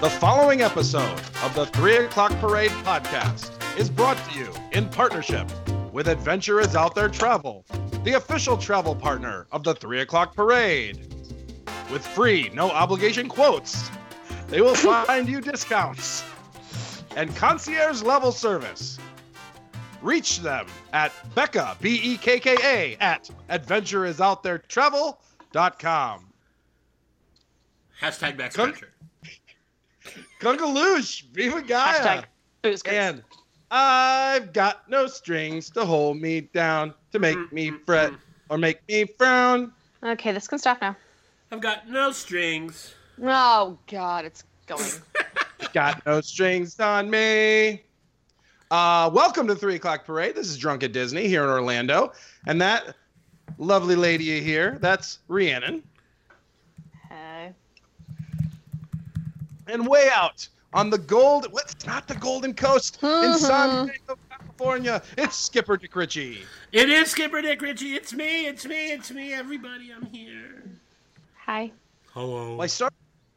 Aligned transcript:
The 0.00 0.10
following 0.20 0.62
episode 0.62 1.18
of 1.42 1.52
the 1.54 1.66
3 1.66 2.04
O'Clock 2.04 2.30
Parade 2.40 2.70
podcast 2.84 3.50
is 3.76 3.90
brought 3.90 4.16
to 4.28 4.38
you 4.38 4.52
in 4.72 4.88
partnership 4.88 5.50
with 5.92 6.06
Adventure 6.06 6.60
is 6.60 6.76
Out 6.76 6.94
There 6.94 7.08
Travel, 7.08 7.64
the 8.04 8.12
official 8.12 8.56
travel 8.56 8.94
partner 8.94 9.48
of 9.50 9.64
the 9.64 9.74
3 9.74 10.02
O'Clock 10.02 10.36
Parade. 10.36 11.00
With 11.90 12.06
free, 12.06 12.48
no 12.54 12.70
obligation 12.70 13.28
quotes, 13.28 13.90
they 14.46 14.60
will 14.60 14.74
find 14.76 15.28
you 15.28 15.40
discounts 15.40 16.22
and 17.16 17.34
concierge 17.34 18.00
level 18.02 18.30
service. 18.30 18.98
Reach 20.00 20.38
them 20.40 20.66
at 20.92 21.10
Becca, 21.34 21.76
B 21.80 22.00
E 22.02 22.16
K 22.18 22.38
K 22.38 22.56
A, 22.62 22.96
at 23.02 23.28
adventureisouttheretravel.com. 23.50 26.24
Hashtag 28.00 28.36
back 28.36 28.54
Gun- 28.54 28.74
scratcher. 30.08 30.26
Kungaloosh, 30.40 31.24
Viva 31.32 31.62
Gaia. 31.62 31.94
Hashtag 31.94 32.24
booze 32.62 32.82
kids. 32.82 32.96
And 32.96 33.22
I've 33.70 34.52
got 34.52 34.88
no 34.88 35.06
strings 35.06 35.70
to 35.70 35.84
hold 35.84 36.20
me 36.20 36.42
down, 36.42 36.94
to 37.12 37.18
make 37.18 37.52
me 37.52 37.70
mm, 37.70 37.74
mm, 37.74 37.86
fret 37.86 38.12
mm. 38.12 38.18
or 38.48 38.58
make 38.58 38.86
me 38.88 39.04
frown. 39.04 39.72
Okay, 40.02 40.32
this 40.32 40.48
can 40.48 40.58
stop 40.58 40.80
now. 40.80 40.96
I've 41.50 41.60
got 41.60 41.88
no 41.88 42.12
strings. 42.12 42.94
Oh 43.22 43.78
God, 43.86 44.24
it's 44.24 44.44
going. 44.66 44.84
Got 45.72 46.06
no 46.06 46.20
strings 46.20 46.78
on 46.80 47.10
me. 47.10 47.82
Uh, 48.70 49.10
welcome 49.12 49.46
to 49.48 49.54
Three 49.54 49.74
O'clock 49.74 50.04
Parade. 50.04 50.34
This 50.34 50.48
is 50.48 50.56
Drunk 50.56 50.82
at 50.82 50.92
Disney 50.92 51.26
here 51.26 51.42
in 51.42 51.50
Orlando, 51.50 52.12
and 52.46 52.60
that 52.60 52.94
lovely 53.58 53.96
lady 53.96 54.40
here, 54.40 54.78
that's 54.80 55.18
Rhiannon. 55.28 55.82
Hey. 57.08 57.52
And 59.68 59.86
way 59.86 60.08
out 60.12 60.48
on 60.72 60.90
the 60.90 60.98
gold, 60.98 61.46
what's 61.50 61.86
not 61.86 62.08
the 62.08 62.14
Golden 62.14 62.54
Coast 62.54 62.98
in 63.02 63.08
uh-huh. 63.08 63.36
San 63.36 63.86
Diego, 63.86 64.18
California, 64.30 65.02
it's 65.16 65.36
Skipper 65.36 65.76
Dick 65.76 65.94
Ritchie. 65.94 66.40
It 66.72 66.88
is 66.88 67.10
Skipper 67.10 67.42
Dick 67.42 67.60
Ritchie. 67.60 67.94
It's 67.94 68.12
me. 68.12 68.46
It's 68.46 68.64
me. 68.64 68.92
It's 68.92 69.10
me. 69.10 69.32
Everybody, 69.32 69.92
I'm 69.94 70.06
here. 70.06 70.62
Hi. 71.44 71.70
Hello. 72.12 72.52
Well, 72.52 72.62
I 72.62 72.66
start. 72.66 72.92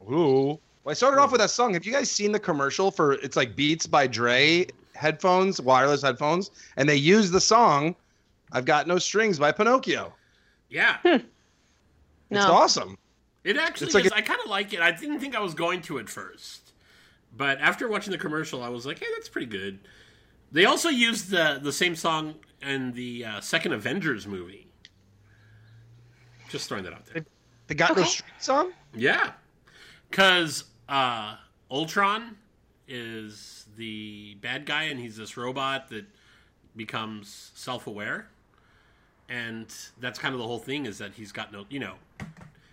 Ooh. 0.09 0.57
Well, 0.83 0.91
I 0.91 0.93
started 0.93 1.19
off 1.21 1.31
with 1.31 1.41
that 1.41 1.49
song. 1.51 1.73
Have 1.73 1.85
you 1.85 1.91
guys 1.91 2.09
seen 2.09 2.31
the 2.31 2.39
commercial 2.39 2.91
for? 2.91 3.13
It's 3.13 3.35
like 3.35 3.55
Beats 3.55 3.85
by 3.85 4.07
Dre 4.07 4.65
headphones, 4.95 5.61
wireless 5.61 6.01
headphones, 6.01 6.51
and 6.77 6.87
they 6.87 6.95
use 6.95 7.29
the 7.29 7.41
song 7.41 7.95
"I've 8.51 8.65
Got 8.65 8.87
No 8.87 8.97
Strings" 8.97 9.37
by 9.37 9.51
Pinocchio. 9.51 10.13
yeah. 10.69 10.97
Hmm. 11.03 11.09
It's 11.09 11.25
No. 12.45 12.53
awesome. 12.53 12.97
It 13.43 13.57
actually 13.57 13.87
It's 13.87 13.95
like 13.95 14.05
is. 14.05 14.11
a- 14.11 14.15
I 14.17 14.21
kind 14.21 14.39
of 14.43 14.49
like 14.49 14.73
it. 14.73 14.79
I 14.81 14.91
didn't 14.91 15.19
think 15.19 15.35
I 15.35 15.39
was 15.39 15.53
going 15.53 15.81
to 15.83 15.97
at 15.99 16.09
first, 16.09 16.73
but 17.35 17.59
after 17.59 17.87
watching 17.87 18.11
the 18.11 18.17
commercial, 18.17 18.61
I 18.63 18.69
was 18.69 18.85
like, 18.85 18.99
"Hey, 18.99 19.07
that's 19.15 19.29
pretty 19.29 19.47
good." 19.47 19.79
They 20.51 20.65
also 20.65 20.89
used 20.89 21.29
the 21.31 21.59
the 21.61 21.71
same 21.73 21.95
song 21.95 22.35
in 22.61 22.91
the 22.93 23.25
uh, 23.25 23.41
second 23.41 23.73
Avengers 23.73 24.27
movie. 24.27 24.67
Just 26.49 26.67
throwing 26.67 26.83
that 26.83 26.93
out 26.93 27.05
there. 27.07 27.25
They 27.67 27.75
got 27.75 27.95
no 27.95 28.01
Okay. 28.01 28.09
strings 28.09 28.43
song. 28.45 28.73
Yeah, 28.93 29.31
because 30.09 30.65
uh, 30.89 31.37
Ultron 31.71 32.37
is 32.87 33.65
the 33.77 34.35
bad 34.41 34.65
guy, 34.65 34.83
and 34.83 34.99
he's 34.99 35.15
this 35.15 35.37
robot 35.37 35.87
that 35.89 36.05
becomes 36.75 37.51
self-aware, 37.55 38.27
and 39.29 39.73
that's 39.99 40.19
kind 40.19 40.33
of 40.35 40.39
the 40.39 40.45
whole 40.47 40.59
thing 40.59 40.85
is 40.85 40.97
that 40.97 41.13
he's 41.13 41.31
got 41.31 41.53
no, 41.53 41.65
you 41.69 41.79
know, 41.79 41.93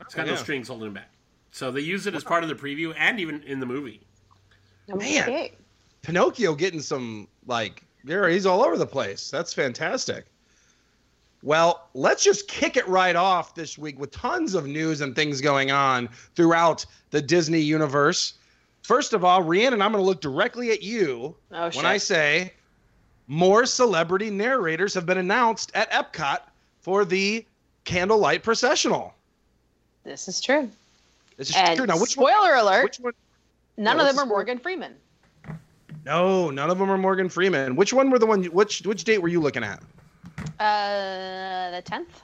he's 0.09 0.14
got 0.14 0.27
no 0.27 0.33
yeah. 0.33 0.39
strings 0.39 0.69
holding 0.69 0.89
him 0.89 0.95
back. 0.95 1.11
So 1.51 1.70
they 1.70 1.81
use 1.81 2.06
it 2.06 2.14
as 2.14 2.25
part 2.25 2.42
of 2.42 2.48
the 2.48 2.55
preview 2.55 2.95
and 2.97 3.19
even 3.20 3.42
in 3.42 3.61
the 3.61 3.67
movie. 3.67 4.01
Man. 4.89 4.98
Okay. 4.98 5.53
Pinocchio 6.02 6.55
getting 6.55 6.80
some 6.80 7.29
like 7.46 7.83
there 8.05 8.29
he's 8.29 8.46
all 8.46 8.64
over 8.64 8.79
the 8.79 8.86
place. 8.86 9.30
That's 9.30 9.52
fantastic. 9.52 10.27
Well, 11.42 11.89
let's 11.95 12.24
just 12.24 12.48
kick 12.48 12.77
it 12.77 12.86
right 12.89 13.14
off 13.14 13.55
this 13.55 13.79
week 13.79 13.98
with 13.98 14.11
tons 14.11 14.55
of 14.55 14.67
news 14.67 15.01
and 15.01 15.14
things 15.14 15.41
going 15.41 15.70
on 15.70 16.08
throughout 16.35 16.85
the 17.11 17.23
Disney 17.23 17.61
universe. 17.61 18.35
First 18.83 19.13
of 19.13 19.25
all, 19.25 19.42
Rhiannon, 19.42 19.80
I'm 19.80 19.92
going 19.92 20.02
to 20.02 20.07
look 20.07 20.20
directly 20.20 20.70
at 20.70 20.83
you 20.83 21.36
Oh 21.52 21.70
shit. 21.70 21.77
when 21.77 21.86
I 21.86 21.98
say 21.98 22.55
more 23.29 23.67
celebrity 23.67 24.30
narrators 24.30 24.95
have 24.95 25.07
been 25.07 25.19
announced 25.19 25.70
at 25.75 25.90
Epcot 25.92 26.39
for 26.80 27.05
the 27.05 27.45
Candlelight 27.85 28.42
Processional. 28.42 29.14
This 30.05 30.29
is 30.29 30.41
true. 30.41 30.70
This 31.36 31.51
is 31.51 31.57
And 31.57 31.77
true. 31.77 31.86
Now, 31.86 31.95
which 31.95 32.17
one? 32.17 32.33
spoiler 32.33 32.55
alert: 32.55 32.85
Which 32.85 33.01
one? 33.01 33.13
none 33.77 33.97
yeah, 33.97 34.09
of 34.09 34.17
them 34.17 34.25
are? 34.25 34.27
Morgan 34.27 34.59
Freeman. 34.59 34.95
No, 36.05 36.51
none 36.51 36.70
of 36.70 36.79
them 36.79 36.91
are 36.91 36.98
Morgan 36.98 37.29
Freeman. 37.29 37.77
Which 37.77 37.92
one 37.92 38.11
were 38.11 38.19
the 38.19 38.27
one? 38.27 38.45
Which 38.45 38.83
which 38.83 39.05
date 39.05 39.19
were 39.20 39.29
you 39.29 39.41
looking 39.41 39.64
at? 39.64 39.83
Uh, 40.58 41.70
the 41.70 41.83
tenth. 41.83 42.23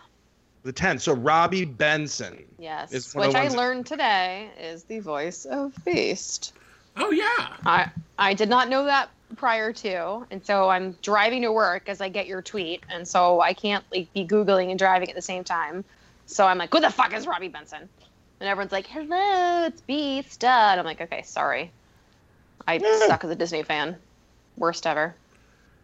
The 0.62 0.72
10th. 0.72 1.02
So 1.02 1.12
Robby 1.12 1.66
Benson. 1.66 2.42
Yes, 2.58 2.92
It's 2.92 3.14
one 3.14 3.26
which 3.26 3.34
the 3.34 3.40
I 3.40 3.42
ones 3.44 3.56
learned 3.56 3.86
today 3.86 4.48
is 4.58 4.84
the 4.84 4.98
voice 5.00 5.44
of 5.44 5.74
Beast. 5.84 6.54
Oh 6.96 7.10
yeah, 7.10 7.56
I 7.66 7.90
I 8.18 8.32
did 8.34 8.48
not 8.48 8.68
know 8.68 8.84
that 8.84 9.10
prior 9.36 9.72
to, 9.72 10.26
and 10.30 10.44
so 10.44 10.70
I'm 10.70 10.92
driving 11.02 11.42
to 11.42 11.52
work 11.52 11.88
as 11.88 12.00
I 12.00 12.08
get 12.08 12.26
your 12.26 12.40
tweet, 12.40 12.82
and 12.88 13.06
so 13.06 13.40
I 13.40 13.52
can't 13.52 13.84
like 13.92 14.10
be 14.14 14.24
googling 14.26 14.70
and 14.70 14.78
driving 14.78 15.10
at 15.10 15.14
the 15.14 15.22
same 15.22 15.44
time. 15.44 15.84
So 16.26 16.46
I'm 16.46 16.58
like, 16.58 16.72
who 16.72 16.80
the 16.80 16.90
fuck 16.90 17.12
is 17.14 17.26
Robby 17.26 17.48
Benson? 17.48 17.88
And 18.40 18.48
everyone's 18.48 18.72
like, 18.72 18.86
hello, 18.86 19.64
it's 19.66 19.80
Beast. 19.82 20.42
And 20.44 20.80
I'm 20.80 20.86
like, 20.86 21.00
okay, 21.00 21.22
sorry. 21.22 21.72
I 22.66 22.78
Yeah. 22.78 22.98
suck 23.06 23.24
as 23.24 23.30
a 23.30 23.36
Disney 23.36 23.62
fan. 23.62 23.96
Worst 24.56 24.86
ever. 24.86 25.16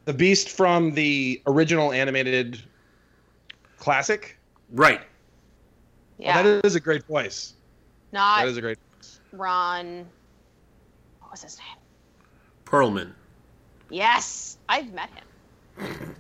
The 0.07 0.15
Beast 0.15 0.49
from 0.49 0.95
the 0.95 1.41
original 1.47 1.93
animated 1.93 2.63
classic. 3.79 4.39
right. 4.73 5.01
Yeah, 6.19 6.41
Oh, 6.41 6.43
that 6.43 6.65
is 6.67 6.75
a 6.75 6.81
great 6.81 7.07
voice. 7.07 7.55
not 8.13 8.41
That 8.41 8.49
is 8.49 8.57
a 8.57 8.61
great 8.61 8.79
Ron. 9.33 10.07
What 11.21 11.31
was 11.31 11.43
his 11.43 11.57
name? 11.59 11.79
Perlman. 12.67 13.13
Yes, 13.89 14.57
I've 14.69 14.93
met 14.93 15.11
him. 15.11 16.17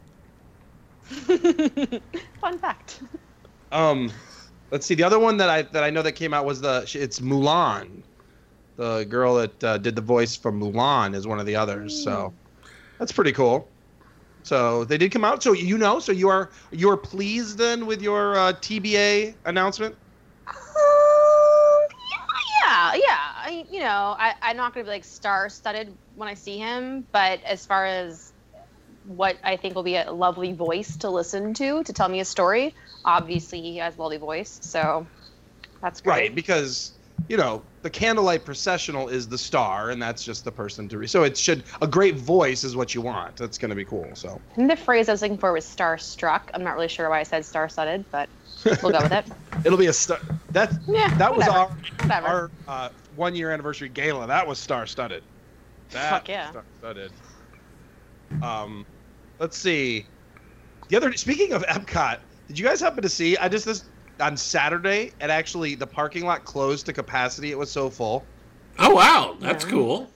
Fun 2.40 2.58
fact. 2.58 3.02
Um 3.72 4.10
let's 4.70 4.86
see 4.86 4.94
the 4.94 5.04
other 5.04 5.18
one 5.18 5.36
that 5.38 5.48
I 5.48 5.62
that 5.62 5.84
I 5.84 5.90
know 5.90 6.02
that 6.02 6.12
came 6.12 6.34
out 6.34 6.44
was 6.44 6.60
the 6.60 6.90
it's 6.94 7.20
Mulan. 7.20 8.02
The 8.76 9.04
girl 9.04 9.34
that 9.34 9.64
uh, 9.64 9.78
did 9.78 9.94
the 9.94 10.02
voice 10.02 10.36
from 10.36 10.58
Mulan 10.60 11.14
is 11.14 11.26
one 11.26 11.38
of 11.38 11.44
the 11.44 11.56
others. 11.56 12.02
So 12.02 12.32
that's 12.98 13.12
pretty 13.12 13.32
cool. 13.32 13.68
So 14.42 14.84
they 14.84 14.96
did 14.96 15.12
come 15.12 15.24
out. 15.24 15.42
So 15.42 15.52
you 15.52 15.76
know, 15.76 16.00
so 16.00 16.12
you 16.12 16.28
are 16.28 16.50
you 16.70 16.90
are 16.90 16.96
pleased 16.96 17.58
then 17.58 17.86
with 17.86 18.00
your 18.02 18.36
uh, 18.36 18.52
TBA 18.54 19.34
announcement? 19.44 19.94
Um, 20.48 20.54
yeah, 22.10 22.92
yeah, 22.94 22.94
yeah. 22.94 23.18
I, 23.36 23.66
you 23.70 23.80
know, 23.80 24.16
I, 24.18 24.34
I'm 24.42 24.56
not 24.56 24.72
gonna 24.74 24.84
be 24.84 24.90
like 24.90 25.04
star-studded 25.04 25.96
when 26.14 26.28
I 26.28 26.34
see 26.34 26.58
him, 26.58 27.06
but 27.12 27.42
as 27.44 27.66
far 27.66 27.84
as 27.84 28.32
what 29.04 29.38
I 29.44 29.56
think 29.56 29.74
will 29.74 29.82
be 29.82 29.96
a 29.96 30.10
lovely 30.10 30.52
voice 30.52 30.96
to 30.98 31.10
listen 31.10 31.54
to 31.54 31.82
to 31.84 31.92
tell 31.92 32.08
me 32.08 32.20
a 32.20 32.24
story, 32.24 32.74
obviously 33.04 33.60
he 33.60 33.76
has 33.78 33.96
a 33.96 34.02
lovely 34.02 34.18
voice, 34.18 34.58
so 34.62 35.06
that's 35.82 36.00
great. 36.00 36.12
Right, 36.12 36.34
because 36.34 36.92
you 37.28 37.36
know 37.36 37.62
the 37.82 37.90
candlelight 37.90 38.44
processional 38.44 39.08
is 39.08 39.28
the 39.28 39.38
star, 39.38 39.90
and 39.90 40.00
that's 40.00 40.24
just 40.24 40.44
the 40.44 40.52
person 40.52 40.88
to. 40.88 40.98
Re- 40.98 41.06
so 41.06 41.22
it 41.22 41.36
should 41.36 41.64
a 41.80 41.86
great 41.86 42.16
voice 42.16 42.64
is 42.64 42.76
what 42.76 42.94
you 42.94 43.00
want. 43.00 43.36
That's 43.36 43.58
going 43.58 43.70
to 43.70 43.76
be 43.76 43.84
cool. 43.84 44.08
So 44.14 44.40
think 44.54 44.68
the 44.68 44.76
phrase 44.76 45.08
I 45.08 45.12
was 45.12 45.22
looking 45.22 45.38
for 45.38 45.52
was 45.52 45.64
starstruck. 45.64 46.42
I'm 46.54 46.62
not 46.62 46.74
really 46.74 46.88
sure 46.88 47.08
why 47.08 47.20
I 47.20 47.22
said 47.22 47.44
star-studded, 47.44 48.04
but 48.10 48.28
we'll 48.82 48.92
go 48.92 49.02
with 49.02 49.12
it. 49.12 49.26
it'll 49.64 49.78
be 49.78 49.86
a 49.86 49.92
star. 49.92 50.18
That 50.50 50.72
Yeah, 50.88 51.14
that 51.16 51.34
was 51.34 51.48
our 51.48 51.70
Whatever. 52.02 52.26
our 52.26 52.50
uh, 52.66 52.88
one 53.14 53.34
year 53.34 53.50
anniversary 53.50 53.88
gala. 53.88 54.26
That 54.26 54.46
was 54.46 54.58
star 54.58 54.86
studded. 54.86 55.22
Fuck 55.88 56.28
yeah. 56.28 56.50
Star 56.50 56.64
studded. 56.78 57.12
Um, 58.42 58.86
let's 59.38 59.58
see. 59.58 60.06
The 60.88 60.96
other 60.96 61.12
speaking 61.14 61.52
of 61.52 61.64
Epcot, 61.66 62.18
did 62.50 62.58
you 62.58 62.64
guys 62.64 62.80
happen 62.80 63.00
to 63.02 63.08
see? 63.08 63.36
I 63.36 63.48
just 63.48 63.64
this 63.64 63.84
on 64.18 64.36
Saturday, 64.36 65.12
it 65.20 65.30
actually 65.30 65.76
the 65.76 65.86
parking 65.86 66.24
lot 66.26 66.44
closed 66.44 66.84
to 66.86 66.92
capacity. 66.92 67.52
It 67.52 67.58
was 67.58 67.70
so 67.70 67.88
full. 67.88 68.24
Oh 68.80 68.92
wow, 68.92 69.36
that's 69.38 69.64
Yeah. 69.64 69.70
cool. 69.70 70.10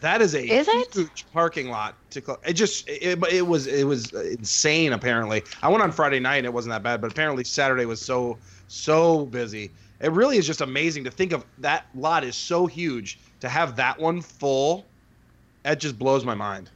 That 0.00 0.20
is 0.20 0.34
a 0.34 0.44
Is 0.44 0.66
it? 0.66 0.92
huge 0.92 1.24
parking 1.32 1.68
lot 1.70 1.94
to 2.10 2.20
close. 2.20 2.38
It 2.44 2.54
just 2.54 2.88
it, 2.88 3.22
it 3.30 3.46
was 3.46 3.68
it 3.68 3.84
was 3.86 4.12
insane. 4.12 4.92
Apparently, 4.92 5.44
I 5.62 5.68
went 5.68 5.84
on 5.84 5.92
Friday 5.92 6.18
night 6.18 6.38
and 6.38 6.46
it 6.46 6.52
wasn't 6.52 6.72
that 6.72 6.82
bad, 6.82 7.00
but 7.00 7.12
apparently 7.12 7.44
Saturday 7.44 7.84
was 7.84 8.00
so 8.00 8.36
so 8.66 9.26
busy. 9.26 9.70
It 10.00 10.10
really 10.10 10.36
is 10.38 10.46
just 10.48 10.60
amazing 10.60 11.04
to 11.04 11.12
think 11.12 11.30
of 11.32 11.46
that 11.58 11.86
lot 11.94 12.24
is 12.24 12.34
so 12.34 12.66
huge 12.66 13.20
to 13.38 13.48
have 13.48 13.76
that 13.76 14.00
one 14.00 14.20
full. 14.20 14.84
That 15.62 15.78
just 15.78 15.96
blows 15.96 16.24
my 16.24 16.34
mind. 16.34 16.70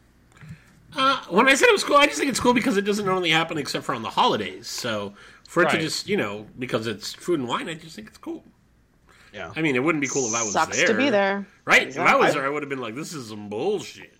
Uh, 0.96 1.20
when 1.28 1.48
I 1.48 1.54
said 1.54 1.68
it 1.68 1.72
was 1.72 1.84
cool, 1.84 1.96
I 1.96 2.06
just 2.06 2.18
think 2.18 2.30
it's 2.30 2.40
cool 2.40 2.54
because 2.54 2.76
it 2.76 2.82
doesn't 2.82 3.04
normally 3.04 3.30
happen 3.30 3.58
except 3.58 3.84
for 3.84 3.94
on 3.94 4.02
the 4.02 4.10
holidays. 4.10 4.66
So 4.66 5.14
for 5.48 5.62
it 5.62 5.70
to 5.70 5.78
just, 5.78 6.08
you 6.08 6.16
know, 6.16 6.46
because 6.58 6.86
it's 6.86 7.12
food 7.12 7.38
and 7.40 7.48
wine, 7.48 7.68
I 7.68 7.74
just 7.74 7.94
think 7.96 8.08
it's 8.08 8.18
cool. 8.18 8.44
Yeah. 9.32 9.52
I 9.54 9.60
mean, 9.60 9.76
it 9.76 9.80
wouldn't 9.84 10.00
be 10.00 10.08
cool 10.08 10.26
if 10.28 10.34
I 10.34 10.42
was 10.42 10.52
Sucks 10.52 10.76
there. 10.76 10.86
to 10.86 10.94
be 10.94 11.10
there. 11.10 11.46
Right? 11.66 11.88
If 11.88 11.98
I 11.98 12.16
was 12.16 12.32
there, 12.34 12.46
I 12.46 12.48
would 12.48 12.62
have 12.62 12.70
been 12.70 12.80
like, 12.80 12.94
"This 12.94 13.12
is 13.12 13.28
some 13.28 13.48
bullshit." 13.50 14.14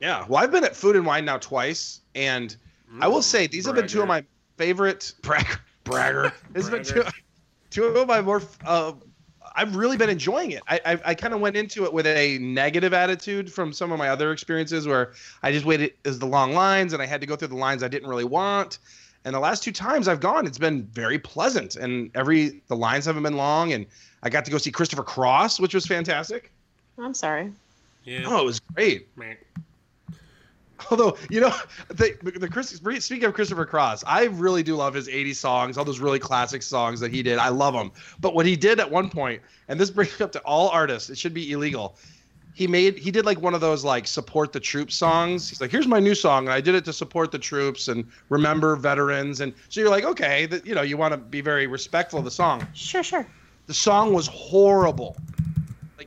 Yeah. 0.00 0.24
Well, 0.26 0.42
I've 0.42 0.50
been 0.50 0.64
at 0.64 0.74
Food 0.74 0.96
and 0.96 1.04
Wine 1.04 1.24
now 1.26 1.36
twice, 1.38 2.00
and 2.14 2.56
I 3.00 3.08
will 3.08 3.18
Mm, 3.18 3.24
say 3.24 3.46
these 3.46 3.66
have 3.66 3.74
been 3.74 3.86
two 3.86 4.00
of 4.00 4.08
my 4.08 4.24
favorite 4.56 5.12
bragger. 5.22 5.58
Bragger. 5.84 6.32
These 6.54 6.68
have 6.68 6.72
been 6.72 6.84
two, 6.84 7.04
two 7.68 7.84
of 7.84 8.08
my 8.08 8.22
more. 8.22 8.40
Uh, 8.64 8.92
I've 9.54 9.76
really 9.76 9.96
been 9.96 10.10
enjoying 10.10 10.52
it. 10.52 10.62
I 10.68 10.80
I, 10.84 11.00
I 11.06 11.14
kind 11.14 11.34
of 11.34 11.40
went 11.40 11.56
into 11.56 11.84
it 11.84 11.92
with 11.92 12.06
a 12.06 12.38
negative 12.38 12.92
attitude 12.92 13.52
from 13.52 13.72
some 13.72 13.92
of 13.92 13.98
my 13.98 14.08
other 14.08 14.32
experiences 14.32 14.86
where 14.86 15.12
I 15.42 15.52
just 15.52 15.64
waited 15.64 15.94
as 16.04 16.18
the 16.18 16.26
long 16.26 16.52
lines 16.52 16.92
and 16.92 17.02
I 17.02 17.06
had 17.06 17.20
to 17.20 17.26
go 17.26 17.36
through 17.36 17.48
the 17.48 17.56
lines 17.56 17.82
I 17.82 17.88
didn't 17.88 18.08
really 18.08 18.24
want. 18.24 18.78
And 19.24 19.34
the 19.34 19.40
last 19.40 19.62
two 19.62 19.72
times 19.72 20.06
I've 20.06 20.20
gone, 20.20 20.46
it's 20.46 20.58
been 20.58 20.84
very 20.84 21.18
pleasant, 21.18 21.76
and 21.76 22.10
every 22.14 22.60
the 22.68 22.76
lines 22.76 23.06
haven't 23.06 23.22
been 23.22 23.38
long, 23.38 23.72
and 23.72 23.86
I 24.22 24.28
got 24.28 24.44
to 24.44 24.50
go 24.50 24.58
see 24.58 24.70
Christopher 24.70 25.02
Cross, 25.02 25.60
which 25.60 25.72
was 25.72 25.86
fantastic. 25.86 26.50
I'm 26.98 27.14
sorry. 27.14 27.50
Yeah. 28.04 28.24
Oh, 28.26 28.42
it 28.42 28.44
was 28.44 28.60
great. 28.60 29.08
Man. 29.16 29.36
Although 30.90 31.16
you 31.30 31.40
know 31.40 31.54
the 31.88 32.16
the 32.36 32.48
Chris, 32.48 32.68
speaking 32.70 33.24
of 33.24 33.34
Christopher 33.34 33.64
Cross, 33.64 34.04
I 34.06 34.24
really 34.24 34.62
do 34.62 34.76
love 34.76 34.94
his 34.94 35.08
'80s 35.08 35.36
songs, 35.36 35.78
all 35.78 35.84
those 35.84 36.00
really 36.00 36.18
classic 36.18 36.62
songs 36.62 37.00
that 37.00 37.12
he 37.12 37.22
did. 37.22 37.38
I 37.38 37.48
love 37.48 37.74
them. 37.74 37.92
But 38.20 38.34
what 38.34 38.46
he 38.46 38.56
did 38.56 38.80
at 38.80 38.90
one 38.90 39.08
point, 39.08 39.42
and 39.68 39.78
this 39.78 39.90
brings 39.90 40.14
it 40.14 40.20
up 40.20 40.32
to 40.32 40.40
all 40.40 40.68
artists, 40.70 41.10
it 41.10 41.18
should 41.18 41.34
be 41.34 41.52
illegal. 41.52 41.96
He 42.54 42.66
made 42.66 42.98
he 42.98 43.10
did 43.10 43.24
like 43.24 43.40
one 43.40 43.54
of 43.54 43.60
those 43.60 43.84
like 43.84 44.06
support 44.06 44.52
the 44.52 44.60
troops 44.60 44.94
songs. 44.94 45.48
He's 45.48 45.60
like, 45.60 45.70
here's 45.70 45.86
my 45.86 46.00
new 46.00 46.14
song, 46.14 46.46
and 46.46 46.52
I 46.52 46.60
did 46.60 46.74
it 46.74 46.84
to 46.86 46.92
support 46.92 47.30
the 47.30 47.38
troops 47.38 47.88
and 47.88 48.06
remember 48.28 48.76
veterans. 48.76 49.40
And 49.40 49.54
so 49.68 49.80
you're 49.80 49.90
like, 49.90 50.04
okay, 50.04 50.46
that 50.46 50.66
you 50.66 50.74
know 50.74 50.82
you 50.82 50.96
want 50.96 51.12
to 51.12 51.18
be 51.18 51.40
very 51.40 51.66
respectful 51.66 52.18
of 52.18 52.24
the 52.24 52.30
song. 52.30 52.66
Sure, 52.74 53.02
sure. 53.02 53.26
The 53.66 53.74
song 53.74 54.12
was 54.12 54.26
horrible. 54.26 55.16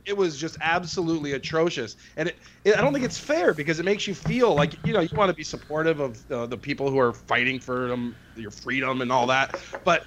It 0.08 0.16
was 0.16 0.38
just 0.38 0.56
absolutely 0.62 1.32
atrocious, 1.32 1.96
and 2.16 2.28
it, 2.28 2.38
it, 2.64 2.76
I 2.78 2.80
don't 2.80 2.92
think 2.92 3.04
it's 3.04 3.18
fair 3.18 3.52
because 3.52 3.78
it 3.78 3.84
makes 3.84 4.06
you 4.06 4.14
feel 4.14 4.54
like 4.54 4.74
you 4.86 4.92
know 4.94 5.00
you 5.00 5.10
want 5.12 5.28
to 5.28 5.34
be 5.34 5.44
supportive 5.44 6.00
of 6.00 6.18
uh, 6.30 6.46
the 6.46 6.56
people 6.56 6.90
who 6.90 6.98
are 6.98 7.12
fighting 7.12 7.60
for 7.60 7.88
them, 7.88 8.16
your 8.34 8.50
freedom 8.50 9.02
and 9.02 9.12
all 9.12 9.26
that. 9.26 9.60
But 9.84 10.06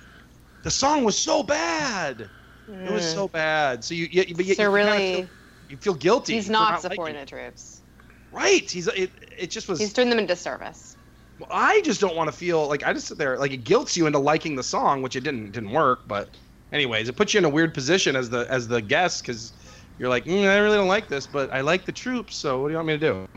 the 0.64 0.72
song 0.72 1.04
was 1.04 1.18
so 1.18 1.44
bad. 1.44 2.30
It 2.68 2.92
was 2.92 3.06
so 3.06 3.28
bad. 3.28 3.84
So 3.84 3.94
you, 3.94 4.08
you, 4.12 4.36
but 4.36 4.46
you, 4.46 4.56
So 4.56 4.64
you 4.64 4.72
really, 4.72 5.14
feel, 5.16 5.30
you 5.70 5.78
feel 5.78 5.94
guilty. 5.94 6.34
he's 6.34 6.48
for 6.48 6.54
not 6.54 6.82
supporting 6.82 7.16
it. 7.16 7.22
the 7.22 7.26
troops. 7.26 7.82
Right. 8.32 8.70
He's 8.70 8.88
it. 8.88 9.12
It 9.38 9.52
just 9.52 9.68
was. 9.68 9.80
He's 9.80 9.94
doing 9.94 10.10
them 10.10 10.20
a 10.20 10.26
disservice. 10.26 10.96
Well, 11.38 11.50
I 11.52 11.82
just 11.82 12.00
don't 12.00 12.16
want 12.16 12.28
to 12.30 12.32
feel 12.32 12.68
like 12.68 12.84
I 12.84 12.94
just 12.94 13.08
sit 13.08 13.18
there 13.18 13.38
like 13.38 13.52
it 13.52 13.64
guilts 13.66 13.98
you 13.98 14.06
into 14.08 14.20
liking 14.20 14.56
the 14.56 14.64
song, 14.64 15.02
which 15.02 15.16
it 15.16 15.24
didn't 15.24 15.52
didn't 15.52 15.72
work. 15.72 16.08
But 16.08 16.38
anyways, 16.72 17.10
it 17.10 17.18
puts 17.18 17.34
you 17.34 17.40
in 17.40 17.46
a 17.46 17.50
weird 17.50 17.74
position 17.74 18.16
as 18.16 18.30
the 18.30 18.46
as 18.50 18.68
the 18.68 18.82
guest 18.82 19.24
because 19.26 19.54
you're 20.02 20.10
like, 20.10 20.26
mm, 20.26 20.50
I 20.50 20.58
really 20.58 20.78
don't 20.78 20.88
like 20.88 21.08
this, 21.08 21.28
but 21.28 21.54
I 21.54 21.62
like 21.62 21.86
the 21.86 21.92
troops. 21.92 22.36
So 22.36 22.60
what 22.60 22.70
do 22.70 22.72
you 22.72 22.78
want 22.78 22.88
me 22.88 22.98
to 22.98 23.00
do? 23.00 23.28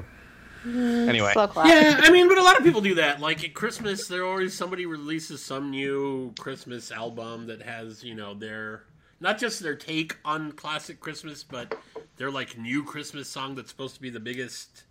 Anyway, 1.06 1.30
Yeah, 1.36 2.00
I 2.02 2.10
mean, 2.10 2.26
but 2.26 2.38
a 2.38 2.42
lot 2.42 2.56
of 2.56 2.64
people 2.64 2.80
do 2.80 2.94
that. 3.04 3.20
Like 3.20 3.44
at 3.44 3.52
Christmas, 3.52 4.08
there 4.08 4.24
always 4.24 4.56
somebody 4.56 4.86
releases 4.86 5.44
some 5.44 5.70
new 5.70 6.32
Christmas 6.40 6.90
album 6.90 7.46
that 7.48 7.60
has, 7.60 8.02
you 8.02 8.14
know, 8.14 8.32
their 8.32 8.84
not 9.20 9.36
just 9.36 9.60
their 9.60 9.74
take 9.74 10.16
on 10.24 10.52
classic 10.52 11.00
Christmas, 11.00 11.44
but 11.44 11.76
their 12.16 12.30
like 12.30 12.56
new 12.56 12.82
Christmas 12.82 13.28
song 13.28 13.54
that's 13.54 13.68
supposed 13.68 13.94
to 13.96 14.00
be 14.00 14.08
the 14.08 14.18
biggest, 14.18 14.84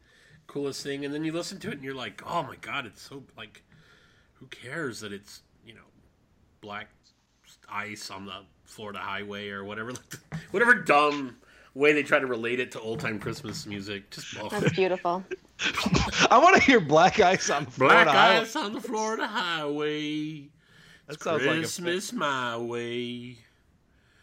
coolest 0.46 0.84
thing. 0.84 1.06
And 1.06 1.12
then 1.12 1.24
you 1.24 1.32
listen 1.32 1.60
to 1.62 1.70
it 1.70 1.74
and 1.74 1.84
you're 1.84 1.96
like, 1.96 2.22
oh 2.24 2.44
my 2.44 2.56
god, 2.58 2.86
it's 2.86 3.02
so 3.02 3.24
like, 3.36 3.64
who 4.34 4.46
cares 4.46 5.00
that 5.00 5.12
it's 5.12 5.42
you 5.66 5.74
know, 5.74 5.90
black 6.62 6.90
ice 7.68 8.12
on 8.12 8.28
the 8.28 8.42
Florida 8.64 9.00
highway 9.00 9.50
or 9.50 9.64
whatever, 9.64 9.92
like, 9.92 10.20
whatever 10.52 10.76
dumb 10.76 11.36
way 11.76 11.94
they 11.94 12.04
try 12.04 12.20
to 12.20 12.28
relate 12.28 12.60
it 12.60 12.72
to 12.74 12.80
old 12.80 13.00
time 13.00 13.20
Christmas 13.20 13.66
music. 13.66 14.10
Just 14.12 14.36
oh. 14.40 14.50
That's 14.50 14.74
beautiful. 14.74 15.24
I 16.30 16.40
want 16.42 16.56
to 16.56 16.62
hear 16.62 16.80
Black 16.80 17.20
Ice 17.20 17.50
on 17.50 17.64
Black 17.66 17.74
Florida 17.74 18.12
Highway. 18.12 18.42
ice 18.42 18.56
on 18.56 18.74
the 18.74 18.82
Florida 18.82 19.28
highway. 19.28 20.50
That 21.08 21.22
sounds 21.22 21.44
like 21.46 21.56
a 21.56 21.60
Christmas 21.60 22.14
my 22.14 22.58
way. 22.58 23.38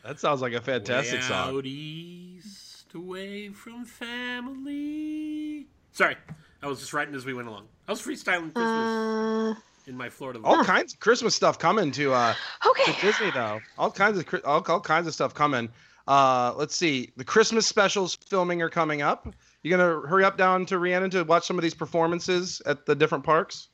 that 0.04 0.18
sounds 0.20 0.40
like 0.42 0.52
a 0.54 0.60
fantastic 0.60 1.20
way 1.20 1.26
song. 1.26 1.56
Out 1.56 1.66
east, 1.66 2.86
away 2.94 3.48
from 3.50 3.84
family. 3.84 5.66
Sorry, 5.92 6.16
I 6.62 6.66
was 6.66 6.80
just 6.80 6.92
writing 6.92 7.14
as 7.14 7.24
we 7.24 7.34
went 7.34 7.48
along. 7.48 7.66
I 7.88 7.92
was 7.92 8.00
freestyling 8.00 8.52
Christmas 8.54 8.56
Uh, 8.56 9.54
in 9.86 9.96
my 9.96 10.08
Florida. 10.08 10.40
All 10.44 10.56
voice. 10.58 10.66
kinds 10.66 10.94
of 10.94 11.00
Christmas 11.00 11.34
stuff 11.34 11.58
coming 11.58 11.90
to 11.92 12.12
uh 12.12 12.34
okay. 12.66 12.92
to. 12.92 13.00
Disney 13.00 13.30
though. 13.32 13.60
All 13.78 13.90
kinds 13.90 14.18
of 14.18 14.26
all, 14.44 14.64
all 14.68 14.80
kinds 14.80 15.06
of 15.06 15.14
stuff 15.14 15.34
coming. 15.34 15.68
Uh, 16.10 16.52
let's 16.56 16.74
see. 16.74 17.12
The 17.16 17.24
Christmas 17.24 17.68
specials 17.68 18.16
filming 18.16 18.62
are 18.62 18.68
coming 18.68 19.00
up. 19.00 19.32
You 19.62 19.70
gonna 19.70 20.08
hurry 20.08 20.24
up 20.24 20.36
down 20.36 20.66
to 20.66 20.78
Rhiannon 20.78 21.10
to 21.10 21.22
watch 21.22 21.46
some 21.46 21.56
of 21.56 21.62
these 21.62 21.74
performances 21.74 22.60
at 22.66 22.84
the 22.84 22.96
different 22.96 23.22
parks? 23.22 23.68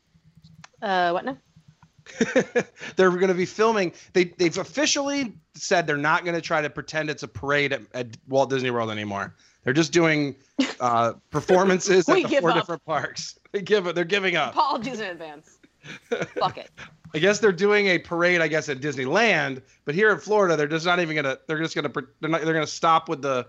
Uh, 0.83 1.13
what 1.13 1.25
now? 1.25 1.39
they're 2.97 3.11
going 3.11 3.29
to 3.29 3.35
be 3.35 3.47
filming. 3.47 3.93
They 4.13 4.25
they've 4.25 4.57
officially 4.59 5.33
said 5.55 5.87
they're 5.87 5.97
not 5.97 6.25
going 6.25 6.35
to 6.35 6.41
try 6.43 6.61
to 6.61 6.71
pretend 6.71 7.11
it's 7.11 7.23
a 7.23 7.29
parade 7.29 7.73
at, 7.73 7.83
at 7.95 8.09
Walt 8.29 8.51
Disney 8.51 8.71
World 8.71 8.91
anymore. 8.91 9.35
They're 9.65 9.73
just 9.73 9.93
doing 9.93 10.37
uh, 10.79 11.15
performances 11.31 12.09
at 12.09 12.23
the 12.23 12.39
four 12.41 12.51
up. 12.51 12.57
different 12.57 12.85
parks. 12.85 13.39
They 13.53 13.63
give 13.63 13.87
it. 13.87 13.95
They're 13.95 14.05
giving 14.05 14.37
up. 14.37 14.53
Apologies 14.53 15.01
in 15.01 15.07
advance. 15.07 15.59
Fuck 16.39 16.59
it. 16.59 16.71
I 17.15 17.19
guess 17.19 17.39
they're 17.39 17.53
doing 17.53 17.87
a 17.87 17.99
parade. 17.99 18.41
I 18.41 18.49
guess 18.49 18.69
at 18.69 18.81
Disneyland, 18.81 19.63
but 19.85 19.95
here 19.95 20.11
in 20.11 20.19
Florida, 20.19 20.57
they're 20.57 20.67
just 20.67 20.85
not 20.85 21.01
even 21.01 21.17
gonna. 21.17 21.39
They're 21.47 21.59
just 21.59 21.75
gonna. 21.75 21.91
They're 22.21 22.29
not. 22.29 22.43
They're 22.43 22.53
gonna 22.53 22.67
stop 22.67 23.09
with 23.09 23.23
the, 23.23 23.47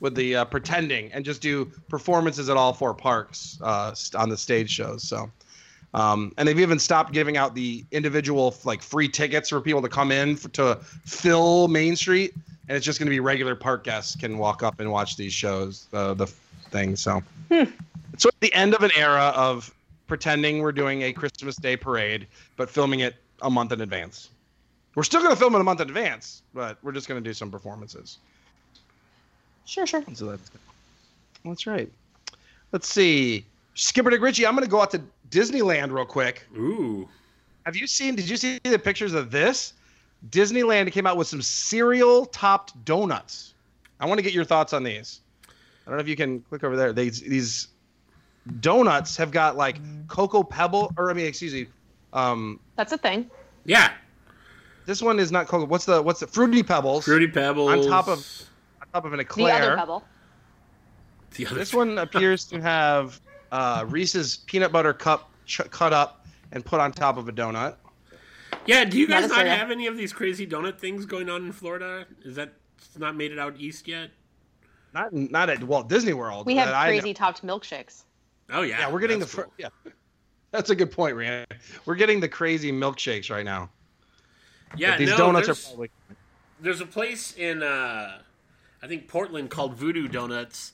with 0.00 0.14
the 0.14 0.36
uh, 0.36 0.44
pretending 0.44 1.10
and 1.12 1.24
just 1.24 1.40
do 1.40 1.66
performances 1.88 2.50
at 2.50 2.56
all 2.56 2.72
four 2.72 2.92
parks 2.92 3.58
uh, 3.62 3.94
on 4.14 4.28
the 4.28 4.36
stage 4.36 4.70
shows. 4.70 5.02
So, 5.02 5.30
um, 5.94 6.34
and 6.36 6.46
they've 6.46 6.60
even 6.60 6.78
stopped 6.78 7.12
giving 7.12 7.36
out 7.36 7.54
the 7.54 7.84
individual 7.92 8.54
like 8.64 8.82
free 8.82 9.08
tickets 9.08 9.48
for 9.48 9.60
people 9.60 9.80
to 9.80 9.88
come 9.88 10.12
in 10.12 10.36
for, 10.36 10.48
to 10.50 10.78
fill 11.06 11.68
Main 11.68 11.96
Street, 11.96 12.34
and 12.68 12.76
it's 12.76 12.84
just 12.84 12.98
gonna 12.98 13.10
be 13.10 13.20
regular 13.20 13.54
park 13.54 13.84
guests 13.84 14.16
can 14.16 14.36
walk 14.36 14.62
up 14.62 14.80
and 14.80 14.90
watch 14.90 15.16
these 15.16 15.32
shows. 15.32 15.86
Uh, 15.94 16.12
the 16.12 16.26
thing. 16.26 16.94
So, 16.94 17.22
it's 17.50 18.22
sort 18.22 18.34
of 18.34 18.40
the 18.40 18.52
end 18.52 18.74
of 18.74 18.82
an 18.82 18.90
era 18.96 19.32
of 19.34 19.72
pretending 20.08 20.60
we're 20.60 20.72
doing 20.72 21.02
a 21.02 21.12
Christmas 21.12 21.56
Day 21.56 21.76
parade, 21.76 22.26
but 22.56 22.68
filming 22.68 23.00
it 23.00 23.14
a 23.42 23.50
month 23.50 23.72
in 23.72 23.80
advance. 23.80 24.30
We're 24.94 25.04
still 25.04 25.20
going 25.20 25.32
to 25.32 25.38
film 25.38 25.54
it 25.54 25.60
a 25.60 25.64
month 25.64 25.80
in 25.80 25.88
advance, 25.88 26.42
but 26.54 26.78
we're 26.82 26.92
just 26.92 27.06
going 27.08 27.22
to 27.22 27.28
do 27.28 27.32
some 27.32 27.50
performances. 27.50 28.18
Sure, 29.64 29.86
sure. 29.86 30.02
So 30.14 30.26
that's 30.26 30.50
that's 31.44 31.66
right. 31.66 31.88
Let's 32.72 32.88
see. 32.88 33.44
Skipper 33.74 34.10
Dick 34.10 34.20
Ritchie, 34.20 34.46
I'm 34.46 34.54
going 34.54 34.64
to 34.64 34.70
go 34.70 34.80
out 34.80 34.90
to 34.90 35.00
Disneyland 35.30 35.92
real 35.92 36.04
quick. 36.04 36.46
Ooh, 36.56 37.08
Have 37.64 37.76
you 37.76 37.86
seen? 37.86 38.16
Did 38.16 38.28
you 38.28 38.36
see 38.36 38.58
the 38.64 38.78
pictures 38.78 39.14
of 39.14 39.30
this? 39.30 39.74
Disneyland 40.30 40.90
came 40.90 41.06
out 41.06 41.16
with 41.16 41.28
some 41.28 41.42
cereal 41.42 42.26
topped 42.26 42.84
donuts. 42.84 43.54
I 44.00 44.06
want 44.06 44.18
to 44.18 44.22
get 44.22 44.32
your 44.32 44.44
thoughts 44.44 44.72
on 44.72 44.82
these. 44.82 45.20
I 45.46 45.90
don't 45.90 45.96
know 45.96 46.02
if 46.02 46.08
you 46.08 46.16
can 46.16 46.40
click 46.40 46.64
over 46.64 46.76
there. 46.76 46.92
These 46.92 47.20
these 47.20 47.68
donuts 48.60 49.16
have 49.16 49.30
got 49.30 49.56
like 49.56 49.78
cocoa 50.08 50.42
pebble, 50.42 50.92
or 50.96 51.10
I 51.10 51.14
mean, 51.14 51.26
excuse 51.26 51.52
me, 51.54 51.66
um, 52.12 52.60
That's 52.76 52.92
a 52.92 52.98
thing. 52.98 53.30
yeah, 53.64 53.92
This 54.86 55.02
one 55.02 55.18
is 55.18 55.30
not 55.30 55.46
cocoa. 55.48 55.66
What's 55.66 55.84
the 55.84 56.00
what's 56.02 56.20
the 56.20 56.26
fruity 56.26 56.62
pebbles 56.62 57.04
fruity 57.04 57.28
pebbles 57.28 57.70
On 57.70 57.90
top 57.90 58.08
of- 58.08 58.18
on 58.80 58.88
top 58.92 59.04
of 59.04 59.12
an 59.12 59.20
eclair. 59.20 59.58
The 59.60 59.66
other 59.66 59.76
pebble. 59.76 60.04
the 61.36 61.46
other. 61.46 61.54
This 61.56 61.74
one 61.74 61.98
appears 61.98 62.44
to 62.46 62.60
have 62.60 63.20
uh, 63.52 63.84
Reese's 63.88 64.38
peanut 64.46 64.72
butter 64.72 64.92
cup 64.94 65.28
ch- 65.46 65.60
cut 65.70 65.92
up 65.92 66.26
and 66.52 66.64
put 66.64 66.80
on 66.80 66.92
top 66.92 67.16
of 67.18 67.28
a 67.28 67.32
donut. 67.32 67.74
Yeah, 68.66 68.84
do 68.84 68.98
you 68.98 69.06
guys 69.06 69.24
a 69.24 69.28
not 69.28 69.46
have 69.46 69.70
any 69.70 69.86
of 69.86 69.96
these 69.96 70.12
crazy 70.12 70.46
donut 70.46 70.78
things 70.78 71.04
going 71.06 71.28
on 71.28 71.44
in 71.46 71.52
Florida? 71.52 72.06
Is 72.24 72.36
that 72.36 72.54
not 72.96 73.14
made 73.16 73.32
it 73.32 73.38
out 73.38 73.54
east 73.58 73.86
yet? 73.88 74.10
Not 74.94 75.12
not 75.12 75.50
at 75.50 75.62
Walt 75.62 75.88
Disney 75.90 76.14
World. 76.14 76.46
We 76.46 76.56
have 76.56 76.68
that 76.68 76.74
I 76.74 76.86
know. 76.86 76.92
crazy 77.00 77.12
topped 77.14 77.44
milkshakes. 77.44 78.04
Oh 78.50 78.62
yeah, 78.62 78.80
Yeah, 78.80 78.92
we're 78.92 79.00
getting 79.00 79.18
the 79.18 79.26
fr- 79.26 79.42
cool. 79.42 79.52
yeah. 79.58 79.68
That's 80.50 80.70
a 80.70 80.74
good 80.74 80.90
point, 80.90 81.14
Rhiannon. 81.14 81.46
We're 81.84 81.94
getting 81.94 82.20
the 82.20 82.28
crazy 82.28 82.72
milkshakes 82.72 83.30
right 83.30 83.44
now. 83.44 83.68
yeah. 84.76 84.92
But 84.92 84.98
these 84.98 85.10
no, 85.10 85.16
donuts 85.18 85.48
are 85.48 85.54
probably 85.54 85.90
there's 86.60 86.80
a 86.80 86.86
place 86.86 87.36
in 87.36 87.62
uh, 87.62 88.18
I 88.82 88.86
think 88.86 89.08
Portland 89.08 89.50
called 89.50 89.74
Voodoo 89.74 90.08
Donuts, 90.08 90.72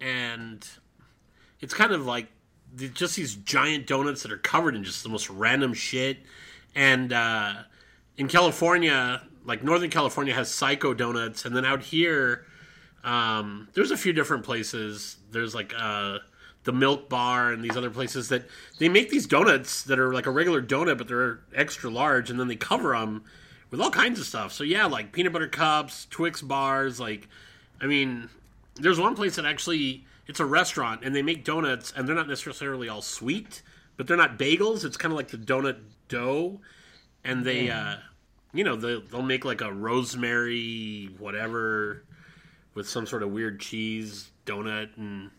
and 0.00 0.66
it's 1.60 1.74
kind 1.74 1.92
of 1.92 2.06
like 2.06 2.28
just 2.92 3.16
these 3.16 3.34
giant 3.36 3.86
donuts 3.86 4.22
that 4.22 4.32
are 4.32 4.38
covered 4.38 4.74
in 4.74 4.84
just 4.84 5.02
the 5.02 5.08
most 5.08 5.30
random 5.30 5.72
shit. 5.74 6.18
And 6.74 7.12
uh, 7.12 7.54
in 8.16 8.28
California, 8.28 9.22
like 9.44 9.62
Northern 9.62 9.90
California 9.90 10.34
has 10.34 10.52
Psycho 10.52 10.92
Donuts, 10.92 11.44
and 11.44 11.56
then 11.56 11.64
out 11.64 11.82
here, 11.82 12.46
um, 13.04 13.68
there's 13.74 13.90
a 13.90 13.96
few 13.96 14.12
different 14.12 14.44
places. 14.44 15.16
There's 15.30 15.54
like 15.54 15.72
uh, 15.76 16.18
the 16.64 16.72
Milk 16.72 17.08
Bar 17.08 17.52
and 17.52 17.62
these 17.62 17.76
other 17.76 17.90
places 17.90 18.28
that 18.30 18.44
they 18.78 18.88
make 18.88 19.10
these 19.10 19.26
donuts 19.26 19.82
that 19.84 19.98
are 19.98 20.12
like 20.12 20.26
a 20.26 20.30
regular 20.30 20.62
donut, 20.62 20.98
but 20.98 21.08
they're 21.08 21.40
extra 21.54 21.90
large, 21.90 22.30
and 22.30 22.40
then 22.40 22.48
they 22.48 22.56
cover 22.56 22.92
them 22.92 23.24
with 23.70 23.80
all 23.80 23.90
kinds 23.90 24.18
of 24.18 24.26
stuff. 24.26 24.52
So 24.52 24.64
yeah, 24.64 24.86
like 24.86 25.12
peanut 25.12 25.32
butter 25.32 25.48
cups, 25.48 26.06
Twix 26.10 26.40
bars. 26.40 26.98
Like, 26.98 27.28
I 27.80 27.86
mean, 27.86 28.28
there's 28.76 28.98
one 28.98 29.14
place 29.14 29.36
that 29.36 29.44
actually 29.44 30.04
it's 30.26 30.40
a 30.40 30.46
restaurant 30.46 31.02
and 31.04 31.14
they 31.14 31.22
make 31.22 31.44
donuts 31.44 31.92
and 31.94 32.08
they're 32.08 32.14
not 32.14 32.28
necessarily 32.28 32.88
all 32.88 33.02
sweet, 33.02 33.62
but 33.96 34.06
they're 34.06 34.16
not 34.16 34.38
bagels. 34.38 34.84
It's 34.84 34.96
kind 34.96 35.12
of 35.12 35.16
like 35.16 35.28
the 35.28 35.36
donut 35.36 35.78
dough, 36.08 36.60
and 37.24 37.44
they, 37.44 37.70
uh, 37.70 37.96
you 38.52 38.64
know, 38.64 38.76
they, 38.76 39.00
they'll 39.10 39.22
make 39.22 39.44
like 39.44 39.60
a 39.60 39.72
rosemary 39.72 41.10
whatever 41.18 42.04
with 42.74 42.88
some 42.88 43.06
sort 43.06 43.22
of 43.22 43.30
weird 43.30 43.60
cheese 43.60 44.30
donut 44.46 44.96
and 44.96 45.30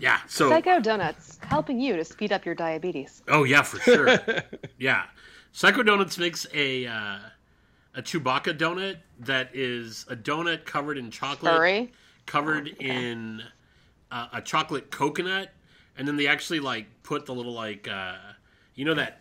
yeah. 0.00 0.20
So 0.26 0.48
Psycho 0.48 0.80
Donuts, 0.80 1.38
helping 1.42 1.80
you 1.80 1.96
to 1.96 2.04
speed 2.04 2.32
up 2.32 2.44
your 2.44 2.54
diabetes. 2.54 3.22
Oh 3.28 3.44
yeah, 3.44 3.62
for 3.62 3.78
sure. 3.80 4.18
yeah, 4.78 5.04
Psycho 5.52 5.82
Donuts 5.82 6.18
makes 6.18 6.46
a 6.54 6.86
uh, 6.86 7.18
a 7.94 8.02
Chewbacca 8.02 8.56
donut 8.56 8.98
that 9.20 9.50
is 9.54 10.06
a 10.08 10.16
donut 10.16 10.64
covered 10.64 10.98
in 10.98 11.10
chocolate, 11.10 11.52
Furry. 11.56 11.92
covered 12.26 12.68
in 12.80 13.42
uh, 14.10 14.28
a 14.32 14.40
chocolate 14.42 14.90
coconut, 14.90 15.50
and 15.96 16.06
then 16.06 16.16
they 16.16 16.26
actually 16.28 16.60
like 16.60 16.86
put 17.02 17.26
the 17.26 17.34
little 17.34 17.52
like 17.54 17.88
uh, 17.88 18.14
you 18.74 18.84
know 18.84 18.94
that 18.94 19.20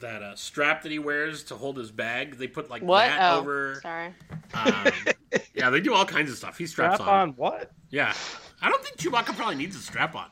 that 0.00 0.22
uh, 0.22 0.36
strap 0.36 0.82
that 0.82 0.92
he 0.92 0.98
wears 1.00 1.42
to 1.44 1.56
hold 1.56 1.76
his 1.76 1.90
bag. 1.90 2.36
They 2.38 2.46
put 2.46 2.70
like 2.70 2.82
What? 2.82 3.06
that 3.06 3.32
Oh, 3.32 3.40
over. 3.40 3.80
sorry. 3.82 4.14
Um, 4.54 4.86
yeah, 5.54 5.70
they 5.70 5.80
do 5.80 5.92
all 5.92 6.04
kinds 6.04 6.30
of 6.30 6.36
stuff. 6.36 6.56
He 6.56 6.66
straps 6.66 6.96
Strap 6.96 7.08
on. 7.08 7.28
on 7.30 7.34
what? 7.34 7.72
Yeah, 7.90 8.14
I 8.62 8.68
don't 8.68 8.82
think 8.84 8.96
Chewbacca 8.98 9.36
probably 9.36 9.56
needs 9.56 9.76
a 9.76 9.80
strap 9.80 10.14
on. 10.14 10.26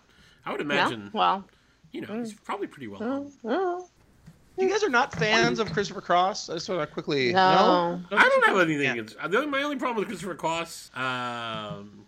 I 0.44 0.52
would 0.52 0.60
imagine, 0.60 1.04
No? 1.06 1.10
Well, 1.12 1.44
you 1.92 2.00
know, 2.02 2.18
he's 2.18 2.34
probably 2.34 2.66
pretty 2.66 2.88
well. 2.88 3.00
hung. 3.00 3.32
oh, 3.44 3.88
You 4.58 4.68
guys 4.68 4.82
are 4.84 4.88
not 4.90 5.12
fans 5.14 5.58
of 5.58 5.72
Christopher 5.72 6.00
Cross? 6.00 6.50
I 6.50 6.54
just 6.54 6.68
want 6.68 6.80
to 6.80 6.86
quickly. 6.92 7.32
No. 7.32 8.00
No. 8.10 8.16
I 8.16 8.22
don't 8.28 8.46
have 8.46 8.58
anything. 8.58 8.84
Yeah. 8.84 8.92
Against, 8.92 9.16
only, 9.22 9.46
my 9.46 9.62
only 9.62 9.76
problem 9.76 9.98
with 9.98 10.08
Christopher 10.08 10.34
Cross, 10.34 10.90
um, 10.94 12.06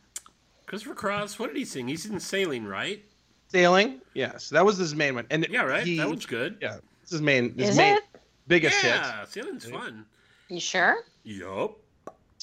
Christopher 0.67 0.95
Cross, 0.95 1.39
what 1.39 1.49
did 1.49 1.57
he 1.57 1.65
sing? 1.65 1.89
He's 1.89 2.07
in 2.07 2.19
Sailing, 2.21 2.65
right? 2.65 3.03
Sailing. 3.49 4.01
Yes, 4.15 4.51
that 4.51 4.65
was 4.65 4.77
his 4.77 4.95
main 4.95 5.15
one. 5.15 5.27
And 5.31 5.47
Yeah, 5.51 5.63
right. 5.63 5.83
he- 5.85 5.97
that 5.99 6.09
one's 6.09 6.27
good. 6.27 6.59
Yeah, 6.61 6.75
this 6.75 7.07
is 7.07 7.11
his 7.13 7.23
main. 7.23 7.57
His 7.57 7.71
Is 7.71 7.77
main 7.77 7.97
it? 7.97 8.03
biggest 8.47 8.77
hit. 8.77 8.91
yeah, 8.95 9.25
Sailing's 9.25 9.65
fun. 9.69 10.05
you 10.49 10.61
sure? 10.61 10.99
Yup. 11.25 11.77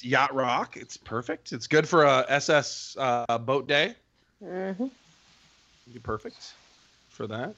Yacht 0.03 0.33
Rock. 0.33 0.77
It's 0.77 0.97
perfect. 0.97 1.51
It's 1.53 1.67
good 1.67 1.87
for 1.87 2.03
a 2.03 2.25
SS 2.27 2.95
uh, 2.99 3.37
boat 3.39 3.67
day. 3.67 3.93
Mm-hmm. 4.43 4.87
Be 5.93 5.99
perfect 5.99 6.53
for 7.09 7.27
that. 7.27 7.53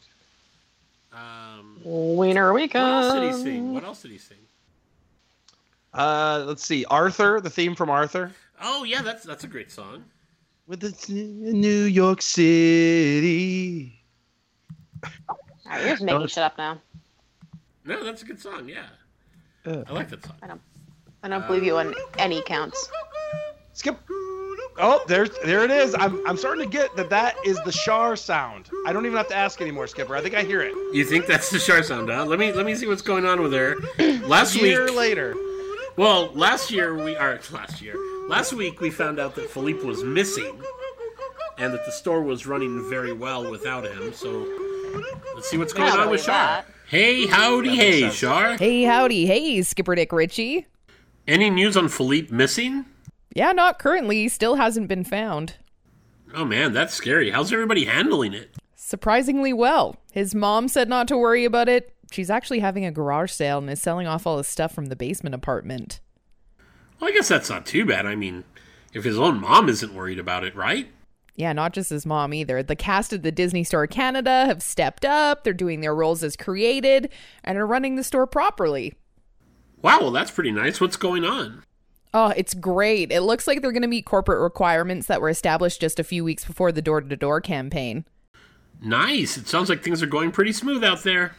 Um, 1.14 1.80
Wiener 1.84 2.52
what 2.54 2.76
else 2.76 3.14
did 3.14 3.24
he 3.24 3.44
sing? 3.44 3.74
What 3.74 3.84
else 3.84 4.02
did 4.02 4.12
he 4.12 4.18
sing? 4.18 4.38
Uh, 5.94 6.44
let's 6.46 6.64
see. 6.66 6.86
Arthur, 6.86 7.40
the 7.42 7.50
theme 7.50 7.74
from 7.76 7.90
Arthur. 7.90 8.32
Oh 8.62 8.84
yeah, 8.84 9.02
that's 9.02 9.24
that's 9.24 9.44
a 9.44 9.48
great 9.48 9.72
song. 9.72 10.04
With 10.68 10.82
the 10.82 10.94
New 11.12 11.84
York 11.84 12.22
City. 12.22 14.00
All 15.30 15.38
right, 15.66 15.82
you're 15.82 15.90
just 15.92 16.04
making 16.04 16.22
No. 16.22 16.28
shit 16.28 16.44
up 16.44 16.58
now. 16.58 16.82
No, 17.86 18.04
that's 18.04 18.22
a 18.22 18.26
good 18.26 18.40
song. 18.40 18.68
Yeah, 18.68 18.84
Uh, 19.66 19.84
I 19.88 19.94
like 19.94 20.10
that 20.10 20.26
song. 20.26 20.60
I 21.34 21.40
don't 21.40 21.46
believe 21.48 21.64
you 21.64 21.78
on 21.78 21.94
any 22.18 22.42
counts. 22.44 22.90
Skip. 23.74 24.00
Oh, 24.80 25.04
there's 25.08 25.30
there 25.44 25.66
it 25.66 25.72
is. 25.72 25.94
I'm 25.94 26.26
I'm 26.26 26.38
starting 26.38 26.64
to 26.64 26.70
get 26.70 26.96
that 26.96 27.10
that 27.10 27.36
is 27.46 27.60
the 27.66 27.72
Shar 27.72 28.16
sound. 28.16 28.70
I 28.86 28.94
don't 28.94 29.06
even 29.06 29.18
have 29.18 29.28
to 29.28 29.36
ask 29.36 29.60
anymore, 29.60 29.88
Skipper. 29.88 30.16
I 30.16 30.22
think 30.22 30.36
I 30.36 30.44
hear 30.44 30.62
it. 30.62 30.74
You 30.94 31.04
think 31.04 31.26
that's 31.26 31.50
the 31.50 31.60
Char 31.60 31.84
sound, 31.84 32.10
huh? 32.10 32.26
Let 32.26 32.40
me 32.40 32.54
let 32.54 32.66
me 32.66 32.76
see 32.76 32.88
what's 32.88 33.02
going 33.02 33.26
on 33.26 33.42
with 33.42 33.52
her. 33.54 33.76
Last 34.26 34.56
year 34.56 34.86
week, 34.86 34.96
later. 34.96 35.36
well, 35.98 36.32
last 36.34 36.72
year 36.72 36.94
we 36.96 37.16
are 37.16 37.40
last 37.52 37.82
year. 37.82 37.96
Last 38.30 38.54
week 38.54 38.80
we 38.80 38.90
found 38.90 39.20
out 39.20 39.36
that 39.36 39.50
Philippe 39.50 39.84
was 39.86 40.04
missing, 40.04 40.62
and 41.58 41.74
that 41.74 41.86
the 41.86 41.92
store 41.92 42.22
was 42.22 42.48
running 42.48 42.90
very 42.90 43.14
well 43.14 43.50
without 43.50 43.84
him. 43.86 44.14
So 44.14 44.30
let's 45.36 45.50
see 45.50 45.58
what's 45.58 45.74
going 45.74 45.90
don't 45.90 46.00
on 46.00 46.10
with 46.10 46.22
believe 46.22 46.26
Shar. 46.26 46.66
Hey, 46.88 47.26
howdy, 47.28 47.76
hey, 47.76 48.02
sense. 48.02 48.14
Shar. 48.14 48.58
Hey, 48.58 48.84
howdy, 48.84 49.26
hey, 49.26 49.62
Skipper 49.62 49.96
Dick 49.96 50.12
Ritchie. 50.14 50.68
Any 51.28 51.50
news 51.50 51.76
on 51.76 51.90
Philippe 51.90 52.34
missing? 52.34 52.86
Yeah, 53.36 53.52
not 53.52 53.80
currently. 53.80 54.18
He 54.24 54.30
Still 54.30 54.56
hasn't 54.56 54.88
been 54.88 55.04
found. 55.04 55.56
Oh 56.34 56.46
man, 56.46 56.74
that's 56.74 56.94
scary. 56.94 57.32
How's 57.32 57.52
everybody 57.52 57.86
handling 57.86 58.34
it? 58.34 58.56
Surprisingly 58.76 59.54
well. 59.54 59.98
His 60.14 60.34
mom 60.34 60.68
said 60.68 60.88
not 60.88 61.08
to 61.10 61.18
worry 61.18 61.46
about 61.46 61.68
it. 61.70 61.94
She's 62.12 62.30
actually 62.30 62.60
having 62.60 62.86
a 62.86 62.92
garage 62.92 63.32
sale 63.32 63.58
and 63.58 63.70
is 63.70 63.82
selling 63.82 64.08
off 64.08 64.26
all 64.26 64.38
his 64.38 64.48
stuff 64.48 64.74
from 64.74 64.86
the 64.86 64.96
basement 64.96 65.36
apartment. 65.36 66.00
Well, 67.00 67.10
I 67.10 67.14
guess 67.14 67.28
that's 67.28 67.50
not 67.50 67.66
too 67.66 67.86
bad. 67.86 68.06
I 68.06 68.16
mean, 68.16 68.46
if 68.94 69.04
his 69.04 69.20
own 69.20 69.42
mom 69.42 69.68
isn't 69.68 69.94
worried 69.94 70.20
about 70.20 70.44
it, 70.44 70.56
right? 70.56 70.88
Yeah, 71.36 71.54
not 71.54 71.74
just 71.74 71.90
his 71.90 72.06
mom 72.06 72.34
either. 72.34 72.64
The 72.64 72.76
cast 72.76 73.14
of 73.14 73.22
the 73.22 73.32
Disney 73.32 73.64
Store 73.64 73.86
Canada 73.88 74.46
have 74.48 74.64
stepped 74.64 75.06
up. 75.06 75.44
They're 75.44 75.54
doing 75.54 75.82
their 75.82 75.94
roles 75.94 76.24
as 76.24 76.36
created 76.36 77.10
and 77.44 77.58
are 77.58 77.68
running 77.68 77.96
the 77.96 78.04
store 78.04 78.26
properly. 78.26 78.96
Wow, 79.82 80.00
well, 80.02 80.12
that's 80.12 80.32
pretty 80.32 80.52
nice. 80.52 80.82
What's 80.82 80.98
going 80.98 81.24
on? 81.24 81.64
Oh, 82.14 82.34
it's 82.36 82.54
great. 82.54 83.12
It 83.12 83.22
looks 83.22 83.48
like 83.48 83.62
they're 83.62 83.72
going 83.72 83.82
to 83.84 83.88
meet 83.88 84.06
corporate 84.06 84.42
requirements 84.42 85.08
that 85.08 85.22
were 85.22 85.30
established 85.30 85.82
just 85.82 86.00
a 86.00 86.04
few 86.04 86.24
weeks 86.24 86.46
before 86.46 86.72
the 86.72 86.82
door 86.82 87.02
to 87.02 87.16
door 87.16 87.42
campaign. 87.42 88.06
Nice. 88.82 89.38
It 89.38 89.48
sounds 89.48 89.70
like 89.70 89.84
things 89.84 90.02
are 90.02 90.08
going 90.08 90.32
pretty 90.32 90.52
smooth 90.52 90.84
out 90.84 91.04
there. 91.04 91.36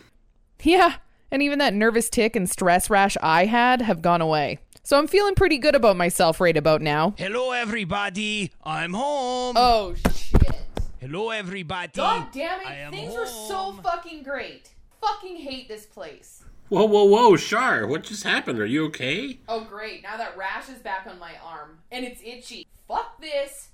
Yeah, 0.63 0.97
and 1.31 1.43
even 1.43 1.59
that 1.59 1.75
nervous 1.75 2.09
tick 2.11 2.37
and 2.37 2.49
stress 2.49 2.91
rash 2.91 3.17
I 3.23 3.47
had 3.47 3.83
have 3.83 4.03
gone 4.03 4.21
away. 4.21 4.59
So 4.83 4.99
I'm 4.99 5.07
feeling 5.07 5.35
pretty 5.35 5.59
good 5.59 5.75
about 5.75 5.97
myself 5.97 6.41
right 6.41 6.57
about 6.57 6.81
now. 6.81 7.15
Hello, 7.19 7.53
everybody. 7.53 8.53
I'm 8.65 8.95
home. 8.95 9.55
Oh 9.57 9.95
shit. 10.15 10.63
Hello, 11.01 11.31
everybody. 11.31 11.93
God 11.95 12.29
damn 12.33 12.61
I 12.67 12.73
it. 12.73 12.77
am 12.77 12.93
Things 12.93 13.15
were 13.15 13.27
so 13.27 13.73
fucking 13.83 14.23
great. 14.23 14.71
Fucking 15.01 15.37
hate 15.37 15.69
this 15.69 15.87
place. 15.87 16.43
Whoa, 16.69 16.85
whoa, 16.85 17.05
whoa, 17.05 17.37
Shar, 17.37 17.87
what 17.87 18.03
just 18.05 18.25
happened? 18.25 18.59
Are 18.59 18.67
you 18.67 18.85
okay? 18.87 19.39
Oh 19.49 19.65
great, 19.65 20.03
now 20.03 20.19
that 20.19 20.37
rash 20.37 20.69
is 20.69 20.79
back 20.79 21.07
on 21.07 21.19
my 21.19 21.33
arm. 21.43 21.79
And 21.91 22.05
it's 22.05 22.21
itchy. 22.23 22.67
Fuck 22.87 23.21
this. 23.21 23.69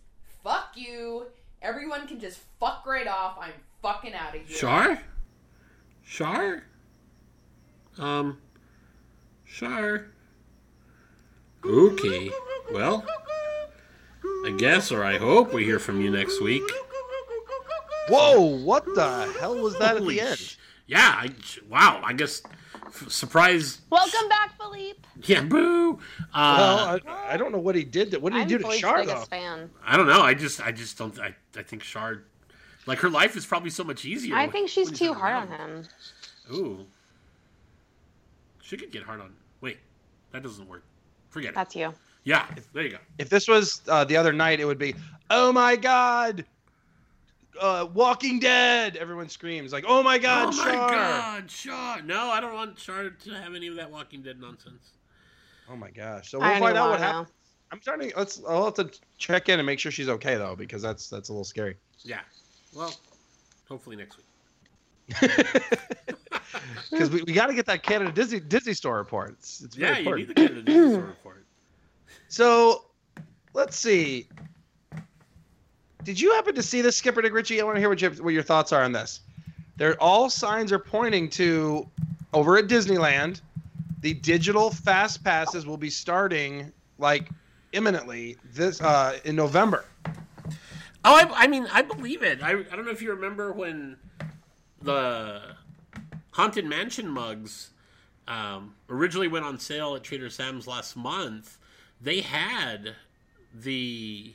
Fuck 0.45 0.73
you. 0.77 1.27
Everyone 1.61 2.07
can 2.07 2.21
just 2.21 2.39
fuck 2.61 2.85
right 2.87 3.09
off. 3.09 3.37
I'm 3.41 3.53
fucking 3.83 4.15
out 4.15 4.37
of 4.37 4.43
here. 4.43 4.57
Shar? 4.57 5.03
Shar? 6.05 6.63
Um, 7.99 8.39
Shar? 9.45 10.07
Okay. 11.65 12.31
Well, 12.73 13.05
I 14.47 14.55
guess, 14.57 14.93
or 14.93 15.03
I 15.03 15.19
hope 15.19 15.53
we 15.53 15.65
hear 15.65 15.79
from 15.79 16.01
you 16.01 16.11
next 16.11 16.41
week. 16.41 16.63
Whoa! 18.09 18.41
What 18.41 18.85
the 18.85 19.35
hell 19.41 19.57
was 19.57 19.79
that 19.79 19.97
Holy 19.97 20.21
at 20.21 20.25
the 20.25 20.31
end? 20.31 20.39
sh- 20.39 20.57
yeah, 20.87 21.15
I, 21.17 21.31
wow, 21.71 22.03
I 22.05 22.13
guess, 22.13 22.43
f- 22.45 22.51
surprise. 23.09 23.81
Welcome 23.91 24.29
back, 24.29 24.57
Philippe. 24.59 25.01
Yeah, 25.25 25.43
boo. 25.43 25.99
Uh, 26.33 26.99
well, 27.05 27.15
I, 27.15 27.35
I 27.35 27.37
don't 27.37 27.53
know 27.53 27.59
what 27.59 27.75
he 27.75 27.85
did. 27.85 28.11
To, 28.13 28.19
what 28.21 28.33
did 28.33 28.39
he 28.39 28.43
I'm 28.43 28.49
do 28.49 28.59
to 28.59 28.63
Philippe's 28.65 28.81
Shar 28.81 29.07
though? 29.07 29.21
fan. 29.23 29.71
I 29.85 29.97
don't 29.97 30.07
know. 30.07 30.21
I 30.23 30.35
just, 30.35 30.61
I 30.65 30.73
just 30.73 30.99
don't. 30.99 31.19
I, 31.21 31.35
I 31.57 31.63
think 31.63 31.83
Shard, 31.83 32.25
like 32.87 32.99
her 32.99 33.11
life 33.11 33.37
is 33.37 33.47
probably 33.47 33.71
so 33.71 33.85
much 33.85 34.05
easier. 34.05 34.37
I 34.37 34.49
think 34.49 34.69
she's 34.69 34.91
too 34.91 35.13
hard 35.13 35.35
on 35.35 35.49
him. 35.49 35.85
Ooh, 36.53 36.87
she 38.63 38.77
could 38.77 38.91
get 38.91 39.03
hard 39.03 39.21
on. 39.21 39.33
Wait, 39.61 39.79
that 40.33 40.43
doesn't 40.43 40.69
work. 40.69 40.85
Forget 41.31 41.51
it. 41.51 41.55
That's 41.55 41.75
you. 41.75 41.93
Yeah, 42.25 42.47
there 42.73 42.83
you 42.83 42.91
go. 42.91 42.99
If 43.19 43.29
this 43.29 43.49
was 43.49 43.83
uh, 43.89 44.05
the 44.05 44.17
other 44.17 44.33
night, 44.33 44.59
it 44.61 44.65
would 44.65 44.79
be, 44.79 44.95
"Oh 45.31 45.53
my 45.53 45.77
God, 45.77 46.45
uh, 47.61 47.89
Walking 47.93 48.39
Dead!" 48.39 48.97
Everyone 48.97 49.29
screams 49.29 49.73
like, 49.73 49.85
"Oh 49.87 50.03
my 50.03 50.19
God, 50.19 50.53
oh 50.53 50.57
my 50.57 50.65
Shar!" 50.73 50.89
God, 50.91 51.51
Shar! 51.51 52.03
No, 52.03 52.29
I 52.29 52.41
don't 52.41 52.55
want 52.55 52.79
Shar 52.79 53.11
to 53.11 53.31
have 53.31 53.55
any 53.55 53.67
of 53.67 53.77
that 53.77 53.91
Walking 53.91 54.23
Dead 54.23 54.41
nonsense. 54.41 54.91
Oh 55.71 55.77
my 55.77 55.91
gosh! 55.91 56.31
So 56.31 56.39
we'll 56.39 56.49
don't 56.51 56.61
find 56.61 56.77
out 56.77 56.91
what 56.91 57.01
wanna 57.01 57.13
happens. 57.13 57.29
I'm 57.73 57.81
starting. 57.81 58.13
Let's. 58.17 58.43
I'll 58.47 58.65
have 58.67 58.75
to 58.75 58.91
check 59.19 59.49
in 59.49 59.59
and 59.59 59.67
make 59.67 59.79
sure 59.79 59.91
she's 59.91 60.09
okay 60.09 60.37
though, 60.37 60.55
because 60.57 60.83
that's 60.83 61.09
that's 61.09 61.29
a 61.29 61.33
little 61.33 61.45
scary. 61.45 61.77
Yeah. 62.03 62.21
Well, 62.75 62.95
hopefully 63.69 63.97
next 63.97 64.17
week. 64.19 64.27
Because 66.91 67.11
we, 67.11 67.23
we 67.23 67.33
got 67.33 67.47
to 67.47 67.55
get 67.55 67.67
that 67.67 67.83
Canada 67.83 68.13
Disney 68.13 68.41
Disney 68.41 68.75
Store 68.75 68.99
report. 68.99 69.31
It's, 69.39 69.63
it's 69.63 69.75
very 69.75 69.91
Yeah, 69.91 69.99
you 69.99 70.01
important. 70.01 70.29
need 70.29 70.37
to 70.37 70.49
get 70.49 70.57
a 70.59 70.63
Disney 70.63 70.93
Store 70.93 71.05
report. 71.07 71.47
So, 72.29 72.85
let's 73.55 73.77
see. 73.77 74.29
Did 76.05 76.21
you 76.21 76.33
happen 76.35 76.55
to 76.55 76.63
see 76.63 76.83
this, 76.83 76.97
Skipper 76.97 77.23
Dick 77.23 77.33
Ritchie? 77.33 77.61
I 77.61 77.65
want 77.65 77.77
to 77.77 77.81
hear 77.81 77.89
what, 77.89 78.03
you, 78.03 78.11
what 78.11 78.35
your 78.35 78.43
thoughts 78.43 78.73
are 78.73 78.83
on 78.83 78.93
this. 78.93 79.21
There, 79.77 80.01
all 80.01 80.29
signs 80.29 80.71
are 80.71 80.79
pointing 80.79 81.31
to 81.31 81.89
over 82.33 82.59
at 82.59 82.67
Disneyland, 82.67 83.41
the 84.01 84.15
digital 84.15 84.71
fast 84.71 85.25
passes 85.25 85.67
will 85.67 85.79
be 85.79 85.89
starting 85.89 86.71
like 86.99 87.31
imminently 87.73 88.37
this 88.53 88.81
uh, 88.83 89.19
in 89.25 89.35
November. 89.35 89.85
Oh, 91.07 91.15
I, 91.15 91.29
I 91.35 91.47
mean, 91.47 91.67
I 91.73 91.83
believe 91.83 92.23
it. 92.23 92.43
I, 92.43 92.51
I 92.51 92.77
don't 92.77 92.85
know 92.85 92.91
if 92.91 93.01
you 93.01 93.11
remember 93.11 93.53
when 93.53 93.97
the 94.83 95.41
Haunted 96.33 96.67
Mansion 96.67 97.09
mugs 97.09 97.71
um, 98.29 98.75
originally 98.91 99.29
went 99.29 99.45
on 99.45 99.59
sale 99.59 99.95
at 99.97 100.03
Trader 100.03 100.31
Sam's 100.31 100.67
last 100.67 100.97
month, 100.97 101.59
they 102.01 102.21
had 102.21 102.95
the 103.55 104.35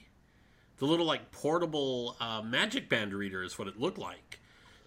the 0.79 0.85
little 0.85 1.05
like 1.05 1.31
portable 1.31 2.15
uh, 2.19 2.41
Magic 2.41 2.89
Band 2.89 3.13
reader 3.13 3.43
is 3.43 3.59
what 3.59 3.67
it 3.67 3.79
looked 3.79 3.97
like. 3.99 4.39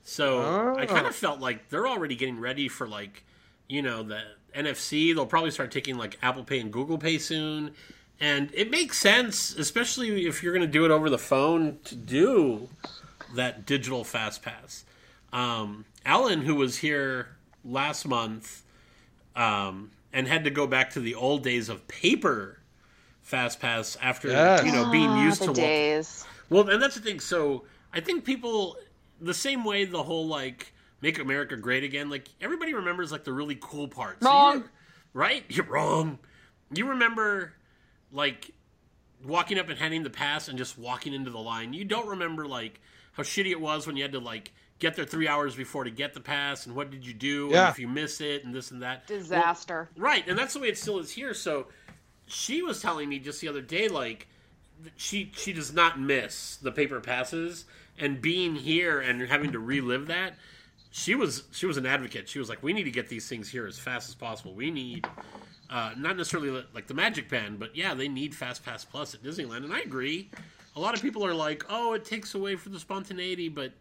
So 0.05 0.75
I 0.77 0.87
kind 0.87 1.07
Oh. 1.07 1.11
of 1.11 1.15
felt 1.15 1.41
like 1.41 1.69
they're 1.69 1.87
already 1.87 2.17
getting 2.17 2.41
ready 2.41 2.69
for 2.69 2.89
like, 2.89 3.25
you 3.69 3.83
know, 3.83 4.03
the 4.03 4.21
NFC. 4.55 5.15
They'll 5.15 5.27
probably 5.27 5.51
start 5.53 5.71
taking 5.71 5.97
like 5.97 6.19
Apple 6.23 6.45
Pay 6.45 6.59
and 6.61 6.73
Google 6.73 6.99
Pay 6.99 7.19
soon, 7.19 7.73
and 8.21 8.51
it 8.53 8.71
makes 8.71 8.99
sense, 8.99 9.55
especially 9.57 10.27
if 10.27 10.43
you're 10.43 10.53
going 10.53 10.67
to 10.67 10.73
do 10.73 10.85
it 10.85 10.91
over 10.91 11.09
the 11.09 11.19
phone 11.19 11.79
to 11.85 11.95
do 11.95 12.69
that 13.35 13.65
digital 13.65 14.03
fast 14.05 14.43
pass. 14.43 14.85
Um, 15.33 15.85
Alan, 16.05 16.43
who 16.43 16.55
was 16.57 16.79
here 16.79 17.29
last 17.65 18.07
month, 18.07 18.63
um, 19.37 19.91
and 20.13 20.27
had 20.29 20.45
to 20.45 20.51
go 20.51 20.67
back 20.67 20.91
to 20.91 21.01
the 21.01 21.15
old 21.15 21.43
days 21.45 21.69
of 21.69 21.87
paper 21.89 22.59
fast 23.23 23.61
pass 23.61 23.97
after 24.03 24.29
Yes. 24.29 24.65
you 24.65 24.73
know 24.73 24.91
being 24.91 25.09
Ah, 25.09 25.25
used 25.25 25.41
the 25.41 25.47
to 25.47 25.51
walk- 25.53 25.57
days. 25.57 26.25
well, 26.51 26.69
and 26.69 26.83
that's 26.83 26.95
the 26.97 27.01
thing. 27.01 27.21
So 27.21 27.65
I 27.93 28.01
think 28.01 28.25
people, 28.25 28.77
the 29.21 29.35
same 29.35 29.65
way 29.65 29.85
the 29.85 30.03
whole 30.03 30.27
like 30.27 30.73
make 31.01 31.19
America 31.19 31.57
great 31.57 31.85
again, 31.85 32.11
like 32.11 32.29
everybody 32.41 32.75
remembers 32.75 33.11
like 33.13 33.25
the 33.25 33.33
really 33.33 33.57
cool 33.61 33.89
parts. 33.89 34.23
So 34.25 34.29
you 34.31 34.35
Wrong. 34.35 34.65
right? 35.15 35.45
You're 35.49 35.67
wrong. 35.67 36.19
You 36.75 36.89
remember 36.89 37.55
like 38.13 38.51
walking 39.25 39.59
up 39.59 39.69
and 39.69 39.79
handing 39.79 40.03
the 40.03 40.11
pass 40.11 40.49
and 40.49 40.59
just 40.59 40.79
walking 40.79 41.15
into 41.15 41.31
the 41.31 41.39
line. 41.39 41.73
You 41.73 41.85
don't 41.85 42.09
remember 42.09 42.47
like 42.47 42.81
how 43.13 43.23
shitty 43.23 43.51
it 43.51 43.61
was 43.61 43.87
when 43.87 43.97
you 43.97 44.03
had 44.03 44.13
to 44.13 44.21
like 44.21 44.53
get 44.79 44.97
there 44.97 45.05
three 45.05 45.29
hours 45.29 45.55
before 45.55 45.85
to 45.85 45.91
get 45.91 46.13
the 46.13 46.21
pass 46.21 46.67
and 46.67 46.75
what 46.75 46.91
did 46.91 47.07
you 47.07 47.15
do 47.15 47.49
Yeah. 47.53 47.67
and 47.67 47.71
if 47.73 47.79
you 47.79 47.87
miss 47.87 48.21
it 48.21 48.45
and 48.45 48.53
this 48.55 48.71
and 48.73 48.83
that. 48.83 49.05
Well, 49.09 49.19
Disaster. 49.19 49.91
Right, 49.97 50.27
and 50.27 50.37
that's 50.37 50.55
the 50.55 50.61
way 50.61 50.69
it 50.69 50.77
still 50.79 50.99
is 50.99 51.11
here. 51.11 51.35
So 51.35 51.69
she 52.27 52.63
was 52.63 52.81
telling 52.81 53.09
me 53.09 53.19
just 53.19 53.41
the 53.41 53.49
other 53.49 53.61
day, 53.61 53.89
like 53.89 54.27
she 54.97 55.31
she 55.37 55.53
does 55.53 55.73
not 55.73 56.01
miss 56.01 56.57
the 56.57 56.73
paper 56.73 57.01
passes, 57.01 57.65
and 57.99 58.21
being 58.21 58.55
here 58.55 59.01
and 59.01 59.21
having 59.23 59.53
to 59.53 59.59
relive 59.59 60.07
that. 60.07 60.35
She 60.91 61.15
was 61.15 61.45
she 61.53 61.67
was 61.67 61.77
an 61.77 61.87
advocate. 61.87 62.29
She 62.29 62.39
was 62.39 62.49
like, 62.49 62.63
we 62.63 62.73
need 62.73 62.85
to 62.85 62.91
get 62.91 63.09
these 63.09 63.29
things 63.29 63.49
here 63.49 63.67
as 63.67 63.79
fast 63.79 64.09
as 64.09 64.15
possible. 64.15 64.55
We 64.55 64.71
need. 64.71 65.07
Uh, 65.71 65.93
not 65.97 66.19
necessarily 66.19 66.63
like 66.75 66.87
the 66.87 66.93
Magic 66.93 67.31
Band, 67.31 67.59
but 67.59 67.75
yeah, 67.75 67.95
they 67.95 68.07
need 68.07 68.35
Fast 68.35 68.63
Pass 68.63 68.85
Plus 68.85 69.15
at 69.15 69.23
Disneyland, 69.23 69.65
and 69.65 69.73
I 69.73 69.81
agree. 69.81 70.29
A 70.77 70.81
lot 70.81 70.95
of 70.95 71.01
people 71.01 71.25
are 71.25 71.33
like, 71.33 71.65
"Oh, 71.71 71.95
it 71.95 72.05
takes 72.05 72.35
away 72.35 72.57
from 72.57 72.75
the 72.75 72.79
spontaneity," 72.79 73.49
but 73.49 73.73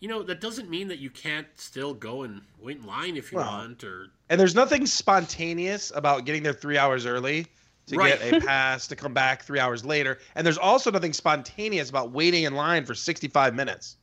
you 0.00 0.08
know 0.08 0.24
that 0.24 0.40
doesn't 0.40 0.68
mean 0.68 0.88
that 0.88 0.98
you 0.98 1.10
can't 1.10 1.46
still 1.54 1.94
go 1.94 2.22
and 2.22 2.42
wait 2.60 2.78
in 2.78 2.86
line 2.86 3.16
if 3.16 3.30
you 3.30 3.38
Well, 3.38 3.46
want, 3.46 3.84
or 3.84 4.08
And 4.28 4.40
there's 4.40 4.56
nothing 4.56 4.84
spontaneous 4.84 5.92
about 5.94 6.24
getting 6.24 6.42
there 6.42 6.52
three 6.52 6.76
hours 6.76 7.06
early 7.06 7.46
to 7.88 7.96
Right. 7.96 8.18
get 8.20 8.42
a 8.42 8.46
pass 8.46 8.86
to 8.88 8.96
come 8.96 9.12
back 9.14 9.42
three 9.42 9.58
hours 9.60 9.84
later. 9.84 10.18
And 10.34 10.46
there's 10.46 10.58
also 10.58 10.90
nothing 10.90 11.12
spontaneous 11.12 11.90
about 11.90 12.10
waiting 12.12 12.44
in 12.44 12.54
line 12.54 12.84
for 12.84 12.94
65 12.94 13.54
minutes. 13.54 13.96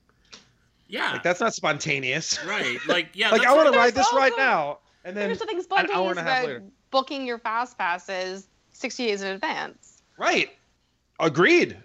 yeah, 0.88 1.13
Like 1.13 1.24
that's 1.24 1.39
not 1.39 1.54
spontaneous. 1.54 2.44
Right. 2.46 2.77
Like, 2.88 3.10
yeah. 3.13 3.32
like 3.32 3.46
I 3.46 3.54
want 3.56 3.72
to 3.72 3.77
ride 3.77 3.94
There's 3.96 4.08
this 4.08 4.13
right 4.13 4.34
now, 4.38 4.80
and 5.04 5.15
then 5.15 5.27
There's 5.30 5.39
nothing 5.39 5.58
an 5.58 5.65
hour 5.65 5.80
spontaneous 5.86 6.10
and 6.12 6.20
a 6.20 6.24
half 6.24 6.44
about 6.44 6.48
later. 6.48 6.63
booking 6.92 7.25
your 7.25 7.39
fast 7.39 7.77
passes 7.77 8.48
60 8.74 9.06
days 9.08 9.22
in 9.22 9.27
advance. 9.30 10.01
right. 10.18 10.50
Agreed. 11.20 11.77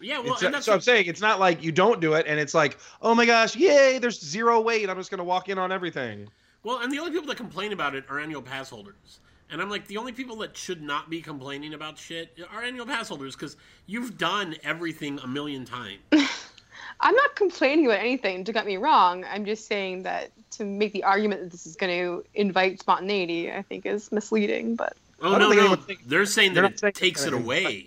Yeah, 0.00 0.18
well, 0.18 0.26
It's- 0.28 0.42
and 0.44 0.54
that's 0.54 0.64
so 0.66 0.72
I'm 0.72 0.80
saying 0.80 1.06
it's 1.06 1.20
not 1.20 1.40
like 1.40 1.62
you 1.62 1.72
don't 1.72 2.00
do 2.00 2.14
it, 2.14 2.24
and 2.26 2.38
it's 2.40 2.54
like, 2.54 2.78
oh 3.02 3.14
my 3.14 3.26
gosh, 3.26 3.54
yay! 3.56 3.98
There's 3.98 4.18
zero 4.24 4.60
wait. 4.60 4.88
I'm 4.88 4.96
just 4.96 5.10
gonna 5.10 5.24
walk 5.24 5.48
in 5.50 5.58
on 5.58 5.72
everything. 5.72 6.28
well, 6.62 6.78
and 6.78 6.90
the 6.92 6.98
only 7.00 7.10
people 7.10 7.26
that 7.26 7.36
complain 7.36 7.72
about 7.72 7.94
it 7.94 8.04
are 8.08 8.18
annual 8.20 8.40
pass 8.42 8.70
holders. 8.70 9.18
And 9.50 9.60
I'm 9.60 9.68
like, 9.68 9.86
the 9.86 9.96
only 9.96 10.12
people 10.12 10.36
that 10.36 10.56
should 10.56 10.82
not 10.82 11.10
be 11.10 11.20
complaining 11.20 11.74
about 11.74 11.98
shit 11.98 12.38
are 12.52 12.62
annual 12.62 12.86
pass 12.86 13.08
holders 13.08 13.34
because 13.34 13.56
you've 13.86 14.16
done 14.16 14.56
everything 14.62 15.18
a 15.18 15.26
million 15.26 15.64
times. 15.64 15.98
I'm 17.00 17.14
not 17.14 17.34
complaining 17.34 17.86
about 17.86 17.98
anything, 18.00 18.44
to 18.44 18.52
get 18.52 18.66
me 18.66 18.76
wrong. 18.76 19.24
I'm 19.24 19.44
just 19.44 19.66
saying 19.66 20.02
that 20.02 20.30
to 20.52 20.64
make 20.64 20.92
the 20.92 21.02
argument 21.04 21.42
that 21.42 21.50
this 21.50 21.66
is 21.66 21.74
going 21.74 21.92
to 21.98 22.24
invite 22.34 22.80
spontaneity, 22.80 23.50
I 23.50 23.62
think 23.62 23.86
is 23.86 24.12
misleading. 24.12 24.76
But 24.76 24.94
Oh 25.22 25.36
no, 25.36 25.50
no, 25.50 25.76
they're 26.06 26.26
saying 26.26 26.54
they're 26.54 26.62
that 26.62 26.72
it 26.72 26.78
saying 26.78 26.92
takes 26.94 27.24
it 27.24 27.28
anything. 27.28 27.44
away. 27.44 27.86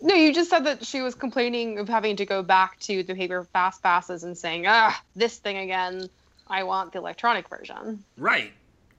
no, 0.00 0.14
you 0.14 0.34
just 0.34 0.50
said 0.50 0.64
that 0.64 0.84
she 0.84 1.00
was 1.00 1.14
complaining 1.14 1.78
of 1.78 1.88
having 1.88 2.16
to 2.16 2.26
go 2.26 2.42
back 2.42 2.78
to 2.80 3.02
the 3.02 3.14
paper 3.14 3.44
fast 3.52 3.82
passes 3.82 4.24
and 4.24 4.36
saying, 4.36 4.66
ah, 4.66 5.00
this 5.14 5.38
thing 5.38 5.58
again. 5.58 6.08
I 6.50 6.62
want 6.62 6.92
the 6.92 6.98
electronic 6.98 7.46
version. 7.48 8.02
Right. 8.16 8.52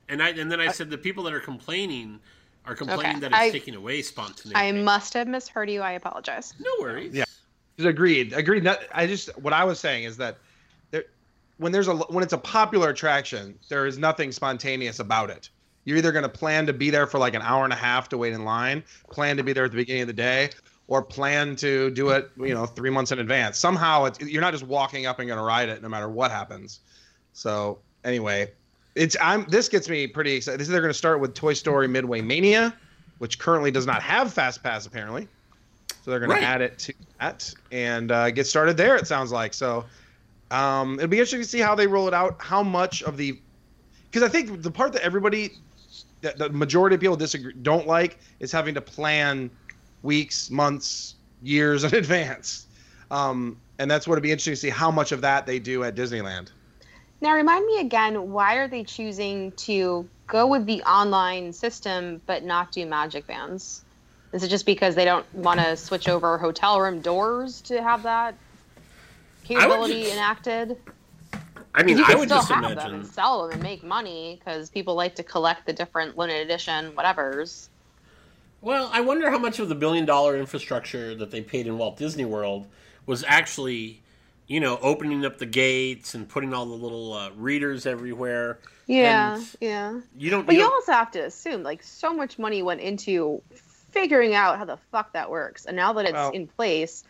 And 0.09 0.21
I 0.21 0.29
and 0.29 0.51
then 0.51 0.59
I 0.59 0.71
said 0.71 0.89
the 0.89 0.97
people 0.97 1.23
that 1.23 1.33
are 1.33 1.39
complaining 1.39 2.19
are 2.65 2.75
complaining 2.75 3.05
Okay, 3.17 3.19
that 3.21 3.27
it's 3.31 3.39
I- 3.39 3.51
taking 3.51 3.75
away 3.75 4.01
spontaneity. 4.01 4.55
I 4.55 4.71
must 4.71 5.13
have 5.13 5.27
misheard 5.27 5.69
you. 5.69 5.81
I 5.81 5.91
apologize. 5.93 6.53
no 6.59 6.71
worries. 6.79 7.13
Yeah. 7.13 7.23
Agreed. 7.77 8.33
Agreed. 8.33 8.63
Not, 8.63 8.79
I 8.91 9.07
just 9.07 9.29
what 9.39 9.53
I 9.53 9.63
was 9.63 9.79
saying 9.79 10.03
is 10.03 10.17
that 10.17 10.37
there, 10.91 11.05
when 11.57 11.71
there's 11.71 11.87
a 11.87 11.95
when 11.95 12.23
it's 12.23 12.33
a 12.33 12.37
popular 12.37 12.89
attraction, 12.89 13.57
there 13.69 13.85
is 13.85 13.97
nothing 13.97 14.31
spontaneous 14.33 14.99
about 14.99 15.29
it. 15.29 15.49
You're 15.85 15.97
either 15.97 16.11
going 16.11 16.23
to 16.23 16.29
plan 16.29 16.65
to 16.65 16.73
be 16.73 16.89
there 16.89 17.07
for 17.07 17.19
like 17.19 17.35
an 17.35 17.41
hour 17.41 17.63
and 17.63 17.71
a 17.71 17.75
half 17.77 18.09
to 18.09 18.17
wait 18.17 18.33
in 18.33 18.43
line, 18.43 18.83
plan 19.09 19.37
to 19.37 19.43
be 19.43 19.53
there 19.53 19.63
at 19.65 19.71
the 19.71 19.77
beginning 19.77 20.01
of 20.01 20.07
the 20.07 20.13
day, 20.13 20.49
or 20.87 21.01
plan 21.01 21.55
to 21.55 21.89
do 21.91 22.09
it, 22.09 22.29
you 22.37 22.53
know, 22.53 22.65
three 22.65 22.89
months 22.89 23.11
in 23.13 23.19
advance. 23.19 23.57
Somehow, 23.57 24.03
it's 24.05 24.19
you're 24.19 24.41
not 24.41 24.51
just 24.51 24.65
walking 24.65 25.05
up 25.05 25.19
and 25.19 25.27
going 25.27 25.39
to 25.39 25.43
ride 25.43 25.69
it 25.69 25.81
no 25.81 25.87
matter 25.87 26.09
what 26.09 26.31
happens. 26.31 26.81
So 27.31 27.79
anyway, 28.03 28.51
it's 28.95 29.15
I'm 29.21 29.45
this 29.49 29.69
gets 29.69 29.87
me 29.89 30.07
pretty 30.07 30.33
excited. 30.33 30.59
This 30.59 30.67
is 30.67 30.71
they're 30.71 30.81
going 30.81 30.91
to 30.91 30.97
start 30.97 31.19
with 31.19 31.33
Toy 31.33 31.53
Story 31.53 31.87
Midway 31.87 32.21
Mania, 32.21 32.73
which 33.19 33.39
currently 33.39 33.71
does 33.71 33.85
not 33.85 34.01
have 34.01 34.33
Fast 34.33 34.63
Pass 34.63 34.85
apparently. 34.85 35.27
So 36.03 36.11
they're 36.11 36.19
going 36.19 36.31
Right. 36.31 36.41
to 36.41 36.45
add 36.45 36.61
it 36.61 36.79
to 36.79 36.93
that 37.19 37.53
and 37.71 38.11
uh, 38.11 38.31
get 38.31 38.47
started 38.47 38.77
there. 38.77 38.95
It 38.95 39.07
sounds 39.07 39.31
like 39.31 39.53
so. 39.53 39.85
Um, 40.51 40.95
it'll 40.95 41.07
be 41.09 41.17
interesting 41.17 41.41
to 41.41 41.47
see 41.47 41.59
how 41.59 41.75
they 41.75 41.85
roll 41.87 42.07
it 42.07 42.13
out. 42.13 42.37
How 42.39 42.63
much 42.63 43.03
of 43.03 43.17
the 43.17 43.39
because 44.09 44.23
I 44.23 44.27
think 44.29 44.63
the 44.63 44.71
part 44.71 44.93
that 44.93 45.03
everybody, 45.03 45.51
that 46.21 46.37
the 46.39 46.49
majority 46.49 46.95
of 46.95 46.99
people 47.01 47.15
disagree 47.15 47.53
don't 47.61 47.85
like 47.85 48.17
is 48.39 48.51
having 48.51 48.73
to 48.73 48.81
plan 48.81 49.51
weeks, 50.01 50.49
months, 50.49 51.15
years 51.43 51.83
in 51.85 51.93
advance. 51.93 52.65
Um, 53.11 53.57
and 53.77 53.89
that's 53.89 54.07
what 54.07 54.13
it'd 54.13 54.23
be 54.23 54.31
interesting 54.31 54.53
to 54.53 54.57
see 54.57 54.69
how 54.69 54.89
much 54.91 55.11
of 55.11 55.21
that 55.21 55.45
they 55.45 55.59
do 55.59 55.83
at 55.83 55.95
Disneyland. 55.95 56.49
Now, 57.21 57.33
remind 57.35 57.65
me 57.65 57.79
again, 57.81 58.31
why 58.31 58.55
are 58.55 58.67
they 58.67 58.83
choosing 58.83 59.51
to 59.53 60.07
go 60.27 60.47
with 60.47 60.65
the 60.65 60.81
online 60.83 61.51
system 61.51 62.21
but 62.25 62.43
not 62.43 62.71
do 62.71 62.85
magic 62.85 63.27
bands? 63.27 63.83
Is 64.31 64.43
it 64.43 64.47
just 64.49 64.65
because 64.65 64.95
they 64.95 65.05
don't 65.05 65.25
want 65.33 65.59
to 65.59 65.75
switch 65.75 66.07
over 66.07 66.37
hotel 66.37 66.79
room 66.79 67.01
doors 67.01 67.61
to 67.61 67.81
have 67.81 68.03
that 68.03 68.35
capability 69.43 70.03
just- 70.03 70.13
enacted? 70.13 70.77
I 71.75 71.83
mean, 71.83 71.97
you 71.97 72.03
I 72.03 72.07
can 72.07 72.19
would 72.19 72.29
still 72.29 72.39
just 72.39 72.51
have 72.51 72.63
them 72.63 72.71
imagine. 72.73 72.95
and 73.01 73.07
sell 73.07 73.43
them 73.43 73.51
and 73.53 73.61
make 73.63 73.83
money 73.83 74.39
because 74.39 74.69
people 74.69 74.95
like 74.95 75.15
to 75.15 75.23
collect 75.23 75.65
the 75.67 75.73
different 75.73 76.17
limited 76.17 76.41
edition 76.49 76.91
whatevers. 76.93 77.69
Well, 78.61 78.89
I 78.91 79.01
wonder 79.01 79.29
how 79.29 79.37
much 79.37 79.59
of 79.59 79.69
the 79.69 79.75
billion 79.75 80.03
dollar 80.05 80.35
infrastructure 80.35 81.13
that 81.15 81.29
they 81.31 81.41
paid 81.41 81.67
in 81.67 81.77
Walt 81.77 81.95
Disney 81.97 82.25
World 82.25 82.67
was 83.05 83.23
actually, 83.27 84.01
you 84.49 84.59
know, 84.59 84.77
opening 84.81 85.23
up 85.23 85.37
the 85.37 85.45
gates 85.45 86.15
and 86.15 86.27
putting 86.27 86.53
all 86.53 86.65
the 86.65 86.73
little 86.75 87.13
uh, 87.13 87.29
readers 87.37 87.85
everywhere. 87.85 88.59
Yeah, 88.87 89.35
And 89.35 89.47
yeah. 89.61 89.99
You 90.17 90.29
don't. 90.31 90.45
But 90.45 90.55
you 90.55 90.61
you 90.61 90.65
don't- 90.65 90.73
also 90.73 90.91
have 90.91 91.11
to 91.11 91.19
assume 91.19 91.63
like 91.63 91.81
so 91.83 92.11
much 92.13 92.37
money 92.37 92.61
went 92.63 92.81
into 92.81 93.41
figuring 93.91 94.33
out 94.35 94.57
how 94.57 94.65
the 94.65 94.77
fuck 94.91 95.13
that 95.13 95.29
works, 95.29 95.65
and 95.65 95.75
now 95.77 95.93
that 95.93 96.05
it's 96.05 96.13
Well- 96.13 96.31
in 96.31 96.47
place, 96.47 97.03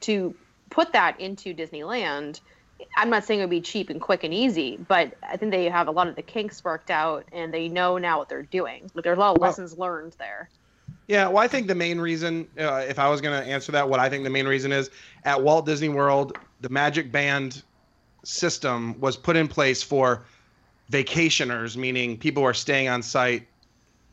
to 0.00 0.34
put 0.70 0.92
that 0.94 1.20
into 1.20 1.54
Disneyland, 1.54 2.40
I'm 2.96 3.10
not 3.10 3.24
saying 3.24 3.40
it 3.40 3.44
would 3.44 3.50
be 3.50 3.60
cheap 3.60 3.90
and 3.90 4.00
quick 4.00 4.22
and 4.24 4.32
easy, 4.32 4.76
but 4.76 5.14
I 5.22 5.36
think 5.36 5.50
they 5.52 5.64
have 5.68 5.88
a 5.88 5.90
lot 5.90 6.06
of 6.08 6.14
the 6.16 6.22
kinks 6.22 6.62
worked 6.64 6.90
out, 6.90 7.24
and 7.32 7.52
they 7.52 7.68
know 7.68 7.98
now 7.98 8.18
what 8.18 8.28
they're 8.28 8.42
doing. 8.42 8.90
Like 8.94 9.04
there's 9.04 9.16
a 9.18 9.20
lot 9.20 9.32
of 9.34 9.38
Well- 9.40 9.50
lessons 9.50 9.76
learned 9.78 10.14
there. 10.18 10.48
Yeah, 11.06 11.28
well, 11.28 11.38
I 11.38 11.48
think 11.48 11.66
the 11.68 11.74
main 11.74 11.98
reason, 12.00 12.46
uh, 12.58 12.84
if 12.86 12.98
I 12.98 13.08
was 13.08 13.20
going 13.22 13.38
to 13.42 13.46
answer 13.50 13.72
that, 13.72 13.88
what 13.88 13.98
I 13.98 14.08
think 14.10 14.24
the 14.24 14.30
main 14.30 14.46
reason 14.46 14.72
is 14.72 14.90
at 15.24 15.42
Walt 15.42 15.64
Disney 15.66 15.88
World, 15.88 16.36
the 16.60 16.68
Magic 16.68 17.12
Band 17.12 17.62
system 18.24 18.98
was 19.00 19.16
put 19.16 19.36
in 19.36 19.48
place 19.48 19.82
for 19.82 20.24
vacationers, 20.90 21.76
meaning 21.76 22.16
people 22.16 22.42
who 22.42 22.46
are 22.48 22.54
staying 22.54 22.88
on 22.88 23.02
site 23.02 23.46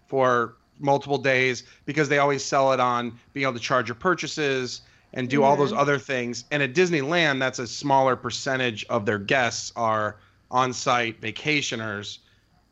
for 0.07 0.55
multiple 0.79 1.17
days 1.17 1.63
because 1.85 2.09
they 2.09 2.17
always 2.17 2.43
sell 2.43 2.73
it 2.73 2.79
on 2.79 3.17
being 3.33 3.43
able 3.43 3.53
to 3.53 3.59
charge 3.59 3.87
your 3.87 3.95
purchases 3.95 4.81
and 5.13 5.29
do 5.29 5.43
all 5.43 5.55
those 5.55 5.71
other 5.71 5.97
things. 5.97 6.43
And 6.51 6.61
at 6.61 6.73
Disneyland, 6.73 7.39
that's 7.39 7.59
a 7.59 7.67
smaller 7.67 8.15
percentage 8.17 8.85
of 8.89 9.05
their 9.05 9.17
guests 9.17 9.71
are 9.77 10.17
on-site 10.51 11.21
vacationers. 11.21 12.19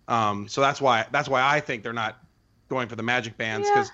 Um, 0.09 0.47
so 0.49 0.59
that's 0.59 0.81
why 0.81 1.05
that's 1.11 1.29
why 1.29 1.41
I 1.41 1.61
think 1.61 1.81
they're 1.83 1.93
not 1.93 2.17
going 2.67 2.89
for 2.89 2.97
the 2.97 3.03
Magic 3.03 3.37
Bands 3.37 3.67
Yeah. 3.69 3.75
because 3.75 3.91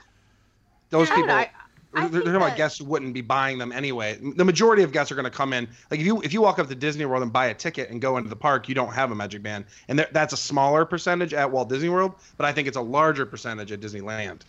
those 0.89 1.09
I 1.11 1.15
don't 1.15 1.23
people. 1.23 1.35
I, 1.35 1.49
I 1.93 2.08
they're, 2.08 2.21
talking 2.21 2.36
about 2.36 2.56
guests 2.56 2.80
who 2.80 2.86
wouldn't 2.86 3.13
be 3.13 3.21
buying 3.21 3.58
them 3.58 3.71
anyway. 3.71 4.19
The 4.36 4.45
majority 4.45 4.84
of 4.84 4.91
guests 4.91 5.12
are 5.12 5.15
going 5.15 5.25
to 5.25 5.32
come 5.32 5.54
in. 5.54 5.67
Like 5.89 5.99
if 5.99 6.06
you 6.06 6.21
if 6.21 6.34
you 6.34 6.41
walk 6.41 6.60
up 6.60 6.67
to 6.67 6.75
Disney 6.75 7.06
World 7.06 7.23
and 7.23 7.34
buy 7.34 7.47
a 7.47 7.54
ticket 7.54 7.89
and 7.89 7.99
go 7.99 8.17
into 8.17 8.30
the 8.30 8.36
park, 8.36 8.69
you 8.69 8.75
don't 8.75 8.93
have 8.93 9.12
a 9.12 9.15
Magic 9.15 9.41
Band, 9.41 9.65
and 9.88 9.97
that- 9.97 10.13
that's 10.13 10.34
a 10.34 10.38
smaller 10.38 10.86
percentage 10.86 11.34
at 11.34 11.49
Walt 11.49 11.69
Disney 11.69 11.89
World, 11.89 12.13
but 12.38 12.45
I 12.45 12.54
think 12.54 12.67
it's 12.67 12.78
a 12.78 12.82
larger 12.82 13.25
percentage 13.25 13.71
at 13.71 13.80
Disneyland. 13.80 14.41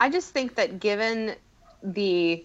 I 0.00 0.08
just 0.08 0.30
think 0.30 0.54
that 0.54 0.80
given 0.80 1.36
the 1.82 2.44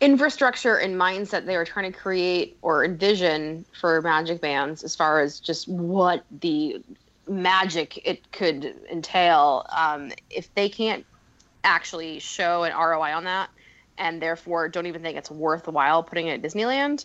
infrastructure 0.00 0.78
and 0.78 0.96
mindset 1.00 1.46
they 1.46 1.56
were 1.56 1.64
trying 1.64 1.90
to 1.90 1.96
create 1.96 2.58
or 2.60 2.84
envision 2.84 3.64
for 3.80 4.02
magic 4.02 4.40
bands 4.40 4.82
as 4.82 4.96
far 4.96 5.20
as 5.20 5.38
just 5.38 5.68
what 5.68 6.24
the 6.40 6.82
magic 7.28 8.04
it 8.04 8.32
could 8.32 8.74
entail 8.90 9.64
um, 9.70 10.10
if 10.28 10.52
they 10.54 10.68
can't 10.68 11.06
actually 11.64 12.18
show 12.18 12.64
an 12.64 12.72
roi 12.72 13.12
on 13.12 13.24
that 13.24 13.50
and 13.98 14.20
therefore 14.20 14.68
don't 14.68 14.86
even 14.86 15.02
think 15.02 15.16
it's 15.16 15.30
worthwhile 15.30 16.02
putting 16.02 16.28
it 16.28 16.34
at 16.34 16.42
disneyland 16.42 17.04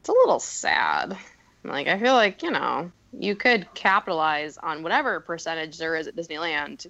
it's 0.00 0.08
a 0.08 0.12
little 0.12 0.40
sad. 0.40 1.16
Like 1.62 1.88
i 1.88 1.98
feel 1.98 2.14
like 2.14 2.42
you 2.42 2.50
know 2.50 2.90
you 3.12 3.36
could 3.36 3.66
capitalize 3.74 4.56
on 4.56 4.82
whatever 4.82 5.20
percentage 5.20 5.76
there 5.76 5.96
is 5.96 6.06
at 6.06 6.16
disneyland 6.16 6.86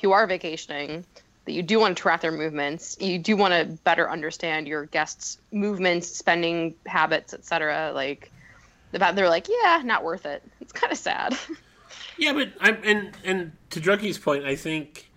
who 0.00 0.12
are 0.12 0.26
vacationing 0.26 1.04
that 1.44 1.52
you 1.52 1.62
do 1.62 1.78
want 1.78 1.96
to 1.96 2.00
track 2.00 2.22
their 2.22 2.32
movements 2.32 2.96
you 3.00 3.18
do 3.18 3.36
want 3.36 3.52
to 3.52 3.78
better 3.84 4.10
understand 4.10 4.66
your 4.66 4.86
guests 4.86 5.38
movements 5.52 6.08
spending 6.08 6.74
habits 6.86 7.34
etc 7.34 7.92
like 7.94 8.30
fact 8.98 9.16
they're 9.16 9.28
like 9.28 9.48
yeah 9.48 9.82
not 9.84 10.04
worth 10.04 10.26
it. 10.26 10.42
It's 10.60 10.72
kind 10.72 10.92
of 10.92 10.98
sad. 10.98 11.36
Yeah, 12.18 12.32
but 12.32 12.48
I'm 12.60 12.78
and 12.82 13.12
and 13.24 13.52
to 13.70 13.80
Drucky's 13.80 14.16
point, 14.16 14.44
I 14.44 14.56
think 14.56 15.10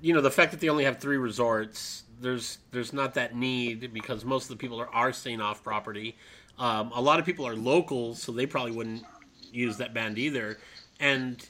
you 0.00 0.14
know 0.14 0.20
the 0.20 0.30
fact 0.30 0.50
that 0.52 0.60
they 0.60 0.68
only 0.68 0.84
have 0.84 0.98
three 0.98 1.16
resorts. 1.16 2.04
There's 2.20 2.58
there's 2.70 2.92
not 2.92 3.14
that 3.14 3.34
need 3.34 3.92
because 3.92 4.24
most 4.24 4.44
of 4.44 4.50
the 4.50 4.56
people 4.56 4.80
are, 4.80 4.88
are 4.88 5.12
staying 5.12 5.40
off 5.40 5.62
property. 5.62 6.16
Um, 6.58 6.92
a 6.94 7.00
lot 7.00 7.18
of 7.18 7.24
people 7.24 7.46
are 7.46 7.56
locals, 7.56 8.22
so 8.22 8.32
they 8.32 8.46
probably 8.46 8.72
wouldn't 8.72 9.04
use 9.52 9.78
that 9.78 9.94
band 9.94 10.18
either. 10.18 10.58
And 10.98 11.44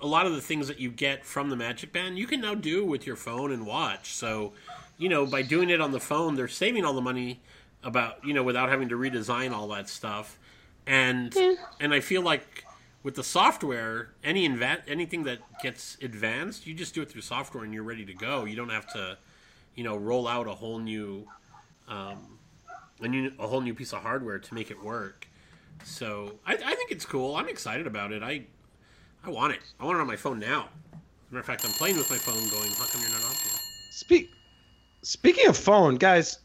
a 0.00 0.06
lot 0.06 0.26
of 0.26 0.34
the 0.34 0.40
things 0.40 0.68
that 0.68 0.78
you 0.78 0.90
get 0.90 1.24
from 1.24 1.48
the 1.50 1.56
Magic 1.56 1.92
Band, 1.92 2.18
you 2.18 2.26
can 2.26 2.40
now 2.40 2.54
do 2.54 2.84
with 2.84 3.06
your 3.06 3.16
phone 3.16 3.52
and 3.52 3.66
watch. 3.66 4.12
So, 4.12 4.52
you 4.98 5.08
know, 5.08 5.26
by 5.26 5.42
doing 5.42 5.70
it 5.70 5.80
on 5.80 5.92
the 5.92 6.00
phone, 6.00 6.34
they're 6.34 6.48
saving 6.48 6.84
all 6.84 6.94
the 6.94 7.00
money 7.00 7.40
about 7.84 8.24
you 8.24 8.34
know 8.34 8.42
without 8.42 8.68
having 8.68 8.88
to 8.88 8.96
redesign 8.96 9.52
all 9.52 9.68
that 9.68 9.88
stuff. 9.88 10.38
And 10.86 11.34
and 11.80 11.94
I 11.94 12.00
feel 12.00 12.22
like 12.22 12.64
with 13.02 13.14
the 13.14 13.24
software, 13.24 14.10
any 14.24 14.48
inva- 14.48 14.82
anything 14.86 15.24
that 15.24 15.38
gets 15.62 15.96
advanced, 16.02 16.66
you 16.66 16.74
just 16.74 16.94
do 16.94 17.02
it 17.02 17.10
through 17.10 17.22
software 17.22 17.64
and 17.64 17.72
you're 17.72 17.84
ready 17.84 18.04
to 18.04 18.14
go. 18.14 18.44
You 18.44 18.56
don't 18.56 18.70
have 18.70 18.92
to, 18.92 19.18
you 19.74 19.84
know, 19.84 19.96
roll 19.96 20.26
out 20.26 20.46
a 20.46 20.54
whole 20.54 20.78
new, 20.78 21.26
um, 21.88 22.38
a 23.00 23.08
new 23.08 23.32
a 23.38 23.46
whole 23.46 23.60
new 23.60 23.74
piece 23.74 23.92
of 23.92 24.02
hardware 24.02 24.38
to 24.38 24.54
make 24.54 24.70
it 24.70 24.82
work. 24.82 25.28
So 25.84 26.34
I, 26.44 26.54
I 26.54 26.74
think 26.74 26.90
it's 26.90 27.06
cool. 27.06 27.36
I'm 27.36 27.48
excited 27.48 27.86
about 27.86 28.12
it. 28.12 28.22
I 28.22 28.42
I 29.24 29.30
want 29.30 29.52
it. 29.52 29.60
I 29.78 29.84
want 29.84 29.98
it 29.98 30.00
on 30.00 30.06
my 30.06 30.16
phone 30.16 30.38
now. 30.38 30.68
Matter 31.30 31.40
of 31.40 31.46
fact, 31.46 31.64
I'm 31.64 31.72
playing 31.72 31.96
with 31.96 32.10
my 32.10 32.16
phone, 32.16 32.48
going, 32.48 32.70
"How 32.72 32.86
come 32.86 33.00
you're 33.02 33.10
not 33.10 33.24
on 33.24 33.30
here?" 33.30 33.52
Speak. 33.92 34.30
Speaking 35.02 35.46
of 35.46 35.56
phone, 35.56 35.96
guys, 35.96 36.38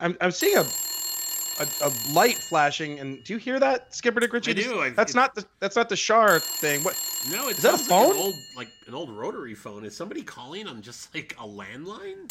I'm 0.00 0.16
I'm 0.20 0.32
seeing 0.32 0.56
a 0.56 0.64
a, 1.60 1.66
a 1.82 1.92
light 2.12 2.36
flashing, 2.36 2.98
and 3.00 3.22
do 3.24 3.32
you 3.32 3.38
hear 3.38 3.58
that, 3.60 3.94
Skipper 3.94 4.20
Dick 4.20 4.32
Ritchie? 4.32 4.50
I 4.52 4.54
do. 4.54 4.80
I- 4.80 4.90
that's 4.90 5.10
it's- 5.10 5.14
not 5.14 5.34
the 5.34 5.44
that's 5.60 5.76
not 5.76 5.88
the 5.88 5.96
Shar 5.96 6.40
thing. 6.40 6.82
What? 6.82 6.94
No, 7.30 7.48
it 7.48 7.56
Is 7.56 7.62
that 7.62 7.74
a 7.74 7.78
sounds 7.78 7.90
like 7.90 8.00
phone? 8.06 8.10
an 8.16 8.22
old 8.22 8.34
like 8.56 8.68
an 8.86 8.94
old 8.94 9.10
rotary 9.10 9.54
phone. 9.54 9.84
Is 9.84 9.96
somebody 9.96 10.22
calling 10.22 10.68
on 10.68 10.82
just 10.82 11.14
like 11.14 11.34
a 11.38 11.46
landline? 11.46 12.30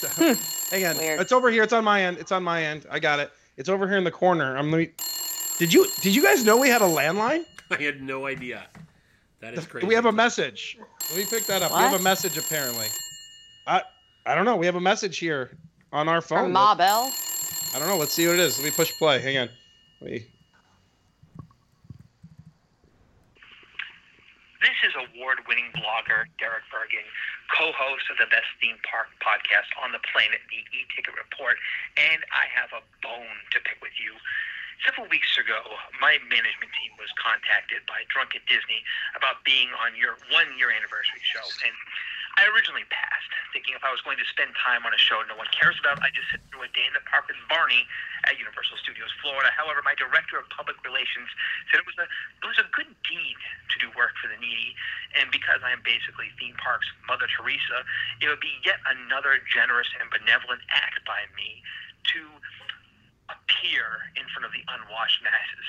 Hang 0.70 0.86
on. 0.86 0.96
Weird. 0.96 1.20
It's 1.20 1.32
over 1.32 1.50
here. 1.50 1.62
It's 1.62 1.72
on 1.74 1.84
my 1.84 2.02
end. 2.02 2.18
It's 2.18 2.32
on 2.32 2.42
my 2.42 2.64
end. 2.64 2.86
I 2.90 2.98
got 2.98 3.18
it. 3.20 3.30
It's 3.56 3.68
over 3.68 3.86
here 3.86 3.98
in 3.98 4.04
the 4.04 4.10
corner. 4.10 4.56
I'm. 4.56 4.70
Let 4.70 4.78
me. 4.78 4.90
Did 5.58 5.72
you 5.74 5.86
Did 6.00 6.14
you 6.14 6.22
guys 6.22 6.44
know 6.44 6.56
we 6.56 6.68
had 6.70 6.80
a 6.80 6.86
landline? 6.86 7.44
I 7.70 7.76
had 7.82 8.02
no 8.02 8.26
idea. 8.26 8.66
That 9.40 9.54
is 9.54 9.66
crazy. 9.66 9.86
We 9.86 9.94
have 9.94 10.06
a 10.06 10.12
message. 10.12 10.78
Let 11.10 11.18
me 11.18 11.24
pick 11.26 11.46
that 11.46 11.62
up. 11.62 11.72
We 11.72 11.78
have 11.78 11.98
a 11.98 12.02
message 12.02 12.38
apparently. 12.38 12.86
I 13.66 13.82
I 14.24 14.34
don't 14.34 14.44
know. 14.46 14.56
We 14.56 14.66
have 14.66 14.76
a 14.76 14.80
message 14.80 15.18
here 15.18 15.50
on 15.92 16.08
our 16.08 16.20
phone. 16.22 16.44
from 16.44 16.52
ma 16.52 16.74
bell 16.74 17.12
I 17.72 17.78
don't 17.78 17.86
know. 17.86 17.96
Let's 17.96 18.14
see 18.14 18.26
what 18.26 18.34
it 18.34 18.42
is. 18.42 18.58
Let 18.58 18.64
me 18.64 18.70
push 18.70 18.90
play. 18.96 19.20
Hang 19.22 19.38
on. 19.38 19.48
Wait. 20.00 20.26
This 24.60 24.76
is 24.84 24.92
award 24.92 25.40
winning 25.48 25.70
blogger 25.72 26.28
Derek 26.36 26.66
Bergen, 26.68 27.06
co 27.56 27.72
host 27.72 28.10
of 28.10 28.18
the 28.18 28.28
best 28.28 28.48
theme 28.60 28.76
park 28.84 29.08
podcast 29.22 29.70
on 29.80 29.92
the 29.92 30.02
planet, 30.12 30.42
the 30.50 30.60
E 30.60 30.84
Ticket 30.92 31.14
Report, 31.16 31.56
and 31.96 32.20
I 32.34 32.44
have 32.52 32.74
a 32.74 32.82
bone 33.00 33.38
to 33.54 33.58
pick 33.62 33.78
with 33.80 33.94
you. 33.96 34.18
Several 34.84 35.08
weeks 35.08 35.36
ago, 35.36 35.60
my 36.00 36.16
management 36.28 36.72
team 36.76 36.92
was 36.96 37.12
contacted 37.20 37.84
by 37.84 38.04
Drunken 38.08 38.40
Disney 38.48 38.80
about 39.12 39.44
being 39.44 39.68
on 39.76 39.92
your 39.96 40.16
one 40.32 40.48
year 40.56 40.72
anniversary 40.72 41.20
show. 41.20 41.44
And 41.64 41.76
I 42.38 42.46
originally 42.54 42.86
passed, 42.88 43.32
thinking 43.52 43.74
if 43.74 43.82
I 43.82 43.90
was 43.90 44.00
going 44.06 44.18
to 44.18 44.26
spend 44.30 44.54
time 44.58 44.86
on 44.86 44.94
a 44.94 45.00
show 45.00 45.18
no 45.26 45.36
one 45.36 45.50
cares 45.50 45.76
about, 45.82 45.98
I'd 46.02 46.14
just 46.14 46.30
sit 46.30 46.40
through 46.48 46.62
a 46.64 46.70
day 46.70 46.86
in 46.86 46.94
the 46.94 47.02
park 47.10 47.26
with 47.26 47.36
Barney 47.50 47.84
at 48.28 48.38
Universal 48.38 48.78
Studios 48.80 49.10
Florida. 49.18 49.50
However, 49.52 49.82
my 49.82 49.98
director 49.98 50.38
of 50.38 50.46
public 50.52 50.78
relations 50.86 51.26
said 51.68 51.82
it 51.82 51.88
was 51.88 51.98
a 51.98 52.06
it 52.06 52.46
was 52.46 52.60
a 52.60 52.68
good 52.70 52.88
deed 53.06 53.38
to 53.72 53.76
do 53.82 53.88
work 53.98 54.14
for 54.20 54.30
the 54.30 54.38
needy, 54.38 54.76
and 55.18 55.28
because 55.34 55.60
I 55.64 55.74
am 55.74 55.82
basically 55.82 56.30
theme 56.38 56.56
parks 56.60 56.86
Mother 57.08 57.26
Teresa, 57.28 57.82
it 58.22 58.28
would 58.30 58.42
be 58.42 58.54
yet 58.62 58.78
another 58.86 59.42
generous 59.50 59.88
and 59.98 60.06
benevolent 60.12 60.62
act 60.70 61.02
by 61.04 61.26
me 61.34 61.60
to 62.14 62.20
appear 63.30 64.10
in 64.18 64.24
front 64.32 64.46
of 64.46 64.52
the 64.52 64.64
unwashed 64.66 65.22
masses. 65.22 65.68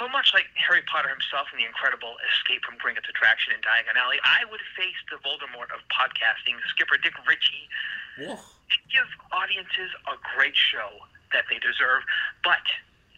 So 0.00 0.08
much 0.08 0.32
like 0.32 0.48
Harry 0.56 0.80
Potter 0.88 1.12
himself 1.12 1.52
in 1.52 1.60
the 1.60 1.68
incredible 1.68 2.16
Escape 2.32 2.64
from 2.64 2.80
Gringotts 2.80 3.08
attraction 3.12 3.52
in 3.52 3.60
Diagon 3.60 4.00
Alley, 4.00 4.16
I 4.24 4.48
would 4.48 4.64
face 4.72 4.96
the 5.12 5.20
Voldemort 5.20 5.68
of 5.68 5.84
podcasting, 5.92 6.56
Skipper 6.72 6.96
Dick 6.96 7.12
Ritchie, 7.28 7.68
Whoa. 8.16 8.40
and 8.40 8.80
give 8.88 9.08
audiences 9.30 9.92
a 10.08 10.16
great 10.32 10.56
show 10.56 11.04
that 11.36 11.44
they 11.52 11.60
deserve. 11.60 12.08
But 12.40 12.64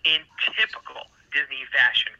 in 0.03 0.27
typical 0.43 1.15
Disney 1.31 1.63
fashion, 1.71 2.13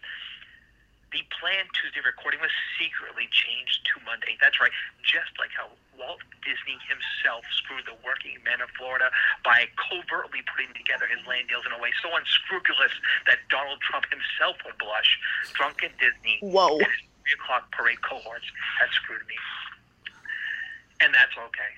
the 1.15 1.23
planned 1.31 1.71
Tuesday 1.79 2.03
recording 2.03 2.43
was 2.43 2.51
secretly 2.75 3.31
changed 3.31 3.87
to 3.87 4.03
Monday. 4.03 4.35
That's 4.43 4.59
right, 4.59 4.75
just 5.07 5.31
like 5.39 5.55
how 5.55 5.71
Walt 5.95 6.19
Disney 6.43 6.75
himself 6.91 7.47
screwed 7.55 7.87
the 7.87 7.95
working 8.03 8.35
men 8.43 8.59
of 8.59 8.67
Florida 8.75 9.15
by 9.47 9.71
covertly 9.79 10.43
putting 10.43 10.75
together 10.75 11.07
his 11.07 11.23
land 11.23 11.47
deals 11.47 11.63
in 11.63 11.71
a 11.71 11.79
way 11.79 11.95
so 12.03 12.11
unscrupulous 12.11 12.91
that 13.31 13.39
Donald 13.47 13.79
Trump 13.79 14.11
himself 14.11 14.59
would 14.67 14.75
blush. 14.83 15.15
Drunken 15.55 15.95
Disney 16.03 16.43
whoa 16.43 16.83
and 16.83 16.91
his 16.91 17.07
three 17.23 17.39
o'clock 17.39 17.71
parade 17.71 18.03
cohorts 18.03 18.51
have 18.83 18.91
screwed 18.91 19.23
me. 19.31 19.39
And 20.99 21.15
that's 21.15 21.39
okay. 21.39 21.71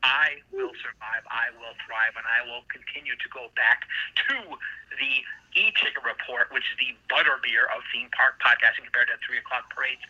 I 0.00 0.40
will 0.56 0.72
survive. 0.80 1.28
I 1.28 1.52
will 1.60 1.76
thrive, 1.84 2.16
and 2.16 2.24
I 2.24 2.40
will 2.48 2.64
continue 2.72 3.12
to 3.12 3.28
go 3.28 3.52
back 3.52 3.84
to 4.24 4.56
the 4.96 5.12
e-ticket 5.54 6.02
report, 6.06 6.52
which 6.52 6.64
is 6.70 6.76
the 6.78 6.94
butterbeer 7.10 7.66
of 7.74 7.82
theme 7.92 8.08
park 8.14 8.38
podcasting 8.38 8.86
compared 8.86 9.08
to 9.08 9.18
three 9.26 9.38
o'clock 9.38 9.66
parades, 9.74 10.02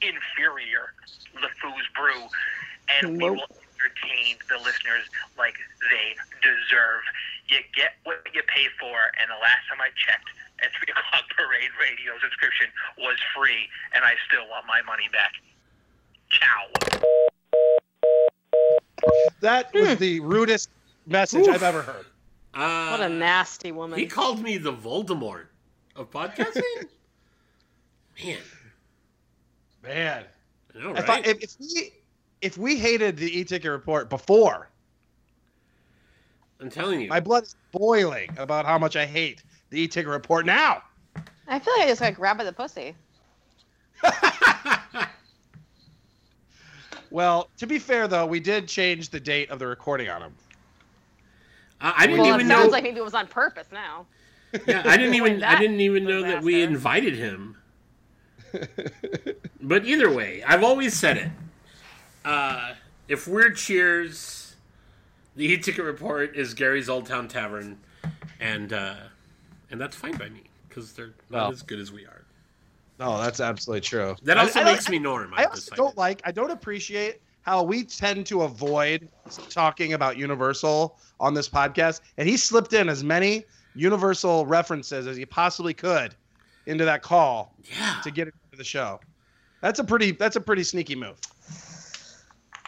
inferior 0.00 0.94
LeFou's 1.36 1.88
brew, 1.92 2.28
and 2.88 3.20
we 3.20 3.30
will 3.30 3.52
entertain 3.76 4.40
the 4.48 4.56
listeners 4.64 5.04
like 5.36 5.56
they 5.92 6.16
deserve. 6.40 7.02
You 7.48 7.58
get 7.74 7.96
what 8.04 8.24
you 8.32 8.42
pay 8.48 8.68
for, 8.80 8.96
and 9.20 9.28
the 9.30 9.40
last 9.40 9.68
time 9.68 9.80
I 9.80 9.92
checked, 9.96 10.28
a 10.60 10.66
three 10.72 10.92
o'clock 10.92 11.24
parade 11.36 11.72
radio 11.80 12.16
subscription 12.20 12.68
was 12.98 13.16
free, 13.36 13.68
and 13.94 14.04
I 14.04 14.14
still 14.26 14.48
want 14.48 14.66
my 14.66 14.82
money 14.82 15.08
back. 15.12 15.32
Ciao. 16.30 16.68
That 19.40 19.72
was 19.72 19.94
hmm. 19.94 20.00
the 20.00 20.20
rudest 20.20 20.70
message 21.06 21.48
I've 21.48 21.62
ever 21.62 21.82
heard. 21.82 22.06
Uh, 22.54 22.88
what 22.88 23.00
a 23.00 23.08
nasty 23.08 23.72
woman 23.72 23.98
He 23.98 24.06
called 24.06 24.42
me 24.42 24.58
the 24.58 24.72
Voldemort 24.72 25.46
of 25.96 26.10
podcasting. 26.10 26.62
Man, 28.24 28.36
Man. 29.82 30.24
I 30.74 30.78
know, 30.78 30.94
If. 30.96 31.08
I, 31.08 31.18
if, 31.20 31.38
if 31.42 31.56
we 31.60 31.92
if 32.40 32.58
we 32.58 32.76
hated 32.76 33.16
the 33.16 33.38
e-ticket 33.38 33.70
report 33.70 34.08
before, 34.10 34.68
I'm 36.60 36.70
telling 36.70 37.00
you. 37.00 37.08
my 37.08 37.20
blood 37.20 37.44
is 37.44 37.56
boiling 37.72 38.30
about 38.38 38.64
how 38.64 38.78
much 38.78 38.96
I 38.96 39.06
hate 39.06 39.42
the 39.70 39.80
e-ticket 39.80 40.08
report 40.10 40.46
now. 40.46 40.82
i 41.48 41.58
feel 41.58 41.74
like 41.78 41.86
i 41.86 41.88
just 41.88 42.00
got 42.00 42.14
grabbed 42.14 42.38
by 42.38 42.44
the 42.44 42.52
pussy 42.52 42.94
Well, 47.10 47.48
to 47.56 47.66
be 47.66 47.78
fair 47.78 48.06
though, 48.06 48.26
we 48.26 48.40
did 48.40 48.68
change 48.68 49.08
the 49.10 49.20
date 49.20 49.50
of 49.50 49.58
the 49.58 49.66
recording 49.66 50.08
on 50.10 50.22
him. 50.22 50.34
I, 51.80 51.94
I 51.96 52.06
didn't 52.06 52.20
well 52.22 52.32
it 52.32 52.34
even 52.36 52.48
sounds 52.48 52.66
know. 52.66 52.70
like 52.72 52.82
maybe 52.84 52.98
it 52.98 53.04
was 53.04 53.14
on 53.14 53.26
purpose 53.26 53.68
now 53.72 54.06
yeah, 54.66 54.82
I 54.86 54.96
didn't 54.96 55.14
even. 55.20 55.44
I 55.44 55.58
didn't 55.58 55.80
even 55.80 56.04
know 56.04 56.22
that 56.22 56.42
we 56.42 56.62
invited 56.62 57.14
him. 57.14 57.56
but 59.60 59.84
either 59.84 60.10
way, 60.12 60.42
I've 60.42 60.64
always 60.64 60.94
said 60.94 61.16
it. 61.18 61.30
Uh, 62.24 62.72
if 63.08 63.26
we're 63.28 63.50
Cheers, 63.50 64.54
the 65.36 65.44
e-ticket 65.52 65.84
report 65.84 66.36
is 66.36 66.54
Gary's 66.54 66.88
Old 66.88 67.06
Town 67.06 67.28
Tavern, 67.28 67.78
and 68.40 68.72
uh, 68.72 68.94
and 69.70 69.80
that's 69.80 69.96
fine 69.96 70.16
by 70.16 70.28
me 70.28 70.42
because 70.68 70.92
they're 70.92 71.12
not 71.30 71.42
Well. 71.42 71.52
as 71.52 71.62
good 71.62 71.78
as 71.78 71.92
we 71.92 72.04
are. 72.06 72.22
No, 72.98 73.18
that's 73.20 73.40
absolutely 73.40 73.82
true. 73.82 74.16
That 74.22 74.38
also 74.38 74.60
I- 74.60 74.64
makes 74.64 74.88
I- 74.88 74.92
me 74.92 74.98
Norm. 74.98 75.32
I 75.34 75.42
I've 75.42 75.48
also 75.50 75.56
decided. 75.60 75.76
don't 75.76 75.96
like. 75.96 76.20
I 76.24 76.32
don't 76.32 76.50
appreciate 76.50 77.20
how 77.48 77.62
we 77.62 77.82
tend 77.82 78.26
to 78.26 78.42
avoid 78.42 79.08
talking 79.48 79.94
about 79.94 80.18
Universal 80.18 80.98
on 81.18 81.32
this 81.32 81.48
podcast, 81.48 82.02
and 82.18 82.28
he 82.28 82.36
slipped 82.36 82.74
in 82.74 82.90
as 82.90 83.02
many 83.02 83.42
Universal 83.74 84.44
references 84.44 85.06
as 85.06 85.16
he 85.16 85.24
possibly 85.24 85.72
could 85.72 86.14
into 86.66 86.84
that 86.84 87.00
call 87.00 87.54
Yeah. 87.64 88.00
to 88.04 88.10
get 88.10 88.26
into 88.26 88.58
the 88.58 88.64
show. 88.64 89.00
That's 89.62 89.78
a 89.78 89.84
pretty. 89.84 90.10
That's 90.12 90.36
a 90.36 90.42
pretty 90.42 90.62
sneaky 90.62 90.94
move. 90.94 91.16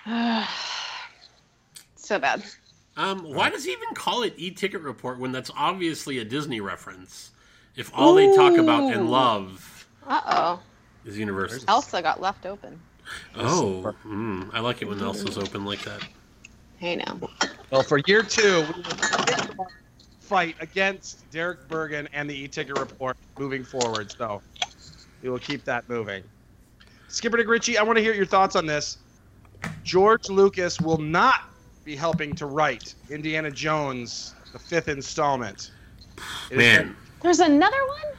so 1.96 2.18
bad. 2.18 2.42
Um, 2.96 3.22
why 3.22 3.50
does 3.50 3.64
he 3.64 3.72
even 3.72 3.94
call 3.94 4.22
it 4.22 4.32
e-ticket 4.38 4.80
report 4.80 5.18
when 5.18 5.30
that's 5.30 5.50
obviously 5.56 6.18
a 6.20 6.24
Disney 6.24 6.60
reference? 6.62 7.32
If 7.76 7.90
all 7.94 8.14
they 8.14 8.34
talk 8.34 8.56
about 8.56 8.92
and 8.94 9.10
love 9.10 9.86
Uh 10.06 10.20
oh. 10.26 10.60
is 11.04 11.18
Universal. 11.18 11.64
Elsa 11.68 12.00
got 12.00 12.20
left 12.22 12.46
open. 12.46 12.80
Oh, 13.36 13.94
mm, 14.06 14.50
I 14.52 14.60
like 14.60 14.82
it 14.82 14.88
when 14.88 15.00
Elsa's 15.00 15.38
open 15.38 15.64
like 15.64 15.82
that. 15.82 16.02
Hey 16.78 16.96
now. 16.96 17.18
Well, 17.70 17.82
for 17.82 17.98
year 18.06 18.22
two, 18.22 18.64
we 18.74 18.82
will 19.56 19.68
fight 20.20 20.56
against 20.60 21.28
Derek 21.30 21.68
Bergen 21.68 22.08
and 22.12 22.28
the 22.28 22.34
e-ticket 22.34 22.78
report 22.78 23.16
moving 23.38 23.64
forward. 23.64 24.10
So 24.10 24.42
we 25.22 25.28
will 25.28 25.38
keep 25.38 25.64
that 25.64 25.88
moving. 25.88 26.22
Skipper 27.08 27.36
Dick 27.36 27.48
Ritchie, 27.48 27.76
I 27.78 27.82
want 27.82 27.96
to 27.98 28.02
hear 28.02 28.14
your 28.14 28.26
thoughts 28.26 28.56
on 28.56 28.66
this. 28.66 28.98
George 29.84 30.28
Lucas 30.28 30.80
will 30.80 30.98
not 30.98 31.42
be 31.84 31.96
helping 31.96 32.34
to 32.36 32.46
write 32.46 32.94
Indiana 33.10 33.50
Jones, 33.50 34.34
the 34.52 34.58
fifth 34.58 34.88
installment. 34.88 35.70
It 36.50 36.54
is 36.54 36.58
Man, 36.58 36.96
There's 37.22 37.40
another 37.40 37.86
one? 37.88 38.14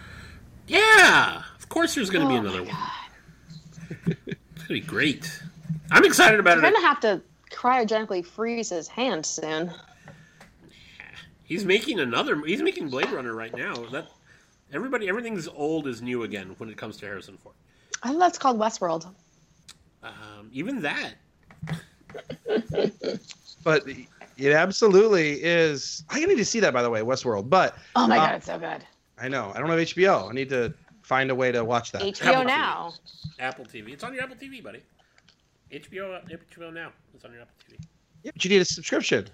yeah, 0.68 1.44
of 1.58 1.70
course 1.70 1.96
there's 1.96 2.10
going 2.10 2.28
to 2.28 2.30
be 2.30 2.36
Oh 2.36 2.40
another 2.40 2.64
one. 2.64 4.16
God. 4.80 4.80
It's 4.80 4.90
going 4.90 5.10
to 5.12 5.14
be 5.14 5.22
great. 5.22 5.44
I'm 5.92 6.06
excited 6.06 6.40
about 6.40 6.58
You're 6.58 6.66
it. 6.66 6.74
gonna 6.74 6.88
have 6.88 7.00
to 7.02 7.22
cryogenically 7.52 8.26
freeze 8.26 8.70
his 8.70 8.88
hand 8.88 9.26
soon. 9.26 9.72
He's 11.44 11.66
making 11.66 12.00
another. 12.00 12.42
He's 12.46 12.62
making 12.62 12.90
Blade 12.90 13.12
Runner 13.12 13.36
right 13.36 13.54
now. 13.56 13.74
That 13.92 14.08
everybody, 14.72 15.10
everything's 15.10 15.48
old 15.50 15.88
is 15.88 16.02
new 16.02 16.24
again 16.24 16.56
when 16.60 16.70
it 16.70 16.78
comes 16.78 16.98
to 16.98 17.06
Harrison 17.06 17.38
Ford. 17.38 17.56
I 18.04 18.10
think 18.10 18.20
that's 18.20 18.38
called 18.38 18.58
Westworld. 18.58 19.08
Um, 20.04 20.50
even 20.54 20.82
that. 20.82 21.14
but 23.64 23.84
it 24.38 24.52
absolutely 24.54 25.44
is. 25.44 26.04
I 26.10 26.24
need 26.26 26.38
to 26.38 26.46
see 26.46 26.60
that, 26.62 26.74
by 26.74 26.82
the 26.82 26.90
way, 26.90 27.02
Westworld. 27.02 27.50
But 27.50 27.78
Oh 27.96 28.08
my 28.08 28.18
Uh, 28.18 28.26
god, 28.28 28.36
it's 28.36 28.46
so 28.46 28.58
good. 28.58 28.86
I 29.20 29.28
know 29.28 29.52
I 29.54 29.60
don't 29.60 29.70
have 29.70 29.80
HBO. 29.80 30.30
I 30.30 30.34
need 30.34 30.50
to 30.50 30.74
find 31.12 31.30
a 31.30 31.36
way 31.36 31.52
to 31.52 31.66
watch 31.66 31.92
that. 31.92 32.02
HBO 32.04 32.28
Apple 32.28 32.44
now. 32.46 32.94
Apple 33.38 33.66
TV. 33.66 33.90
It's 33.90 34.02
on 34.02 34.14
your 34.14 34.24
Apple 34.24 34.38
TV, 34.38 34.64
buddy. 34.64 34.82
HBO, 35.70 36.26
HBO 36.26 36.74
now. 36.74 36.94
It's 37.14 37.26
on 37.26 37.34
your 37.34 37.42
Apple 37.42 37.56
TV. 37.70 37.84
Yeah, 38.24 38.32
but 38.34 38.46
you 38.46 38.50
need 38.50 38.62
a 38.62 38.66
subscription. 38.66 39.28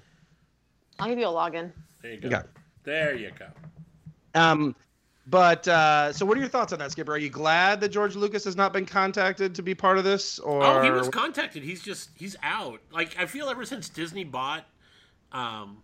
I'll 0.97 1.07
give 1.07 1.19
you 1.19 1.27
a 1.27 1.31
login. 1.31 1.71
There 2.01 2.13
you 2.13 2.19
go. 2.19 2.27
Okay. 2.29 2.41
There 2.83 3.15
you 3.15 3.29
go. 3.37 3.45
Um, 4.33 4.75
but 5.27 5.67
uh, 5.67 6.11
so, 6.13 6.25
what 6.25 6.35
are 6.35 6.39
your 6.39 6.49
thoughts 6.49 6.73
on 6.73 6.79
that, 6.79 6.91
Skipper? 6.93 7.11
Are 7.11 7.17
you 7.19 7.29
glad 7.29 7.79
that 7.81 7.89
George 7.89 8.15
Lucas 8.15 8.43
has 8.45 8.55
not 8.55 8.73
been 8.73 8.87
contacted 8.87 9.53
to 9.53 9.61
be 9.61 9.75
part 9.75 9.99
of 9.99 10.03
this? 10.03 10.39
Or 10.39 10.63
Oh, 10.63 10.81
he 10.81 10.89
was 10.89 11.09
contacted. 11.09 11.61
He's 11.61 11.83
just 11.83 12.09
he's 12.15 12.35
out. 12.41 12.81
Like 12.91 13.15
I 13.19 13.27
feel 13.27 13.49
ever 13.49 13.65
since 13.65 13.87
Disney 13.87 14.23
bought 14.23 14.65
um, 15.31 15.83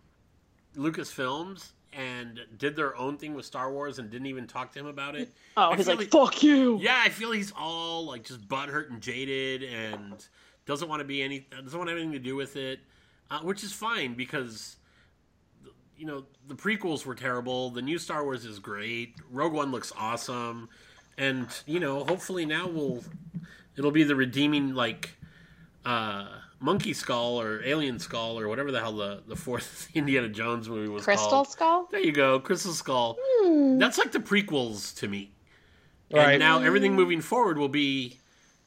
Lucasfilms 0.76 1.70
and 1.96 2.40
did 2.58 2.76
their 2.76 2.96
own 2.96 3.16
thing 3.16 3.34
with 3.34 3.44
Star 3.44 3.72
Wars 3.72 3.98
and 3.98 4.10
didn't 4.10 4.26
even 4.26 4.46
talk 4.46 4.72
to 4.72 4.78
him 4.78 4.86
about 4.86 5.14
it. 5.16 5.32
Oh, 5.56 5.70
I 5.70 5.76
he's 5.76 5.86
feel 5.86 5.96
like, 5.96 6.10
fuck 6.10 6.42
you. 6.42 6.78
Yeah, 6.80 7.00
I 7.02 7.08
feel 7.08 7.32
he's 7.32 7.52
all 7.56 8.06
like 8.06 8.24
just 8.24 8.46
butthurt 8.48 8.90
and 8.90 9.00
jaded 9.00 9.62
and 9.62 10.26
doesn't 10.66 10.88
want 10.88 11.00
to 11.00 11.04
be 11.04 11.22
any 11.22 11.46
doesn't 11.62 11.78
want 11.78 11.90
anything 11.90 12.12
to 12.12 12.18
do 12.18 12.36
with 12.36 12.56
it, 12.56 12.80
uh, 13.30 13.40
which 13.40 13.62
is 13.62 13.72
fine 13.72 14.14
because 14.14 14.76
you 15.96 16.06
know 16.06 16.24
the 16.48 16.54
prequels 16.54 17.06
were 17.06 17.14
terrible. 17.14 17.70
The 17.70 17.82
new 17.82 17.98
Star 17.98 18.24
Wars 18.24 18.44
is 18.44 18.58
great. 18.58 19.14
Rogue 19.30 19.52
One 19.52 19.70
looks 19.70 19.92
awesome, 19.96 20.68
and 21.18 21.46
you 21.66 21.80
know 21.80 22.04
hopefully 22.04 22.46
now 22.46 22.66
we'll 22.66 23.02
it'll 23.76 23.90
be 23.90 24.04
the 24.04 24.16
redeeming 24.16 24.74
like 24.74 25.16
uh, 25.84 26.26
Monkey 26.64 26.94
Skull 26.94 27.38
or 27.38 27.62
Alien 27.62 27.98
Skull 27.98 28.40
or 28.40 28.48
whatever 28.48 28.72
the 28.72 28.80
hell 28.80 28.92
the 28.92 29.22
the 29.26 29.36
fourth 29.36 29.90
Indiana 29.94 30.30
Jones 30.30 30.66
movie 30.66 30.88
was 30.88 31.04
called. 31.04 31.18
Crystal 31.18 31.30
called. 31.30 31.50
Skull? 31.50 31.88
There 31.90 32.00
you 32.00 32.12
go, 32.12 32.40
Crystal 32.40 32.72
Skull. 32.72 33.18
Hmm. 33.20 33.78
That's 33.78 33.98
like 33.98 34.12
the 34.12 34.18
prequels 34.18 34.96
to 34.96 35.08
me. 35.08 35.30
Right. 36.10 36.32
And 36.32 36.40
now 36.40 36.60
everything 36.60 36.94
moving 36.94 37.20
forward 37.20 37.58
will 37.58 37.68
be, 37.68 38.18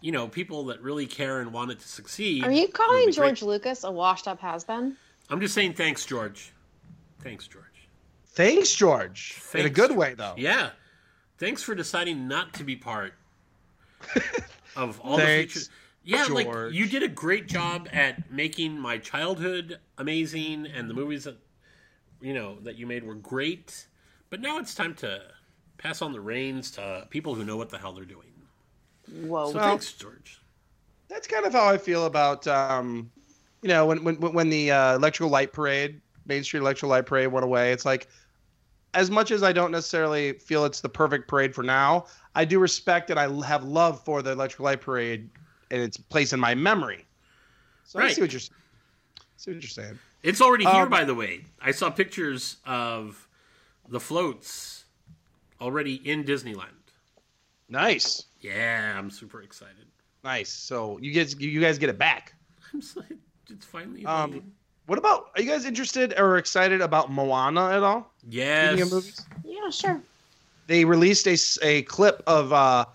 you 0.01 0.11
know, 0.11 0.27
people 0.27 0.65
that 0.65 0.79
really 0.81 1.07
care 1.07 1.39
and 1.39 1.51
want 1.51 1.71
it 1.71 1.79
to 1.79 1.87
succeed. 1.87 2.43
Are 2.43 2.51
you 2.51 2.67
calling 2.67 3.11
George 3.11 3.39
great. 3.39 3.47
Lucas 3.47 3.83
a 3.83 3.91
washed 3.91 4.27
up 4.27 4.39
has 4.41 4.63
been? 4.63 4.95
I'm 5.29 5.41
just 5.41 5.55
saying, 5.55 5.73
thanks, 5.73 6.05
George. 6.05 6.51
Thanks, 7.21 7.47
George. 7.47 7.65
Thanks, 8.27 8.73
George. 8.75 9.41
In 9.55 9.65
a 9.65 9.69
good 9.69 9.95
way, 9.95 10.13
though. 10.13 10.35
Yeah. 10.37 10.69
Thanks 11.39 11.63
for 11.63 11.73
deciding 11.73 12.27
not 12.27 12.53
to 12.53 12.63
be 12.63 12.75
part 12.75 13.13
of 14.75 14.99
all 15.01 15.17
the 15.17 15.25
future. 15.25 15.61
Yeah, 16.07 16.25
like 16.29 16.47
you 16.71 16.87
did 16.87 17.03
a 17.03 17.09
great 17.09 17.47
job 17.47 17.89
at 17.91 18.31
making 18.31 18.79
my 18.79 18.97
childhood 18.97 19.77
amazing, 19.97 20.65
and 20.65 20.89
the 20.89 20.93
movies 20.93 21.25
that 21.25 21.37
you 22.21 22.33
know 22.33 22.59
that 22.61 22.77
you 22.77 22.87
made 22.87 23.03
were 23.03 23.15
great. 23.15 23.87
But 24.29 24.39
now 24.39 24.57
it's 24.57 24.73
time 24.73 24.95
to 24.95 25.21
pass 25.77 26.01
on 26.01 26.13
the 26.13 26.21
reins 26.21 26.71
to 26.71 27.07
people 27.09 27.35
who 27.35 27.43
know 27.43 27.57
what 27.57 27.69
the 27.69 27.77
hell 27.77 27.91
they're 27.91 28.05
doing. 28.05 28.31
Whoa. 29.11 29.51
So 29.51 29.57
Well- 29.57 29.69
thanks, 29.69 29.91
George. 29.93 30.41
That's 31.09 31.27
kind 31.27 31.45
of 31.45 31.53
how 31.53 31.65
I 31.65 31.77
feel 31.77 32.05
about, 32.05 32.45
um, 32.47 33.09
you 33.61 33.69
know, 33.69 33.85
when 33.85 34.03
when 34.03 34.15
when 34.15 34.49
the 34.49 34.71
uh, 34.71 34.95
Electrical 34.95 35.29
Light 35.29 35.51
Parade, 35.51 36.01
Main 36.25 36.43
Street 36.43 36.61
Electrical 36.61 36.89
Light 36.89 37.05
Parade 37.05 37.27
went 37.29 37.43
away. 37.45 37.73
It's 37.73 37.85
like, 37.85 38.07
as 38.93 39.11
much 39.11 39.31
as 39.31 39.43
I 39.43 39.51
don't 39.51 39.71
necessarily 39.71 40.33
feel 40.33 40.63
it's 40.63 40.79
the 40.81 40.89
perfect 40.89 41.27
parade 41.27 41.53
for 41.53 41.63
now, 41.63 42.05
I 42.35 42.45
do 42.45 42.59
respect 42.59 43.09
and 43.09 43.19
I 43.19 43.29
have 43.45 43.63
love 43.63 44.03
for 44.03 44.21
the 44.21 44.31
Electrical 44.31 44.65
Light 44.65 44.81
Parade 44.81 45.29
and 45.71 45.81
its 45.81 45.97
place 45.97 46.33
in 46.33 46.39
my 46.39 46.55
memory. 46.55 47.05
So 47.83 47.99
I 47.99 48.03
Right. 48.03 48.15
see 48.15 48.21
what 48.21 48.31
you're 48.33 48.39
see 48.39 48.51
what 49.51 49.61
you're 49.61 49.61
saying. 49.63 49.99
It's 50.23 50.41
already 50.41 50.65
here, 50.65 50.83
Um, 50.83 50.89
by 50.89 51.03
the 51.03 51.13
way. 51.15 51.45
I 51.61 51.71
saw 51.71 51.89
pictures 51.89 52.57
of 52.65 53.27
the 53.87 53.99
floats 53.99 54.85
already 55.61 55.95
in 56.09 56.23
Disneyland. 56.23 56.71
Nice, 57.69 58.25
Yeah, 58.39 58.95
I'm 58.97 59.09
super 59.09 59.41
excited. 59.41 59.87
nice. 60.23 60.49
So 60.49 60.97
you 60.99 61.11
guys 61.11 61.39
you 61.39 61.59
guys 61.61 61.77
get 61.77 61.89
it 61.89 61.97
back. 61.97 62.33
I'm 62.73 62.81
so, 62.81 63.03
it's 63.49 63.65
finally. 63.65 64.05
Um, 64.05 64.31
happening. 64.31 64.51
What 64.85 64.97
about? 64.97 65.31
Are 65.35 65.41
you 65.41 65.49
guys 65.51 65.65
interested 65.65 66.13
or 66.17 66.37
excited 66.37 66.79
about 66.81 67.11
Moana 67.11 67.71
at 67.71 67.83
all? 67.83 68.13
yes. 68.29 68.69
Speaking 68.69 68.81
of 68.83 68.91
movies, 68.93 69.25
Yeah, 69.43 69.69
sure. 69.69 70.01
they 70.67 70.85
released 70.85 71.27
a, 71.27 71.37
a 71.61 71.81
clip 71.83 72.23
of 72.25 72.53
uh, 72.53 72.85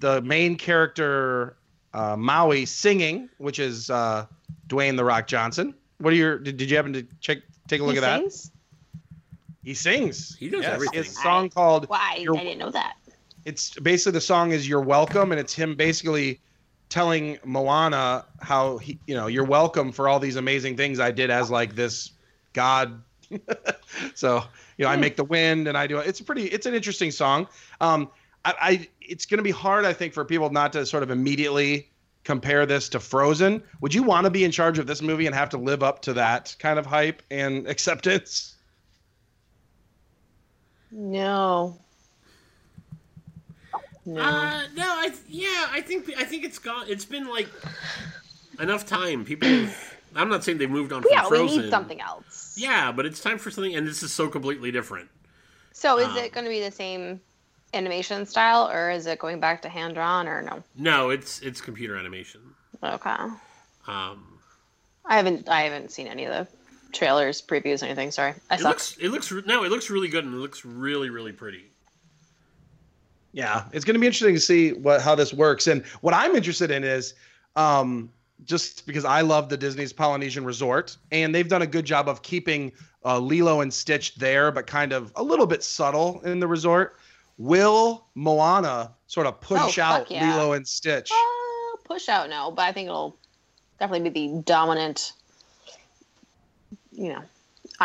the 0.00 0.20
main 0.22 0.56
character 0.56 1.56
uh, 1.94 2.16
Maui 2.16 2.66
singing, 2.66 3.28
which 3.38 3.58
is 3.58 3.90
uh, 3.90 4.26
Dwayne 4.68 4.96
the 4.96 5.04
Rock 5.04 5.26
Johnson. 5.26 5.74
What 5.98 6.12
are 6.12 6.16
your? 6.16 6.38
Did, 6.38 6.56
did 6.56 6.70
you 6.70 6.76
happen 6.76 6.92
to 6.92 7.06
check 7.20 7.38
take 7.66 7.80
a 7.80 7.84
look 7.84 7.92
he 7.94 7.98
at 7.98 8.02
that? 8.02 8.20
sings? 8.20 8.50
He 9.62 9.74
sings. 9.74 10.36
He 10.36 10.48
does 10.48 10.62
Yes, 10.62 10.74
everything. 10.74 11.00
It's 11.00 11.10
a 11.10 11.20
song 11.20 11.50
called. 11.50 11.88
Why? 11.88 12.14
I 12.14 12.16
You're- 12.20 12.38
didn't 12.38 12.58
know 12.58 12.70
that. 12.70 12.94
It's 13.44 13.70
basically 13.78 14.12
the 14.12 14.20
song 14.20 14.52
is 14.52 14.68
"You're 14.68 14.80
Welcome," 14.82 15.32
and 15.32 15.40
it's 15.40 15.54
him 15.54 15.74
basically 15.74 16.40
telling 16.88 17.38
Moana 17.44 18.24
how 18.40 18.78
he, 18.78 18.98
you 19.06 19.14
know, 19.14 19.26
you're 19.26 19.44
welcome 19.44 19.92
for 19.92 20.08
all 20.08 20.18
these 20.18 20.36
amazing 20.36 20.76
things 20.76 21.00
I 21.00 21.10
did 21.10 21.30
as 21.30 21.50
like 21.50 21.74
this 21.74 22.10
god. 22.52 23.02
so 24.14 24.42
you 24.76 24.84
know, 24.84 24.90
I 24.90 24.96
make 24.96 25.16
the 25.16 25.24
wind 25.24 25.68
and 25.68 25.76
I 25.76 25.86
do. 25.86 25.98
It's 25.98 26.20
a 26.20 26.24
pretty. 26.24 26.44
It's 26.44 26.66
an 26.66 26.74
interesting 26.74 27.10
song. 27.10 27.46
Um, 27.80 28.10
I, 28.44 28.54
I 28.60 28.88
it's 29.08 29.26
going 29.26 29.38
to 29.38 29.44
be 29.44 29.50
hard, 29.50 29.84
I 29.84 29.92
think, 29.92 30.12
for 30.14 30.24
people 30.24 30.50
not 30.50 30.72
to 30.74 30.84
sort 30.86 31.02
of 31.02 31.10
immediately 31.10 31.90
compare 32.24 32.66
this 32.66 32.88
to 32.90 33.00
Frozen. 33.00 33.62
Would 33.80 33.94
you 33.94 34.02
want 34.02 34.24
to 34.24 34.30
be 34.30 34.44
in 34.44 34.50
charge 34.50 34.78
of 34.78 34.86
this 34.86 35.00
movie 35.02 35.26
and 35.26 35.34
have 35.34 35.48
to 35.50 35.58
live 35.58 35.82
up 35.82 36.02
to 36.02 36.12
that 36.14 36.54
kind 36.58 36.78
of 36.78 36.86
hype 36.86 37.22
and 37.30 37.66
acceptance? 37.74 38.56
No. 40.90 41.78
No. 44.04 44.22
Uh, 44.22 44.62
no, 44.74 44.84
I 44.84 45.12
yeah, 45.28 45.68
I 45.70 45.82
think 45.82 46.10
I 46.16 46.24
think 46.24 46.42
it's 46.44 46.58
gone. 46.58 46.86
It's 46.88 47.04
been 47.04 47.28
like 47.28 47.48
enough 48.58 48.86
time. 48.86 49.24
People, 49.26 49.48
have, 49.48 49.94
I'm 50.14 50.30
not 50.30 50.44
saying 50.44 50.56
they've 50.56 50.70
moved 50.70 50.92
on 50.94 51.02
from 51.02 51.10
yeah, 51.12 51.24
Frozen. 51.24 51.56
we 51.58 51.62
need 51.64 51.70
something 51.70 52.00
else. 52.00 52.54
Yeah, 52.56 52.90
but 52.90 53.04
it's 53.04 53.20
time 53.20 53.36
for 53.38 53.50
something, 53.50 53.74
and 53.76 53.86
this 53.86 54.02
is 54.02 54.10
so 54.10 54.28
completely 54.28 54.72
different. 54.72 55.10
So 55.72 55.98
is 55.98 56.08
Um, 56.08 56.16
it 56.16 56.32
going 56.32 56.44
to 56.44 56.50
be 56.50 56.60
the 56.60 56.70
same 56.70 57.20
animation 57.74 58.26
style, 58.26 58.68
or 58.70 58.90
is 58.90 59.06
it 59.06 59.18
going 59.18 59.40
back 59.40 59.62
to 59.62 59.68
hand 59.68 59.94
drawn, 59.94 60.26
or 60.28 60.42
no? 60.42 60.62
No, 60.76 61.10
it's 61.10 61.40
it's 61.40 61.60
computer 61.60 61.96
animation. 61.96 62.40
Okay. 62.82 63.10
Um, 63.86 64.38
I 65.06 65.16
haven't 65.16 65.48
I 65.48 65.62
haven't 65.62 65.90
seen 65.90 66.06
any 66.06 66.24
of 66.24 66.32
the 66.32 66.46
trailers, 66.92 67.40
previews, 67.42 67.82
anything. 67.82 68.10
Sorry, 68.10 68.34
I 68.50 68.54
It 68.54 68.60
suck. 68.60 68.68
looks 68.68 68.96
it 68.98 69.08
looks 69.10 69.30
re- 69.32 69.42
no, 69.46 69.64
it 69.64 69.70
looks 69.70 69.90
really 69.90 70.08
good 70.08 70.24
and 70.24 70.34
it 70.34 70.38
looks 70.38 70.64
really 70.64 71.10
really 71.10 71.32
pretty. 71.32 71.64
Yeah, 73.32 73.64
it's 73.72 73.84
going 73.84 73.94
to 73.94 74.00
be 74.00 74.06
interesting 74.06 74.34
to 74.34 74.40
see 74.40 74.72
what 74.72 75.00
how 75.02 75.14
this 75.14 75.32
works. 75.34 75.66
And 75.66 75.84
what 76.00 76.14
I'm 76.14 76.34
interested 76.34 76.70
in 76.70 76.82
is 76.84 77.14
um, 77.56 78.10
just 78.44 78.86
because 78.86 79.04
I 79.04 79.20
love 79.20 79.48
the 79.48 79.56
Disney's 79.56 79.92
Polynesian 79.92 80.44
Resort, 80.44 80.96
and 81.12 81.34
they've 81.34 81.48
done 81.48 81.62
a 81.62 81.66
good 81.66 81.84
job 81.84 82.08
of 82.08 82.22
keeping 82.22 82.72
uh, 83.04 83.18
Lilo 83.18 83.60
and 83.60 83.72
Stitch 83.72 84.14
there, 84.16 84.50
but 84.50 84.66
kind 84.66 84.92
of 84.92 85.12
a 85.16 85.22
little 85.22 85.46
bit 85.46 85.62
subtle 85.62 86.20
in 86.24 86.40
the 86.40 86.46
resort. 86.46 86.97
Will 87.38 88.04
Moana 88.14 88.92
sort 89.06 89.26
of 89.26 89.40
push 89.40 89.78
Oh, 89.78 89.82
out 89.82 90.10
yeah. 90.10 90.36
Lilo 90.36 90.52
and 90.52 90.66
Stitch? 90.66 91.10
Uh, 91.12 91.76
push 91.84 92.08
out 92.08 92.28
no, 92.28 92.50
but 92.50 92.62
I 92.62 92.72
think 92.72 92.88
it'll 92.88 93.16
definitely 93.78 94.10
be 94.10 94.28
the 94.28 94.42
dominant, 94.42 95.12
you 96.90 97.10
know, 97.12 97.22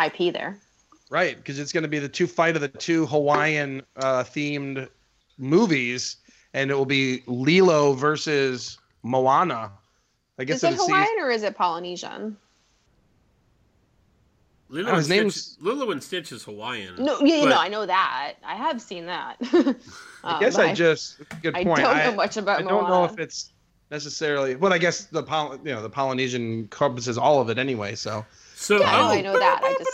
IP 0.04 0.32
there. 0.32 0.58
Right, 1.08 1.36
because 1.36 1.60
it's 1.60 1.72
going 1.72 1.82
to 1.84 1.88
be 1.88 2.00
the 2.00 2.08
two 2.08 2.26
fight 2.26 2.56
of 2.56 2.62
the 2.62 2.68
two 2.68 3.06
Hawaiian 3.06 3.82
uh, 3.96 4.24
themed 4.24 4.88
movies, 5.38 6.16
and 6.52 6.70
it 6.70 6.74
will 6.74 6.84
be 6.86 7.22
Lilo 7.26 7.92
versus 7.92 8.78
Moana. 9.04 9.70
I 10.38 10.44
guess 10.44 10.64
Is 10.64 10.74
it 10.74 10.74
Hawaiian 10.74 11.20
or 11.20 11.30
is 11.30 11.44
it 11.44 11.56
Polynesian? 11.56 12.36
Lilo, 14.74 14.88
Oh, 14.88 14.90
and 14.90 14.96
his 14.96 15.06
Stitch, 15.06 15.20
name's- 15.20 15.56
Lilo 15.60 15.90
and 15.92 16.02
Stitch 16.02 16.32
is 16.32 16.42
Hawaiian. 16.42 16.96
No, 16.98 17.20
yeah, 17.20 17.42
but- 17.42 17.50
no, 17.50 17.58
I 17.58 17.68
know 17.68 17.86
that. 17.86 18.34
I 18.44 18.56
have 18.56 18.82
seen 18.82 19.06
that. 19.06 19.36
I 20.24 20.40
guess 20.40 20.56
Um, 20.58 20.62
I 20.68 20.74
just 20.74 21.18
good 21.42 21.54
point. 21.54 21.78
I 21.78 21.82
don't 21.82 21.96
I, 21.96 22.04
know 22.06 22.14
much 22.16 22.36
about 22.36 22.58
I 22.58 22.62
don't 22.62 22.88
know 22.88 23.04
if 23.04 23.16
it's 23.20 23.52
necessarily. 23.92 24.56
Well, 24.56 24.72
I 24.72 24.78
guess 24.78 25.04
the 25.04 25.22
Poly, 25.22 25.58
you 25.64 25.72
know 25.72 25.80
the 25.80 25.88
Polynesian 25.90 26.42
encompasses 26.52 27.16
all 27.16 27.40
of 27.40 27.50
it 27.50 27.58
anyway. 27.58 27.94
So 27.94 28.26
So 28.56 28.80
Yeah, 28.80 28.98
oh, 29.00 29.08
I 29.10 29.20
know 29.20 29.38
that. 29.38 29.60
I 29.62 29.72
just 29.74 29.90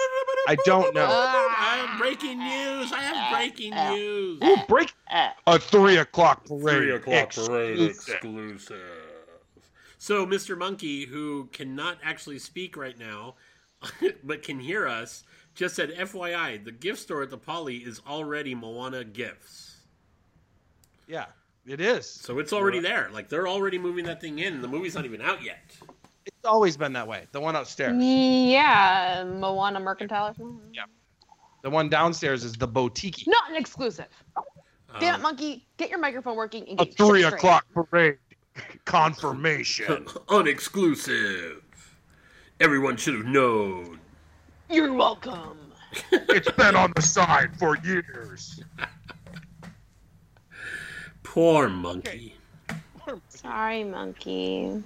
I 0.48 0.56
don't 0.64 0.94
know. 0.94 1.04
I 1.06 1.84
have 1.86 1.98
breaking 2.00 2.38
news. 2.38 2.90
I 2.90 3.00
have 3.00 3.36
breaking 3.36 3.74
news. 3.74 4.40
Ooh, 4.42 4.56
break 4.66 4.94
uh, 5.12 5.28
a 5.46 5.58
three 5.58 5.98
o'clock 5.98 6.46
parade. 6.46 6.76
Three 6.78 6.92
o'clock 6.92 7.34
parade 7.34 7.78
exclusive. 7.80 8.14
exclusive. 8.14 8.80
So, 9.98 10.24
Mr. 10.24 10.56
Monkey, 10.56 11.04
who 11.04 11.50
cannot 11.52 11.98
actually 12.02 12.38
speak 12.38 12.74
right 12.78 12.98
now, 12.98 13.34
but 14.24 14.42
can 14.42 14.58
hear 14.60 14.86
us, 14.86 15.24
just 15.54 15.74
said, 15.76 15.90
FYI, 15.90 16.64
the 16.64 16.72
gift 16.72 17.00
store 17.00 17.22
at 17.22 17.30
the 17.30 17.38
Poly 17.38 17.76
is 17.78 18.00
already 18.08 18.54
Moana 18.54 19.04
Gifts. 19.04 19.78
Yeah, 21.06 21.26
it 21.66 21.80
is. 21.80 22.06
So 22.08 22.38
it's 22.38 22.52
already 22.52 22.78
there. 22.80 23.08
Like, 23.12 23.28
they're 23.28 23.48
already 23.48 23.78
moving 23.78 24.04
that 24.04 24.20
thing 24.20 24.38
in, 24.38 24.54
and 24.54 24.64
the 24.64 24.68
movie's 24.68 24.94
not 24.94 25.04
even 25.04 25.20
out 25.20 25.42
yet. 25.42 25.76
It's 26.26 26.44
always 26.44 26.76
been 26.76 26.92
that 26.92 27.08
way. 27.08 27.26
The 27.32 27.40
one 27.40 27.56
upstairs, 27.56 28.02
yeah, 28.02 29.24
Moana 29.26 29.80
Mercantile. 29.80 30.34
Yeah. 30.72 30.84
The 31.62 31.70
one 31.70 31.88
downstairs 31.88 32.44
is 32.44 32.54
the 32.54 32.66
boutique. 32.66 33.24
Not 33.26 33.50
an 33.50 33.56
exclusive. 33.56 34.06
Damn 34.98 35.14
it, 35.14 35.16
Um, 35.16 35.22
monkey! 35.22 35.66
Get 35.76 35.90
your 35.90 35.98
microphone 35.98 36.36
working 36.36 36.68
and 36.68 36.80
A 36.80 36.84
get 36.84 36.98
your 36.98 37.08
three 37.08 37.22
o'clock 37.24 37.64
parade 37.72 38.18
confirmation. 38.84 40.04
unexclusive. 40.28 41.62
Everyone 42.60 42.98
should 42.98 43.14
have 43.14 43.24
known. 43.24 43.98
You're 44.68 44.92
welcome. 44.92 45.72
it's 46.12 46.50
been 46.52 46.76
on 46.76 46.92
the 46.94 47.00
side 47.00 47.58
for 47.58 47.78
years. 47.78 48.62
Poor 51.22 51.70
monkey. 51.70 52.34
Sorry, 53.30 53.82
monkey. 53.82 54.82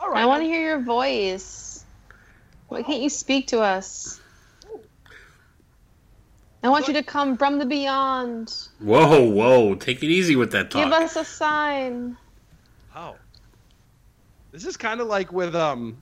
All 0.00 0.14
I 0.14 0.24
want 0.24 0.42
to 0.42 0.46
hear 0.46 0.62
your 0.62 0.80
voice. 0.80 1.84
Why 2.68 2.82
can't 2.82 3.02
you 3.02 3.10
speak 3.10 3.48
to 3.48 3.60
us? 3.60 4.18
I 6.62 6.70
want 6.70 6.88
you 6.88 6.94
to 6.94 7.02
come 7.02 7.36
from 7.36 7.58
the 7.58 7.66
beyond. 7.66 8.68
Whoa, 8.78 9.28
whoa. 9.28 9.74
Take 9.74 10.02
it 10.02 10.06
easy 10.06 10.36
with 10.36 10.52
that 10.52 10.70
talk. 10.70 10.84
Give 10.84 10.92
us 10.92 11.16
a 11.16 11.24
sign. 11.24 12.16
Oh. 12.96 13.16
This 14.52 14.64
is 14.64 14.78
kind 14.78 15.00
of 15.00 15.06
like 15.06 15.32
with 15.32 15.54
um 15.54 15.98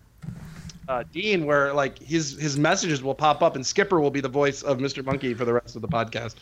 uh, 0.88 1.05
Dean, 1.12 1.44
where 1.46 1.72
like 1.72 1.98
his 1.98 2.38
his 2.38 2.59
messages 2.59 3.03
will 3.03 3.14
pop 3.14 3.42
up, 3.42 3.57
and 3.57 3.64
Skipper 3.66 4.01
will 4.01 4.11
be 4.11 4.20
the 4.20 4.29
voice 4.29 4.62
of 4.62 4.79
Mr. 4.79 5.05
Monkey 5.05 5.35
for 5.35 5.44
the 5.44 5.53
rest 5.53 5.77
of 5.77 5.83
the 5.83 5.88
podcast. 5.88 6.37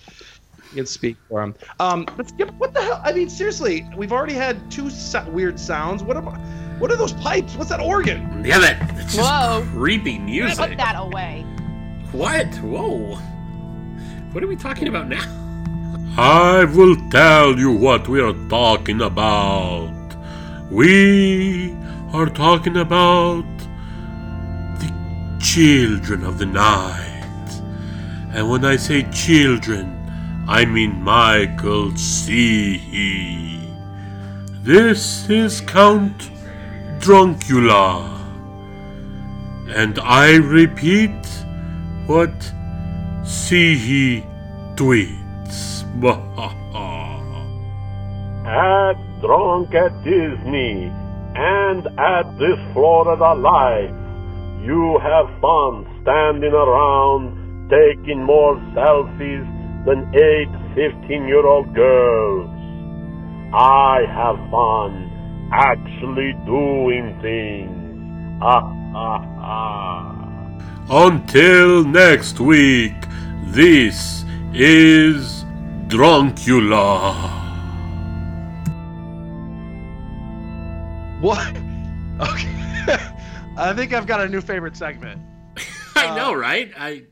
You 0.70 0.76
can 0.76 0.86
speak 0.86 1.16
for 1.28 1.42
him. 1.42 1.54
Um, 1.78 2.06
but 2.16 2.28
Skip, 2.28 2.52
what 2.54 2.74
the 2.74 2.82
hell? 2.82 3.00
I 3.04 3.12
mean, 3.12 3.28
seriously, 3.28 3.88
we've 3.96 4.12
already 4.12 4.34
had 4.34 4.70
two 4.70 4.90
so- 4.90 5.28
weird 5.30 5.60
sounds. 5.60 6.02
What 6.02 6.16
am 6.16 6.28
I, 6.28 6.38
What 6.78 6.90
are 6.90 6.96
those 6.96 7.12
pipes? 7.12 7.54
What's 7.56 7.70
that 7.70 7.80
organ? 7.80 8.44
Yeah, 8.44 8.58
that, 8.58 8.80
that's 8.96 9.14
just 9.14 9.30
Whoa. 9.30 9.64
creepy 9.72 10.18
music. 10.18 10.58
Put 10.58 10.76
that 10.78 10.96
away. 10.96 11.42
What? 12.12 12.46
Whoa. 12.56 13.16
What 14.32 14.42
are 14.42 14.48
we 14.48 14.56
talking 14.56 14.88
about 14.88 15.08
now? 15.08 15.22
I 16.18 16.64
will 16.64 16.96
tell 17.10 17.58
you 17.58 17.72
what 17.72 18.08
we 18.08 18.20
are 18.20 18.34
talking 18.48 19.02
about. 19.02 19.92
We 20.70 21.76
are 22.12 22.26
talking 22.26 22.76
about 22.76 23.44
the 23.55 23.55
children 25.56 26.22
of 26.22 26.36
the 26.36 26.44
night. 26.44 27.50
And 28.34 28.50
when 28.50 28.62
I 28.62 28.76
say 28.76 29.10
children, 29.10 29.88
I 30.46 30.66
mean 30.66 31.02
Michael 31.02 31.96
Sheehy 31.96 33.60
This 34.60 35.30
is 35.30 35.62
Count 35.62 36.30
Druncula. 36.98 38.04
And 39.70 39.98
I 39.98 40.36
repeat 40.36 41.24
what 42.06 42.34
Sheehy 43.24 44.26
tweets. 44.74 45.84
at 48.46 49.20
Drunk 49.22 49.74
at 49.74 50.04
Disney 50.04 50.92
and 51.34 51.86
at 51.98 52.38
this 52.38 52.58
Florida 52.74 53.32
Life. 53.32 54.05
You 54.66 54.98
have 55.00 55.26
fun 55.40 55.86
standing 56.02 56.52
around 56.52 57.70
taking 57.70 58.24
more 58.24 58.56
selfies 58.74 59.46
than 59.86 60.12
eight 60.12 60.50
15 60.74 61.28
year 61.28 61.46
old 61.46 61.72
girls. 61.72 62.50
I 63.54 64.02
have 64.08 64.34
fun 64.50 65.48
actually 65.52 66.32
doing 66.44 67.16
things. 67.22 68.42
Ah, 68.42 68.66
ah, 68.96 69.24
ah. 69.38 71.06
Until 71.06 71.84
next 71.84 72.40
week, 72.40 72.96
this 73.44 74.24
is 74.52 75.44
Druncula. 75.86 77.14
What? 81.20 81.56
Okay. 82.18 82.65
I 83.58 83.72
think 83.72 83.94
I've 83.94 84.06
got 84.06 84.20
a 84.20 84.28
new 84.28 84.42
favorite 84.42 84.76
segment. 84.76 85.20
I 85.96 86.14
know, 86.14 86.32
uh, 86.32 86.36
right? 86.36 86.72
I. 86.78 87.04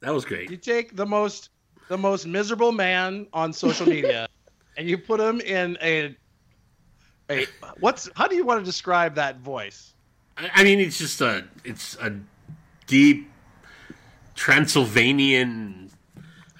That 0.00 0.12
was 0.12 0.26
great. 0.26 0.50
You 0.50 0.58
take 0.58 0.94
the 0.94 1.06
most 1.06 1.48
the 1.88 1.96
most 1.96 2.26
miserable 2.26 2.70
man 2.70 3.26
on 3.32 3.52
social 3.52 3.86
media, 3.96 4.28
and 4.76 4.88
you 4.88 4.98
put 4.98 5.20
him 5.20 5.40
in 5.40 5.78
a 5.82 6.14
a 7.30 7.46
what's 7.80 8.10
how 8.14 8.28
do 8.28 8.36
you 8.36 8.44
want 8.44 8.60
to 8.60 8.64
describe 8.64 9.14
that 9.14 9.38
voice? 9.38 9.94
I, 10.36 10.50
I 10.56 10.64
mean, 10.64 10.80
it's 10.80 10.98
just 10.98 11.20
a. 11.22 11.44
It's 11.64 11.96
a 11.96 12.14
deep 12.86 13.30
Transylvanian. 14.34 15.90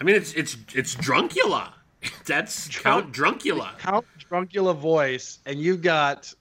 I 0.00 0.04
mean, 0.04 0.16
it's 0.16 0.32
it's 0.32 0.56
it's 0.74 0.94
Druncula. 0.94 1.72
That's 2.26 2.68
Count 2.68 3.12
Druncula. 3.12 3.78
Count 3.78 4.06
Druncula 4.30 4.74
voice, 4.74 5.40
and 5.44 5.58
you 5.58 5.76
got 5.76 6.32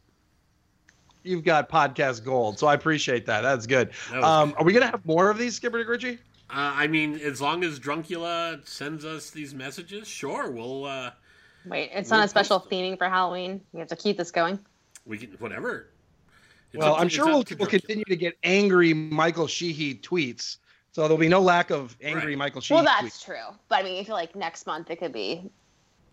you've 1.24 1.44
got 1.44 1.70
podcast 1.70 2.24
gold. 2.24 2.60
So 2.60 2.68
I 2.68 2.74
appreciate 2.74 3.26
that. 3.26 3.42
That's 3.42 3.66
good. 3.66 3.92
That 4.12 4.22
was 4.22 4.26
Um, 4.26 4.56
are 4.58 4.64
we 4.64 4.74
gonna 4.74 4.88
have 4.88 5.06
more 5.06 5.30
of 5.30 5.38
these, 5.38 5.56
Skipper 5.56 5.78
Dick 5.80 5.88
Ritchie? 5.88 6.20
Uh, 6.50 6.72
I 6.76 6.88
mean, 6.88 7.20
as 7.20 7.42
long 7.42 7.64
as 7.64 7.80
Druncula 7.80 8.66
sends 8.68 9.06
us 9.06 9.30
these 9.32 9.54
messages, 9.56 10.08
sure, 10.08 10.52
we'll 10.52 10.86
uh, 10.86 11.12
Wait, 11.66 11.90
it's 11.94 12.10
We'll 12.12 12.20
not 12.20 12.26
a 12.26 12.28
special 12.28 12.60
them. 12.60 12.68
theming 12.70 12.98
for 12.98 13.08
Halloween. 13.10 13.62
We 13.72 13.80
have 13.80 13.88
to 13.90 13.96
keep 13.96 14.18
this 14.18 14.32
going. 14.32 14.60
we 15.06 15.18
can 15.18 15.32
whatever. 15.40 15.90
It's 16.74 16.80
well, 16.82 16.92
up 16.94 16.98
to- 16.98 17.02
I'm 17.04 17.10
sure 17.10 17.26
we'll, 17.28 17.44
we'll 17.58 17.68
continue 17.70 18.04
to 18.06 18.16
get 18.16 18.36
angry 18.44 18.94
Michael 18.94 19.48
Sheehy 19.48 19.96
tweets. 19.96 20.58
So 20.92 21.02
there'll 21.04 21.18
be 21.18 21.28
no 21.30 21.40
lack 21.40 21.70
of 21.72 21.96
angry 22.02 22.32
Right. 22.34 22.38
Michael 22.38 22.62
Sheehy 22.62 22.76
Well, 22.76 22.86
tweets. 22.86 23.02
that's 23.02 23.24
true. 23.24 23.36
But 23.70 23.80
I 23.80 23.84
mean, 23.84 24.00
I 24.00 24.04
feel 24.04 24.16
like 24.16 24.36
next 24.36 24.66
month 24.68 24.90
it 24.92 24.98
could 25.00 25.14
be 25.14 25.50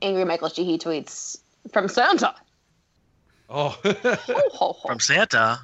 angry 0.02 0.24
Michael 0.24 0.48
Sheehy 0.48 0.78
tweets 0.78 1.38
from 1.72 1.88
Santa. 1.88 2.34
Oh. 3.50 3.76
Ho, 3.82 3.94
ho, 3.94 4.42
ho. 4.52 4.72
From 4.86 5.00
Santa. 5.00 5.58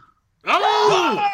Oh! 0.45 1.27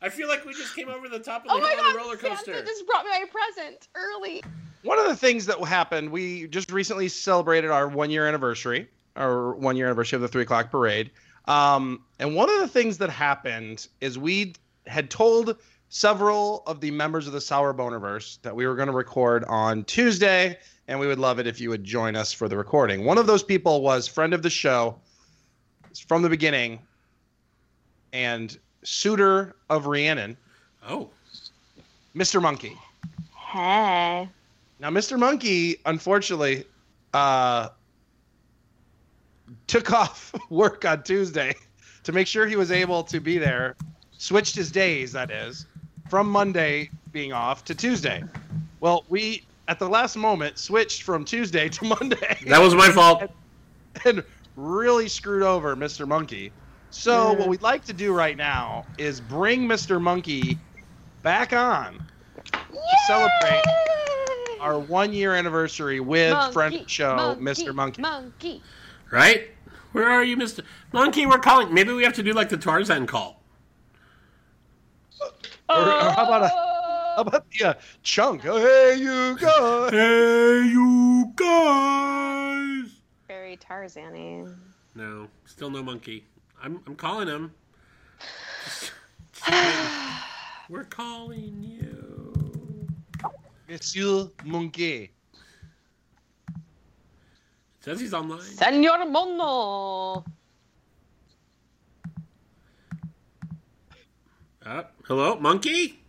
I 0.00 0.08
feel 0.08 0.28
like 0.28 0.44
we 0.44 0.52
just 0.54 0.76
came 0.76 0.88
over 0.88 1.08
the 1.08 1.18
top 1.18 1.42
of 1.42 1.48
the 1.48 1.54
Oh 1.54 1.60
my 1.60 1.70
hill 1.70 1.80
on 1.80 1.90
a 1.90 1.92
god, 1.94 1.96
roller 1.96 2.16
coaster. 2.16 2.54
Santa 2.54 2.66
just 2.66 2.86
brought 2.86 3.04
me 3.04 3.10
my 3.10 3.24
present 3.30 3.88
early. 3.96 4.44
One 4.82 4.98
of 5.00 5.06
the 5.06 5.16
things 5.16 5.46
that 5.46 5.58
happened, 5.64 6.10
we 6.10 6.46
just 6.46 6.70
recently 6.70 7.08
celebrated 7.08 7.70
our 7.70 7.88
one 7.88 8.10
year 8.10 8.28
anniversary, 8.28 8.88
our 9.16 9.52
one 9.54 9.76
year 9.76 9.86
anniversary 9.86 10.16
of 10.16 10.22
the 10.22 10.28
three 10.28 10.42
o'clock 10.42 10.70
parade. 10.70 11.10
Um, 11.46 12.04
and 12.20 12.36
one 12.36 12.48
of 12.48 12.60
the 12.60 12.68
things 12.68 12.98
that 12.98 13.10
happened 13.10 13.88
is 14.00 14.16
we 14.18 14.54
had 14.86 15.10
told 15.10 15.56
several 15.88 16.62
of 16.66 16.80
the 16.80 16.92
members 16.92 17.26
of 17.26 17.32
the 17.32 17.40
Sour 17.40 17.74
Bonerverse 17.74 18.40
that 18.42 18.54
we 18.54 18.66
were 18.66 18.76
going 18.76 18.88
to 18.88 18.94
record 18.94 19.44
on 19.44 19.82
Tuesday, 19.84 20.58
and 20.88 20.98
we 20.98 21.06
would 21.06 21.18
love 21.18 21.38
it 21.38 21.46
if 21.46 21.60
you 21.60 21.70
would 21.70 21.84
join 21.84 22.16
us 22.16 22.32
for 22.32 22.48
the 22.48 22.56
recording. 22.56 23.04
One 23.04 23.18
of 23.18 23.26
those 23.26 23.42
people 23.42 23.82
was 23.82 24.06
friend 24.06 24.32
of 24.32 24.42
the 24.42 24.50
show 24.50 24.96
from 26.06 26.22
the 26.22 26.28
beginning 26.28 26.78
and 28.12 28.56
suitor 28.82 29.56
of 29.68 29.86
Rhiannon, 29.86 30.36
Oh, 30.88 31.10
Mr. 32.14 32.40
Monkey. 32.40 32.76
Hey. 33.34 34.28
Now, 34.78 34.90
Mr. 34.90 35.18
Monkey, 35.18 35.78
unfortunately, 35.86 36.64
uh, 37.12 37.70
took 39.66 39.92
off 39.92 40.32
work 40.48 40.84
on 40.84 41.02
Tuesday 41.02 41.54
to 42.04 42.12
make 42.12 42.26
sure 42.26 42.46
he 42.46 42.56
was 42.56 42.70
able 42.70 43.02
to 43.04 43.20
be 43.20 43.38
there. 43.38 43.74
Switched 44.18 44.54
his 44.54 44.70
days, 44.70 45.12
that 45.12 45.30
is, 45.30 45.66
from 46.08 46.30
Monday 46.30 46.88
being 47.12 47.32
off 47.32 47.64
to 47.64 47.74
Tuesday. 47.74 48.22
Well, 48.80 49.04
we 49.08 49.42
at 49.68 49.78
the 49.78 49.88
last 49.88 50.16
moment 50.16 50.58
switched 50.58 51.02
from 51.02 51.24
Tuesday 51.24 51.68
to 51.68 51.84
Monday 51.84 52.38
that 52.46 52.60
was 52.60 52.74
my 52.74 52.90
fault. 52.90 53.30
and 54.04 54.22
really 54.56 55.08
screwed 55.08 55.42
over 55.42 55.76
Mr. 55.76 56.06
Monkey. 56.06 56.52
So, 56.90 57.32
what 57.34 57.48
we'd 57.48 57.62
like 57.62 57.84
to 57.86 57.92
do 57.92 58.14
right 58.14 58.36
now 58.36 58.86
is 58.96 59.20
bring 59.20 59.68
Mr. 59.68 60.00
Monkey 60.00 60.58
back 61.22 61.52
on 61.52 62.02
to 62.52 62.96
celebrate 63.06 63.62
our 64.60 64.78
one 64.78 65.12
year 65.12 65.34
anniversary 65.34 66.00
with 66.00 66.32
friend 66.52 66.74
of 66.74 66.82
the 66.82 66.88
show, 66.88 67.36
Mr. 67.38 67.74
Monkey. 67.74 68.00
Monkey. 68.00 68.62
Right? 69.10 69.50
Where 69.92 70.08
are 70.08 70.24
you, 70.24 70.36
Mister 70.36 70.62
Monkey? 70.92 71.26
We're 71.26 71.38
calling. 71.38 71.72
Maybe 71.72 71.92
we 71.92 72.04
have 72.04 72.14
to 72.14 72.22
do 72.22 72.32
like 72.32 72.48
the 72.48 72.56
Tarzan 72.56 73.06
call. 73.06 73.42
Or, 75.20 75.30
or 75.68 75.84
how 75.84 76.24
about 76.24 76.42
a 76.44 76.75
how 77.16 77.22
about 77.26 77.50
the 77.50 77.64
uh, 77.64 77.74
chunk? 78.02 78.42
Oh, 78.44 78.58
hey, 78.58 78.96
you 78.98 79.36
guys. 79.38 79.90
Hey, 79.90 80.68
you 80.68 81.32
guys. 81.34 83.00
Very 83.26 83.56
Tarzan-y. 83.56 84.46
No, 84.94 85.28
still 85.46 85.70
no 85.70 85.82
monkey. 85.82 86.26
I'm 86.62 86.80
I'm 86.86 86.94
calling 86.94 87.28
him. 87.28 87.52
We're 90.68 90.84
calling 90.84 91.62
you. 91.62 92.88
Monsieur 93.68 94.30
Monkey. 94.44 95.12
Says 97.80 98.00
he's 98.00 98.14
online. 98.14 98.40
Senor 98.40 99.04
Mono. 99.06 100.24
Uh, 104.64 104.82
hello, 105.06 105.38
monkey. 105.38 106.05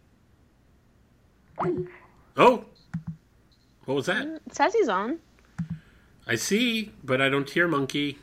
Oh, 1.60 2.66
what 3.86 3.96
was 3.96 4.06
that? 4.08 4.26
It 4.26 4.56
says 4.56 4.74
he's 4.74 4.90
on. 4.90 5.20
I 6.28 6.36
see, 6.36 6.92
but 7.04 7.22
I 7.22 7.30
don't 7.30 7.50
hear 7.50 7.68
monkey. 7.68 8.20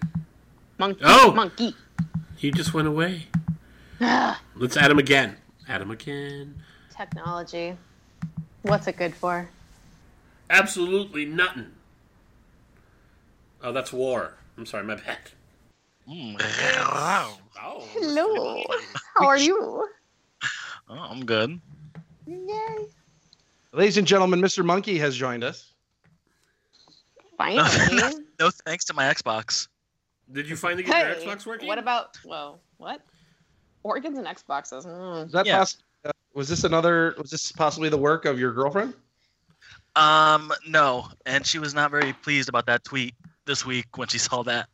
Monkey. 0.78 1.01
Oh! 1.05 1.32
Monkey. 1.32 1.74
He 2.37 2.51
just 2.51 2.74
went 2.74 2.87
away. 2.87 3.26
Let's 4.01 4.76
add 4.76 4.91
him 4.91 4.99
again. 4.99 5.37
Add 5.68 5.80
him 5.80 5.91
again. 5.91 6.55
Technology. 6.97 7.76
What's 8.62 8.87
it 8.87 8.97
good 8.97 9.14
for? 9.14 9.49
Absolutely 10.51 11.24
nothing. 11.24 11.72
Oh, 13.62 13.72
that's 13.72 13.93
war. 13.93 14.35
I'm 14.59 14.66
sorry, 14.66 14.85
my 14.85 14.97
bad. 14.97 15.18
Mm, 16.09 16.39
wow. 16.95 17.39
Oh, 17.62 17.89
Hello. 17.95 18.62
How 19.16 19.26
are 19.26 19.39
you? 19.39 19.89
Oh, 20.87 20.99
I'm 20.99 21.24
good. 21.24 21.59
Yay. 22.26 22.87
Ladies 23.74 23.96
and 23.96 24.06
gentlemen, 24.06 24.40
Mr. 24.40 24.64
Monkey 24.64 24.98
has 24.98 25.16
joined 25.16 25.42
us. 25.44 25.72
Finally. 27.36 28.14
No 28.40 28.50
thanks 28.50 28.84
to 28.86 28.94
my 28.94 29.04
Xbox. 29.04 29.68
Did 30.32 30.48
you 30.48 30.56
finally 30.56 30.82
get 30.82 30.92
hey, 30.92 31.24
your 31.24 31.36
Xbox 31.36 31.46
working? 31.46 31.68
what 31.68 31.78
about, 31.78 32.16
whoa, 32.24 32.58
what? 32.78 33.00
Organs 33.84 34.18
and 34.18 34.26
Xboxes. 34.26 34.84
Mm. 34.84 35.26
Is 35.26 35.32
that 35.32 35.46
Yeah. 35.46 35.58
poss- 35.58 35.76
uh, 36.04 36.10
was 36.34 36.48
this 36.48 36.64
another? 36.64 37.14
Was 37.16 37.30
this 37.30 37.52
possibly 37.52 37.88
the 37.90 37.96
work 37.96 38.24
of 38.24 38.40
your 38.40 38.52
girlfriend? 38.52 38.92
Um, 39.94 40.52
no, 40.66 41.06
and 41.26 41.46
she 41.46 41.60
was 41.60 41.74
not 41.74 41.92
very 41.92 42.12
pleased 42.12 42.48
about 42.48 42.66
that 42.66 42.82
tweet 42.82 43.14
this 43.44 43.64
week 43.64 43.96
when 43.96 44.08
she 44.08 44.18
saw 44.18 44.42
that 44.42 44.68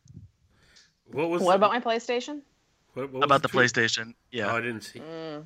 What 1.11 1.29
was 1.29 1.43
What 1.43 1.55
about 1.55 1.71
my 1.71 1.79
PlayStation? 1.79 2.41
what, 2.95 3.11
what 3.13 3.23
about 3.23 3.43
the 3.43 3.47
tweet? 3.47 3.65
PlayStation. 3.71 4.07
Oh, 4.09 4.15
Yeah. 4.31 4.51
I 4.51 4.59
didn't 4.59 4.81
see. 4.81 5.01
Mm. 5.01 5.45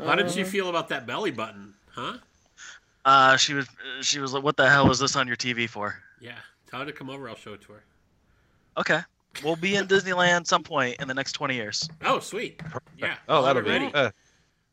How 0.00 0.16
did 0.16 0.28
she 0.32 0.42
feel 0.42 0.68
about 0.70 0.88
that 0.88 1.06
belly 1.06 1.30
button? 1.30 1.72
Huh? 1.94 2.14
Uh, 3.04 3.36
she 3.36 3.54
was 3.54 3.66
she 4.00 4.18
was 4.20 4.32
like, 4.32 4.42
"What 4.42 4.56
the 4.56 4.68
hell 4.68 4.90
is 4.90 4.98
this 4.98 5.14
on 5.16 5.26
your 5.26 5.36
TV 5.36 5.68
for?" 5.68 5.94
Yeah. 6.20 6.38
Tell 6.70 6.80
her 6.80 6.86
to 6.86 6.92
come 6.92 7.10
over. 7.10 7.28
I'll 7.28 7.36
show 7.36 7.52
it 7.52 7.60
to 7.62 7.72
her. 7.74 7.84
Okay, 8.78 9.00
we'll 9.44 9.56
be 9.56 9.76
in 9.76 9.86
Disneyland 9.86 10.46
some 10.46 10.62
point 10.62 10.96
in 11.00 11.06
the 11.08 11.14
next 11.14 11.32
twenty 11.32 11.54
years. 11.54 11.88
Oh, 12.04 12.18
sweet. 12.18 12.60
Yeah. 12.98 13.16
Oh, 13.28 13.42
that'll 13.42 13.62
already. 13.62 13.86
be. 13.88 13.94
Uh, 13.94 14.10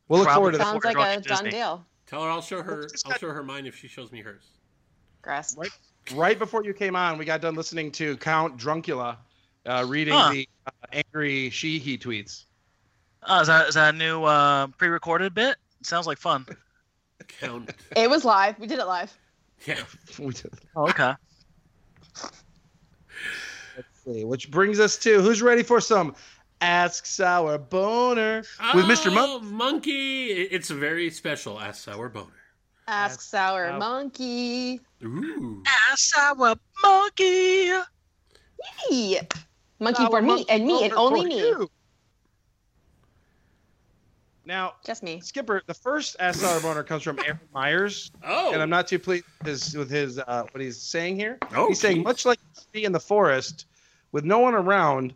we'll 0.07 0.21
look 0.21 0.29
forward 0.29 0.53
to 0.53 0.57
that. 0.59 0.63
Sounds 0.67 0.83
like 0.85 0.95
a 0.95 1.21
done 1.21 1.21
Disney. 1.21 1.49
deal. 1.51 1.85
Tell 2.07 2.23
her 2.23 2.29
I'll 2.29 2.41
show 2.41 2.61
her. 2.63 2.87
just 2.87 3.05
I'll 3.05 3.11
got- 3.11 3.19
show 3.19 3.29
her 3.31 3.43
mine 3.43 3.65
if 3.65 3.75
she 3.75 3.87
shows 3.87 4.11
me 4.11 4.21
hers. 4.21 4.43
Grass. 5.21 5.55
Right. 5.57 5.69
Right 6.15 6.39
before 6.39 6.63
you 6.63 6.73
came 6.73 6.95
on, 6.95 7.17
we 7.19 7.25
got 7.25 7.41
done 7.41 7.53
listening 7.53 7.91
to 7.93 8.17
Count 8.17 8.57
Druncula 8.57 9.17
uh, 9.67 9.85
reading 9.87 10.15
Huh. 10.15 10.31
the 10.31 10.49
uh, 10.65 10.71
angry 10.93 11.49
Sheehy 11.51 11.97
tweets. 11.97 12.45
Oh, 13.27 13.41
is 13.41 13.47
that 13.47 13.67
is 13.67 13.75
that 13.75 13.93
a 13.93 13.97
new 13.97 14.23
uh, 14.23 14.65
pre-recorded 14.77 15.35
bit? 15.35 15.57
Sounds 15.83 16.07
like 16.07 16.17
fun. 16.17 16.45
Count. 17.39 17.71
It 17.95 18.09
was 18.09 18.25
live. 18.25 18.57
We 18.59 18.67
did 18.67 18.79
it 18.79 18.85
live. 18.87 19.15
Yeah. 19.65 19.79
We 20.19 20.33
did- 20.33 20.51
Oh, 20.75 20.87
okay. 20.89 21.13
Let's 23.75 24.03
see. 24.05 24.25
Which 24.25 24.51
brings 24.51 24.79
us 24.79 24.97
to 24.99 25.21
who's 25.21 25.41
ready 25.41 25.63
for 25.63 25.79
some 25.81 26.15
Ask 26.61 27.05
Sour 27.05 27.57
Boner 27.57 28.43
with 28.75 28.85
Mr. 28.85 29.13
Monk. 29.13 29.29
Oh, 29.29 29.39
Monkey. 29.41 30.27
It's 30.27 30.69
a 30.69 30.75
very 30.75 31.09
special 31.09 31.59
Ask 31.59 31.83
Sour 31.83 32.09
Boner. 32.09 32.27
Ask 32.87 33.13
Ask 33.13 33.21
Sour 33.21 33.69
Sour- 33.69 33.79
Monkey. 33.79 34.81
Ooh. 35.03 35.63
Ass 35.89 36.01
Sour 36.13 36.55
monkey. 36.83 37.71
Hey. 38.89 39.19
Monkey 39.79 40.03
Sour 40.03 40.09
for 40.11 40.21
me 40.21 40.45
and 40.49 40.65
me 40.67 40.83
and 40.85 40.93
only 40.93 41.25
me. 41.25 41.39
you. 41.39 41.69
Now, 44.51 44.73
Just 44.85 45.01
me. 45.01 45.21
Skipper, 45.21 45.63
the 45.65 45.73
first 45.73 46.17
Ask 46.19 46.41
Sour 46.41 46.59
Boner 46.59 46.83
comes 46.83 47.03
from 47.03 47.17
Aaron 47.19 47.39
Myers. 47.53 48.11
Oh. 48.21 48.51
and 48.51 48.61
I'm 48.61 48.69
not 48.69 48.85
too 48.85 48.99
pleased 48.99 49.23
with 49.39 49.47
his, 49.47 49.77
with 49.77 49.89
his 49.89 50.19
uh, 50.19 50.43
what 50.51 50.59
he's 50.59 50.75
saying 50.75 51.15
here. 51.15 51.37
Oh, 51.55 51.69
he's 51.69 51.79
saying 51.79 52.03
much 52.03 52.25
like 52.25 52.37
be 52.73 52.83
in 52.83 52.91
the 52.91 52.99
forest 52.99 53.67
with 54.11 54.25
no 54.25 54.39
one 54.39 54.53
around. 54.53 55.13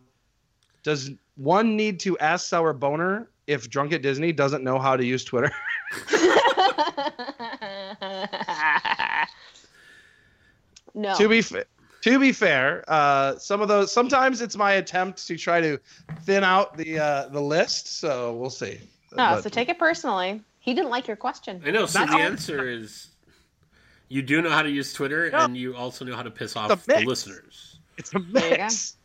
Does 0.84 1.12
one 1.36 1.76
need 1.76 2.00
to 2.00 2.18
ask 2.20 2.48
sour 2.48 2.72
boner 2.72 3.28
if 3.46 3.70
drunk 3.70 3.92
at 3.92 4.02
Disney 4.02 4.32
doesn't 4.32 4.64
know 4.64 4.80
how 4.80 4.96
to 4.96 5.04
use 5.04 5.26
Twitter? 5.26 5.52
no. 10.94 11.14
to 11.18 11.28
be 11.28 11.42
fair 11.42 11.66
to 12.04 12.20
be 12.20 12.32
fair, 12.32 12.86
uh, 12.88 13.38
some 13.38 13.60
of 13.62 13.68
those 13.68 13.92
sometimes 13.92 14.40
it's 14.40 14.56
my 14.56 14.74
attempt 14.74 15.28
to 15.28 15.36
try 15.36 15.60
to 15.60 15.78
thin 16.22 16.46
out 16.46 16.78
the 16.78 17.00
uh, 17.00 17.28
the 17.28 17.42
list. 17.42 18.00
So 18.00 18.34
we'll 18.36 18.50
see. 18.50 18.80
No, 19.12 19.36
But- 19.36 19.44
so 19.44 19.50
take 19.50 19.70
it 19.70 19.78
personally. 19.80 20.42
He 20.60 20.74
didn't 20.74 20.90
like 20.90 21.08
your 21.08 21.18
question. 21.18 21.62
I 21.66 21.72
know. 21.72 21.86
So 21.86 22.00
Not 22.00 22.10
the 22.10 22.16
all- 22.16 22.22
answer 22.22 22.68
is 22.68 23.08
you 24.10 24.22
do 24.22 24.42
know 24.42 24.50
how 24.50 24.62
to 24.64 24.70
use 24.70 24.94
Twitter, 24.94 25.30
No. 25.30 25.40
and 25.40 25.56
you 25.58 25.76
also 25.76 26.06
know 26.06 26.16
how 26.16 26.24
to 26.24 26.32
piss 26.32 26.56
off 26.56 26.70
The 26.86 26.94
the 26.94 27.06
listeners. 27.06 27.80
It's 27.98 28.14
a 28.16 28.20
There 28.20 28.44
you 28.52 28.58
go. 28.58 28.64
mix. 28.64 28.96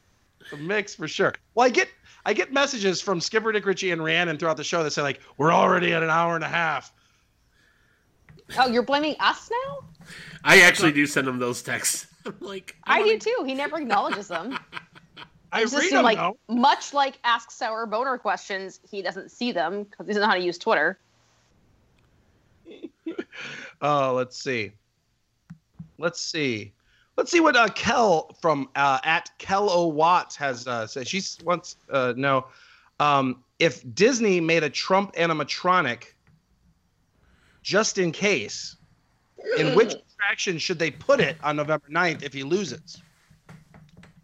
It's 0.41 0.53
a 0.53 0.57
mix 0.57 0.95
for 0.95 1.07
sure. 1.09 1.35
Well, 1.55 1.67
I 1.67 1.71
get 1.71 1.89
I 2.27 2.33
get 2.35 2.53
messages 2.53 3.01
from 3.01 3.21
Skipper 3.21 3.51
Dick 3.53 3.65
Ritchie 3.65 3.91
and 3.93 4.03
Rhiannon 4.05 4.37
throughout 4.39 4.57
the 4.59 4.65
show 4.65 4.83
that 4.85 4.91
say 4.91 5.03
like 5.03 5.21
we're 5.39 5.53
already 5.53 5.93
at 5.93 6.03
an 6.03 6.11
hour 6.11 6.35
and 6.35 6.45
a 6.45 6.49
half. 6.49 6.93
Oh, 8.59 8.67
you're 8.69 8.83
blaming 8.83 9.15
us 9.21 9.49
now? 9.51 9.85
I 10.45 10.63
actually 10.63 10.93
do 10.93 11.07
send 11.07 11.27
them 11.29 11.39
those 11.39 11.63
texts. 11.63 12.07
I'm 12.27 12.35
like, 12.41 12.77
I 12.85 12.99
do 13.03 13.07
wanna- 13.07 13.19
too. 13.19 13.43
He 13.47 13.55
never 13.55 13.79
acknowledges 13.79 14.29
them. 14.29 14.59
I 15.53 15.63
Just 15.63 15.77
read 15.77 15.93
them 15.93 16.05
like 16.05 16.19
though. 16.19 16.37
much 16.49 16.95
like 16.95 17.19
Ask 17.25 17.51
Sour 17.51 17.87
Boner 17.87 18.19
questions, 18.19 18.81
he 18.89 19.03
doesn't 19.03 19.31
see 19.31 19.53
them 19.53 19.85
because 19.85 20.07
he 20.07 20.13
doesn't 20.13 20.23
know 20.23 20.29
how 20.29 20.35
to 20.35 20.43
use 20.43 20.59
Twitter. 20.59 20.99
Oh, 23.81 24.13
let's 24.17 24.41
see. 24.41 24.73
Let's 25.99 26.21
see. 26.21 26.73
Let's 27.17 27.31
see 27.31 27.41
what 27.41 27.57
uh, 27.57 27.69
Kel 27.69 28.37
from 28.41 28.69
uh, 28.77 28.99
at 29.05 29.31
Kel 29.39 29.69
O 29.69 29.87
Watts 29.89 30.37
has 30.37 30.67
uh, 30.67 30.87
said. 30.87 31.07
She 31.07 31.21
wants 31.45 31.77
uh, 31.91 32.15
know 32.17 32.47
um, 32.99 33.43
if 33.59 33.83
Disney 33.95 34.41
made 34.41 34.63
a 34.63 34.71
Trump 34.71 35.15
animatronic 35.15 36.05
just 37.63 37.99
in 37.99 38.13
case. 38.13 38.77
In 39.59 39.75
which 39.75 39.95
attraction 40.15 40.59
should 40.59 40.79
they 40.79 40.91
put 40.91 41.19
it 41.21 41.37
on 41.43 41.57
November 41.57 41.87
9th 41.91 42.23
if 42.23 42.33
he 42.33 42.43
loses? 42.43 43.03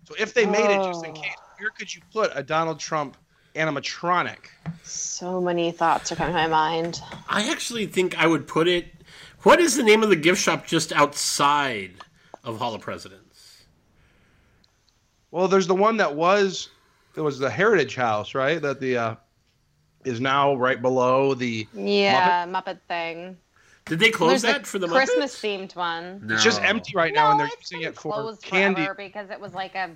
So 0.07 0.15
if 0.19 0.35
they 0.35 0.47
made 0.47 0.71
it 0.71 0.83
just 0.85 1.05
in 1.05 1.11
Oh. 1.11 1.15
case, 1.21 1.35
where 1.59 1.71
could 1.71 1.93
you 1.95 2.01
put 2.13 2.31
a 2.35 2.43
Donald 2.43 2.79
Trump 2.79 3.17
animatronic? 3.55 4.39
So 4.85 5.41
many 5.41 5.73
thoughts 5.73 6.13
are 6.13 6.17
coming 6.17 6.33
to 6.35 6.39
my 6.41 6.47
mind. 6.47 7.01
I 7.29 7.51
actually 7.51 7.87
think 7.87 8.17
I 8.19 8.27
would 8.27 8.47
put 8.47 8.69
it. 8.69 8.87
What 9.43 9.61
is 9.61 9.77
the 9.77 9.83
name 9.83 10.03
of 10.03 10.09
the 10.09 10.17
gift 10.17 10.41
shop 10.41 10.67
just 10.67 10.93
outside 10.93 11.95
of 12.45 12.59
Hall 12.59 12.75
of 12.75 12.81
Presidents? 12.81 13.65
Well, 15.31 15.49
there's 15.49 15.67
the 15.67 15.75
one 15.75 15.97
that 15.97 16.15
was 16.15 16.71
it 17.17 17.21
was 17.21 17.39
the 17.39 17.51
Heritage 17.51 17.97
House, 17.97 18.35
right? 18.35 18.61
That 18.61 18.79
the 18.81 18.97
uh, 18.97 19.15
is 20.05 20.21
now 20.21 20.55
right 20.55 20.81
below 20.81 21.35
the. 21.35 21.67
Yeah, 21.75 22.47
Muppet, 22.47 22.79
thing. 22.89 23.37
Did 23.87 24.01
they 24.01 24.11
close 24.11 24.43
There's 24.43 24.55
that 24.55 24.63
a 24.63 24.65
for 24.65 24.79
the 24.79 24.89
Christmas 24.89 25.37
Muppets? 25.41 25.69
themed 25.71 25.77
one. 25.77 26.27
No. 26.27 26.35
It's 26.35 26.43
just 26.45 26.61
empty 26.63 26.93
right 26.95 27.15
now, 27.15 27.31
and 27.31 27.41
they're 27.41 27.47
it's 27.47 27.71
using 27.71 27.87
it 27.87 27.95
for 27.95 28.13
closed 28.13 28.43
candy. 28.43 28.87
because 28.97 29.31
it 29.31 29.41
was 29.41 29.55
like 29.55 29.75
a 29.75 29.91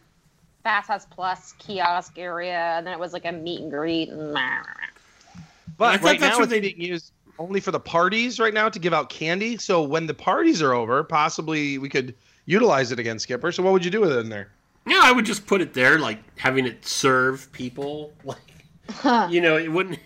Fast 0.63 0.89
Pass 0.89 1.07
Plus 1.07 1.53
kiosk 1.59 2.19
area, 2.19 2.75
and 2.77 2.87
then 2.87 2.93
it 2.93 3.01
was 3.01 3.13
like 3.13 3.25
a 3.25 3.33
meet 3.33 3.61
and 3.61 3.71
greet. 3.71 4.09
And 4.11 4.33
But 4.33 6.01
thought 6.01 6.03
right 6.03 6.21
that's 6.21 6.35
now 6.37 6.39
what 6.39 6.45
it's 6.45 6.51
they- 6.53 6.61
being 6.61 6.81
used 6.81 7.13
only 7.39 7.59
for 7.61 7.71
the 7.73 7.81
parties 7.81 8.39
right 8.39 8.53
now 8.55 8.69
to 8.69 8.79
give 8.79 8.93
out 8.93 9.09
candy. 9.11 9.57
So 9.57 9.83
when 9.83 10.07
the 10.07 10.15
parties 10.15 10.61
are 10.63 10.73
over, 10.75 11.03
possibly 11.03 11.79
we 11.79 11.89
could 11.89 12.15
utilize 12.45 12.93
it 12.93 12.99
again, 12.99 13.19
Skipper. 13.19 13.51
So 13.51 13.63
what 13.63 13.73
would 13.73 13.85
you 13.85 13.91
do 13.91 14.01
with 14.03 14.13
it 14.13 14.19
in 14.19 14.29
there? 14.29 14.51
Yeah, 14.87 15.01
I 15.03 15.11
would 15.13 15.25
just 15.25 15.47
put 15.47 15.61
it 15.61 15.73
there, 15.75 15.99
like 15.99 16.19
having 16.39 16.67
it 16.67 16.87
serve 16.87 17.51
people. 17.53 18.13
Like, 19.05 19.31
you 19.33 19.41
know, 19.41 19.57
it 19.57 19.71
wouldn't. 19.71 19.99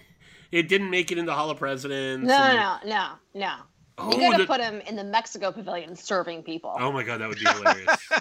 It 0.52 0.68
didn't 0.68 0.90
make 0.90 1.10
it 1.10 1.16
into 1.18 1.32
Hall 1.32 1.50
of 1.50 1.58
Presidents. 1.58 2.26
no, 2.28 2.34
and- 2.34 2.56
no, 2.88 2.94
no, 2.94 3.08
no. 3.34 3.54
Oh, 3.98 4.10
you 4.12 4.18
gotta 4.30 4.38
the- 4.42 4.46
put 4.46 4.60
him 4.60 4.80
in 4.82 4.96
the 4.96 5.04
Mexico 5.04 5.52
Pavilion 5.52 5.94
serving 5.94 6.42
people. 6.42 6.74
Oh 6.78 6.90
my 6.90 7.02
god, 7.02 7.20
that 7.20 7.28
would 7.28 7.38
be 7.38 7.44
hilarious. 7.44 7.96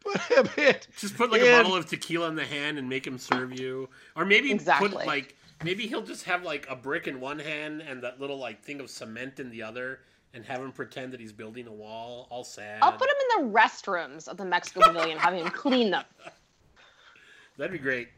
Put 0.00 0.20
him 0.22 0.48
in. 0.56 0.76
just 0.96 1.16
put 1.16 1.30
like 1.30 1.42
in- 1.42 1.48
a 1.52 1.62
bottle 1.62 1.76
of 1.76 1.86
tequila 1.86 2.28
in 2.28 2.34
the 2.34 2.44
hand 2.44 2.78
and 2.78 2.88
make 2.88 3.06
him 3.06 3.18
serve 3.18 3.58
you, 3.58 3.88
or 4.14 4.24
maybe 4.24 4.50
Exactly. 4.50 4.88
put 4.88 5.06
like 5.06 5.36
maybe 5.64 5.86
he'll 5.86 6.00
just 6.02 6.24
have 6.24 6.42
like 6.44 6.66
a 6.70 6.76
brick 6.76 7.06
in 7.08 7.20
one 7.20 7.38
hand 7.38 7.82
and 7.82 8.02
that 8.02 8.18
little 8.20 8.38
like 8.38 8.62
thing 8.64 8.80
of 8.80 8.88
cement 8.88 9.38
in 9.40 9.50
the 9.50 9.62
other, 9.62 10.00
and 10.32 10.44
have 10.46 10.62
him 10.62 10.72
pretend 10.72 11.12
that 11.12 11.20
he's 11.20 11.32
building 11.32 11.66
a 11.66 11.72
wall, 11.72 12.26
all 12.30 12.44
sad. 12.44 12.78
I'll 12.82 12.92
put 12.92 13.08
him 13.10 13.16
in 13.38 13.52
the 13.52 13.58
restrooms 13.58 14.28
of 14.28 14.38
the 14.38 14.44
Mexico 14.46 14.80
Pavilion, 14.86 15.18
having 15.18 15.40
him 15.44 15.50
clean 15.50 15.90
them. 15.90 16.04
That'd 17.58 17.72
be 17.72 17.78
great. 17.78 18.08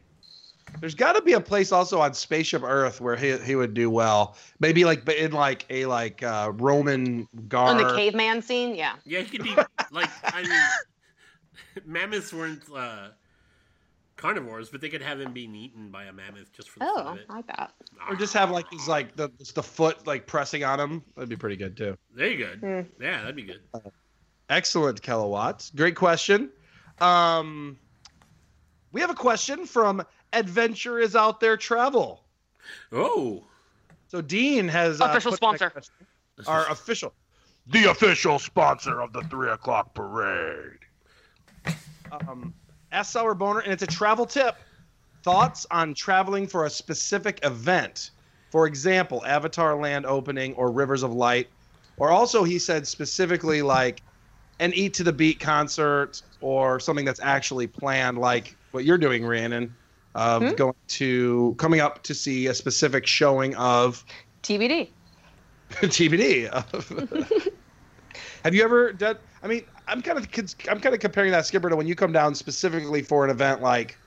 There's 0.79 0.95
got 0.95 1.13
to 1.13 1.21
be 1.21 1.33
a 1.33 1.39
place 1.41 1.71
also 1.71 1.99
on 1.99 2.13
Spaceship 2.13 2.63
Earth 2.63 3.01
where 3.01 3.15
he 3.15 3.37
he 3.39 3.55
would 3.55 3.73
do 3.73 3.89
well. 3.89 4.37
Maybe 4.59 4.85
like 4.85 5.05
but 5.05 5.15
in 5.15 5.31
like 5.31 5.65
a 5.69 5.85
like 5.85 6.23
uh, 6.23 6.51
Roman 6.55 7.27
gar. 7.47 7.69
On 7.69 7.77
the 7.77 7.95
caveman 7.95 8.41
scene, 8.41 8.75
yeah. 8.75 8.95
Yeah, 9.05 9.21
he 9.21 9.29
could 9.29 9.43
be 9.43 9.55
like 9.91 10.09
I 10.23 10.43
mean, 10.43 11.83
mammoths 11.85 12.31
weren't 12.33 12.63
uh, 12.73 13.09
carnivores, 14.15 14.69
but 14.69 14.79
they 14.81 14.89
could 14.89 15.01
have 15.01 15.19
him 15.19 15.33
being 15.33 15.53
eaten 15.53 15.89
by 15.89 16.05
a 16.05 16.13
mammoth 16.13 16.51
just 16.53 16.69
for 16.69 16.79
the 16.79 16.85
fun 16.85 16.93
Oh, 16.97 17.09
of 17.09 17.17
it. 17.17 17.25
I 17.29 17.35
like 17.35 17.47
that. 17.47 17.71
Or 18.09 18.15
just 18.15 18.33
have 18.33 18.51
like 18.51 18.69
his 18.71 18.87
like 18.87 19.15
the 19.15 19.29
just 19.37 19.55
the 19.55 19.63
foot 19.63 20.07
like 20.07 20.27
pressing 20.27 20.63
on 20.63 20.79
him. 20.79 21.03
That'd 21.15 21.29
be 21.29 21.35
pretty 21.35 21.57
good 21.57 21.75
too. 21.75 21.97
There 22.15 22.27
you 22.27 22.37
go. 22.45 22.53
Hmm. 22.83 23.03
Yeah, 23.03 23.19
that'd 23.21 23.35
be 23.35 23.43
good. 23.43 23.61
Excellent, 24.49 25.01
kilowatts. 25.01 25.71
Great 25.71 25.95
question. 25.95 26.49
Um, 27.01 27.77
we 28.91 28.99
have 29.01 29.09
a 29.11 29.15
question 29.15 29.65
from 29.65 30.03
Adventure 30.33 30.99
is 30.99 31.15
Out 31.15 31.39
There 31.39 31.57
Travel. 31.57 32.23
Oh, 32.91 33.43
So 34.07 34.21
Dean 34.21 34.67
has 34.67 35.01
uh, 35.01 35.05
Official 35.05 35.31
put 35.31 35.39
that 35.41 35.45
sponsor. 35.57 35.69
question- 35.69 35.93
Our 36.47 36.69
official, 36.71 37.13
the 37.67 37.85
official 37.85 38.39
sponsor 38.39 39.01
of 39.01 39.11
the 39.13 39.21
three 39.23 39.49
o'clock 39.49 39.93
parade. 39.93 40.79
Um, 42.11 42.53
ask 42.91 43.11
Sour 43.11 43.35
Boner, 43.35 43.59
and 43.59 43.71
it's 43.73 43.83
a 43.83 43.87
travel 43.87 44.25
tip. 44.25 44.55
Thoughts 45.23 45.65
on 45.69 45.93
traveling 45.93 46.47
for 46.47 46.65
a 46.65 46.69
specific 46.69 47.39
event, 47.43 48.11
for 48.51 48.65
example, 48.67 49.23
Avatar 49.25 49.75
Land 49.79 50.05
opening 50.05 50.53
or 50.55 50.71
Rivers 50.71 51.03
of 51.03 51.11
Light, 51.13 51.49
or 51.97 52.09
also 52.09 52.43
he 52.43 52.57
said 52.57 52.87
specifically 52.87 53.61
like 53.61 54.01
an 54.59 54.73
Eat 54.73 54.93
to 54.95 55.03
the 55.03 55.11
Beat 55.13 55.39
concert 55.39 56.21
or 56.41 56.79
something 56.79 57.03
that's 57.05 57.19
actually 57.21 57.67
planned, 57.67 58.17
like 58.17 58.55
what 58.71 58.85
you're 58.85 58.97
doing, 58.97 59.25
Rhiannon, 59.25 59.75
of 60.19 60.43
Hmm? 60.43 60.55
going 60.55 60.75
to 60.87 61.55
coming 61.57 61.79
up 61.79 62.03
to 62.03 62.13
see 62.13 62.47
a 62.47 62.53
specific 62.53 63.07
showing 63.07 63.55
of 63.55 64.03
TBD. 64.43 64.89
TBD. 65.71 67.51
Have 68.43 68.55
you 68.55 68.63
ever 68.63 68.91
done? 68.93 69.17
I 69.43 69.47
mean, 69.47 69.63
I'm 69.87 70.01
kind 70.01 70.17
of 70.17 70.27
I'm 70.69 70.79
kind 70.79 70.93
of 70.93 70.99
comparing 70.99 71.31
that 71.31 71.45
skipper 71.45 71.69
to 71.69 71.75
when 71.75 71.87
you 71.87 71.95
come 71.95 72.11
down 72.11 72.35
specifically 72.35 73.01
for 73.01 73.23
an 73.23 73.29
event 73.29 73.61
like, 73.61 73.97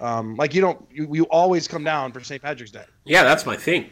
um, 0.00 0.36
like 0.36 0.54
you 0.54 0.60
don't 0.60 0.86
you, 0.92 1.08
you 1.12 1.24
always 1.24 1.68
come 1.68 1.84
down 1.84 2.12
for 2.12 2.22
St. 2.22 2.42
Patrick's 2.42 2.70
Day. 2.72 2.84
yeah, 3.04 3.22
that's 3.22 3.46
my 3.46 3.56
thing. 3.56 3.90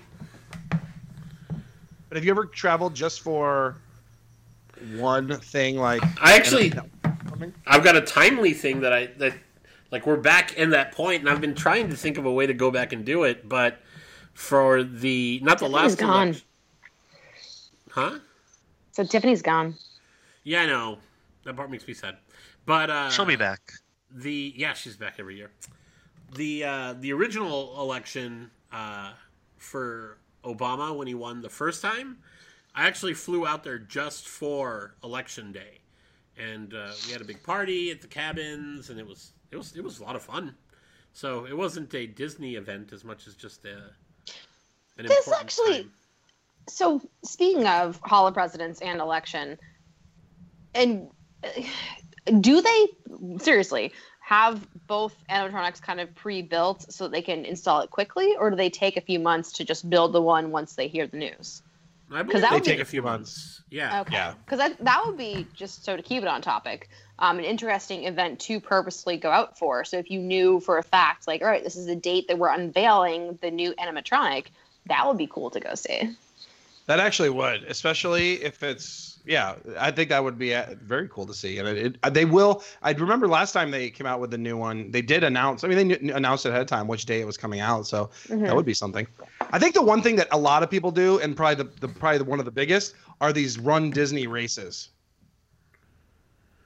But 0.70 2.16
have 2.16 2.24
you 2.24 2.30
ever 2.30 2.44
traveled 2.44 2.94
just 2.94 3.20
for 3.22 3.76
one 4.96 5.38
thing? 5.40 5.76
Like 5.76 6.02
I 6.20 6.34
actually, 6.34 6.72
I've 7.66 7.84
got 7.84 7.96
a 7.96 8.02
timely 8.02 8.52
thing 8.52 8.80
that 8.80 8.92
I 8.92 9.06
that 9.18 9.34
like 9.92 10.06
we're 10.06 10.16
back 10.16 10.54
in 10.56 10.70
that 10.70 10.90
point, 10.92 11.20
and 11.20 11.28
I've 11.30 11.40
been 11.40 11.54
trying 11.54 11.90
to 11.90 11.96
think 11.96 12.18
of 12.18 12.24
a 12.26 12.32
way 12.32 12.46
to 12.46 12.54
go 12.54 12.70
back 12.72 12.92
and 12.92 13.04
do 13.04 13.22
it, 13.24 13.48
but 13.48 13.78
for 14.34 14.82
the 14.82 15.38
not 15.42 15.58
the 15.58 15.66
Tiffany's 15.66 15.74
last 15.92 15.98
gone. 15.98 16.32
elec- 16.32 16.42
huh? 17.90 18.18
So 18.92 19.04
Tiffany's 19.04 19.42
gone. 19.42 19.74
Yeah, 20.44 20.62
I 20.62 20.66
know 20.66 20.98
that 21.44 21.54
part 21.56 21.70
makes 21.70 21.86
me 21.86 21.94
sad, 21.94 22.16
but 22.66 22.90
uh, 22.90 23.10
She'll 23.10 23.24
be 23.24 23.36
back. 23.36 23.72
the 24.10 24.52
yeah 24.56 24.72
she's 24.74 24.96
back 24.96 25.14
every 25.18 25.36
year 25.36 25.50
the 26.34 26.64
uh 26.64 26.94
the 27.00 27.12
original 27.12 27.74
election 27.80 28.50
uh 28.72 29.12
for 29.58 30.18
obama 30.44 30.94
when 30.96 31.06
he 31.06 31.14
won 31.14 31.40
the 31.40 31.48
first 31.48 31.80
time 31.82 32.18
i 32.74 32.86
actually 32.86 33.14
flew 33.14 33.46
out 33.46 33.62
there 33.64 33.78
just 33.78 34.26
for 34.28 34.94
election 35.04 35.50
day 35.52 35.78
and 36.38 36.74
uh, 36.74 36.90
we 37.06 37.12
had 37.12 37.20
a 37.22 37.24
big 37.24 37.42
party 37.42 37.90
at 37.90 38.00
the 38.02 38.06
cabins 38.06 38.90
and 38.90 38.98
it 39.00 39.06
was 39.06 39.32
it 39.52 39.56
was 39.56 39.76
it 39.76 39.84
was 39.84 40.00
a 40.00 40.02
lot 40.04 40.16
of 40.16 40.22
fun 40.22 40.54
so 41.12 41.44
it 41.44 41.56
wasn't 41.56 41.92
a 41.94 42.06
disney 42.06 42.56
event 42.56 42.92
as 42.92 43.04
much 43.04 43.26
as 43.26 43.34
just 43.34 43.64
a 43.64 43.90
an 44.98 45.06
This 45.06 45.28
actually- 45.32 45.82
time. 45.84 45.92
So 46.68 47.00
speaking 47.24 47.66
of 47.66 47.98
Hall 48.04 48.26
of 48.28 48.34
Presidents 48.34 48.80
and 48.82 49.00
election, 49.00 49.58
and 50.74 51.08
uh, 51.42 51.48
do 52.40 52.60
they 52.60 52.86
seriously 53.38 53.92
have 54.20 54.64
both 54.86 55.12
animatronics 55.28 55.82
kind 55.82 55.98
of 55.98 56.14
pre-built 56.14 56.92
so 56.92 57.04
that 57.04 57.10
they 57.12 57.20
can 57.22 57.44
install 57.44 57.80
it 57.80 57.90
quickly, 57.90 58.36
or 58.38 58.50
do 58.50 58.54
they 58.56 58.70
take 58.70 58.96
a 58.96 59.00
few 59.00 59.18
months 59.18 59.50
to 59.54 59.64
just 59.64 59.90
build 59.90 60.12
the 60.12 60.22
one 60.22 60.52
once 60.52 60.74
they 60.74 60.86
hear 60.86 61.06
the 61.08 61.16
news? 61.16 61.62
I 62.14 62.22
believe 62.22 62.42
that 62.42 62.50
they 62.50 62.56
would 62.56 62.64
be- 62.64 62.70
take 62.70 62.80
a 62.80 62.84
few 62.84 63.02
months 63.02 63.62
yeah 63.70 64.00
Okay. 64.02 64.14
Yeah. 64.14 64.34
Because 64.44 64.58
that, 64.58 64.84
that 64.84 65.02
would 65.06 65.16
be, 65.16 65.46
just 65.54 65.84
so 65.84 65.96
to 65.96 66.02
keep 66.02 66.22
it 66.22 66.28
on 66.28 66.42
topic, 66.42 66.90
um, 67.18 67.38
an 67.38 67.44
interesting 67.44 68.04
event 68.04 68.38
to 68.40 68.60
purposely 68.60 69.16
go 69.16 69.30
out 69.30 69.58
for. 69.58 69.84
So 69.84 69.96
if 69.98 70.10
you 70.10 70.18
knew 70.20 70.60
for 70.60 70.78
a 70.78 70.82
fact, 70.82 71.26
like, 71.26 71.40
all 71.40 71.48
right, 71.48 71.64
this 71.64 71.76
is 71.76 71.86
the 71.86 71.96
date 71.96 72.28
that 72.28 72.38
we're 72.38 72.52
unveiling 72.52 73.38
the 73.40 73.50
new 73.50 73.72
animatronic, 73.74 74.46
that 74.86 75.06
would 75.06 75.16
be 75.16 75.26
cool 75.26 75.50
to 75.50 75.60
go 75.60 75.74
see. 75.74 76.16
That 76.86 76.98
actually 76.98 77.30
would, 77.30 77.62
especially 77.64 78.42
if 78.42 78.62
it's 78.62 79.20
yeah. 79.24 79.54
I 79.78 79.90
think 79.90 80.08
that 80.08 80.22
would 80.22 80.38
be 80.38 80.54
uh, 80.54 80.74
very 80.82 81.08
cool 81.08 81.26
to 81.26 81.34
see, 81.34 81.58
and 81.58 81.68
it, 81.68 81.96
it, 82.04 82.14
they 82.14 82.24
will. 82.24 82.64
I 82.82 82.92
remember 82.92 83.28
last 83.28 83.52
time 83.52 83.70
they 83.70 83.90
came 83.90 84.06
out 84.06 84.20
with 84.20 84.30
the 84.30 84.38
new 84.38 84.56
one, 84.56 84.90
they 84.90 85.02
did 85.02 85.22
announce. 85.22 85.62
I 85.62 85.68
mean, 85.68 85.76
they 85.76 85.84
knew, 85.84 86.14
announced 86.14 86.44
ahead 86.44 86.60
of 86.60 86.66
time 86.66 86.88
which 86.88 87.06
day 87.06 87.20
it 87.20 87.26
was 87.26 87.36
coming 87.36 87.60
out, 87.60 87.86
so 87.86 88.10
that 88.28 88.54
would 88.54 88.66
be 88.66 88.74
something. 88.74 89.06
I 89.52 89.58
think 89.58 89.74
the 89.74 89.82
one 89.82 90.02
thing 90.02 90.16
that 90.16 90.28
a 90.32 90.38
lot 90.38 90.62
of 90.62 90.70
people 90.70 90.90
do, 90.90 91.20
and 91.20 91.36
probably 91.36 91.64
the, 91.64 91.70
the 91.80 91.88
probably 91.88 92.18
the, 92.18 92.24
one 92.24 92.40
of 92.40 92.44
the 92.44 92.50
biggest, 92.50 92.94
are 93.20 93.32
these 93.32 93.58
Run 93.58 93.90
Disney 93.90 94.26
races. 94.26 94.90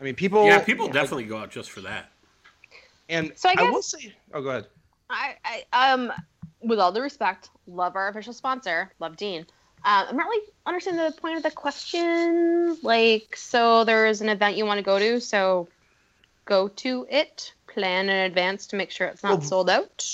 I 0.01 0.05
mean, 0.05 0.15
people. 0.15 0.45
yeah 0.45 0.59
people 0.61 0.89
definitely 0.89 1.25
go 1.25 1.39
out 1.39 1.51
just 1.51 1.71
for 1.71 1.81
that 1.81 2.11
And 3.09 3.33
So 3.35 3.49
I 3.49 3.55
I, 3.57 3.71
will 3.71 3.83
say, 3.83 4.15
oh, 4.35 4.43
go 4.43 4.51
ahead. 4.51 4.67
I, 5.09 5.37
I 5.73 5.93
um 5.93 6.13
with 6.63 6.79
all 6.79 6.93
the 6.93 7.01
respect, 7.01 7.51
love 7.67 7.97
our 7.97 8.09
official 8.09 8.33
sponsor, 8.33 8.91
love 8.99 9.17
Dean. 9.17 9.47
Um, 9.85 10.07
I'm 10.09 10.17
not 10.17 10.27
really 10.27 10.47
understanding 10.67 11.05
the 11.05 11.13
point 11.13 11.37
of 11.37 11.43
the 11.43 11.51
question. 11.51 12.77
Like, 12.83 13.37
so 13.37 13.85
there's 13.85 14.21
an 14.21 14.29
event 14.29 14.57
you 14.57 14.67
want 14.67 14.79
to 14.79 14.85
go 14.85 14.99
to, 14.99 15.21
so 15.21 15.69
go 16.45 16.69
to 16.69 17.07
it. 17.09 17.53
Plan 17.67 18.09
in 18.09 18.17
advance 18.25 18.67
to 18.69 18.77
make 18.77 18.91
sure 18.91 19.07
it's 19.07 19.23
not 19.23 19.39
Well, 19.39 19.43
sold 19.43 19.71
out. 19.71 20.05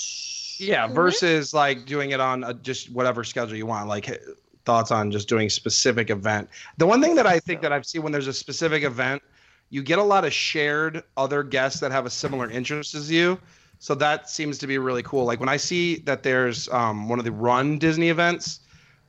Yeah, 0.59 0.87
versus 0.87 1.53
like 1.53 1.85
doing 1.85 2.11
it 2.11 2.19
on 2.19 2.43
a, 2.43 2.53
just 2.53 2.91
whatever 2.91 3.23
schedule 3.23 3.55
you 3.55 3.65
want. 3.65 3.87
Like 3.87 4.21
thoughts 4.65 4.91
on 4.91 5.11
just 5.11 5.27
doing 5.27 5.49
specific 5.49 6.09
event. 6.09 6.49
The 6.77 6.85
one 6.85 7.01
thing 7.01 7.15
that 7.15 7.25
I 7.25 7.39
think 7.39 7.61
that 7.61 7.71
I've 7.71 7.85
seen 7.85 8.03
when 8.03 8.11
there's 8.11 8.27
a 8.27 8.33
specific 8.33 8.83
event, 8.83 9.21
you 9.69 9.81
get 9.81 9.97
a 9.97 10.03
lot 10.03 10.25
of 10.25 10.33
shared 10.33 11.03
other 11.17 11.41
guests 11.41 11.79
that 11.79 11.91
have 11.91 12.05
a 12.05 12.09
similar 12.09 12.49
interest 12.49 12.95
as 12.95 13.09
you. 13.09 13.39
So 13.79 13.95
that 13.95 14.29
seems 14.29 14.57
to 14.59 14.67
be 14.67 14.77
really 14.77 15.03
cool. 15.03 15.25
Like 15.25 15.39
when 15.39 15.49
I 15.49 15.57
see 15.57 15.97
that 16.01 16.23
there's 16.23 16.69
um, 16.69 17.09
one 17.09 17.19
of 17.19 17.25
the 17.25 17.31
Run 17.31 17.77
Disney 17.79 18.09
events, 18.09 18.59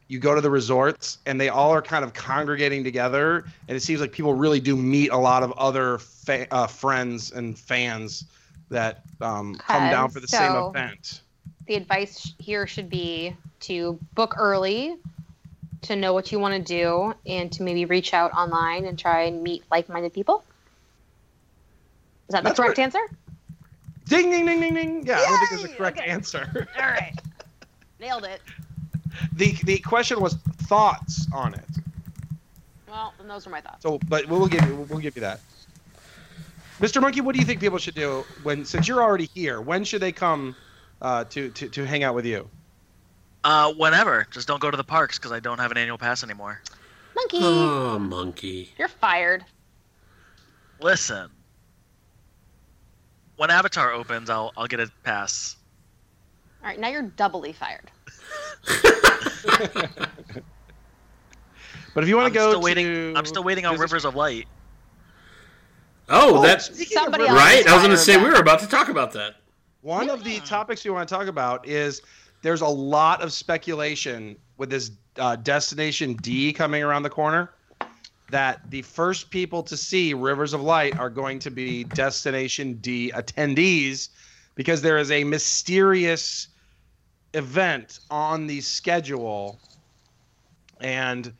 you 0.08 0.18
go 0.18 0.34
to 0.34 0.40
the 0.40 0.50
resorts 0.50 1.18
and 1.26 1.40
they 1.40 1.48
all 1.48 1.70
are 1.70 1.82
kind 1.82 2.04
of 2.04 2.12
congregating 2.12 2.84
together, 2.84 3.44
and 3.68 3.76
it 3.76 3.80
seems 3.80 4.00
like 4.00 4.12
people 4.12 4.34
really 4.34 4.60
do 4.60 4.76
meet 4.76 5.10
a 5.10 5.16
lot 5.16 5.42
of 5.42 5.52
other 5.52 5.98
fa- 5.98 6.46
uh, 6.50 6.66
friends 6.66 7.32
and 7.32 7.58
fans 7.58 8.24
that 8.70 9.02
um, 9.20 9.54
come 9.56 9.90
down 9.90 10.10
for 10.10 10.20
the 10.20 10.28
same 10.28 10.54
event. 10.54 11.22
The 11.66 11.74
advice 11.76 12.34
here 12.38 12.66
should 12.66 12.90
be 12.90 13.34
to 13.60 13.98
book 14.14 14.34
early, 14.36 14.96
to 15.82 15.96
know 15.96 16.12
what 16.12 16.30
you 16.32 16.38
want 16.38 16.54
to 16.54 16.60
do, 16.60 17.14
and 17.26 17.50
to 17.52 17.62
maybe 17.62 17.84
reach 17.86 18.12
out 18.12 18.32
online 18.32 18.84
and 18.84 18.98
try 18.98 19.22
and 19.22 19.42
meet 19.42 19.64
like-minded 19.70 20.12
people. 20.12 20.44
Is 22.28 22.32
that 22.32 22.42
the 22.42 22.50
That's 22.50 22.58
correct 22.60 22.78
what- 22.78 22.84
answer? 22.84 23.00
Ding 24.06 24.30
ding 24.30 24.44
ding 24.44 24.60
ding 24.60 24.74
ding. 24.74 25.06
Yeah, 25.06 25.18
I 25.18 25.24
don't 25.26 25.38
think 25.48 25.64
a 25.64 25.70
Yay! 25.70 25.76
correct 25.78 25.98
Okay. 25.98 26.10
answer. 26.10 26.46
All 26.78 26.86
right, 26.86 27.14
nailed 28.00 28.24
it. 28.24 28.42
The 29.32 29.52
The 29.64 29.78
question 29.78 30.20
was 30.20 30.34
thoughts 30.68 31.26
on 31.32 31.54
it. 31.54 31.64
Well, 32.88 33.12
then 33.18 33.28
those 33.28 33.46
are 33.46 33.50
my 33.50 33.60
thoughts. 33.60 33.82
So, 33.82 33.98
but 34.08 34.26
we'll 34.26 34.46
give 34.46 34.64
you 34.66 34.76
we'll 34.88 34.98
give 35.00 35.16
you 35.16 35.20
that. 35.22 35.40
Mr. 36.80 37.00
Monkey, 37.00 37.20
what 37.20 37.34
do 37.34 37.38
you 37.40 37.46
think 37.46 37.60
people 37.60 37.78
should 37.78 37.94
do 37.94 38.24
when 38.42 38.64
since 38.64 38.88
you're 38.88 39.02
already 39.02 39.26
here? 39.34 39.60
When 39.60 39.84
should 39.84 40.02
they 40.02 40.12
come 40.12 40.54
uh, 41.02 41.24
to, 41.24 41.50
to 41.50 41.68
to 41.68 41.84
hang 41.84 42.02
out 42.04 42.14
with 42.14 42.26
you? 42.26 42.48
Uh, 43.44 43.72
whenever. 43.74 44.26
Just 44.30 44.48
don't 44.48 44.60
go 44.60 44.70
to 44.70 44.76
the 44.76 44.84
parks 44.84 45.18
because 45.18 45.30
I 45.32 45.38
don't 45.40 45.58
have 45.58 45.70
an 45.70 45.76
annual 45.76 45.98
pass 45.98 46.22
anymore. 46.24 46.60
Monkey, 47.14 47.38
Oh, 47.42 47.98
monkey. 47.98 48.72
you're 48.78 48.88
fired. 48.88 49.44
Listen. 50.80 51.30
When 53.36 53.50
Avatar 53.50 53.92
opens, 53.92 54.30
I'll 54.30 54.52
I'll 54.56 54.66
get 54.66 54.80
a 54.80 54.90
pass. 55.02 55.56
All 56.62 56.68
right, 56.68 56.78
now 56.78 56.88
you're 56.88 57.02
doubly 57.02 57.52
fired. 57.52 57.90
But 61.94 62.02
if 62.02 62.08
you 62.08 62.16
want 62.16 62.32
to 62.32 62.34
go 62.34 62.50
still 62.50 62.62
to. 62.62 63.14
I'm 63.16 63.24
still 63.24 63.44
waiting 63.44 63.66
on 63.66 63.74
Visit- 63.74 63.82
Rivers 63.82 64.04
of 64.04 64.16
Light. 64.16 64.46
Oh, 66.08 66.38
Oh, 66.38 66.42
that's 66.42 66.66
Somebody 66.92 67.22
Rivers- 67.22 67.38
else 67.38 67.38
right. 67.38 67.66
I 67.68 67.72
was 67.74 67.82
going 67.82 67.90
to 67.90 67.96
fired 67.96 67.98
say 68.04 68.16
we 68.16 68.24
were 68.30 68.40
about 68.40 68.60
to 68.60 68.66
talk 68.68 68.88
about 68.88 69.12
that. 69.12 69.36
One 69.82 70.10
of 70.10 70.24
the 70.24 70.40
topics 70.40 70.84
we 70.84 70.90
want 70.90 71.08
to 71.08 71.14
talk 71.14 71.28
about 71.28 71.66
is 71.68 72.02
there's 72.42 72.62
a 72.62 72.66
lot 72.66 73.22
of 73.22 73.32
speculation 73.32 74.36
with 74.58 74.70
this 74.70 74.90
uh, 75.18 75.36
Destination 75.36 76.14
D 76.14 76.52
coming 76.52 76.82
around 76.82 77.04
the 77.04 77.10
corner 77.10 77.50
that 78.30 78.68
the 78.70 78.82
first 78.82 79.30
people 79.30 79.62
to 79.62 79.76
see 79.76 80.14
Rivers 80.14 80.52
of 80.54 80.62
Light 80.62 80.98
are 80.98 81.10
going 81.10 81.38
to 81.40 81.50
be 81.50 81.84
Destination 81.84 82.74
D 82.74 83.12
attendees 83.14 84.08
because 84.56 84.82
there 84.82 84.98
is 84.98 85.10
a 85.10 85.22
mysterious 85.22 86.48
event 87.34 88.00
on 88.10 88.46
the 88.46 88.60
schedule. 88.60 89.58
And 90.80 91.32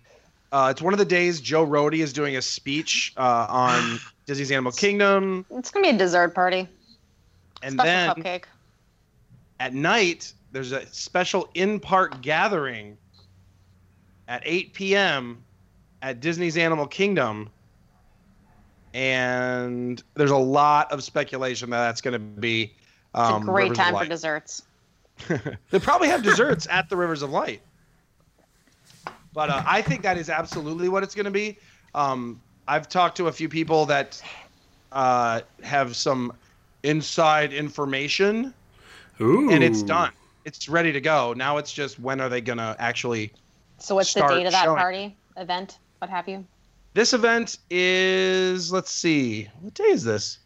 uh, 0.52 0.68
it's 0.70 0.82
one 0.82 0.92
of 0.92 0.98
the 0.98 1.04
days 1.04 1.40
Joe 1.40 1.66
Rohde 1.66 1.98
is 1.98 2.12
doing 2.12 2.36
a 2.36 2.42
speech 2.42 3.12
uh, 3.16 3.46
on 3.48 3.98
Disney's 4.26 4.52
Animal 4.52 4.72
Kingdom. 4.72 5.46
It's 5.50 5.70
gonna 5.70 5.84
be 5.84 5.94
a 5.94 5.98
dessert 5.98 6.34
party. 6.34 6.68
And 7.62 7.74
Special 7.74 7.84
then 7.84 8.10
cupcake. 8.10 8.44
at 9.60 9.74
night 9.74 10.32
there's 10.52 10.72
a 10.72 10.86
special 10.86 11.48
in-park 11.54 12.20
gathering 12.20 12.96
at 14.28 14.42
8 14.44 14.74
p.m 14.74 15.42
at 16.02 16.20
disney's 16.20 16.56
animal 16.58 16.86
kingdom 16.86 17.50
and 18.94 20.02
there's 20.14 20.30
a 20.30 20.36
lot 20.36 20.90
of 20.92 21.02
speculation 21.02 21.70
that 21.70 21.84
that's 21.86 22.00
going 22.00 22.12
to 22.12 22.18
be 22.18 22.62
It's 22.62 23.30
um, 23.30 23.42
a 23.42 23.44
great 23.44 23.62
Rivers 23.64 23.78
time 23.78 23.96
for 23.96 24.06
desserts. 24.06 24.62
they 25.70 25.78
probably 25.78 26.08
have 26.08 26.22
desserts 26.22 26.66
at 26.70 26.88
the 26.88 26.96
rivers 26.96 27.22
of 27.22 27.30
light 27.30 27.60
but 29.32 29.50
uh, 29.50 29.62
i 29.66 29.80
think 29.80 30.02
that 30.02 30.18
is 30.18 30.28
absolutely 30.28 30.88
what 30.88 31.02
it's 31.02 31.14
going 31.14 31.24
to 31.24 31.30
be 31.30 31.56
um, 31.94 32.40
i've 32.68 32.88
talked 32.88 33.16
to 33.16 33.28
a 33.28 33.32
few 33.32 33.48
people 33.48 33.86
that 33.86 34.20
uh, 34.92 35.40
have 35.62 35.96
some 35.96 36.32
inside 36.82 37.52
information 37.52 38.54
Ooh. 39.20 39.50
and 39.50 39.62
it's 39.62 39.82
done. 39.82 40.12
It's 40.44 40.68
ready 40.68 40.92
to 40.92 41.00
go. 41.00 41.32
Now 41.36 41.56
it's 41.56 41.72
just 41.72 41.98
when 41.98 42.20
are 42.20 42.28
they 42.28 42.40
gonna 42.40 42.76
actually? 42.78 43.32
So 43.78 43.94
what's 43.94 44.10
Start 44.10 44.32
the 44.32 44.38
date 44.40 44.46
of 44.46 44.52
that 44.52 44.64
showing. 44.64 44.76
party, 44.76 45.16
event, 45.36 45.78
what 45.98 46.10
have 46.10 46.28
you? 46.28 46.44
This 46.92 47.12
event 47.12 47.58
is 47.70 48.72
let's 48.72 48.90
see, 48.90 49.48
what 49.60 49.74
day 49.74 49.84
is 49.84 50.04
this? 50.04 50.38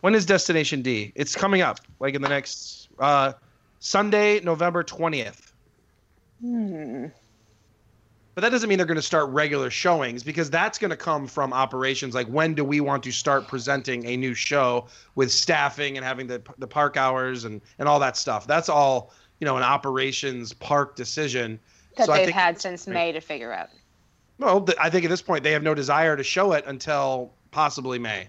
When 0.00 0.14
is 0.14 0.26
Destination 0.26 0.82
D? 0.82 1.12
It's 1.14 1.36
coming 1.36 1.60
up, 1.60 1.78
like 2.00 2.14
in 2.14 2.22
the 2.22 2.28
next 2.28 2.88
uh, 2.98 3.34
Sunday, 3.82 4.38
November 4.40 4.84
twentieth. 4.84 5.52
Hmm. 6.40 7.06
But 8.34 8.42
that 8.42 8.50
doesn't 8.50 8.68
mean 8.68 8.78
they're 8.78 8.86
going 8.86 8.94
to 8.94 9.02
start 9.02 9.28
regular 9.30 9.70
showings 9.70 10.22
because 10.22 10.48
that's 10.48 10.78
going 10.78 10.92
to 10.92 10.96
come 10.96 11.26
from 11.26 11.52
operations 11.52 12.14
like 12.14 12.28
when 12.28 12.54
do 12.54 12.64
we 12.64 12.80
want 12.80 13.02
to 13.02 13.10
start 13.10 13.46
presenting 13.48 14.06
a 14.06 14.16
new 14.16 14.34
show 14.34 14.86
with 15.16 15.30
staffing 15.32 15.96
and 15.98 16.06
having 16.06 16.28
the 16.28 16.40
the 16.58 16.66
park 16.66 16.96
hours 16.96 17.42
and 17.44 17.60
and 17.80 17.88
all 17.88 17.98
that 17.98 18.16
stuff. 18.16 18.46
That's 18.46 18.68
all 18.68 19.12
you 19.40 19.46
know 19.46 19.56
an 19.56 19.64
operations 19.64 20.52
park 20.52 20.94
decision. 20.94 21.58
That 21.96 22.06
So 22.06 22.12
they've 22.12 22.26
think- 22.26 22.36
had 22.36 22.60
since 22.60 22.86
May 22.86 23.10
to 23.10 23.20
figure 23.20 23.52
out. 23.52 23.68
Well, 24.38 24.64
I 24.80 24.90
think 24.90 25.04
at 25.04 25.10
this 25.10 25.22
point 25.22 25.42
they 25.42 25.50
have 25.52 25.62
no 25.64 25.74
desire 25.74 26.16
to 26.16 26.22
show 26.22 26.52
it 26.52 26.64
until 26.68 27.32
possibly 27.50 27.98
May. 27.98 28.28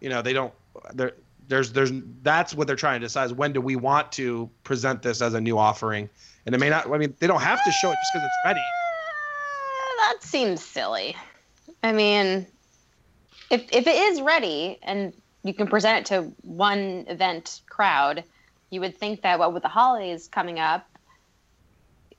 You 0.00 0.10
know, 0.10 0.20
they 0.20 0.34
don't. 0.34 0.52
There, 0.92 1.12
there's, 1.48 1.72
there's. 1.72 1.90
That's 2.22 2.54
what 2.54 2.66
they're 2.66 2.76
trying 2.76 3.00
to 3.00 3.06
decide: 3.06 3.24
is 3.24 3.32
when 3.32 3.52
do 3.52 3.60
we 3.60 3.74
want 3.74 4.12
to 4.12 4.48
present 4.64 5.02
this 5.02 5.20
as 5.20 5.34
a 5.34 5.40
new 5.40 5.58
offering? 5.58 6.08
And 6.46 6.54
it 6.54 6.58
may 6.58 6.68
not. 6.68 6.90
I 6.90 6.98
mean, 6.98 7.14
they 7.18 7.26
don't 7.26 7.40
have 7.40 7.62
to 7.64 7.72
show 7.72 7.90
it 7.90 7.98
just 8.00 8.12
because 8.12 8.24
it's 8.24 8.38
ready. 8.44 8.60
Uh, 8.60 10.12
that 10.12 10.22
seems 10.22 10.62
silly. 10.62 11.16
I 11.82 11.92
mean, 11.92 12.46
if 13.50 13.64
if 13.72 13.86
it 13.86 13.96
is 13.96 14.20
ready 14.20 14.78
and 14.82 15.12
you 15.42 15.54
can 15.54 15.66
present 15.66 15.98
it 15.98 16.06
to 16.14 16.30
one 16.42 17.06
event 17.08 17.62
crowd, 17.68 18.24
you 18.70 18.80
would 18.80 18.96
think 18.96 19.22
that 19.22 19.38
what 19.38 19.54
with 19.54 19.62
the 19.62 19.68
holidays 19.68 20.28
coming 20.28 20.58
up, 20.58 20.86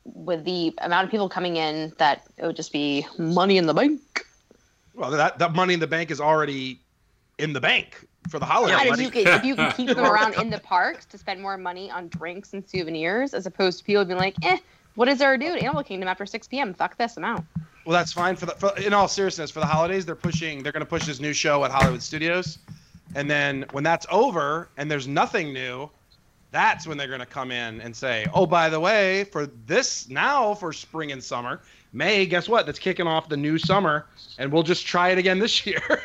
with 0.04 0.44
the 0.44 0.74
amount 0.80 1.06
of 1.06 1.12
people 1.12 1.30
coming 1.30 1.58
in, 1.58 1.94
that 2.00 2.24
it 2.38 2.46
would 2.46 2.56
just 2.56 2.74
be 2.74 3.06
money 3.18 3.58
in 3.58 3.68
the 3.68 3.74
bank. 3.76 4.26
Well, 4.96 5.12
that 5.12 5.38
that 5.38 5.54
money 5.54 5.76
in 5.76 5.80
the 5.80 5.88
bank 5.88 6.10
is 6.10 6.20
already 6.20 6.82
in 7.38 7.54
the 7.54 7.62
bank 7.62 8.09
for 8.28 8.40
the 8.40 8.46
holidays. 8.46 8.78
Yeah, 8.86 8.94
if 8.94 9.00
you 9.00 9.10
can 9.10 9.28
if 9.28 9.44
you 9.44 9.56
can 9.56 9.72
keep 9.74 9.88
them 9.88 10.00
around 10.06 10.36
in 10.36 10.50
the 10.50 10.60
parks 10.60 11.06
to 11.06 11.18
spend 11.18 11.42
more 11.42 11.58
money 11.58 11.90
on 11.90 12.08
drinks 12.10 12.54
and 12.54 12.68
souvenirs, 12.68 13.34
as 13.34 13.46
opposed 13.46 13.80
to 13.80 13.84
people 13.84 14.06
being 14.06 14.20
like, 14.20 14.36
eh, 14.44 14.58
what 14.96 15.08
is 15.08 15.20
there 15.20 15.38
to 15.38 15.46
do 15.46 15.54
at 15.54 15.64
Animal 15.64 15.84
Kingdom 15.84 16.10
after 16.10 16.26
6 16.26 16.48
p.m.? 16.48 16.74
Fuck 16.74 16.98
this, 16.98 17.18
I'm 17.18 17.24
out. 17.24 17.44
Well, 17.86 17.98
that's 17.98 18.14
fine 18.14 18.36
for 18.36 18.46
the. 18.46 18.52
For, 18.54 18.78
in 18.78 18.94
all 18.94 19.08
seriousness, 19.08 19.50
for 19.50 19.62
the 19.62 19.66
holidays, 19.66 20.06
they're 20.06 20.16
pushing. 20.16 20.62
They're 20.62 20.72
going 20.72 20.82
to 20.82 20.90
push 20.90 21.06
this 21.06 21.20
new 21.20 21.34
show 21.34 21.64
at 21.64 21.72
Hollywood 21.72 22.04
Studios, 22.04 22.60
and 23.16 23.30
then 23.30 23.66
when 23.72 23.84
that's 23.84 24.06
over 24.12 24.70
and 24.78 24.92
there's 24.92 25.08
nothing 25.08 25.54
new, 25.54 25.90
that's 26.52 26.86
when 26.86 26.98
they're 26.98 27.08
going 27.08 27.20
to 27.22 27.26
come 27.26 27.52
in 27.52 27.82
and 27.82 27.96
say, 27.96 28.28
"Oh, 28.34 28.46
by 28.46 28.70
the 28.70 28.80
way, 28.80 29.24
for 29.24 29.48
this 29.66 30.10
now 30.10 30.54
for 30.54 30.74
spring 30.74 31.12
and 31.12 31.24
summer, 31.24 31.62
May, 31.94 32.26
guess 32.26 32.50
what? 32.50 32.66
That's 32.66 32.80
kicking 32.80 33.08
off 33.08 33.30
the 33.30 33.38
new 33.38 33.58
summer, 33.58 34.06
and 34.38 34.52
we'll 34.52 34.64
just 34.64 34.86
try 34.86 35.10
it 35.10 35.18
again 35.18 35.40
this 35.40 35.66
year." 35.66 36.04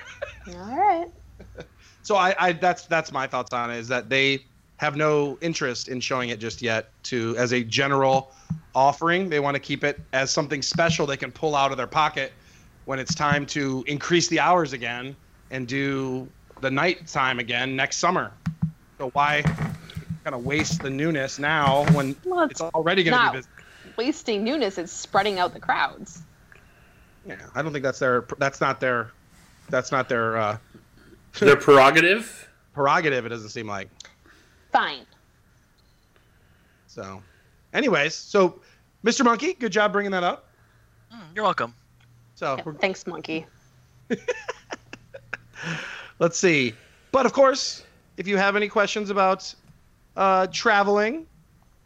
All 0.48 0.54
right. 0.54 1.08
So 2.04 2.16
I, 2.16 2.34
I, 2.38 2.52
that's 2.52 2.86
that's 2.86 3.10
my 3.10 3.26
thoughts 3.26 3.52
on 3.52 3.70
it. 3.70 3.78
Is 3.78 3.88
that 3.88 4.08
they 4.08 4.44
have 4.76 4.94
no 4.94 5.38
interest 5.40 5.88
in 5.88 6.00
showing 6.00 6.28
it 6.28 6.38
just 6.38 6.62
yet 6.62 6.90
to 7.04 7.34
as 7.38 7.52
a 7.52 7.64
general 7.64 8.30
offering. 8.74 9.28
They 9.28 9.40
want 9.40 9.54
to 9.54 9.60
keep 9.60 9.82
it 9.82 9.98
as 10.12 10.30
something 10.30 10.62
special 10.62 11.06
they 11.06 11.16
can 11.16 11.32
pull 11.32 11.56
out 11.56 11.70
of 11.70 11.76
their 11.76 11.86
pocket 11.86 12.32
when 12.84 12.98
it's 12.98 13.14
time 13.14 13.46
to 13.46 13.82
increase 13.86 14.28
the 14.28 14.38
hours 14.38 14.72
again 14.72 15.16
and 15.50 15.66
do 15.66 16.28
the 16.60 16.70
night 16.70 17.06
time 17.06 17.38
again 17.38 17.74
next 17.74 17.96
summer. 17.96 18.32
So 18.98 19.10
why 19.10 19.42
kind 19.42 20.34
of 20.34 20.44
waste 20.44 20.82
the 20.82 20.90
newness 20.90 21.38
now 21.38 21.84
when 21.92 22.14
Well, 22.24 22.44
it's 22.50 22.60
already 22.60 23.02
going 23.02 23.18
to 23.18 23.30
be 23.32 23.38
busy? 23.38 23.48
Wasting 23.96 24.44
newness 24.44 24.76
is 24.76 24.90
spreading 24.90 25.38
out 25.38 25.54
the 25.54 25.60
crowds. 25.60 26.22
Yeah, 27.26 27.36
I 27.54 27.62
don't 27.62 27.72
think 27.72 27.84
that's 27.84 27.98
their. 27.98 28.26
That's 28.38 28.60
not 28.60 28.80
their. 28.80 29.12
That's 29.70 29.90
not 29.90 30.08
their 30.08 30.36
uh, 30.36 30.58
Their 31.40 31.56
prerogative. 31.56 32.48
prerogative. 32.72 33.26
It 33.26 33.30
doesn't 33.30 33.48
seem 33.50 33.66
like. 33.66 33.88
Fine. 34.72 35.06
So, 36.86 37.22
anyways, 37.72 38.14
so 38.14 38.60
Mr. 39.04 39.24
Monkey, 39.24 39.54
good 39.54 39.72
job 39.72 39.92
bringing 39.92 40.12
that 40.12 40.22
up. 40.24 40.48
Mm, 41.12 41.20
you're 41.34 41.44
welcome. 41.44 41.74
So 42.34 42.56
Yeah, 42.56 42.62
we're- 42.64 42.78
thanks, 42.80 43.06
monkey. 43.06 43.46
let's 46.18 46.38
see. 46.38 46.74
But 47.12 47.26
of 47.26 47.32
course, 47.32 47.84
if 48.16 48.26
you 48.28 48.36
have 48.36 48.56
any 48.56 48.68
questions 48.68 49.10
about 49.10 49.52
uh, 50.16 50.46
traveling, 50.52 51.26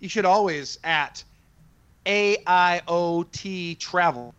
you 0.01 0.09
should 0.09 0.24
always 0.24 0.78
at 0.84 1.22
AIOT 2.07 3.78
Travel 3.78 4.34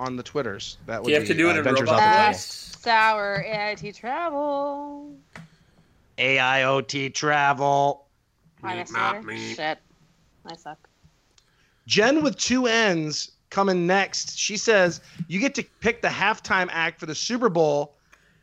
on 0.00 0.16
the 0.16 0.22
Twitters. 0.22 0.78
That 0.86 1.02
would 1.02 1.06
Do 1.06 1.12
you 1.12 1.18
have 1.18 1.28
be, 1.28 1.34
to 1.34 1.38
do 1.38 1.46
uh, 1.46 1.50
it 1.50 1.52
in 1.52 1.58
Adventures 1.58 1.82
robot 1.82 2.02
Off 2.02 2.26
the 2.26 2.32
voice? 2.32 2.76
Sour 2.80 3.44
AIT 3.46 3.94
travel. 3.94 5.14
AIOT 6.18 7.14
Travel. 7.14 8.06
Why 8.60 8.74
am 8.74 8.86
I 8.94 9.14
Meep, 9.18 9.24
meep. 9.24 9.56
Shit. 9.56 9.78
I 10.46 10.56
suck. 10.56 10.88
Jen 11.86 12.22
with 12.22 12.36
two 12.36 12.66
N's 12.66 13.32
coming 13.50 13.86
next. 13.86 14.38
She 14.38 14.56
says 14.56 15.00
you 15.28 15.40
get 15.40 15.54
to 15.54 15.62
pick 15.80 16.02
the 16.02 16.08
halftime 16.08 16.68
act 16.70 17.00
for 17.00 17.06
the 17.06 17.14
Super 17.14 17.48
Bowl, 17.48 17.94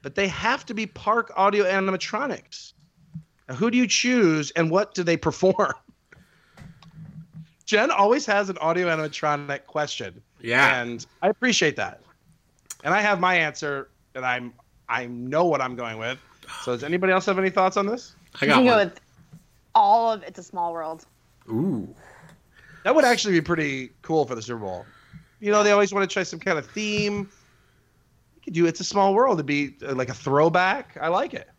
but 0.02 0.16
they 0.16 0.28
have 0.28 0.66
to 0.68 0.74
be 0.74 0.86
Park 0.86 1.32
Audio 1.36 1.66
Animatronics. 1.66 2.74
Now, 3.48 3.56
who 3.56 3.72
do 3.72 3.78
you 3.78 3.88
choose, 3.88 4.52
and 4.52 4.70
what 4.70 4.94
do 4.94 5.04
they 5.04 5.18
perform? 5.18 5.74
Jen 7.66 7.92
always 7.92 8.26
has 8.26 8.50
an 8.50 8.58
audio 8.60 8.88
animatronic 8.88 9.66
question. 9.66 10.22
Yeah. 10.42 10.82
and 10.82 11.06
I 11.22 11.30
appreciate 11.30 11.76
that. 11.78 12.02
And 12.84 12.94
I 12.94 13.02
have 13.02 13.20
my 13.20 13.36
answer, 13.36 13.90
and 14.16 14.26
I'm 14.26 14.54
I 14.90 15.06
know 15.08 15.46
what 15.46 15.62
I'm 15.62 15.76
going 15.76 15.98
with. 15.98 16.20
So, 16.64 16.74
does 16.74 16.84
anybody 16.84 17.12
else 17.12 17.26
have 17.26 17.40
any 17.40 17.50
thoughts 17.50 17.78
on 17.78 17.86
this? 17.86 18.16
I 18.42 18.46
You 18.46 18.52
got 18.52 18.56
can 18.58 18.66
go 18.66 18.78
with 18.78 19.00
all 19.76 20.12
of 20.12 20.24
It's 20.24 20.40
a 20.40 20.44
Small 20.44 20.74
World. 20.74 21.06
Ooh. 21.50 21.88
That 22.84 22.96
would 22.96 23.06
actually 23.06 23.34
be 23.34 23.42
pretty 23.42 23.92
cool 24.02 24.26
for 24.26 24.36
the 24.36 24.42
Super 24.42 24.60
Bowl. 24.60 24.86
You 25.40 25.52
know, 25.52 25.64
they 25.64 25.72
always 25.72 25.94
want 25.94 26.10
to 26.10 26.14
try 26.14 26.24
some 26.24 26.40
kind 26.40 26.58
of 26.58 26.66
theme. 26.66 27.30
You 28.36 28.42
could 28.44 28.54
do 28.54 28.66
"It's 28.66 28.80
a 28.80 28.86
Small 28.86 29.14
World" 29.14 29.38
to 29.40 29.44
be 29.44 29.76
uh, 29.86 29.94
like 29.94 30.10
a 30.10 30.14
throwback. 30.14 30.98
I 31.02 31.10
like 31.10 31.34
it. 31.34 31.50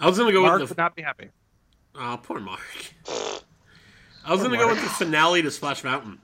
I 0.00 0.06
was 0.06 0.18
gonna 0.18 0.32
go 0.32 0.42
Mark 0.42 0.60
with 0.60 0.70
would 0.70 0.78
not 0.78 0.96
be 0.96 1.02
happy. 1.02 1.28
Oh, 1.94 2.18
poor 2.22 2.40
Mark. 2.40 2.60
I 4.24 4.32
was 4.32 4.42
gonna 4.42 4.58
go 4.58 4.68
with 4.68 4.82
the 4.82 4.88
finale 4.88 5.42
to 5.42 5.50
Splash 5.50 5.84
Mountain. 5.84 6.18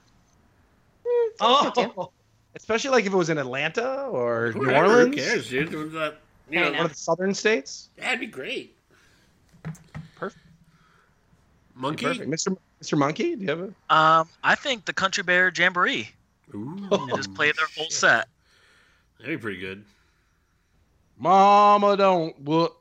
Oh, 1.40 2.10
especially 2.56 2.90
like 2.90 3.06
if 3.06 3.12
it 3.12 3.16
was 3.16 3.28
in 3.30 3.38
Atlanta 3.38 4.04
or 4.04 4.52
New 4.54 4.70
Orleans, 4.70 5.16
Who 5.16 5.22
cares, 5.22 5.48
dude? 5.48 5.72
It 5.72 5.76
was 5.76 5.92
that- 5.92 6.20
you 6.50 6.60
Fair 6.60 6.70
know, 6.70 6.76
one 6.76 6.86
of 6.86 6.92
the 6.92 6.98
southern 6.98 7.34
states. 7.34 7.88
that'd 7.96 8.20
be 8.20 8.26
great. 8.26 8.76
Perfect. 10.14 10.42
Monkey. 11.74 12.04
Perfect, 12.06 12.30
Mr. 12.30 12.56
Mr. 12.82 12.98
Monkey. 12.98 13.34
Do 13.34 13.42
you 13.44 13.48
have 13.50 13.60
a? 13.60 13.94
Um, 13.94 14.28
I 14.44 14.54
think 14.54 14.84
the 14.84 14.92
Country 14.92 15.22
Bear 15.22 15.50
Jamboree. 15.56 16.10
Ooh. 16.54 16.86
And 16.92 17.08
just 17.16 17.34
play 17.34 17.50
their 17.50 17.66
whole 17.76 17.88
set. 17.90 18.28
That'd 19.18 19.38
be 19.38 19.42
pretty 19.42 19.58
good. 19.58 19.84
Mama 21.18 21.96
don't 21.96 22.38
whoop 22.40 22.76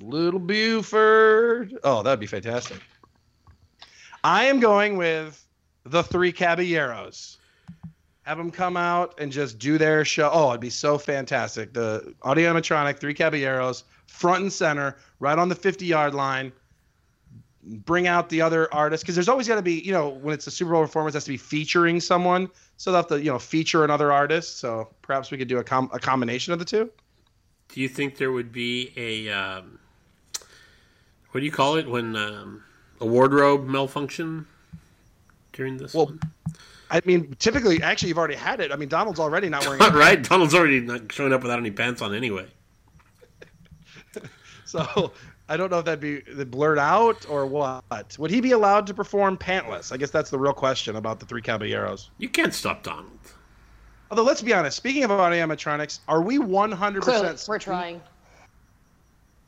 little 0.00 0.38
Buford. 0.40 1.78
Oh, 1.82 2.02
that'd 2.02 2.20
be 2.20 2.26
fantastic. 2.26 2.80
I 4.22 4.44
am 4.44 4.60
going 4.60 4.96
with 4.96 5.42
the 5.84 6.02
three 6.02 6.32
caballeros. 6.32 7.38
Have 8.26 8.38
them 8.38 8.50
come 8.50 8.76
out 8.76 9.14
and 9.20 9.30
just 9.30 9.56
do 9.60 9.78
their 9.78 10.04
show. 10.04 10.28
Oh, 10.32 10.48
it'd 10.48 10.60
be 10.60 10.68
so 10.68 10.98
fantastic. 10.98 11.72
The 11.72 12.12
audio 12.22 12.52
animatronic, 12.52 12.98
three 12.98 13.14
caballeros, 13.14 13.84
front 14.08 14.42
and 14.42 14.52
center, 14.52 14.96
right 15.20 15.38
on 15.38 15.48
the 15.48 15.54
50 15.54 15.86
yard 15.86 16.12
line. 16.12 16.50
Bring 17.62 18.08
out 18.08 18.28
the 18.28 18.42
other 18.42 18.72
artists 18.74 19.04
because 19.04 19.14
there's 19.14 19.28
always 19.28 19.46
got 19.46 19.54
to 19.54 19.62
be, 19.62 19.74
you 19.74 19.92
know, 19.92 20.08
when 20.08 20.34
it's 20.34 20.48
a 20.48 20.50
Super 20.50 20.72
Bowl 20.72 20.82
performance, 20.82 21.14
it 21.14 21.18
has 21.18 21.24
to 21.26 21.30
be 21.30 21.36
featuring 21.36 22.00
someone. 22.00 22.50
So 22.78 22.90
they'll 22.90 23.02
have 23.02 23.06
to, 23.10 23.18
you 23.20 23.30
know, 23.30 23.38
feature 23.38 23.84
another 23.84 24.10
artist. 24.10 24.58
So 24.58 24.88
perhaps 25.02 25.30
we 25.30 25.38
could 25.38 25.46
do 25.46 25.58
a, 25.58 25.64
com- 25.64 25.90
a 25.92 26.00
combination 26.00 26.52
of 26.52 26.58
the 26.58 26.64
two. 26.64 26.90
Do 27.68 27.80
you 27.80 27.88
think 27.88 28.16
there 28.16 28.32
would 28.32 28.50
be 28.50 28.92
a 28.96 29.30
um, 29.30 29.78
what 31.30 31.38
do 31.40 31.46
you 31.46 31.52
call 31.52 31.76
it 31.76 31.88
when 31.88 32.16
um, 32.16 32.64
a 33.00 33.06
wardrobe 33.06 33.68
malfunction 33.68 34.46
during 35.52 35.76
this? 35.76 35.94
Well, 35.94 36.06
one? 36.06 36.20
I 36.90 37.00
mean, 37.04 37.34
typically, 37.38 37.82
actually, 37.82 38.08
you've 38.08 38.18
already 38.18 38.36
had 38.36 38.60
it. 38.60 38.70
I 38.70 38.76
mean, 38.76 38.88
Donald's 38.88 39.18
already 39.18 39.48
not 39.48 39.64
wearing. 39.66 39.78
Pants. 39.80 39.94
Right? 39.96 40.22
Donald's 40.22 40.54
already 40.54 40.80
not 40.80 41.10
showing 41.10 41.32
up 41.32 41.42
without 41.42 41.58
any 41.58 41.70
pants 41.70 42.02
on 42.02 42.14
anyway. 42.14 42.46
So 44.66 45.12
I 45.48 45.56
don't 45.56 45.70
know 45.70 45.78
if 45.78 45.84
that'd 45.84 46.00
be 46.00 46.18
blurred 46.44 46.78
out 46.78 47.24
or 47.30 47.46
what. 47.46 48.16
Would 48.18 48.32
he 48.32 48.40
be 48.40 48.50
allowed 48.50 48.84
to 48.88 48.94
perform 48.94 49.38
pantless? 49.38 49.92
I 49.92 49.96
guess 49.96 50.10
that's 50.10 50.28
the 50.28 50.38
real 50.38 50.52
question 50.52 50.96
about 50.96 51.20
the 51.20 51.26
three 51.26 51.40
caballeros. 51.40 52.10
You 52.18 52.28
can't 52.28 52.52
stop 52.52 52.82
Donald. 52.82 53.12
Although, 54.10 54.24
let's 54.24 54.42
be 54.42 54.52
honest. 54.52 54.76
Speaking 54.76 55.04
of 55.04 55.12
audio 55.12 55.46
animatronics, 55.46 56.00
are 56.08 56.20
we 56.20 56.38
one 56.38 56.72
hundred 56.72 57.04
percent? 57.04 57.44
we're 57.48 57.60
trying. 57.60 58.02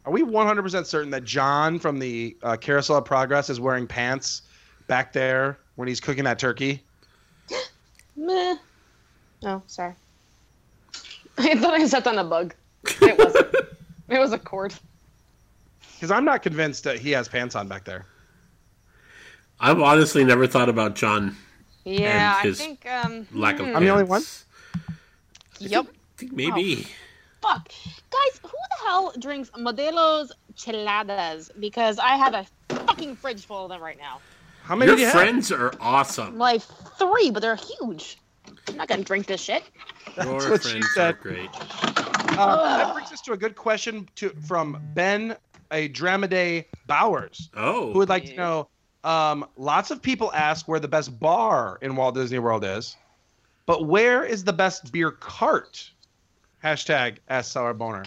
Are 0.05 0.13
we 0.13 0.23
100 0.23 0.63
percent 0.63 0.87
certain 0.87 1.11
that 1.11 1.25
John 1.25 1.79
from 1.79 1.99
the 1.99 2.35
uh, 2.43 2.57
Carousel 2.57 2.97
of 2.97 3.05
Progress 3.05 3.51
is 3.51 3.61
wearing 3.61 3.87
pants 3.87 4.43
back 4.87 5.13
there 5.13 5.59
when 5.75 5.87
he's 5.87 6.01
cooking 6.01 6.25
that 6.25 6.39
turkey? 6.39 6.83
Meh. 8.19 8.57
Oh, 9.45 9.63
sorry. 9.67 9.95
I 11.39 11.55
thought 11.55 11.75
I 11.75 11.87
stepped 11.87 12.07
on 12.09 12.19
a 12.19 12.25
bug. 12.25 12.55
It 13.01 13.17
wasn't. 13.17 13.55
it 14.09 14.19
was 14.19 14.33
a 14.33 14.39
cord. 14.39 14.75
Because 15.95 16.11
I'm 16.11 16.25
not 16.25 16.43
convinced 16.43 16.85
that 16.85 16.99
he 16.99 17.11
has 17.13 17.29
pants 17.29 17.55
on 17.55 17.69
back 17.69 17.85
there. 17.85 18.07
I've 19.61 19.81
honestly 19.81 20.25
never 20.25 20.47
thought 20.47 20.69
about 20.69 20.95
John 20.95 21.37
Yeah, 21.85 22.37
I 22.39 22.43
his 22.43 22.59
think. 22.59 22.87
Um, 22.87 23.27
lack 23.33 23.59
of. 23.61 23.67
hmm. 23.67 23.77
I'm 23.77 23.85
the 23.85 23.91
only 23.91 24.05
one? 24.05 24.21
pants. 24.21 24.45
Yep. 25.61 25.87
I 25.89 25.91
think 26.17 26.33
maybe. 26.33 26.87
Fuck, 27.41 27.69
guys, 28.11 28.41
who 28.43 28.49
the 28.49 28.85
hell 28.85 29.13
drinks 29.19 29.51
Modelo's 29.51 30.33
Cheladas? 30.55 31.51
Because 31.61 31.99
I 31.99 32.17
have 32.17 32.35
a 32.35 32.47
fucking 32.75 33.15
fridge 33.17 33.45
full 33.47 33.65
of 33.65 33.71
them 33.71 33.81
right 33.81 33.99
now. 33.99 34.21
How 34.69 34.77
many 34.77 34.91
Your 34.91 34.97
do 34.97 35.03
you 35.03 35.09
friends 35.09 35.51
are 35.51 35.73
awesome. 35.81 36.37
Like 36.37 36.61
three, 36.99 37.31
but 37.31 37.41
they're 37.41 37.57
huge. 37.57 38.19
I'm 38.69 38.77
not 38.77 38.87
gonna 38.87 39.03
drink 39.03 39.25
this 39.25 39.41
shit. 39.41 39.63
Your 40.23 40.35
what 40.35 40.63
she 40.63 40.73
friends 40.73 40.95
are 40.99 41.15
great. 41.15 41.49
Uh, 42.37 42.77
that 42.77 42.93
brings 42.93 43.11
us 43.11 43.23
to 43.23 43.33
a 43.33 43.37
good 43.39 43.57
question 43.57 44.07
to 44.17 44.29
from 44.47 44.79
Ben 44.93 45.35
a 45.71 45.89
Dramaday 45.89 46.67
Bowers. 46.87 47.49
Oh, 47.57 47.95
who 47.95 48.01
would 48.01 48.11
like 48.11 48.27
to 48.27 48.35
know 48.37 48.69
um, 49.05 49.47
lots 49.57 49.91
of 49.91 50.03
people 50.03 50.31
ask 50.35 50.69
where 50.69 50.81
the 50.81 50.87
best 50.87 51.19
bar 51.19 51.79
in 51.81 51.97
Walt 51.97 52.15
Disney 52.15 52.39
World 52.39 52.63
is, 52.63 52.95
but 53.65 53.87
where 53.87 54.23
is 54.23 54.45
the 54.45 54.53
best 54.53 54.93
beer 54.93 55.13
cart? 55.13 55.91
Hashtag 56.63 57.21
Ask 57.31 57.53
Sour 57.53 57.73
Boner. 57.73 58.05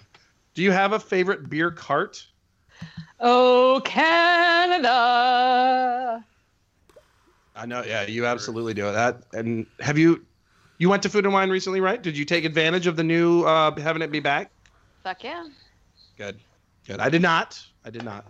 Do 0.53 0.61
you 0.61 0.69
have 0.71 0.93
a 0.93 0.99
favorite 0.99 1.49
beer 1.49 1.71
cart? 1.71 2.23
Oh, 3.19 3.81
Canada. 3.83 4.91
I 7.61 7.67
know, 7.67 7.83
yeah, 7.83 8.07
you 8.07 8.25
absolutely 8.25 8.73
do 8.73 8.91
that. 8.91 9.21
And 9.33 9.67
have 9.81 9.95
you, 9.95 10.25
you 10.79 10.89
went 10.89 11.03
to 11.03 11.09
Food 11.09 11.25
and 11.25 11.33
Wine 11.33 11.51
recently, 11.51 11.79
right? 11.79 12.01
Did 12.01 12.17
you 12.17 12.25
take 12.25 12.43
advantage 12.43 12.87
of 12.87 12.95
the 12.95 13.03
new 13.03 13.43
uh, 13.43 13.79
having 13.79 14.01
it 14.01 14.11
be 14.11 14.19
back? 14.19 14.49
Fuck 15.03 15.23
yeah. 15.23 15.47
Good, 16.17 16.39
good. 16.87 16.99
I 16.99 17.09
did 17.09 17.21
not. 17.21 17.63
I 17.85 17.91
did 17.91 18.03
not. 18.03 18.25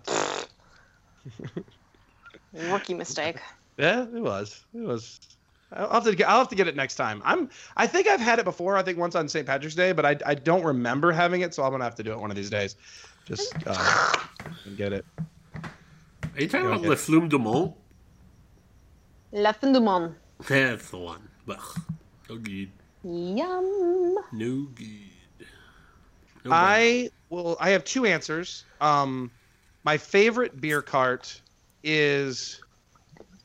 Rookie 2.53 2.93
mistake. 2.93 3.37
Yeah, 3.77 4.01
it 4.03 4.21
was. 4.21 4.65
It 4.73 4.81
was. 4.81 5.21
I'll 5.71 5.89
have 5.91 6.03
to 6.03 6.13
get. 6.13 6.27
I'll 6.27 6.39
have 6.39 6.49
to 6.49 6.55
get 6.55 6.67
it 6.67 6.75
next 6.75 6.95
time. 6.95 7.21
I'm. 7.23 7.49
I 7.77 7.87
think 7.87 8.07
I've 8.07 8.19
had 8.19 8.37
it 8.37 8.43
before. 8.43 8.75
I 8.75 8.83
think 8.83 8.97
once 8.97 9.15
on 9.15 9.29
St. 9.29 9.47
Patrick's 9.47 9.75
Day, 9.75 9.93
but 9.93 10.05
I, 10.05 10.17
I 10.25 10.35
don't 10.35 10.65
remember 10.65 11.13
having 11.13 11.39
it, 11.39 11.53
so 11.53 11.63
I'm 11.63 11.71
gonna 11.71 11.85
have 11.85 11.95
to 11.95 12.03
do 12.03 12.11
it 12.11 12.19
one 12.19 12.31
of 12.31 12.35
these 12.35 12.49
days. 12.49 12.75
Just 13.23 13.55
uh, 13.65 14.13
and 14.65 14.75
get 14.77 14.91
it. 14.91 15.05
Are 15.55 16.41
you 16.41 16.49
talking 16.49 16.67
about 16.67 16.81
Le 16.81 16.97
Flume 16.97 17.29
du 17.29 17.39
Monde? 17.39 17.73
La 19.31 19.51
fin 19.53 19.71
du 19.71 19.79
monde. 19.79 20.15
That's 20.47 20.89
the 20.89 20.97
one. 20.97 21.27
Ugh. 21.49 21.81
No 22.29 22.37
good. 22.37 22.71
Yum. 23.03 24.17
No 24.31 24.67
good. 24.75 25.47
No 26.45 26.51
I 26.51 27.09
will. 27.29 27.57
I 27.59 27.69
have 27.69 27.83
two 27.83 28.05
answers. 28.05 28.65
Um, 28.79 29.31
my 29.83 29.97
favorite 29.97 30.59
beer 30.59 30.81
cart 30.81 31.41
is 31.83 32.61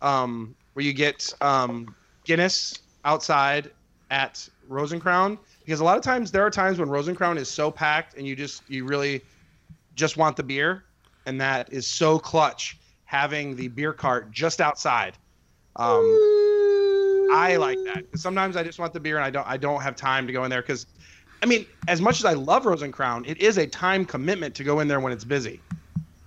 um 0.02 0.54
where 0.74 0.84
you 0.84 0.92
get 0.92 1.32
um 1.40 1.94
Guinness 2.24 2.80
outside 3.04 3.70
at 4.10 4.48
Rose 4.68 4.92
& 4.98 5.00
Crown 5.00 5.38
because 5.64 5.80
a 5.80 5.84
lot 5.84 5.96
of 5.96 6.02
times 6.02 6.30
there 6.32 6.44
are 6.44 6.50
times 6.50 6.78
when 6.78 6.88
Rose 6.88 7.08
& 7.08 7.16
Crown 7.16 7.38
is 7.38 7.48
so 7.48 7.70
packed 7.70 8.16
and 8.16 8.26
you 8.26 8.36
just 8.36 8.62
you 8.68 8.84
really 8.84 9.22
just 9.94 10.16
want 10.16 10.36
the 10.36 10.42
beer 10.42 10.84
and 11.24 11.40
that 11.40 11.72
is 11.72 11.86
so 11.86 12.18
clutch 12.18 12.76
having 13.04 13.54
the 13.56 13.68
beer 13.68 13.92
cart 13.92 14.30
just 14.30 14.60
outside. 14.60 15.16
Um, 15.78 16.04
I 17.32 17.56
like 17.58 17.78
that 17.84 18.04
because 18.04 18.22
sometimes 18.22 18.56
I 18.56 18.62
just 18.62 18.78
want 18.78 18.92
the 18.92 19.00
beer 19.00 19.16
and 19.16 19.24
I 19.24 19.30
don't 19.30 19.46
I 19.46 19.56
don't 19.56 19.82
have 19.82 19.96
time 19.96 20.26
to 20.26 20.32
go 20.32 20.44
in 20.44 20.50
there 20.50 20.62
because 20.62 20.86
I 21.42 21.46
mean 21.46 21.66
as 21.86 22.00
much 22.00 22.18
as 22.18 22.24
I 22.24 22.32
love 22.32 22.64
Rose 22.66 22.82
& 22.88 22.92
Crown, 22.92 23.24
it 23.26 23.40
is 23.40 23.58
a 23.58 23.66
time 23.66 24.04
commitment 24.04 24.54
to 24.56 24.64
go 24.64 24.80
in 24.80 24.88
there 24.88 25.00
when 25.00 25.12
it's 25.12 25.24
busy. 25.24 25.62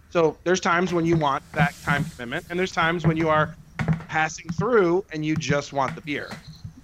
So 0.09 0.37
there's 0.43 0.59
times 0.59 0.93
when 0.93 1.05
you 1.05 1.15
want 1.15 1.43
that 1.53 1.73
time 1.83 2.03
commitment, 2.03 2.45
and 2.49 2.59
there's 2.59 2.71
times 2.71 3.05
when 3.05 3.15
you 3.15 3.29
are 3.29 3.55
passing 4.07 4.49
through 4.49 5.05
and 5.13 5.23
you 5.23 5.35
just 5.35 5.71
want 5.71 5.95
the 5.95 6.01
beer. 6.01 6.29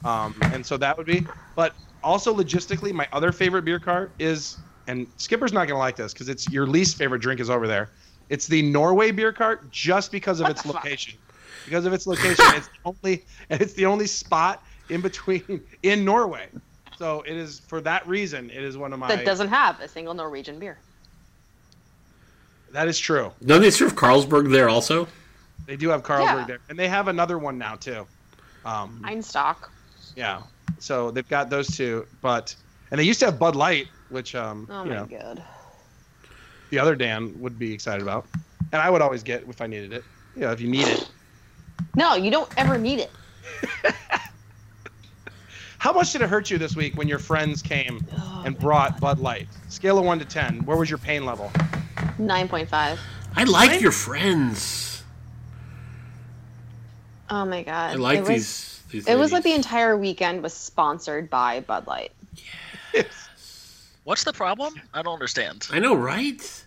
Um, 0.04 0.36
and 0.54 0.66
so 0.66 0.78
that 0.78 0.98
would 0.98 1.08
be. 1.08 1.26
But 1.56 1.74
also 2.04 2.36
logistically, 2.36 2.94
my 2.94 3.08
other 3.12 3.32
favorite 3.32 3.66
beer 3.66 3.80
cart 3.80 4.14
is, 4.20 4.58
and 4.88 5.08
Skipper's 5.18 5.54
not 5.54 5.68
gonna 5.68 5.80
like 5.80 5.96
this 5.96 6.14
because 6.14 6.30
it's 6.30 6.50
your 6.52 6.68
least 6.68 6.98
favorite 6.98 7.20
drink 7.20 7.40
is 7.40 7.50
over 7.50 7.68
there. 7.68 7.90
It's 8.30 8.48
the 8.48 8.62
Norway 8.62 9.12
beer 9.12 9.34
cart 9.34 9.72
just 9.72 10.12
because 10.12 10.40
of 10.40 10.48
What 10.48 10.58
its 10.58 10.66
location. 10.66 11.20
Because 11.66 11.86
of 11.86 11.94
its 11.94 12.06
location, 12.08 12.46
it's 12.56 12.68
the 12.68 12.80
only 12.86 13.26
and 13.50 13.62
it's 13.66 13.74
the 13.74 13.86
only 13.86 14.08
spot 14.08 14.64
in 14.90 15.02
between 15.02 15.62
in 15.84 16.06
Norway. 16.06 16.48
So 16.98 17.22
it 17.28 17.36
is 17.36 17.60
for 17.60 17.82
that 17.82 18.08
reason. 18.08 18.50
It 18.50 18.64
is 18.64 18.78
one 18.78 18.94
of 18.94 19.00
my. 19.00 19.08
That 19.14 19.26
doesn't 19.26 19.50
have 19.50 19.80
a 19.82 19.88
single 19.88 20.14
Norwegian 20.14 20.60
beer. 20.60 20.78
that 22.72 22.88
is 22.88 23.00
true. 23.00 23.32
Don't 23.46 23.62
they 23.62 23.72
serve 23.72 23.96
Carlsberg 23.96 24.52
there 24.52 24.70
also? 24.70 25.08
They 25.66 25.76
do 25.78 25.90
have 25.90 26.04
Carlsberg 26.04 26.40
Yeah. 26.42 26.46
there, 26.46 26.60
and 26.70 26.78
they 26.78 26.88
have 26.88 27.08
another 27.08 27.38
one 27.38 27.58
now 27.58 27.76
too. 27.76 28.06
Um, 28.66 29.02
Einstök. 29.06 29.56
yeah. 30.16 30.42
So 30.80 31.10
they've 31.12 31.28
got 31.28 31.50
those 31.50 31.68
two, 31.68 32.06
but 32.22 32.56
and 32.92 33.00
they 33.00 33.04
used 33.04 33.20
to 33.22 33.26
have 33.28 33.40
Bud 33.40 33.56
Light, 33.56 33.88
which 34.10 34.36
um, 34.36 34.68
Oh 34.70 34.84
you 34.84 34.90
my 34.90 34.96
know, 34.98 35.06
god. 35.06 35.44
the 36.70 36.80
other 36.80 36.96
Dan 36.96 37.34
would 37.40 37.58
be 37.58 37.74
excited 37.74 38.02
about, 38.02 38.26
and 38.72 38.82
I 38.82 38.90
would 38.90 39.02
always 39.02 39.24
get 39.24 39.44
if 39.48 39.62
I 39.62 39.68
needed 39.68 39.94
it. 39.94 40.04
You 40.36 40.42
know, 40.42 40.52
if 40.52 40.60
you 40.62 40.68
need 40.70 40.88
it. 40.88 41.10
No, 41.96 42.16
you 42.16 42.32
don't 42.32 42.50
ever 42.58 42.78
need 42.78 43.00
it. 43.00 43.12
How 45.78 45.94
much 45.94 46.12
did 46.14 46.22
it 46.22 46.30
hurt 46.30 46.50
you 46.50 46.58
this 46.58 46.76
week 46.76 46.98
when 46.98 47.08
your 47.08 47.20
friends 47.20 47.62
came 47.62 48.06
oh 48.18 48.44
and 48.46 48.58
brought 48.58 49.00
Bud 49.00 49.20
Light? 49.20 49.48
Scale 49.70 50.00
of 50.00 50.06
one 50.06 50.18
to 50.20 50.26
ten, 50.26 50.66
where 50.66 50.78
was 50.78 50.90
your 50.90 50.98
pain 50.98 51.26
level? 51.26 51.52
Nine 52.18 52.48
point 52.48 52.68
five. 52.70 53.00
I 53.36 53.44
like 53.44 53.82
your 53.82 53.92
friends. 53.92 55.04
Oh 57.30 57.46
my 57.46 57.64
god. 57.64 57.92
I 57.92 57.96
like 57.96 58.20
it 58.20 58.22
was, 58.22 58.28
these. 58.30 58.84
these 58.90 59.08
It 59.08 59.16
was 59.18 59.32
like 59.32 59.44
the 59.44 59.54
entire 59.54 59.96
weekend 59.98 60.42
was 60.42 60.54
sponsored 60.54 61.30
by 61.30 61.60
Bud 61.62 61.88
Light. 61.88 62.12
Yes. 62.94 63.30
What's 64.06 64.24
the 64.24 64.34
problem? 64.34 64.76
I 64.94 65.02
don't 65.02 65.14
understand. 65.14 65.68
I 65.72 65.80
know, 65.80 65.96
right? 65.96 66.66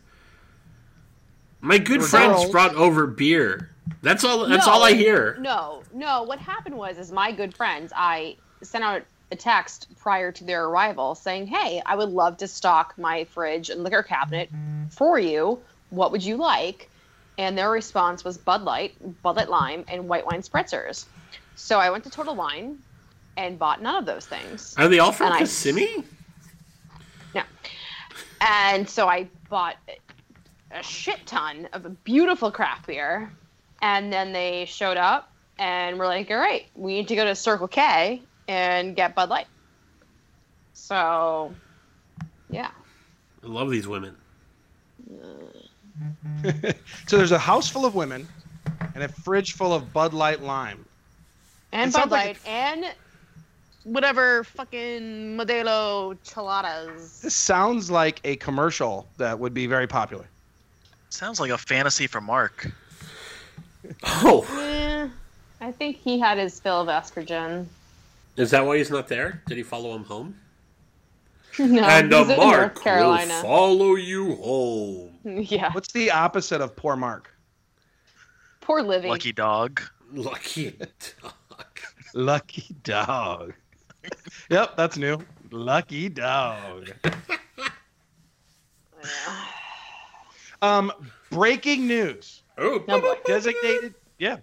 My 1.60 1.78
good 1.78 2.00
were 2.00 2.06
friends 2.06 2.36
girls. 2.36 2.50
brought 2.50 2.74
over 2.74 3.06
beer. 3.06 3.70
That's 4.02 4.24
all. 4.24 4.46
That's 4.46 4.66
No, 4.66 4.72
all 4.72 4.82
I 4.84 4.92
hear. 4.92 5.36
No, 5.40 5.82
no. 5.92 6.22
What 6.22 6.38
happened 6.38 6.76
was, 6.76 6.98
is 6.98 7.10
my 7.12 7.32
good 7.32 7.54
friends. 7.54 7.92
I 7.94 8.36
sent 8.62 8.84
out 8.84 9.02
a 9.30 9.36
text 9.36 9.88
prior 10.00 10.32
to 10.32 10.44
their 10.44 10.64
arrival 10.64 11.14
saying, 11.14 11.46
"Hey, 11.48 11.82
I 11.84 11.96
would 11.96 12.08
love 12.10 12.36
to 12.38 12.48
stock 12.48 12.94
my 12.98 13.24
fridge 13.24 13.70
and 13.70 13.82
liquor 13.84 14.02
cabinet 14.02 14.50
for 14.90 15.18
you. 15.18 15.60
What 15.90 16.12
would 16.12 16.24
you 16.24 16.36
like?" 16.36 16.90
And 17.38 17.56
their 17.56 17.70
response 17.70 18.24
was 18.24 18.36
Bud 18.38 18.62
Light, 18.62 18.94
Bud 19.22 19.36
Light 19.36 19.48
Lime, 19.48 19.84
and 19.88 20.08
white 20.08 20.26
wine 20.26 20.42
spritzers. 20.42 21.04
So 21.54 21.78
I 21.78 21.90
went 21.90 22.04
to 22.04 22.10
Total 22.10 22.34
Wine 22.34 22.78
and 23.36 23.58
bought 23.58 23.80
none 23.82 23.94
of 23.96 24.06
those 24.06 24.26
things. 24.26 24.74
Are 24.76 24.88
they 24.88 24.98
all 24.98 25.12
from 25.12 25.26
And 25.26 25.34
I- 25.36 25.38
Kissimmee? 25.40 26.04
Yeah. 27.34 27.44
And 28.40 28.88
so 28.88 29.08
I 29.08 29.28
bought 29.48 29.76
a 30.72 30.82
shit 30.82 31.24
ton 31.26 31.68
of 31.72 31.86
a 31.86 31.90
beautiful 31.90 32.50
craft 32.50 32.86
beer. 32.86 33.30
And 33.80 34.12
then 34.12 34.32
they 34.32 34.64
showed 34.64 34.96
up 34.96 35.32
and 35.58 35.98
we're 35.98 36.06
like, 36.06 36.30
all 36.30 36.36
right, 36.36 36.66
we 36.74 36.94
need 36.94 37.08
to 37.08 37.16
go 37.16 37.24
to 37.24 37.34
Circle 37.34 37.68
K 37.68 38.22
and 38.46 38.96
get 38.96 39.14
Bud 39.14 39.28
Light. 39.28 39.46
So, 40.72 41.54
yeah. 42.50 42.70
I 43.42 43.46
love 43.46 43.70
these 43.70 43.86
women. 43.86 44.16
so 47.06 47.16
there's 47.16 47.32
a 47.32 47.38
house 47.38 47.68
full 47.68 47.84
of 47.84 47.94
women 47.94 48.26
and 48.94 49.02
a 49.02 49.08
fridge 49.08 49.54
full 49.54 49.72
of 49.72 49.92
Bud 49.92 50.12
Light 50.12 50.40
Lime. 50.40 50.84
And 51.72 51.90
It 51.90 51.92
Bud 51.92 52.00
sounds 52.00 52.12
like 52.12 52.26
Light 52.26 52.38
and 52.46 52.84
whatever 53.84 54.44
fucking 54.44 55.36
Modelo 55.36 56.16
Cheladas. 56.24 57.20
This 57.20 57.34
sounds 57.34 57.90
like 57.90 58.20
a 58.24 58.36
commercial 58.36 59.06
that 59.16 59.38
would 59.38 59.54
be 59.54 59.66
very 59.66 59.86
popular. 59.86 60.26
Sounds 61.10 61.40
like 61.40 61.50
a 61.50 61.58
fantasy 61.58 62.06
for 62.06 62.20
Mark. 62.20 62.70
Oh, 64.04 64.46
Eh, 64.58 65.08
I 65.60 65.72
think 65.72 65.96
he 65.96 66.18
had 66.18 66.38
his 66.38 66.58
fill 66.60 66.80
of 66.80 66.88
estrogen. 66.88 67.66
is 68.36 68.50
that 68.52 68.64
why 68.66 68.76
he's 68.78 68.90
not 68.90 69.08
there? 69.08 69.42
Did 69.46 69.56
he 69.56 69.62
follow 69.62 69.94
him 69.94 70.04
home? 70.04 70.34
No, 71.58 71.82
and 71.82 72.12
uh, 72.14 72.20
he's 72.24 72.30
in 72.30 72.36
Mark 72.36 72.74
North 72.74 72.84
Carolina. 72.84 73.34
will 73.34 73.42
follow 73.42 73.94
you 73.96 74.36
home. 74.36 75.18
Yeah, 75.24 75.72
What's 75.72 75.90
the 75.92 76.10
opposite 76.12 76.60
of 76.60 76.76
poor 76.76 76.94
Mark? 76.96 77.30
poor 78.60 78.80
Livy. 78.82 79.08
Lucky 79.08 79.32
dog. 79.32 79.80
Lucky 80.12 80.70
dog. 81.20 81.64
Lucky 82.14 82.74
dog. 82.84 83.54
yep, 84.50 84.76
that's 84.76 84.96
new. 84.96 85.18
Lucky 85.50 86.08
dog. 86.08 86.92
um, 90.62 90.92
breaking 91.30 91.86
news. 91.86 92.37
Oh, 92.58 92.82
No 92.88 93.00
boy. 93.00 93.14
Designated, 93.24 93.94
yeah, 94.18 94.38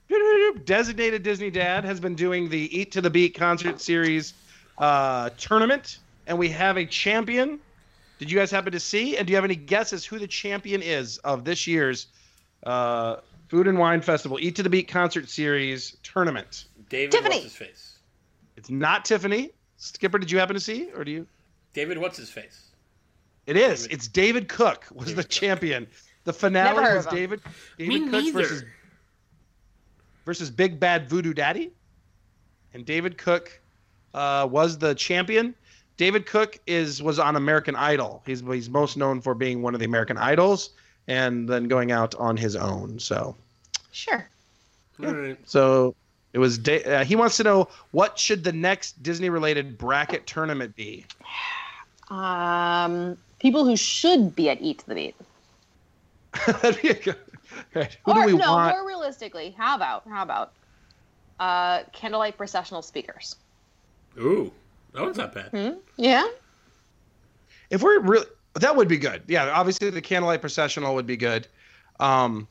designated 0.64 1.24
Disney 1.24 1.52
dad 1.52 1.84
has 1.84 2.00
been 2.00 2.16
doing 2.16 2.50
the 2.50 2.78
Eat 2.78 2.92
to 2.94 3.02
the 3.02 3.10
Beat 3.10 3.36
concert 3.36 3.82
series 3.82 4.34
uh, 4.78 5.30
tournament, 5.38 6.00
and 6.28 6.38
we 6.38 6.50
have 6.50 6.78
a 6.78 6.86
champion. 6.86 7.60
Did 8.20 8.32
you 8.32 8.38
guys 8.38 8.50
happen 8.52 8.72
to 8.72 8.80
see? 8.80 9.18
And 9.18 9.28
do 9.28 9.32
you 9.32 9.36
have 9.36 9.44
any 9.44 9.58
guesses 9.58 10.06
who 10.06 10.18
the 10.18 10.28
champion 10.28 10.82
is 10.82 11.18
of 11.20 11.44
this 11.44 11.68
year's 11.68 12.08
uh, 12.66 13.18
Food 13.50 13.68
and 13.68 13.78
Wine 13.78 14.02
Festival 14.02 14.40
Eat 14.40 14.56
to 14.56 14.64
the 14.64 14.70
Beat 14.70 14.88
concert 14.88 15.30
series 15.30 15.98
tournament? 16.04 16.66
David, 16.90 17.12
Tiffany. 17.12 17.36
what's 17.36 17.44
his 17.44 17.56
face? 17.56 17.98
It's 18.56 18.70
not 18.70 19.04
Tiffany. 19.04 19.52
Skipper, 19.76 20.18
did 20.18 20.32
you 20.32 20.40
happen 20.40 20.54
to 20.54 20.60
see, 20.62 20.90
or 20.96 21.04
do 21.04 21.12
you? 21.12 21.28
David, 21.74 21.98
what's 21.98 22.18
his 22.18 22.30
face? 22.30 22.70
It 23.46 23.58
is. 23.58 23.86
It's 23.88 24.08
David 24.08 24.48
Cook 24.48 24.86
was 24.94 25.14
the 25.14 25.24
champion. 25.24 25.88
The 26.26 26.34
finale 26.34 26.76
Never 26.82 26.96
was 26.98 27.06
of 27.06 27.12
him. 27.14 27.18
David 27.18 27.42
Me 27.80 27.88
David 28.00 28.12
Cook 28.12 28.24
neither. 28.24 28.40
versus 28.42 28.64
versus 30.26 30.50
Big 30.50 30.80
Bad 30.80 31.08
Voodoo 31.10 31.34
Daddy, 31.34 31.72
and 32.74 32.86
David 32.86 33.18
Cook 33.18 33.60
uh, 34.14 34.48
was 34.50 34.78
the 34.78 34.94
champion. 34.96 35.54
David 35.98 36.26
Cook 36.26 36.60
is 36.68 37.02
was 37.02 37.20
on 37.20 37.36
American 37.36 37.76
Idol. 37.76 38.22
He's 38.26 38.42
he's 38.42 38.70
most 38.70 38.98
known 38.98 39.22
for 39.22 39.34
being 39.34 39.62
one 39.62 39.74
of 39.74 39.80
the 39.80 39.86
American 39.86 40.18
Idols, 40.18 40.72
and 41.08 41.48
then 41.48 41.68
going 41.68 41.92
out 41.92 42.16
on 42.16 42.36
his 42.38 42.56
own. 42.56 43.00
So 43.00 43.36
Sure. 43.92 44.28
All 45.04 45.14
right. 45.14 45.38
so 45.46 45.96
it 46.34 46.40
was. 46.40 46.58
Da- 46.58 46.84
uh, 46.84 47.06
he 47.06 47.16
wants 47.16 47.38
to 47.38 47.44
know 47.44 47.68
what 47.92 48.18
should 48.20 48.44
the 48.44 48.52
next 48.52 49.02
Disney 49.04 49.30
related 49.30 49.78
bracket 49.78 50.26
tournament 50.28 50.76
be. 50.76 51.06
Um, 52.08 53.18
people 53.40 53.66
who 53.66 53.76
should 53.76 54.36
be 54.36 54.48
at 54.48 54.62
Eat 54.62 54.78
to 54.78 54.88
the 54.88 54.94
Beat. 54.94 55.16
That'd 56.48 56.82
be 56.82 56.90
a 56.90 56.94
good. 56.94 57.18
Right. 57.74 57.98
Who 58.06 58.12
or 58.12 58.16
do 58.16 58.26
we 58.26 58.38
no, 58.38 58.52
want? 58.52 58.76
more 58.76 58.86
realistically, 58.86 59.56
how 59.58 59.76
about 59.76 60.08
how 60.08 60.24
about 60.24 60.54
uh, 61.40 61.84
candlelight 61.92 62.38
processional 62.38 62.82
speakers? 62.82 63.36
Ooh, 64.18 64.52
that 64.94 65.02
one's 65.02 65.18
not 65.18 65.34
bad. 65.34 65.50
Hmm? 65.50 65.80
Yeah. 65.98 66.28
If 67.70 67.82
we're 67.82 68.00
really, 68.00 68.26
that 68.56 68.76
would 68.76 68.88
be 68.88 68.98
good. 68.98 69.24
Yeah, 69.28 69.50
obviously 69.52 69.90
the 69.90 70.02
candlelight 70.02 70.42
processional 70.42 70.96
would 70.96 71.08
be 71.08 71.18
good. 71.18 71.48
Um, 72.00 72.48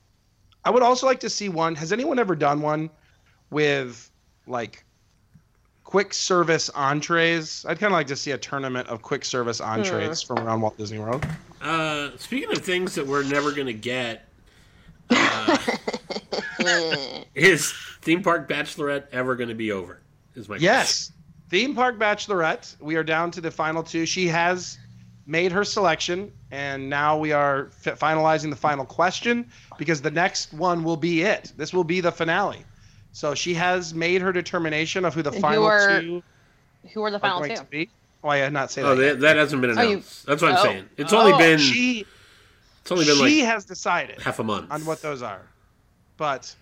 I 0.65 0.71
would 0.71 0.83
also 0.83 1.07
like 1.07 1.21
to 1.21 1.31
see 1.31 1.49
one. 1.49 1.75
Has 1.75 1.93
anyone 1.93 2.19
ever 2.19 2.35
done 2.35 2.61
one 2.61 2.91
with 3.51 4.11
like 4.47 4.84
quick 5.85 6.13
service 6.13 6.71
entrees? 6.71 7.65
I'd 7.69 7.79
kind 7.79 7.93
of 7.93 7.97
like 7.97 8.07
to 8.09 8.17
see 8.17 8.33
a 8.33 8.39
tournament 8.39 8.89
of 8.89 9.03
quick 9.03 9.25
service 9.25 9.61
entrees 9.61 10.23
from 10.23 10.39
around 10.41 10.61
Walt 10.61 10.77
Disney 10.77 10.99
World. 10.99 11.25
Uh, 11.63 12.11
speaking 12.17 12.51
of 12.53 12.59
things 12.65 12.95
that 12.95 13.07
we're 13.07 13.23
never 13.23 13.53
gonna 13.53 13.73
get, 13.73 14.29
uh, 15.11 15.59
is 17.35 17.73
theme 18.03 18.23
park 18.23 18.49
bachelorette 18.49 19.05
ever 19.13 19.37
gonna 19.37 19.55
be 19.55 19.71
over? 19.73 20.01
Is 20.35 20.49
my 20.49 20.57
Yes, 20.57 21.13
theme 21.49 21.75
park 21.75 21.99
bachelorette. 21.99 22.75
We 22.81 22.97
are 22.97 23.05
down 23.05 23.31
to 23.33 23.41
the 23.41 23.51
final 23.51 23.83
two. 23.83 24.05
She 24.07 24.27
has 24.29 24.79
made 25.27 25.53
her 25.53 25.65
selection, 25.65 26.31
and 26.51 26.91
now 26.91 27.17
we 27.17 27.33
are 27.33 27.71
finalizing 27.83 28.51
the 28.51 28.57
final 28.57 28.85
question 28.85 29.49
because 29.79 30.03
the 30.03 30.11
next 30.11 30.53
one 30.53 30.85
will 30.85 30.97
be 30.97 31.23
it. 31.23 31.53
This 31.57 31.73
will 31.73 31.85
be 31.85 32.01
the 32.01 32.13
finale. 32.13 32.65
So 33.15 33.35
she 33.35 33.55
has 33.55 33.95
made 33.95 34.21
her 34.23 34.33
determination 34.33 35.05
of 35.05 35.15
who 35.15 35.23
the 35.23 35.29
And 35.31 35.37
who 35.37 35.41
final 35.41 35.65
are 35.65 36.01
two 36.01 36.23
Who 36.93 37.03
are 37.05 37.11
the 37.13 37.17
are 37.17 37.21
final 37.21 37.39
going 37.39 37.53
two? 37.53 37.57
to 37.57 37.65
be. 37.65 37.89
Oh, 38.25 38.29
I 38.29 38.41
did 38.41 38.53
not 38.53 38.71
say 38.73 38.83
Oh, 38.83 38.97
that. 38.97 39.03
that, 39.03 39.21
that 39.21 39.37
hasn't 39.37 39.63
been 39.63 39.79
Oh, 39.79 39.83
you- 39.83 39.89
announced. 39.91 40.27
That's 40.27 40.43
what 40.43 40.51
I'm 40.53 40.59
oh. 40.59 40.63
saying. 40.65 40.89
It's 40.97 41.13
only 41.13 41.33
Oh, 41.33 41.39
been 41.39 41.59
she 41.59 42.05
it's 42.83 42.91
only 42.93 43.05
been 43.07 43.15
she 43.17 43.41
like 43.43 43.53
has 43.55 43.65
decided 43.65 44.21
half 44.21 44.41
a 44.41 44.45
month 44.45 44.71
on 44.71 44.85
what 44.85 45.01
those 45.01 45.23
are, 45.23 45.43
but 46.17 46.55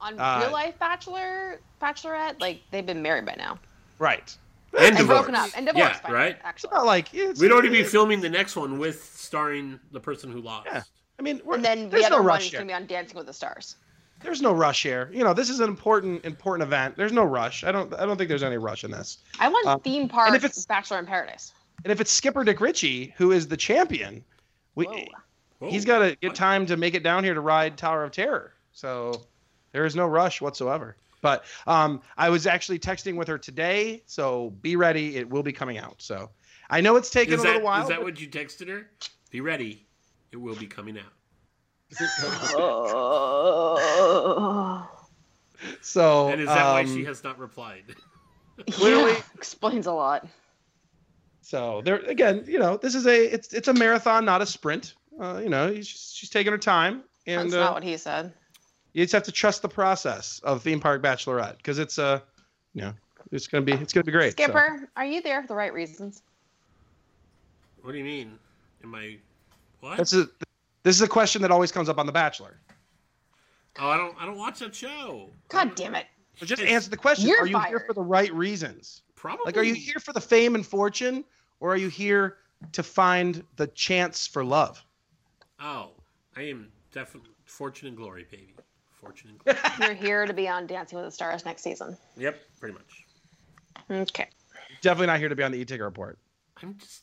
On 0.00 0.18
Uh, 0.18 0.40
real 0.44 0.50
life 0.52 0.78
Bachelor, 0.78 1.60
Bachelorette, 1.82 2.40
like 2.40 2.62
they've 2.70 2.86
been 2.86 3.02
married 3.02 3.26
by 3.26 3.34
now 3.36 3.58
right. 3.98 4.34
and, 4.76 4.86
and 4.86 4.96
divorced. 4.96 5.24
broken 5.26 5.34
up 5.34 5.50
and 5.56 5.66
divorced. 5.66 6.00
Yeah, 6.02 6.08
by 6.08 6.12
right. 6.14 6.38
Now, 6.42 6.48
actually, 6.48 6.70
It's 6.76 6.84
like 6.84 7.14
it's, 7.14 7.40
We'd 7.40 7.52
already 7.52 7.68
be 7.68 7.82
filming 7.84 8.20
the 8.20 8.30
next 8.30 8.56
one 8.56 8.78
with 8.78 9.04
starring 9.14 9.78
the 9.92 10.00
person 10.00 10.32
who 10.32 10.40
lost. 10.40 10.68
Yeah. 10.72 10.82
I 11.18 11.22
mean, 11.22 11.40
we're, 11.44 11.56
and 11.56 11.64
then 11.64 11.82
the 11.84 11.88
there's 11.90 12.04
other 12.06 12.16
no 12.16 12.22
one 12.22 12.26
rush 12.26 12.46
is 12.46 12.52
gonna 12.52 12.64
be 12.66 12.72
on 12.72 12.86
Dancing 12.86 13.16
with 13.16 13.26
the 13.26 13.32
Stars. 13.32 13.76
There's 14.20 14.42
no 14.42 14.52
rush 14.52 14.82
here. 14.82 15.10
You 15.12 15.24
know, 15.24 15.32
this 15.34 15.48
is 15.50 15.60
an 15.60 15.68
important 15.68 16.24
important 16.24 16.66
event. 16.66 16.96
There's 16.96 17.12
no 17.12 17.24
rush. 17.24 17.64
I 17.64 17.72
don't 17.72 17.92
I 17.94 18.04
don't 18.06 18.16
think 18.16 18.28
there's 18.28 18.42
any 18.42 18.58
rush 18.58 18.84
in 18.84 18.90
this. 18.90 19.18
I 19.38 19.48
want 19.48 19.66
Um, 19.66 19.80
theme 19.80 20.08
park 20.08 20.28
and 20.28 20.36
if 20.36 20.44
it's- 20.44 20.64
Bachelor 20.66 20.98
in 20.98 21.06
Paradise. 21.06 21.52
And 21.84 21.92
if 21.92 22.00
it's 22.00 22.10
Skipper 22.10 22.44
Dick 22.44 22.60
Ritchie 22.60 23.14
who 23.16 23.32
is 23.32 23.46
the 23.48 23.56
champion, 23.56 24.24
we 24.74 24.86
Whoa. 24.86 25.04
Whoa. 25.60 25.70
he's 25.70 25.84
got 25.84 26.00
to 26.00 26.16
get 26.16 26.34
time 26.34 26.66
to 26.66 26.76
make 26.76 26.94
it 26.94 27.02
down 27.02 27.24
here 27.24 27.34
to 27.34 27.40
ride 27.40 27.76
Tower 27.76 28.04
of 28.04 28.10
Terror. 28.12 28.54
So 28.72 29.26
there 29.72 29.84
is 29.84 29.94
no 29.96 30.06
rush 30.06 30.40
whatsoever. 30.40 30.96
But 31.20 31.44
um, 31.66 32.00
I 32.16 32.30
was 32.30 32.46
actually 32.46 32.78
texting 32.78 33.16
with 33.16 33.26
her 33.28 33.38
today, 33.38 34.02
so 34.06 34.50
be 34.62 34.76
ready. 34.76 35.16
It 35.16 35.28
will 35.28 35.42
be 35.42 35.52
coming 35.52 35.76
out. 35.78 35.96
So 35.98 36.30
I 36.70 36.80
know 36.80 36.94
it's 36.96 37.10
taken 37.10 37.34
Is 37.34 37.40
a 37.40 37.42
that, 37.44 37.48
little 37.54 37.64
while. 37.64 37.82
is 37.82 37.88
that 37.88 37.96
but- 37.96 38.04
what 38.04 38.20
you 38.20 38.28
texted 38.28 38.68
her? 38.68 38.88
Be 39.30 39.40
ready. 39.40 39.84
It 40.30 40.36
will 40.36 40.54
be 40.54 40.66
coming 40.66 40.96
out. 40.98 41.12
Oh. 43.80 44.88
So 45.82 46.28
And 46.28 46.40
is 46.40 46.46
that 46.46 46.72
why 46.72 46.82
um, 46.82 46.86
she 46.86 47.02
has 47.04 47.24
not 47.24 47.36
replied? 47.38 47.82
Clearly- 48.70 49.12
Yeah, 49.16 49.22
explains 49.34 49.86
a 49.86 49.92
lot. 49.92 50.24
So 51.40 51.82
there 51.82 51.96
again, 51.96 52.44
you 52.46 52.60
know, 52.60 52.76
this 52.76 52.94
is 52.94 53.06
a 53.08 53.24
it's 53.34 53.52
it's 53.52 53.66
a 53.66 53.74
marathon, 53.74 54.24
not 54.24 54.40
a 54.40 54.46
sprint. 54.46 54.94
Uh, 55.20 55.40
you 55.42 55.48
know, 55.48 55.74
she's, 55.74 56.12
she's 56.14 56.30
taking 56.30 56.52
her 56.52 56.58
time, 56.58 57.02
and 57.26 57.50
That's 57.50 57.54
uh, 57.54 57.60
not 57.60 57.74
what 57.74 57.82
he 57.82 57.96
said. 57.96 58.32
you 58.92 59.02
just 59.04 59.12
have 59.14 59.24
to 59.24 59.32
trust 59.32 59.62
the 59.62 59.68
process 59.68 60.40
of 60.44 60.62
theme 60.62 60.78
park 60.78 61.02
bachelorette 61.02 61.56
because 61.56 61.80
it's 61.80 61.98
uh, 61.98 62.20
you 62.74 62.82
know, 62.82 62.92
it's 63.32 63.48
gonna 63.48 63.64
be 63.64 63.72
it's 63.72 63.92
gonna 63.92 64.04
be 64.04 64.12
great. 64.12 64.38
so. 64.38 64.44
Skipper, 64.44 64.88
are 64.96 65.06
you 65.06 65.20
there 65.22 65.42
for 65.42 65.48
the 65.48 65.56
right 65.56 65.72
reasons? 65.72 66.22
What 67.82 67.92
do 67.92 67.98
you 67.98 68.04
mean? 68.04 68.38
Am 68.84 68.94
I 68.94 69.16
what? 69.80 69.98
This 69.98 70.12
is 70.12 70.28
this 70.82 70.94
is 70.96 71.02
a 71.02 71.08
question 71.08 71.42
that 71.42 71.50
always 71.50 71.72
comes 71.72 71.88
up 71.88 71.98
on 71.98 72.06
The 72.06 72.12
Bachelor. 72.12 72.60
oh, 73.78 73.88
I 73.88 73.96
don't 73.96 74.16
I 74.20 74.26
don't 74.26 74.36
watch 74.38 74.58
that 74.60 74.74
show. 74.74 75.30
God 75.48 75.74
damn 75.74 75.94
it. 75.94 76.06
So 76.36 76.46
just 76.46 76.62
It's- 76.62 76.74
answer 76.74 76.90
the 76.90 76.96
question: 76.96 77.28
You're 77.28 77.40
Are 77.42 77.46
you 77.46 77.58
here 77.60 77.80
for 77.86 77.92
the 77.94 78.02
right 78.02 78.32
reasons? 78.32 79.02
Probably. 79.16 79.44
Like, 79.46 79.56
are 79.56 79.62
you 79.64 79.74
here 79.74 79.98
for 79.98 80.12
the 80.12 80.20
fame 80.20 80.54
and 80.54 80.64
fortune, 80.64 81.24
or 81.60 81.72
are 81.72 81.76
you 81.76 81.88
here 81.88 82.36
to 82.72 82.82
find 82.84 83.44
the 83.56 83.66
chance 83.68 84.26
for 84.28 84.44
love? 84.44 84.80
Oh, 85.60 85.90
I 86.36 86.42
am 86.42 86.70
definitely 86.92 87.30
fortune 87.44 87.88
and 87.88 87.96
glory, 87.96 88.26
baby. 88.30 88.54
Fortune 88.92 89.30
and 89.30 89.38
glory. 89.44 89.58
You're 89.80 89.94
here 89.94 90.26
to 90.26 90.32
be 90.32 90.48
on 90.48 90.68
Dancing 90.68 90.96
with 90.98 91.06
the 91.06 91.10
Stars 91.10 91.44
next 91.44 91.62
season. 91.62 91.96
yep, 92.16 92.38
pretty 92.60 92.74
much. 92.74 93.04
Okay. 93.90 94.28
Definitely 94.82 95.06
not 95.08 95.18
here 95.18 95.28
to 95.28 95.34
be 95.36 95.42
on 95.42 95.50
the 95.50 95.58
e-ticket 95.58 95.84
report. 95.84 96.18
I'm 96.62 96.76
just 96.78 97.02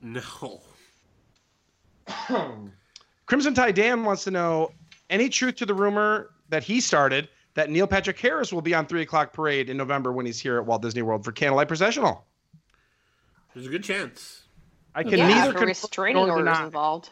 no. 0.00 0.62
Crimson 3.26 3.54
Tide 3.54 3.74
Dan 3.74 4.04
wants 4.04 4.24
to 4.24 4.30
know 4.30 4.70
any 5.08 5.28
truth 5.28 5.56
to 5.56 5.66
the 5.66 5.74
rumor 5.74 6.30
that 6.48 6.62
he 6.64 6.80
started 6.80 7.28
that 7.54 7.70
Neil 7.70 7.86
Patrick 7.86 8.18
Harris 8.18 8.52
will 8.52 8.62
be 8.62 8.74
on 8.74 8.86
three 8.86 9.02
o'clock 9.02 9.32
parade 9.32 9.68
in 9.70 9.76
November 9.76 10.12
when 10.12 10.26
he's 10.26 10.40
here 10.40 10.56
at 10.58 10.66
Walt 10.66 10.82
Disney 10.82 11.02
World 11.02 11.24
for 11.24 11.32
Candlelight 11.32 11.68
Processional. 11.68 12.24
There's 13.54 13.66
a 13.66 13.70
good 13.70 13.84
chance. 13.84 14.42
I 14.94 15.02
can 15.02 15.18
yeah, 15.18 15.28
neither 15.28 15.40
after 15.40 15.52
confirm 15.52 15.68
restraining 15.68 16.26
nor 16.26 16.38
orders 16.38 16.54
deny. 16.54 16.64
involved. 16.64 17.10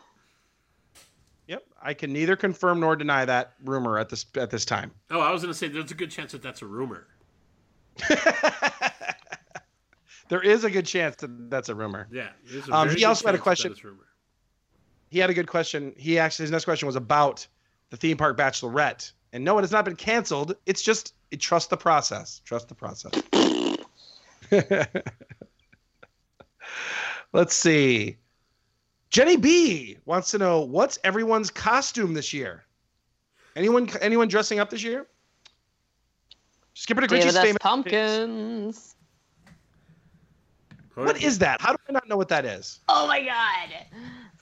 Yep, 1.47 1.65
I 1.83 1.95
can 1.95 2.13
neither 2.13 2.37
confirm 2.37 2.81
nor 2.81 2.95
deny 2.97 3.25
that 3.25 3.55
rumor 3.65 3.99
at 3.99 4.09
this 4.09 4.27
at 4.37 4.51
this 4.51 4.65
time. 4.65 4.91
Oh, 5.11 5.21
I 5.21 5.33
was 5.33 5.43
gonna 5.43 5.55
say 5.55 5.69
there's 5.69 5.91
a 5.91 5.95
good 5.95 6.11
chance 6.11 6.33
that 6.33 6.43
that's 6.43 6.63
a 6.63 6.67
rumor. 6.67 7.07
there 10.29 10.43
is 10.43 10.65
a 10.65 10.71
good 10.71 10.87
chance 10.87 11.17
that 11.17 11.51
that's 11.51 11.69
a 11.69 11.75
rumor. 11.75 12.09
Yeah. 12.11 12.31
a 12.69 12.75
Um, 12.77 12.91
he 12.91 13.05
also 13.05 13.27
had 13.27 13.35
a 13.35 13.39
chance 13.39 13.63
that 13.63 13.69
question- 13.69 13.75
rumor. 13.83 14.05
He 15.11 15.19
had 15.19 15.31
a 15.31 15.35
good 15.35 15.49
question. 15.49 15.95
He 15.97 16.19
actually 16.19 16.45
his 16.45 16.51
next 16.51 16.65
question 16.65 16.87
was 16.87 16.97
about 16.97 17.47
the 17.91 17.97
theme 17.97 18.17
park 18.17 18.37
bachelorette. 18.37 19.11
And 19.33 19.45
no, 19.45 19.59
it 19.59 19.63
has 19.63 19.73
not 19.73 19.85
been 19.85 19.97
canceled. 19.97 20.57
It's 20.67 20.83
just 20.83 21.15
it, 21.31 21.41
trust 21.41 21.71
the 21.71 21.77
process. 21.77 22.41
Trust 22.45 22.69
the 22.69 22.75
process. 22.75 23.13
Let's 27.33 27.55
see. 27.55 28.17
Jenny 29.11 29.37
B 29.37 29.99
wants 30.05 30.31
to 30.31 30.39
know 30.39 30.61
what's 30.61 30.99
everyone's 31.05 31.51
costume 31.51 32.15
this 32.15 32.33
year. 32.33 32.65
Anyone 33.57 33.89
anyone 34.01 34.29
dressing 34.29 34.61
up 34.61 34.71
this 34.71 34.83
year? 34.83 35.07
Skipper 36.75 37.01
David 37.03 37.11
Dick 37.11 37.25
Ritchie's 37.25 37.37
S. 37.37 37.45
famous. 37.45 37.59
Pumpkins. 37.61 38.95
What 40.95 41.23
is 41.23 41.39
that? 41.39 41.61
How 41.61 41.73
do 41.73 41.79
I 41.89 41.93
not 41.93 42.09
know 42.09 42.17
what 42.17 42.29
that 42.29 42.45
is? 42.45 42.81
Oh 42.89 43.07
my 43.07 43.21
god. 43.21 43.87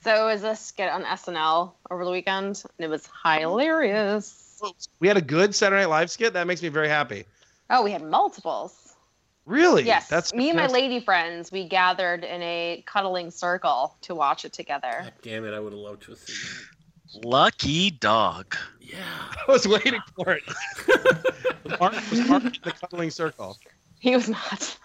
So 0.03 0.27
it 0.27 0.33
was 0.33 0.43
a 0.43 0.55
skit 0.55 0.89
on 0.89 1.03
SNL 1.03 1.71
over 1.91 2.05
the 2.05 2.11
weekend, 2.11 2.63
and 2.77 2.85
it 2.85 2.89
was 2.89 3.07
hilarious. 3.23 4.61
We 4.99 5.07
had 5.07 5.17
a 5.17 5.21
good 5.21 5.53
Saturday 5.53 5.81
Night 5.83 5.89
Live 5.89 6.11
skit. 6.11 6.33
That 6.33 6.47
makes 6.47 6.61
me 6.61 6.69
very 6.69 6.87
happy. 6.87 7.25
Oh, 7.69 7.83
we 7.83 7.91
had 7.91 8.03
multiples. 8.03 8.95
Really? 9.45 9.83
Yes, 9.83 10.07
That's 10.09 10.33
me 10.33 10.49
and 10.49 10.57
my 10.57 10.67
lady 10.67 10.99
friends, 10.99 11.51
we 11.53 11.67
gathered 11.67 12.25
in 12.25 12.41
a 12.41 12.83
cuddling 12.85 13.31
circle 13.31 13.95
to 14.01 14.13
watch 14.13 14.43
it 14.43 14.51
together. 14.51 14.91
God 15.03 15.13
damn 15.21 15.45
it! 15.45 15.53
I 15.53 15.59
would 15.59 15.71
have 15.71 15.79
loved 15.79 16.03
to 16.03 16.11
have 16.11 16.19
seen 16.19 17.21
Lucky 17.23 17.91
dog. 17.91 18.55
Yeah. 18.81 18.97
I 19.47 19.51
was 19.51 19.65
waiting 19.67 20.01
for 20.15 20.31
it. 20.31 20.43
Mark 21.79 21.93
was 22.11 22.27
Mark 22.27 22.43
in 22.43 22.53
the 22.63 22.71
cuddling 22.71 23.09
circle. 23.09 23.57
He 23.99 24.13
was 24.15 24.27
not. 24.29 24.77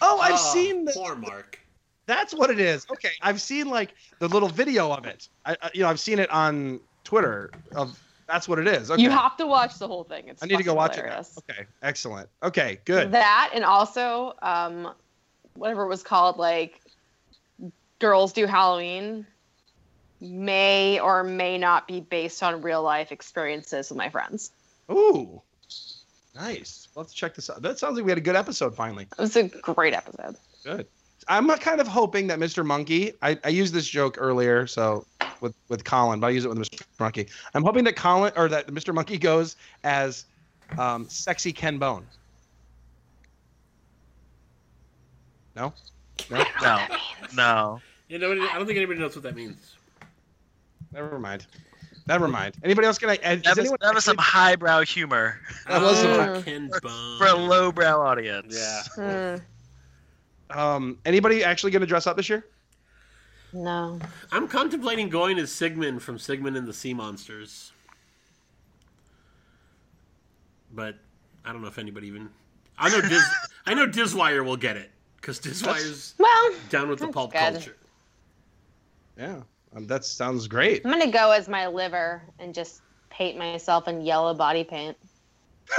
Oh, 0.00 0.18
I've 0.18 0.34
Oh, 0.34 0.52
seen 0.54 0.86
the, 0.86 0.92
poor 0.92 1.14
Mark. 1.14 1.60
That's 2.06 2.34
what 2.34 2.50
it 2.50 2.60
is. 2.60 2.86
Okay, 2.90 3.12
I've 3.22 3.40
seen 3.40 3.68
like 3.68 3.94
the 4.18 4.28
little 4.28 4.48
video 4.48 4.92
of 4.92 5.06
it. 5.06 5.28
I, 5.46 5.56
I 5.62 5.70
you 5.74 5.82
know 5.82 5.88
I've 5.88 6.00
seen 6.00 6.18
it 6.18 6.30
on 6.30 6.80
Twitter. 7.04 7.50
Of 7.74 7.98
that's 8.26 8.48
what 8.48 8.58
it 8.58 8.66
is. 8.66 8.90
Okay. 8.90 9.02
You 9.02 9.10
have 9.10 9.36
to 9.36 9.46
watch 9.46 9.78
the 9.78 9.86
whole 9.86 10.04
thing. 10.04 10.28
It's 10.28 10.42
I 10.42 10.46
need 10.46 10.56
to 10.56 10.62
go 10.62 10.74
watch 10.74 10.96
hilarious. 10.96 11.36
it. 11.36 11.44
Now. 11.48 11.54
Okay, 11.54 11.68
excellent. 11.82 12.28
Okay, 12.42 12.78
good. 12.84 13.12
That 13.12 13.50
and 13.54 13.64
also 13.64 14.34
um, 14.42 14.92
whatever 15.54 15.84
it 15.84 15.88
was 15.88 16.02
called, 16.02 16.38
like 16.38 16.80
Girls 17.98 18.32
Do 18.32 18.46
Halloween, 18.46 19.26
may 20.20 21.00
or 21.00 21.22
may 21.22 21.58
not 21.58 21.86
be 21.86 22.00
based 22.00 22.42
on 22.42 22.62
real 22.62 22.82
life 22.82 23.12
experiences 23.12 23.90
with 23.90 23.98
my 23.98 24.08
friends. 24.08 24.52
Ooh, 24.90 25.40
nice. 26.34 26.88
Let's 26.94 27.12
check 27.12 27.34
this 27.34 27.50
out. 27.50 27.62
That 27.62 27.78
sounds 27.78 27.96
like 27.96 28.04
we 28.04 28.10
had 28.10 28.18
a 28.18 28.22
good 28.22 28.36
episode 28.36 28.74
finally. 28.74 29.04
It 29.04 29.18
was 29.18 29.36
a 29.36 29.48
great 29.48 29.94
episode. 29.94 30.36
Good. 30.64 30.86
I'm 31.28 31.48
kind 31.48 31.80
of 31.80 31.88
hoping 31.88 32.26
that 32.28 32.38
Mr. 32.38 32.64
Monkey. 32.64 33.12
I, 33.22 33.38
I 33.44 33.48
used 33.48 33.72
this 33.74 33.86
joke 33.86 34.16
earlier, 34.18 34.66
so 34.66 35.06
with 35.40 35.54
with 35.68 35.84
Colin, 35.84 36.20
but 36.20 36.28
I 36.28 36.30
use 36.30 36.44
it 36.44 36.48
with 36.48 36.58
Mr. 36.58 36.82
Monkey. 37.00 37.26
I'm 37.54 37.62
hoping 37.62 37.84
that 37.84 37.96
Colin 37.96 38.32
or 38.36 38.48
that 38.48 38.66
Mr. 38.68 38.94
Monkey 38.94 39.18
goes 39.18 39.56
as 39.84 40.26
um, 40.78 41.08
sexy 41.08 41.52
Ken 41.52 41.78
Bone. 41.78 42.04
No, 45.56 45.72
no, 46.30 46.44
No, 46.62 46.86
no. 47.34 47.80
You 48.08 48.18
know, 48.18 48.32
I 48.32 48.56
don't 48.56 48.66
think 48.66 48.76
anybody 48.76 48.98
knows 49.00 49.14
what 49.14 49.22
that 49.22 49.34
means. 49.36 49.76
never 50.92 51.18
mind. 51.18 51.46
Never 52.06 52.28
mind. 52.28 52.56
Anybody 52.62 52.86
else 52.86 52.98
gonna? 52.98 53.14
Is 53.14 53.20
That 53.20 53.46
was, 53.46 53.58
anyone 53.58 53.78
that 53.80 53.94
was 53.94 54.04
some 54.04 54.18
highbrow 54.18 54.82
humor 54.82 55.40
That 55.66 55.80
was 55.80 55.98
some- 56.00 56.42
Ken 56.42 56.70
Bone. 56.82 57.18
for 57.18 57.26
a 57.26 57.34
lowbrow 57.34 57.98
audience. 58.00 58.54
Yeah. 58.54 59.36
Hmm, 59.38 59.44
um, 60.54 60.98
anybody 61.04 61.44
actually 61.44 61.70
gonna 61.72 61.86
dress 61.86 62.06
up 62.06 62.16
this 62.16 62.28
year? 62.28 62.46
no. 63.52 64.00
I'm 64.32 64.48
contemplating 64.48 65.08
going 65.08 65.38
as 65.38 65.52
Sigmund 65.52 66.02
from 66.02 66.18
Sigmund 66.18 66.56
and 66.56 66.66
the 66.66 66.72
Sea 66.72 66.92
Monsters. 66.94 67.70
But 70.72 70.96
I 71.44 71.52
don't 71.52 71.62
know 71.62 71.68
if 71.68 71.78
anybody 71.78 72.08
even. 72.08 72.28
I 72.78 72.88
know 72.90 73.00
Diz. 73.00 73.22
I 73.66 73.74
know 73.74 73.86
Dizwire 73.86 74.44
will 74.44 74.56
get 74.56 74.76
it 74.76 74.90
because 75.16 75.38
Dizwire's 75.38 76.14
Well, 76.18 76.54
down 76.68 76.88
with 76.88 76.98
the 76.98 77.08
pulp 77.08 77.32
good. 77.32 77.38
culture. 77.38 77.76
Yeah, 79.16 79.42
um, 79.76 79.86
that 79.86 80.04
sounds 80.04 80.48
great. 80.48 80.82
I'm 80.84 80.90
gonna 80.90 81.10
go 81.12 81.30
as 81.30 81.48
my 81.48 81.68
liver 81.68 82.22
and 82.40 82.52
just 82.52 82.82
paint 83.10 83.38
myself 83.38 83.86
in 83.86 84.00
yellow 84.00 84.34
body 84.34 84.64
paint. 84.64 84.96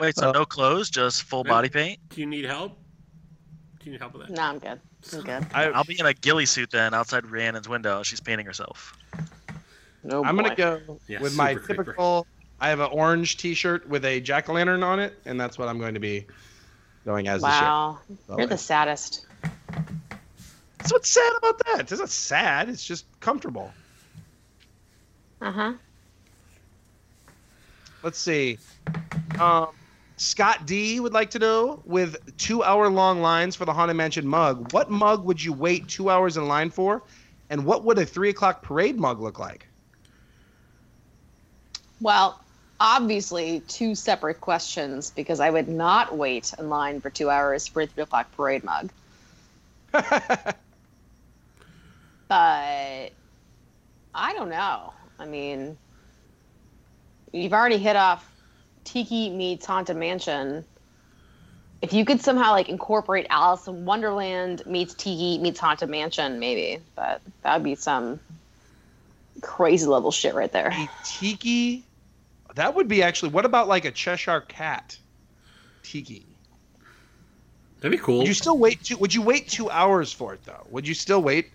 Wait, 0.00 0.16
so 0.16 0.28
Uh, 0.30 0.32
no 0.32 0.44
clothes, 0.44 0.90
just 0.90 1.22
full 1.22 1.44
body 1.44 1.68
paint? 1.68 1.98
Do 2.10 2.20
you 2.20 2.26
need 2.26 2.44
help? 2.44 2.78
Do 3.80 3.86
you 3.86 3.92
need 3.92 4.00
help 4.00 4.14
with 4.14 4.26
that? 4.28 4.34
No, 4.34 4.42
I'm 4.42 4.58
good. 4.58 4.80
I'm 5.12 5.20
good. 5.22 5.46
I, 5.52 5.64
I'll 5.66 5.84
be 5.84 5.98
in 5.98 6.06
a 6.06 6.14
ghillie 6.14 6.46
suit 6.46 6.70
then 6.70 6.94
outside 6.94 7.24
Rhiannon's 7.24 7.68
window. 7.68 8.02
She's 8.02 8.20
painting 8.20 8.46
herself. 8.46 8.96
No 10.02 10.24
I'm 10.24 10.36
gonna 10.36 10.54
go 10.54 10.98
Yeah, 11.06 11.20
with 11.20 11.36
my 11.36 11.54
creeper. 11.54 11.84
typical. 11.84 12.26
I 12.60 12.68
have 12.68 12.80
an 12.80 12.88
orange 12.92 13.36
T-shirt 13.36 13.88
with 13.88 14.04
a 14.04 14.20
jack 14.20 14.48
o' 14.48 14.52
lantern 14.54 14.82
on 14.82 15.00
it, 15.00 15.18
and 15.26 15.38
that's 15.40 15.58
what 15.58 15.68
I'm 15.68 15.78
going 15.78 15.94
to 15.94 16.00
be 16.00 16.26
going 17.04 17.28
as 17.28 17.42
Wow, 17.42 17.98
this 18.08 18.18
you're 18.28 18.38
year. 18.38 18.46
the 18.46 18.56
saddest. 18.58 19.26
That's 20.78 20.92
what's 20.92 21.10
sad 21.10 21.32
about 21.38 21.60
that. 21.66 21.80
It's 21.90 21.98
not 21.98 22.08
sad. 22.10 22.68
It's 22.68 22.84
just 22.84 23.06
comfortable. 23.20 23.72
Uh 25.40 25.50
huh. 25.52 25.72
Let's 28.02 28.18
see. 28.18 28.58
Um, 29.40 29.68
Scott 30.16 30.66
D 30.66 31.00
would 31.00 31.12
like 31.12 31.30
to 31.30 31.38
know 31.38 31.82
with 31.84 32.16
two-hour-long 32.38 33.20
lines 33.20 33.56
for 33.56 33.64
the 33.64 33.72
Haunted 33.72 33.96
Mansion 33.96 34.26
mug. 34.26 34.72
What 34.72 34.90
mug 34.90 35.24
would 35.24 35.42
you 35.42 35.52
wait 35.52 35.88
two 35.88 36.08
hours 36.08 36.36
in 36.36 36.46
line 36.46 36.70
for, 36.70 37.02
and 37.50 37.64
what 37.64 37.84
would 37.84 37.98
a 37.98 38.06
three 38.06 38.30
o'clock 38.30 38.62
parade 38.62 38.98
mug 38.98 39.20
look 39.20 39.38
like? 39.38 39.66
Well, 42.00 42.40
obviously, 42.80 43.60
two 43.66 43.94
separate 43.94 44.40
questions 44.40 45.10
because 45.10 45.40
I 45.40 45.50
would 45.50 45.68
not 45.68 46.16
wait 46.16 46.52
in 46.58 46.68
line 46.68 47.00
for 47.00 47.10
two 47.10 47.30
hours 47.30 47.66
for 47.66 47.82
a 47.82 47.86
three 47.86 48.02
o'clock 48.02 48.30
parade 48.36 48.64
mug. 48.64 48.90
But 52.28 53.12
I 54.14 54.32
don't 54.32 54.48
know. 54.48 54.92
I 55.18 55.26
mean, 55.26 55.76
you've 57.32 57.52
already 57.52 57.78
hit 57.78 57.96
off 57.96 58.28
Tiki 58.84 59.30
meets 59.30 59.66
Haunted 59.66 59.96
Mansion. 59.96 60.64
If 61.82 61.92
you 61.92 62.04
could 62.04 62.20
somehow 62.20 62.52
like 62.52 62.68
incorporate 62.68 63.26
Alice 63.30 63.66
in 63.66 63.84
Wonderland 63.84 64.64
meets 64.66 64.94
Tiki 64.94 65.38
meets 65.38 65.58
Haunted 65.60 65.88
Mansion, 65.90 66.38
maybe, 66.38 66.82
but 66.94 67.20
that 67.42 67.54
would 67.54 67.64
be 67.64 67.74
some 67.74 68.20
crazy 69.42 69.86
level 69.86 70.10
shit 70.10 70.34
right 70.34 70.50
there. 70.52 70.72
Tiki. 71.04 71.84
That 72.54 72.74
would 72.74 72.88
be 72.88 73.02
actually. 73.02 73.30
What 73.30 73.44
about 73.44 73.68
like 73.68 73.84
a 73.84 73.90
Cheshire 73.90 74.40
cat? 74.42 74.96
Tiki. 75.82 76.24
That'd 77.80 77.98
be 77.98 78.02
cool. 78.02 78.18
Would 78.18 78.28
you 78.28 78.34
still 78.34 78.56
wait? 78.56 78.82
Two, 78.82 78.96
would 78.96 79.12
you 79.12 79.20
wait 79.20 79.48
two 79.48 79.68
hours 79.68 80.12
for 80.12 80.32
it 80.34 80.44
though? 80.44 80.66
Would 80.70 80.86
you 80.88 80.94
still 80.94 81.20
wait? 81.22 81.50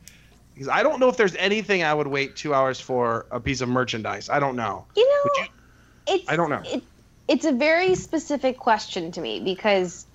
Because 0.54 0.68
I 0.68 0.84
don't 0.84 1.00
know 1.00 1.08
if 1.10 1.18
there's 1.18 1.36
anything 1.38 1.84
I 1.84 1.94
would 1.94 2.06
wait 2.08 2.36
two 2.36 2.54
hours 2.54 2.80
for 2.80 3.26
a 3.32 3.40
piece 3.40 3.62
of 3.62 3.70
merchandise. 3.70 4.30
I 4.30 4.40
don't 4.40 4.56
know. 4.58 4.86
You 4.96 5.10
know, 5.10 5.22
Would 5.24 5.46
you- 5.48 5.54
it's 6.16 6.30
I 6.30 6.36
don't 6.36 6.50
know. 6.50 6.62
It, 6.66 6.84
it's 7.30 7.46
a 7.46 7.54
very 7.54 7.96
specific 7.96 8.58
question 8.58 9.12
to 9.14 9.22
me 9.22 9.40
because, 9.40 10.08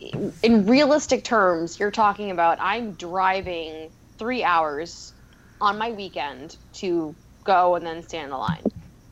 in 0.00 0.66
realistic 0.66 1.24
terms, 1.24 1.78
you're 1.78 1.90
talking 1.90 2.30
about 2.30 2.58
I'm 2.60 2.94
driving 2.94 3.90
three 4.18 4.42
hours 4.42 5.14
on 5.60 5.78
my 5.78 5.92
weekend 5.92 6.56
to 6.76 7.16
go 7.44 7.74
and 7.76 7.86
then 7.86 8.02
stand 8.02 8.24
in 8.24 8.30
the 8.30 8.38
line, 8.38 8.64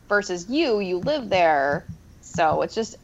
versus 0.08 0.48
you, 0.48 0.80
you 0.80 0.98
live 0.98 1.28
there, 1.28 1.88
so 2.20 2.62
it's 2.62 2.74
just 2.74 2.96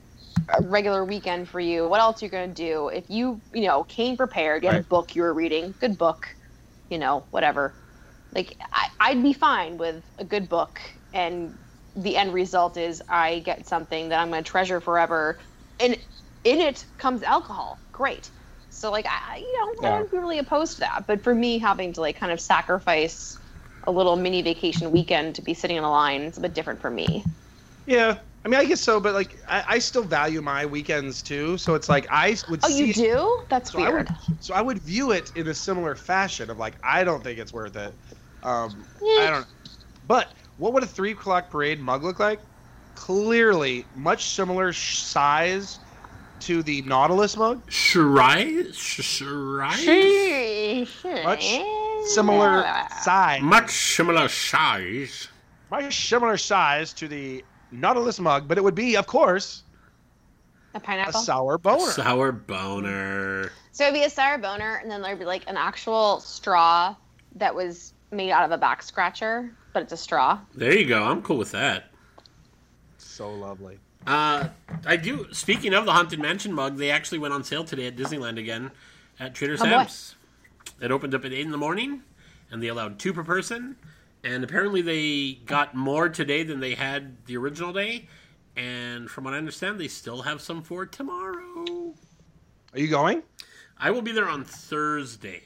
a 0.49 0.63
regular 0.63 1.05
weekend 1.05 1.49
for 1.49 1.61
you. 1.61 1.89
What 1.89 2.01
else 2.01 2.23
are 2.23 2.27
you 2.27 2.31
gonna 2.31 2.49
do 2.49 2.89
if 2.89 3.11
you, 3.11 3.43
you 3.53 3.67
know, 3.67 3.85
came 3.85 4.17
prepared? 4.17 4.65
You 4.65 4.71
had 4.71 4.81
a 4.81 4.85
book 4.85 5.15
you 5.15 5.23
were 5.23 5.35
reading, 5.35 5.75
good 5.81 5.99
book, 5.99 6.27
you 6.91 6.99
know, 6.99 7.27
whatever. 7.31 7.77
Like 8.35 8.57
I, 8.73 8.87
I'd 9.01 9.23
be 9.23 9.35
fine 9.35 9.77
with 9.79 10.05
a 10.19 10.25
good 10.25 10.49
book 10.49 10.81
and 11.13 11.59
the 11.97 12.17
end 12.17 12.33
result 12.33 12.77
is 12.77 13.03
I 13.09 13.41
get 13.41 13.67
something 13.69 14.09
that 14.09 14.21
I'm 14.21 14.31
going 14.31 14.43
to 14.45 14.51
treasure 14.51 14.81
forever, 14.81 15.39
and 15.79 15.95
in 16.45 16.59
it 16.61 16.87
comes 16.99 17.23
alcohol. 17.23 17.85
Great. 17.93 18.31
So 18.69 18.91
like 18.91 19.07
I, 19.07 19.37
you 19.39 19.53
know, 19.61 19.89
I 19.89 19.91
Yeah. 19.91 19.91
wouldn't 19.93 20.11
be 20.13 20.19
really 20.19 20.39
opposed 20.39 20.75
to 20.77 20.81
that. 20.81 21.07
But 21.07 21.23
for 21.23 21.35
me, 21.35 21.59
having 21.59 21.93
to 21.95 22.01
like 22.01 22.19
kind 22.19 22.33
of 22.33 22.41
sacrifice 22.41 23.39
a 23.85 23.93
little 23.93 24.17
mini 24.17 24.43
vacation 24.43 24.91
weekend 24.91 25.35
to 25.37 25.43
be 25.43 25.55
sitting 25.55 25.77
in 25.77 25.85
a 25.85 25.91
line, 25.91 26.23
it's 26.23 26.39
a 26.39 26.41
bit 26.41 26.55
different 26.55 26.81
for 26.81 26.91
me. 26.91 27.25
Yeah, 27.87 28.19
I 28.45 28.49
mean, 28.49 28.61
I 28.61 28.65
guess 28.65 28.81
so, 28.81 29.01
but 29.01 29.15
like, 29.15 29.39
I, 29.49 29.65
I 29.69 29.79
still 29.79 30.05
value 30.05 30.41
my 30.41 30.67
weekends 30.67 31.23
too. 31.23 31.59
So 31.59 31.75
it's 31.75 31.89
like 31.89 32.07
I 32.11 32.37
would. 32.49 32.63
Oh, 32.63 32.69
see 32.69 32.87
you 32.87 32.93
do? 32.93 33.45
That's 33.51 33.71
So 33.71 33.79
I 33.81 33.89
weird. 33.89 33.91
would, 33.91 34.11
so 34.39 34.55
I 34.55 34.63
would 34.63 34.79
view 34.81 35.13
it 35.13 35.31
in 35.35 35.49
a 35.49 35.55
similar 35.55 35.95
fashion 35.95 36.51
of 36.51 36.59
like, 36.59 36.79
I 36.83 37.05
don't 37.05 37.23
think 37.23 37.39
it's 37.39 37.53
worth 37.53 37.77
it. 37.77 37.97
Um, 38.43 38.87
Yeah. 39.01 39.27
I 39.27 39.31
don't. 39.31 39.47
But 40.05 40.35
what 40.63 40.73
would 40.73 40.85
a 40.85 40.87
three 40.87 41.11
o'clock 41.11 41.51
parade 41.51 41.81
mug 41.81 42.05
look 42.05 42.21
like? 42.21 42.39
Clearly, 42.95 43.85
much 43.97 44.27
similar 44.27 44.73
size 44.73 45.81
to 46.39 46.63
the 46.63 46.83
Nautilus 46.83 47.37
mug. 47.37 47.67
Shirai? 47.67 48.69
Shirai? 48.69 49.75
Much 51.25 51.61
similar 52.11 52.65
size. 53.03 53.43
Much 53.43 53.71
similar 53.73 54.29
size. 54.29 55.27
Much 55.69 56.09
similar 56.09 56.37
size 56.37 56.93
to 56.93 57.09
the 57.09 57.45
Nautilus 57.73 58.21
mug, 58.21 58.47
but 58.47 58.57
it 58.57 58.61
would 58.63 58.77
be, 58.77 58.97
of 58.97 59.09
course, 59.09 59.65
A 60.75 60.77
a 60.77 60.81
pineapple. 60.81 61.21
sour 61.23 61.59
boner. 61.59 61.91
Sour 61.91 62.31
boner. 62.31 63.51
So 63.73 63.85
it'd 63.85 63.95
be 63.95 64.05
a 64.05 64.11
sour 64.11 64.39
boner, 64.39 64.77
and 64.77 64.89
then 64.89 65.03
there'd 65.03 65.19
be 65.19 65.25
like 65.25 65.43
an 65.49 65.57
actual 65.57 66.21
straw 66.21 66.95
that 67.35 67.53
was 67.53 67.95
made 68.13 68.31
out 68.31 68.45
of 68.45 68.53
a 68.53 68.59
back 68.59 68.83
scratcher, 68.83 69.51
but 69.73 69.83
it's 69.83 69.93
a 69.93 69.97
straw. 69.97 70.39
There 70.55 70.77
you 70.77 70.87
go. 70.87 71.03
I'm 71.03 71.23
cool 71.23 71.39
with 71.39 71.53
that. 71.53 71.85
So 72.99 73.33
lovely. 73.33 73.79
Uh, 74.07 74.49
I 74.87 74.97
do. 74.97 75.27
Speaking 75.33 75.75
of 75.75 75.85
the 75.87 75.93
Haunted 75.93 76.19
Mansion 76.19 76.53
mug, 76.53 76.77
they 76.77 76.91
actually 76.91 77.19
went 77.19 77.35
on 77.35 77.45
sale 77.45 77.65
today 77.65 77.87
at 77.87 77.97
Disneyland 77.97 78.39
again 78.39 78.71
at 79.19 79.35
Trader 79.35 79.55
Oh, 79.55 79.57
boy. 79.59 79.65
Sam's. 79.65 80.17
It 80.81 80.91
opened 80.91 81.15
up 81.15 81.25
at 81.25 81.33
8 81.33 81.41
in 81.41 81.51
the 81.53 81.59
morning, 81.59 82.03
and 82.51 82.63
they 82.63 82.69
allowed 82.69 82.99
two 82.99 83.13
per 83.13 83.23
person. 83.23 83.77
And 84.25 84.45
apparently, 84.45 84.83
they 84.83 85.41
got 85.47 85.75
more 85.75 86.09
today 86.09 86.43
than 86.43 86.61
they 86.61 86.75
had 86.75 87.25
the 87.27 87.37
original 87.37 87.73
day. 87.73 88.09
And 88.57 89.11
from 89.11 89.25
what 89.25 89.35
I 89.35 89.39
understand, 89.39 89.81
they 89.81 89.89
still 89.89 90.23
have 90.23 90.41
some 90.41 90.63
for 90.63 90.85
tomorrow. 90.85 91.95
Are 92.73 92.79
you 92.79 92.89
going? 92.89 93.23
I 93.79 93.91
will 93.91 94.03
be 94.03 94.13
there 94.13 94.29
on 94.29 94.45
Thursday. 94.45 95.43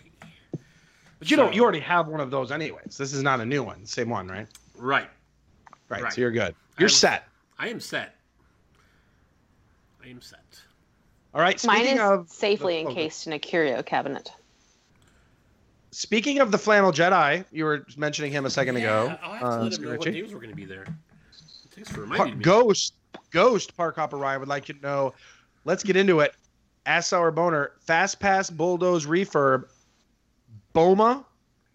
But 1.27 1.31
you 1.33 1.37
don't. 1.37 1.55
You 1.55 1.63
already 1.65 1.81
have 1.81 2.07
one 2.07 2.21
of 2.21 2.31
those, 2.31 2.53
anyways. 2.53 2.97
This 2.97 3.13
is 3.13 3.21
not 3.21 3.41
a 3.41 3.45
new 3.45 3.65
one. 3.65 3.85
Same 3.85 4.09
one, 4.11 4.29
right? 4.29 4.47
Right. 4.77 5.09
Right. 5.89 6.03
Right. 6.03 6.13
So 6.13 6.21
you're 6.21 6.31
good. 6.31 6.55
You're 6.79 6.87
I'm- 6.89 6.95
set. 6.95 7.29
I 7.59 7.69
am 7.69 7.81
set. 7.81 8.15
I 10.05 10.09
am 10.09 10.21
set. 10.21 10.39
All 11.35 11.41
right. 11.41 11.63
Mine 11.65 11.79
Speaking 11.79 11.97
is 11.97 12.01
of 12.01 12.29
safely 12.29 12.83
the- 12.83 12.87
oh, 12.87 12.91
encased 12.91 13.27
in 13.27 13.33
a 13.33 13.41
curio 13.41 13.83
cabinet. 13.83 14.31
Speaking 15.91 16.39
of 16.39 16.53
the 16.53 16.59
flannel 16.59 16.93
Jedi, 16.93 17.45
you 17.51 17.65
were 17.65 17.85
mentioning 17.97 18.31
him 18.31 18.45
a 18.47 18.51
second 18.51 18.77
ago. 18.77 19.07
Yeah, 19.07 19.19
I'll 19.23 19.33
have 19.33 19.41
to 19.41 19.47
uh, 19.47 19.63
let 19.65 19.73
him 19.73 19.83
know 19.83 19.91
what 19.91 20.01
Scritchy. 20.01 20.13
days 20.13 20.33
we're 20.33 20.39
going 20.41 20.51
to 20.51 20.57
be 20.57 20.65
there. 20.67 20.85
Thanks 21.73 21.91
for 21.91 21.97
Pa- 21.97 22.01
reminding 22.03 22.39
me. 22.39 22.45
Ghost, 22.45 22.95
Ghost 23.33 23.77
Park 23.77 23.97
Hopper 23.97 24.17
Ryan 24.17 24.41
would 24.41 24.49
like 24.49 24.69
you 24.69 24.75
to 24.75 24.81
know. 24.81 25.15
Let's 25.65 25.83
get 25.83 25.97
into 25.97 26.21
it. 26.21 26.35
Ass 26.85 27.09
Sour 27.09 27.33
Boner, 27.33 27.73
Fast 27.81 28.21
Pass 28.21 28.49
Bulldoze 28.51 29.07
Refurb, 29.07 29.65
Boma, 30.77 31.25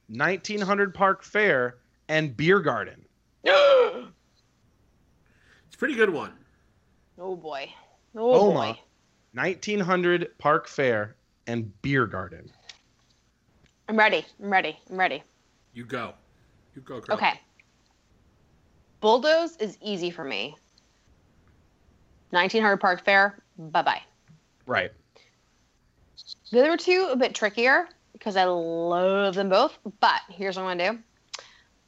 1900 0.10 0.94
Park 0.94 1.24
Fair, 1.24 1.78
and 2.08 2.38
Beer 2.38 2.60
Garden. 2.60 3.04
It's 5.66 5.76
a 5.76 5.78
pretty 5.80 5.96
good 5.96 6.12
one. 6.12 6.34
Oh 7.18 7.36
boy. 7.36 7.68
Oh 8.16 8.54
Boma, 8.54 8.74
boy. 8.74 8.80
1900 9.34 10.38
Park 10.38 10.68
Fair, 10.68 11.16
and 11.48 11.72
Beer 11.82 12.06
Garden. 12.06 12.52
I'm 13.90 13.98
ready. 13.98 14.24
I'm 14.40 14.52
ready. 14.52 14.78
I'm 14.92 15.00
ready. 15.00 15.24
You 15.74 15.86
go. 15.86 16.14
You 16.76 16.84
go, 16.84 17.00
girl. 17.00 17.16
Okay. 17.16 17.40
Bulldoze 19.00 19.58
is 19.58 19.80
easy 19.82 20.12
for 20.12 20.24
me. 20.24 20.56
1900 22.30 22.78
Park 22.78 23.04
Fair. 23.04 23.42
Bye 23.58 23.82
bye. 23.82 24.02
Right. 24.68 24.92
The 26.52 26.60
other 26.60 26.78
two 26.78 27.08
a 27.12 27.16
bit 27.16 27.34
trickier 27.34 27.88
because 28.22 28.36
I 28.36 28.44
love 28.44 29.34
them 29.34 29.50
both. 29.50 29.80
But 30.00 30.22
here's 30.30 30.56
what 30.56 30.64
I'm 30.64 30.78
gonna 30.78 30.92
do. 30.92 31.00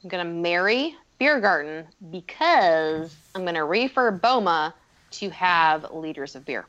I'm 0.03 0.09
gonna 0.09 0.25
marry 0.25 0.95
Beer 1.19 1.39
Garden 1.39 1.85
because 2.09 3.15
I'm 3.35 3.45
gonna 3.45 3.63
refer 3.63 4.09
Boma 4.09 4.73
to 5.11 5.29
have 5.29 5.85
liters 5.93 6.35
of 6.35 6.43
beer. 6.43 6.65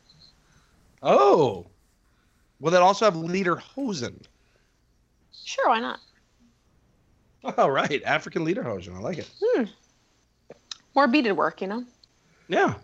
Oh. 1.02 1.66
Will 2.60 2.72
that 2.72 2.82
also 2.82 3.06
have 3.06 3.14
Lederhosen? 3.14 4.20
Sure, 5.32 5.70
why 5.70 5.80
not? 5.80 5.98
All 7.58 7.70
right. 7.70 8.02
African 8.04 8.44
Lederhosen. 8.44 8.94
I 8.94 8.98
like 8.98 9.18
it. 9.18 9.30
Hmm. 9.42 9.64
More 10.94 11.06
beaded 11.08 11.32
work, 11.32 11.62
you 11.62 11.68
know. 11.68 11.84
Yeah. 12.48 12.74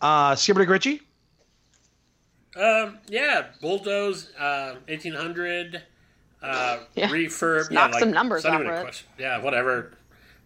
Uh, 0.00 0.34
Skipper 0.34 0.66
Gritchy? 0.66 1.00
Um, 2.54 2.98
yeah, 3.08 3.46
bulldoze, 3.60 4.30
uh, 4.38 4.76
eighteen 4.88 5.14
hundred, 5.14 5.82
uh, 6.42 6.78
Yeah. 6.94 7.08
refurb. 7.08 7.60
Just 7.60 7.70
yeah, 7.72 7.80
knock 7.80 7.92
like, 7.92 8.00
some 8.00 8.10
numbers 8.12 8.38
it's 8.38 8.44
not 8.46 8.54
off 8.56 8.60
even 8.60 8.72
a 8.72 8.78
it. 8.78 8.82
question. 8.82 9.08
Yeah, 9.18 9.38
whatever. 9.42 9.92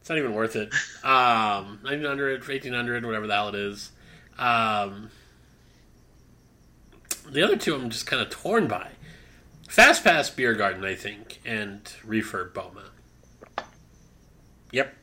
It's 0.01 0.09
not 0.09 0.19
even 0.19 0.35
worth 0.35 0.55
it. 0.55 0.73
Um, 1.05 1.81
nineteen 1.83 2.05
hundred, 2.07 2.49
eighteen 2.49 2.73
hundred, 2.75 3.05
whatever 3.05 3.27
the 3.27 3.35
hell 3.35 3.49
it 3.49 3.55
is. 3.57 3.91
Um, 4.39 5.11
the 7.29 7.43
other 7.43 7.57
two 7.57 7.75
I'm 7.75 7.91
just 7.91 8.07
kind 8.07 8.23
of 8.23 8.31
torn 8.31 8.69
by. 8.69 8.91
Fast 9.69 10.05
Pass 10.05 10.31
Beer 10.31 10.55
Garden, 10.55 10.85
I 10.85 10.95
think, 10.95 11.41
and 11.45 11.83
Refurb 12.07 12.55
Boma. 12.55 12.85
Yep. 14.71 14.95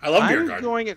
I 0.00 0.08
love 0.08 0.28
Beer 0.28 0.40
I'm 0.40 0.46
Garden. 0.46 0.64
going 0.64 0.88
at. 0.88 0.96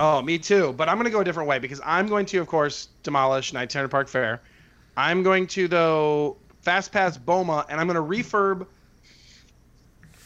Oh, 0.00 0.22
me 0.22 0.38
too. 0.38 0.72
But 0.72 0.88
I'm 0.88 0.96
going 0.96 1.04
to 1.04 1.10
go 1.10 1.20
a 1.20 1.24
different 1.24 1.46
way 1.46 1.58
because 1.58 1.78
I'm 1.84 2.06
going 2.08 2.24
to, 2.26 2.38
of 2.38 2.46
course, 2.46 2.88
demolish 3.02 3.52
1900 3.52 3.88
Park 3.88 4.08
Fair. 4.08 4.40
I'm 4.96 5.22
going 5.22 5.46
to 5.48 5.68
though 5.68 6.38
fast 6.62 6.90
pass 6.90 7.18
Boma, 7.18 7.66
and 7.68 7.78
I'm 7.78 7.86
going 7.86 7.96
to 7.96 8.02
refurb 8.02 8.66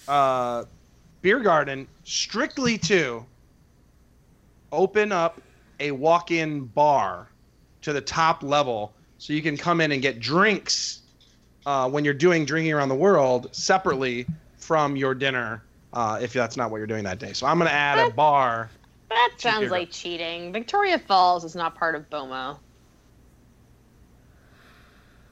uh, 0.07 0.65
Beer 1.23 1.41
Garden 1.41 1.89
strictly 2.05 2.79
to 2.79 3.27
open 4.71 5.11
up 5.11 5.43
a 5.81 5.91
walk-in 5.91 6.67
bar 6.67 7.29
to 7.83 7.93
the 7.93 8.01
top 8.01 8.45
level, 8.45 8.93
so 9.19 9.33
you 9.33 9.43
can 9.43 9.57
come 9.57 9.81
in 9.81 9.91
and 9.91 10.01
get 10.01 10.21
drinks 10.21 11.03
uh, 11.67 11.91
when 11.91 12.05
you're 12.05 12.15
doing 12.15 12.45
drinking 12.45 12.73
around 12.73 12.91
the 12.91 12.95
world 12.95 13.49
separately 13.53 14.25
from 14.57 14.95
your 14.95 15.15
dinner. 15.15 15.65
Uh, 15.93 16.19
if 16.23 16.33
that's 16.33 16.57
not 16.57 16.71
what 16.71 16.79
you're 16.79 16.87
doing 16.87 17.05
that 17.05 17.19
day, 17.19 17.33
so 17.33 17.47
I'm 17.47 17.59
going 17.59 17.69
to 17.69 17.75
add 17.75 17.99
a 17.99 18.11
bar. 18.13 18.71
That 19.15 19.31
Beer 19.43 19.51
sounds 19.53 19.71
like 19.71 19.91
cheating. 19.91 20.53
Victoria 20.53 20.99
Falls 20.99 21.45
is 21.45 21.55
not 21.55 21.75
part 21.77 21.95
of 21.95 22.09
Boma. 22.11 22.59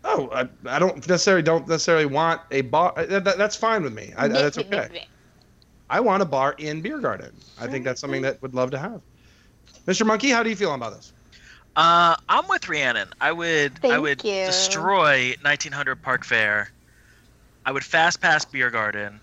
Oh, 0.05 0.29
I, 0.33 0.49
I 0.67 0.79
don't 0.79 0.97
necessarily 1.09 1.43
don't 1.43 1.67
necessarily 1.69 2.07
want 2.07 2.41
a 2.51 2.63
bar. 2.63 2.93
uh, 2.97 3.07
That, 3.07 3.25
that- 3.25 3.39
that's 3.39 3.57
fine 3.57 3.83
with 3.83 3.93
me. 3.95 4.13
I, 4.17 4.29
that's 4.29 4.59
okay. 4.59 5.07
I 5.91 6.01
want 6.01 6.23
a 6.23 6.27
bar 6.27 6.55
in 6.59 6.81
Beer 6.81 6.99
Garden. 6.99 7.33
I 7.61 7.67
think 7.67 7.85
that's 7.85 8.01
something 8.01 8.23
that 8.23 8.41
would 8.43 8.55
love 8.55 8.71
to 8.71 8.79
have. 8.79 9.01
Mr. 9.87 10.07
Monkey, 10.07 10.31
how 10.31 10.43
do 10.43 10.49
you 10.51 10.57
feel 10.57 10.73
about 10.75 10.95
this? 10.95 11.13
Uh, 11.77 12.17
I'm 12.29 12.47
with 12.49 12.69
Rhiannon. 12.69 13.09
I 13.21 13.33
would 13.33 13.73
I 13.85 13.99
would 13.99 14.23
you. 14.25 14.47
destroy 14.47 15.35
1900 15.43 16.03
Park 16.03 16.25
Fair. 16.25 16.71
I 17.65 17.73
would 17.73 17.85
fast 17.85 18.21
pass 18.21 18.45
Beer 18.45 18.71
Garden, 18.71 19.21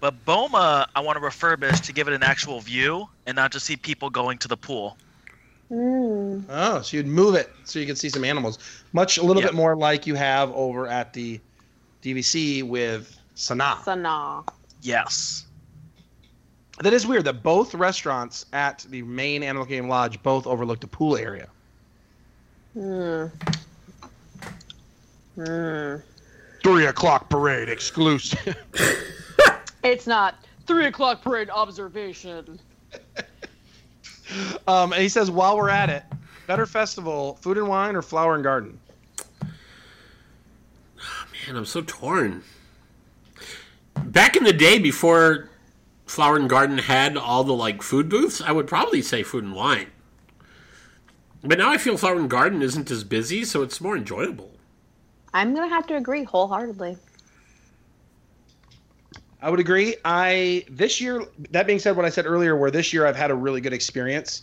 But 0.00 0.24
Boma, 0.24 0.88
I 0.96 1.00
want 1.00 1.18
to 1.18 1.24
refurbish 1.24 1.80
to 1.82 1.92
give 1.92 2.08
it 2.08 2.14
an 2.14 2.22
actual 2.22 2.60
view 2.60 3.08
and 3.26 3.36
not 3.36 3.52
just 3.52 3.66
see 3.66 3.76
people 3.76 4.08
going 4.08 4.38
to 4.38 4.48
the 4.48 4.56
pool. 4.56 4.96
Mm. 5.70 6.44
Oh, 6.48 6.80
so 6.82 6.96
you'd 6.96 7.06
move 7.06 7.34
it 7.34 7.50
so 7.64 7.78
you 7.78 7.86
can 7.86 7.96
see 7.96 8.08
some 8.08 8.24
animals. 8.24 8.58
Much 8.92 9.18
a 9.18 9.22
little 9.22 9.42
Yep. 9.42 9.50
bit 9.52 9.56
more 9.56 9.76
like 9.76 10.06
you 10.06 10.14
have 10.14 10.50
over 10.52 10.86
at 10.88 11.12
the 11.12 11.38
DVC 12.02 12.62
with 12.62 13.16
Sanaa. 13.36 13.84
So 13.84 13.94
nah. 13.94 14.42
Yes. 14.82 15.44
That 16.82 16.94
is 16.94 17.06
weird 17.06 17.24
that 17.26 17.42
both 17.42 17.74
restaurants 17.74 18.46
at 18.54 18.86
the 18.88 19.02
main 19.02 19.42
Animal 19.42 19.66
Game 19.66 19.86
Lodge 19.86 20.20
both 20.22 20.46
overlook 20.46 20.80
the 20.80 20.86
pool 20.86 21.16
area. 21.16 21.46
Hmm. 22.72 23.26
Hmm. 25.36 25.96
Three 26.64 26.86
o'clock 26.86 27.28
parade 27.28 27.68
exclusive. 27.68 28.56
It's 29.82 30.06
not 30.06 30.44
three 30.66 30.86
o'clock 30.86 31.22
parade 31.22 31.50
observation. 31.50 32.60
um, 34.66 34.92
and 34.92 35.02
he 35.02 35.08
says, 35.08 35.30
while 35.30 35.56
we're 35.56 35.70
at 35.70 35.90
it, 35.90 36.02
better 36.46 36.66
festival, 36.66 37.38
food 37.40 37.58
and 37.58 37.68
wine 37.68 37.96
or 37.96 38.02
flower 38.02 38.34
and 38.34 38.44
garden? 38.44 38.78
Oh, 39.42 39.46
Man, 41.46 41.56
I'm 41.56 41.64
so 41.64 41.82
torn. 41.86 42.42
Back 44.04 44.36
in 44.36 44.44
the 44.44 44.52
day, 44.52 44.78
before 44.78 45.50
Flower 46.06 46.36
and 46.36 46.50
Garden 46.50 46.78
had 46.78 47.16
all 47.16 47.44
the 47.44 47.52
like 47.54 47.82
food 47.82 48.08
booths, 48.08 48.40
I 48.40 48.50
would 48.50 48.66
probably 48.66 49.02
say 49.02 49.22
food 49.22 49.44
and 49.44 49.54
wine. 49.54 49.86
But 51.42 51.58
now 51.58 51.70
I 51.70 51.78
feel 51.78 51.96
Flower 51.96 52.18
and 52.18 52.28
Garden 52.28 52.60
isn't 52.62 52.90
as 52.90 53.04
busy, 53.04 53.44
so 53.44 53.62
it's 53.62 53.80
more 53.80 53.96
enjoyable. 53.96 54.50
I'm 55.32 55.54
gonna 55.54 55.68
have 55.68 55.86
to 55.86 55.96
agree 55.96 56.24
wholeheartedly. 56.24 56.96
I 59.42 59.50
would 59.50 59.60
agree. 59.60 59.96
I 60.04 60.64
this 60.68 61.00
year. 61.00 61.24
That 61.50 61.66
being 61.66 61.78
said, 61.78 61.96
what 61.96 62.04
I 62.04 62.10
said 62.10 62.26
earlier, 62.26 62.56
where 62.56 62.70
this 62.70 62.92
year 62.92 63.06
I've 63.06 63.16
had 63.16 63.30
a 63.30 63.34
really 63.34 63.60
good 63.60 63.72
experience. 63.72 64.42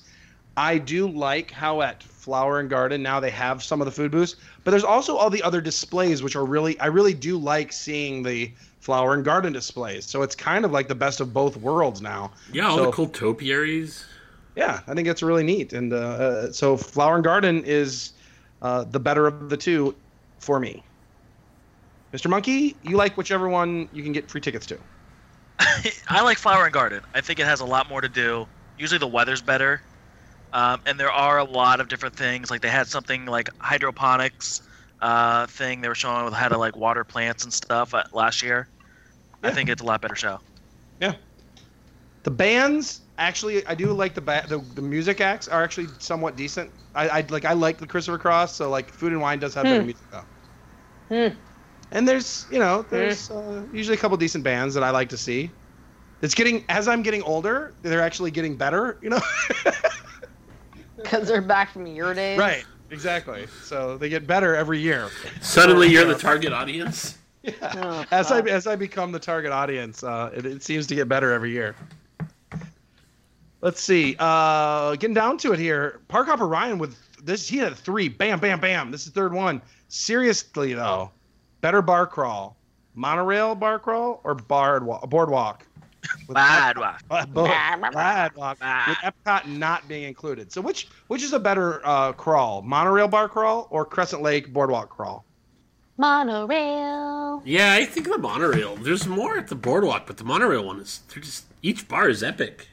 I 0.55 0.79
do 0.79 1.07
like 1.07 1.51
how 1.51 1.81
at 1.83 2.01
Flower 2.01 2.59
and 2.59 2.67
Garden 2.67 3.03
now 3.03 3.19
they 3.19 3.29
have 3.29 3.61
some 3.63 3.79
of 3.79 3.85
the 3.85 3.91
food 3.91 4.09
booths, 4.09 4.37
but 4.63 4.71
there's 4.71 4.83
also 4.83 5.15
all 5.15 5.29
the 5.29 5.43
other 5.43 5.61
displays, 5.61 6.23
which 6.23 6.35
are 6.35 6.45
really. 6.45 6.79
I 6.79 6.87
really 6.87 7.13
do 7.13 7.37
like 7.37 7.71
seeing 7.71 8.23
the 8.23 8.51
Flower 8.79 9.13
and 9.13 9.23
Garden 9.23 9.53
displays. 9.53 10.05
So 10.05 10.23
it's 10.23 10.35
kind 10.35 10.65
of 10.65 10.71
like 10.71 10.87
the 10.87 10.95
best 10.95 11.19
of 11.21 11.33
both 11.33 11.57
worlds 11.57 12.01
now. 12.01 12.31
Yeah, 12.51 12.69
all 12.69 12.77
So- 12.77 12.85
the 12.85 12.91
cool 12.91 13.07
topiaries. 13.07 14.05
Yeah, 14.55 14.79
I 14.87 14.95
think 14.95 15.07
it's 15.07 15.21
really 15.21 15.43
neat. 15.43 15.73
And 15.73 15.93
uh, 15.93 15.97
uh, 15.97 16.51
so 16.51 16.75
Flower 16.75 17.13
and 17.13 17.23
Garden 17.23 17.63
is 17.63 18.13
uh, 18.63 18.85
the 18.85 18.99
better 18.99 19.27
of 19.27 19.49
the 19.49 19.57
two 19.57 19.93
for 20.39 20.59
me. 20.59 20.83
Mr. 22.13 22.29
Monkey, 22.29 22.79
you 22.81 22.97
like 22.97 23.17
whichever 23.17 23.49
one 23.49 23.89
you 23.91 24.03
can 24.03 24.11
get 24.13 24.29
free 24.31 24.41
tickets 24.41 24.65
to. 24.67 24.79
I 26.09 26.21
like 26.21 26.37
Flower 26.37 26.65
and 26.65 26.73
Garden. 26.73 27.01
I 27.13 27.21
think 27.21 27.39
it 27.39 27.45
has 27.45 27.59
a 27.59 27.65
lot 27.65 27.89
more 27.89 28.01
to 28.01 28.09
do. 28.09 28.45
Usually 28.77 28.99
the 28.99 29.07
weather's 29.07 29.41
better. 29.41 29.81
Um, 30.53 30.81
and 30.85 30.99
there 30.99 31.11
are 31.11 31.39
a 31.39 31.43
lot 31.43 31.79
of 31.81 31.89
different 31.89 32.15
things. 32.15 32.51
Like 32.51 32.61
they 32.61 32.69
had 32.69 32.87
something 32.87 33.25
like 33.25 33.49
hydroponics 33.61 34.61
uh, 35.01 35.47
thing 35.47 35.81
they 35.81 35.89
were 35.89 35.95
showing 35.95 36.25
with 36.25 36.33
how 36.33 36.49
to 36.49 36.57
like 36.57 36.75
water 36.75 37.03
plants 37.03 37.43
and 37.43 37.53
stuff 37.53 37.93
uh, 37.93 38.03
last 38.13 38.41
year. 38.43 38.69
I 39.43 39.51
think 39.51 39.69
it's 39.69 39.81
a 39.81 39.85
lot 39.85 40.01
better 40.01 40.15
show. 40.15 40.39
Yeah. 40.99 41.15
The 42.23 42.31
bands 42.31 43.01
actually, 43.17 43.65
I 43.65 43.73
do 43.75 43.91
like 43.93 44.13
the 44.13 44.21
ba- 44.21 44.45
the, 44.47 44.59
the 44.59 44.81
music 44.81 45.21
acts 45.21 45.47
are 45.47 45.63
actually 45.63 45.95
somewhat 45.99 46.35
decent. 46.35 46.73
I, 46.93 47.09
I 47.09 47.21
like 47.29 47.45
I 47.45 47.53
like 47.53 47.77
the 47.77 47.87
Christopher 47.87 48.17
Cross, 48.17 48.55
so 48.55 48.69
like 48.69 48.91
Food 48.91 49.13
and 49.13 49.21
Wine 49.21 49.39
does 49.39 49.53
have 49.55 49.67
better 49.69 49.81
Hmm. 49.81 49.85
music 49.85 50.07
though. 50.11 50.25
Hmm. 51.09 51.46
And 51.91 52.07
there's 52.07 52.45
you 52.51 52.59
know 52.59 52.85
there's 52.89 53.31
uh, 53.31 53.63
usually 53.71 53.95
a 53.97 53.99
couple 53.99 54.17
decent 54.17 54.43
bands 54.43 54.73
that 54.73 54.83
I 54.83 54.89
like 54.89 55.09
to 55.09 55.17
see. 55.17 55.49
It's 56.21 56.33
getting 56.35 56.65
as 56.69 56.87
I'm 56.87 57.03
getting 57.03 57.21
older, 57.23 57.73
they're 57.81 58.01
actually 58.01 58.31
getting 58.31 58.55
better. 58.55 58.97
You 59.01 59.09
know. 59.11 59.19
Because 60.97 61.27
they're 61.27 61.41
back 61.41 61.71
from 61.71 61.85
your 61.85 62.13
days. 62.13 62.39
right. 62.39 62.65
Exactly. 62.89 63.47
So 63.61 63.97
they 63.97 64.09
get 64.09 64.25
better 64.25 64.55
every 64.55 64.79
year. 64.79 65.09
Suddenly, 65.41 65.89
you're 65.89 66.05
the 66.05 66.15
target 66.15 66.53
audience. 66.53 67.17
Oh, 67.61 68.03
As 68.11 68.29
I 68.29 68.41
as 68.41 68.67
I 68.67 68.75
become 68.75 69.13
the 69.13 69.19
target 69.19 69.53
audience, 69.53 70.03
uh, 70.03 70.31
it, 70.35 70.45
it 70.45 70.63
seems 70.63 70.85
to 70.87 70.95
get 70.95 71.07
better 71.07 71.31
every 71.31 71.51
year. 71.51 71.77
Let's 73.61 73.79
see. 73.81 74.17
Uh, 74.19 74.95
getting 74.95 75.13
down 75.13 75.37
to 75.37 75.53
it 75.53 75.59
here. 75.59 76.01
Park 76.09 76.27
Hopper 76.27 76.45
Ryan 76.45 76.77
with 76.77 76.97
this. 77.23 77.47
He 77.47 77.57
had 77.57 77.71
a 77.71 77.75
three. 77.75 78.09
Bam, 78.09 78.39
bam, 78.41 78.59
bam. 78.59 78.91
This 78.91 79.01
is 79.07 79.13
the 79.13 79.21
third 79.21 79.33
one. 79.33 79.61
Seriously 79.87 80.73
though, 80.73 81.09
better 81.61 81.81
bar 81.81 82.07
crawl, 82.07 82.55
monorail 82.95 83.55
bar 83.55 83.79
crawl, 83.79 84.21
or 84.23 84.35
bard 84.35 84.85
wa- 84.85 85.05
boardwalk. 85.05 85.65
With 86.27 86.35
Bad 86.35 86.77
one. 86.77 86.95
uh, 87.11 87.25
both. 87.25 87.49
Boardwalk, 87.81 88.59
with 88.87 88.97
Epcot 88.99 89.45
not 89.47 89.87
being 89.87 90.03
included. 90.03 90.51
So 90.51 90.61
which 90.61 90.87
which 91.07 91.21
is 91.23 91.33
a 91.33 91.39
better 91.39 91.85
uh, 91.85 92.13
crawl, 92.13 92.61
monorail 92.61 93.07
bar 93.07 93.27
crawl 93.27 93.67
or 93.71 93.83
Crescent 93.85 94.21
Lake 94.21 94.53
boardwalk 94.53 94.89
crawl? 94.89 95.25
Monorail. 95.97 97.41
Yeah, 97.43 97.73
I 97.73 97.83
think 97.85 98.07
the 98.09 98.17
monorail. 98.17 98.75
There's 98.77 99.07
more 99.07 99.37
at 99.37 99.47
the 99.47 99.55
boardwalk, 99.55 100.05
but 100.07 100.17
the 100.17 100.23
monorail 100.23 100.65
one 100.65 100.79
is. 100.79 101.01
They're 101.13 101.23
just 101.23 101.45
each 101.61 101.87
bar 101.87 102.07
is 102.07 102.23
epic. 102.23 102.67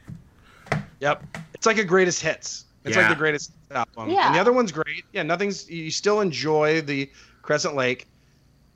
Yep. 1.01 1.24
It's 1.55 1.66
like 1.66 1.78
a 1.78 1.85
greatest 1.85 2.23
hits. 2.23 2.66
It's 2.85 2.94
Yeah. 2.97 3.02
like 3.02 3.11
the 3.11 3.19
greatest 3.19 3.52
album. 3.70 4.11
Yeah. 4.11 4.27
And 4.27 4.35
the 4.35 4.40
other 4.40 4.52
one's 4.52 4.70
great. 4.73 5.05
Yeah, 5.12 5.23
nothing's 5.23 5.69
you 5.69 5.90
still 5.90 6.20
enjoy 6.20 6.82
the 6.82 7.11
Crescent 7.43 7.74
Lake. 7.74 8.06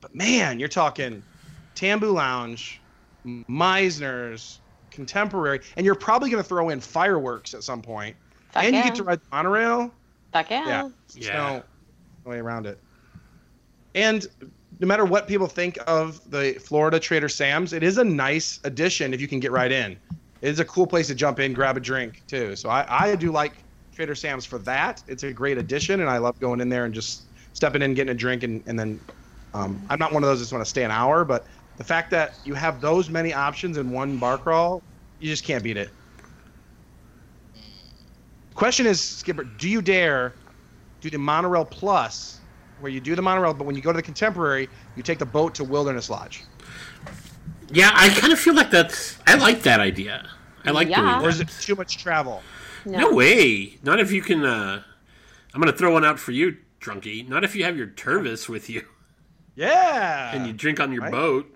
But 0.01 0.15
man, 0.15 0.59
you're 0.59 0.69
talking 0.69 1.23
Tambu 1.75 2.13
Lounge, 2.13 2.81
Mizner's, 3.25 4.59
Contemporary, 4.91 5.61
and 5.77 5.85
you're 5.85 5.95
probably 5.95 6.29
gonna 6.29 6.43
throw 6.43 6.69
in 6.69 6.79
fireworks 6.79 7.53
at 7.53 7.63
some 7.63 7.81
point. 7.81 8.15
Fuck 8.51 8.63
and 8.63 8.73
yeah. 8.73 8.83
you 8.83 8.89
get 8.89 8.95
to 8.95 9.03
ride 9.03 9.19
the 9.19 9.27
monorail. 9.31 9.91
Fuck 10.33 10.49
yeah. 10.49 10.65
Yeah. 10.67 10.89
There's 11.13 11.27
Yeah. 11.27 11.61
no 12.25 12.31
way 12.31 12.39
around 12.39 12.65
it. 12.65 12.79
And 13.95 14.25
no 14.79 14.87
matter 14.87 15.05
what 15.05 15.27
people 15.27 15.47
think 15.47 15.77
of 15.87 16.29
the 16.29 16.53
Florida 16.53 16.99
Trader 16.99 17.29
Sam's, 17.29 17.73
it 17.73 17.83
is 17.83 17.97
a 17.97 18.03
nice 18.03 18.59
addition 18.63 19.13
if 19.13 19.21
you 19.21 19.27
can 19.27 19.39
get 19.39 19.51
right 19.51 19.71
in. 19.71 19.97
It 20.41 20.49
is 20.49 20.59
a 20.59 20.65
cool 20.65 20.87
place 20.87 21.07
to 21.07 21.15
jump 21.15 21.39
in, 21.39 21.53
grab 21.53 21.75
a 21.75 21.79
drink 21.79 22.23
too. 22.27 22.55
So 22.55 22.69
I, 22.69 22.85
I 22.89 23.15
do 23.15 23.31
like 23.31 23.53
Trader 23.93 24.15
Sam's 24.15 24.45
for 24.45 24.57
that. 24.59 25.03
It's 25.07 25.23
a 25.23 25.33
great 25.33 25.57
addition, 25.57 25.99
and 25.99 26.09
I 26.09 26.17
love 26.17 26.39
going 26.39 26.61
in 26.61 26.69
there 26.69 26.85
and 26.85 26.93
just 26.93 27.23
stepping 27.53 27.81
in, 27.81 27.93
getting 27.93 28.11
a 28.11 28.15
drink, 28.15 28.43
and, 28.43 28.63
and 28.65 28.79
then 28.79 28.99
um, 29.53 29.81
I'm 29.89 29.99
not 29.99 30.13
one 30.13 30.23
of 30.23 30.29
those 30.29 30.39
that's 30.39 30.51
want 30.51 30.63
to 30.63 30.69
stay 30.69 30.83
an 30.83 30.91
hour, 30.91 31.25
but 31.25 31.47
the 31.77 31.83
fact 31.83 32.11
that 32.11 32.39
you 32.43 32.53
have 32.53 32.81
those 32.81 33.09
many 33.09 33.33
options 33.33 33.77
in 33.77 33.91
one 33.91 34.17
bar 34.17 34.37
crawl, 34.37 34.83
you 35.19 35.29
just 35.29 35.43
can't 35.43 35.63
beat 35.63 35.77
it. 35.77 35.89
Question 38.53 38.85
is, 38.85 38.99
Skipper, 39.01 39.43
do 39.45 39.69
you 39.69 39.81
dare 39.81 40.35
do 41.01 41.09
the 41.09 41.17
monorail 41.17 41.63
plus, 41.63 42.41
where 42.79 42.91
you 42.91 42.99
do 42.99 43.15
the 43.15 43.21
monorail, 43.21 43.53
but 43.53 43.65
when 43.65 43.75
you 43.75 43.81
go 43.81 43.91
to 43.91 43.97
the 43.97 44.03
contemporary, 44.03 44.69
you 44.95 45.03
take 45.03 45.19
the 45.19 45.25
boat 45.25 45.55
to 45.55 45.63
Wilderness 45.63 46.09
Lodge? 46.09 46.43
Yeah, 47.71 47.91
I 47.93 48.09
kind 48.09 48.33
of 48.33 48.39
feel 48.39 48.55
like 48.55 48.71
that's. 48.71 49.17
I 49.27 49.35
like 49.35 49.61
that 49.63 49.79
idea. 49.79 50.27
I 50.65 50.71
like 50.71 50.89
Yeah. 50.89 51.01
doing 51.01 51.15
Or 51.15 51.21
that. 51.21 51.29
is 51.29 51.39
it 51.39 51.47
too 51.61 51.75
much 51.75 51.97
travel? 51.97 52.43
No 52.85 53.13
way. 53.13 53.77
Not 53.83 53.99
if 53.99 54.11
you 54.11 54.21
can. 54.21 54.43
uh 54.43 54.83
I'm 55.53 55.61
gonna 55.61 55.71
throw 55.71 55.93
one 55.93 56.05
out 56.05 56.19
for 56.19 56.31
you, 56.31 56.57
Drunky. 56.79 57.27
Not 57.27 57.43
if 57.43 57.55
you 57.55 57.63
have 57.63 57.77
your 57.77 57.87
Tervis 57.87 58.49
with 58.49 58.69
you 58.69 58.85
Yeah. 59.59 60.33
and 60.33 60.47
you 60.47 60.53
drink 60.53 60.79
on 60.79 60.91
your 60.93 61.01
Right. 61.03 61.11
boat. 61.11 61.55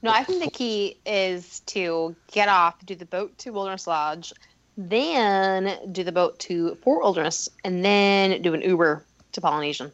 No, 0.00 0.12
I 0.12 0.22
think 0.22 0.44
the 0.44 0.50
key 0.50 1.00
is 1.04 1.60
to 1.66 2.14
get 2.30 2.48
off, 2.48 2.76
do 2.86 2.94
the 2.94 3.04
boat 3.04 3.36
to 3.38 3.50
Wilderness 3.50 3.88
Lodge, 3.88 4.32
then 4.76 5.76
do 5.90 6.04
the 6.04 6.12
boat 6.12 6.38
to 6.40 6.76
Fort 6.76 7.02
Wilderness, 7.02 7.48
and 7.64 7.84
then 7.84 8.40
do 8.42 8.54
an 8.54 8.62
Uber 8.62 9.04
to 9.32 9.40
Polynesian. 9.40 9.90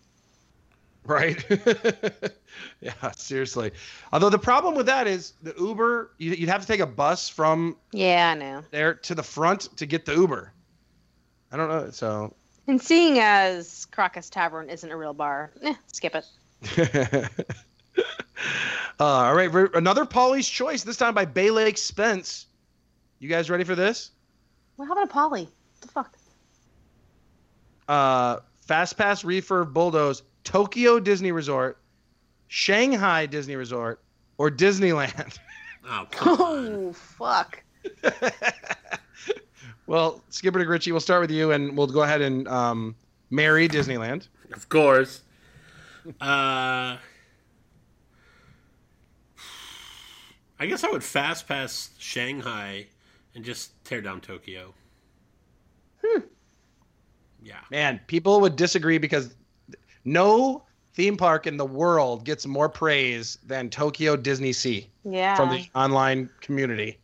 Right. 1.07 1.43
yeah, 2.83 3.11
seriously. 3.17 3.73
Although 4.13 4.29
the 4.31 4.39
problem 4.39 4.75
with 4.75 4.87
that 4.87 5.07
is 5.07 5.33
the 5.43 5.55
Uber, 5.59 6.11
you, 6.19 6.33
you'd 6.33 6.49
have 6.51 6.61
to 6.61 6.67
take 6.67 6.81
a 6.81 6.87
bus 6.87 7.29
from 7.31 7.77
Yeah, 7.93 8.33
I 8.33 8.39
know. 8.39 8.63
there 8.73 8.93
to 8.95 9.15
the 9.15 9.23
front 9.23 9.75
to 9.79 9.87
get 9.87 10.05
the 10.05 10.15
Uber. 10.15 10.53
I 11.51 11.57
don't 11.57 11.69
know. 11.69 11.91
So, 11.93 12.35
And 12.67 12.81
seeing 12.81 13.19
as 13.21 13.87
Crockett's 13.87 14.29
Tavern 14.29 14.69
isn't 14.69 14.91
a 14.91 14.97
real 14.97 15.15
bar, 15.15 15.51
eh, 15.63 15.75
skip 15.93 16.15
it. 16.15 16.27
uh, 16.79 17.29
all 18.99 19.35
right. 19.35 19.51
Another 19.75 20.05
Polly's 20.05 20.49
Choice, 20.49 20.83
this 20.83 20.97
time 20.97 21.15
by 21.15 21.25
Bay 21.25 21.51
Lake 21.51 21.79
Spence. 21.79 22.47
You 23.19 23.29
guys 23.29 23.51
ready 23.51 23.65
for 23.65 23.75
this? 23.75 24.11
What 24.77 24.87
happened 24.87 25.09
to 25.09 25.13
Polly? 25.13 25.43
What 25.43 25.81
the 25.81 25.89
fuck? 25.89 26.15
uh, 27.89 28.39
Fast 28.63 28.97
Pass 28.97 29.23
Refurb 29.23 29.73
Bulldoze, 29.73 30.23
Tokyo 30.43 30.99
Disney 30.99 31.33
Resort, 31.33 31.79
Shanghai 32.49 33.27
Disney 33.27 33.57
Resort, 33.57 34.01
or 34.39 34.51
Disneyland. 34.51 35.39
Oh, 35.87 36.07
come 36.11 36.41
on. 36.41 36.67
Oh, 36.67 36.93
fuck. 36.95 37.63
well, 39.87 40.23
Skipper 40.31 40.59
Dick 40.59 40.67
Ritchie, 40.67 40.93
we'll 40.93 41.01
start 41.03 41.21
with 41.21 41.31
you, 41.31 41.53
and 41.53 41.77
we'll 41.77 41.87
go 41.87 42.05
ahead 42.05 42.23
and 42.23 42.49
um, 42.49 42.97
marry 43.29 43.69
Disneyland. 43.69 44.29
Of 44.55 44.71
course. 44.71 45.21
Uh, 46.07 46.13
I 46.21 46.99
I 50.61 50.67
guess 50.67 50.85
I 50.85 50.91
would 50.91 51.03
fast 51.05 51.49
pass 51.49 51.91
Shanghai 51.99 52.87
and 53.35 53.45
just 53.45 53.73
tear 53.85 54.01
down 54.01 54.21
Tokyo. 54.21 54.73
Hmm. 56.05 56.21
Yeah. 57.43 57.61
Man, 57.71 58.01
people 58.07 58.41
would 58.41 58.57
disagree 58.57 58.99
because 58.99 59.35
no 60.05 60.65
theme 60.95 61.17
park 61.17 61.47
in 61.47 61.57
the 61.57 61.65
world 61.67 62.25
gets 62.25 62.47
more 62.47 62.69
praise 62.69 63.39
than 63.47 63.69
Tokyo 63.71 64.17
Disney 64.17 64.53
Sea 64.53 64.89
Yeah. 65.05 65.35
from 65.35 65.51
the 65.51 65.67
online 65.75 66.31
community. 66.41 66.99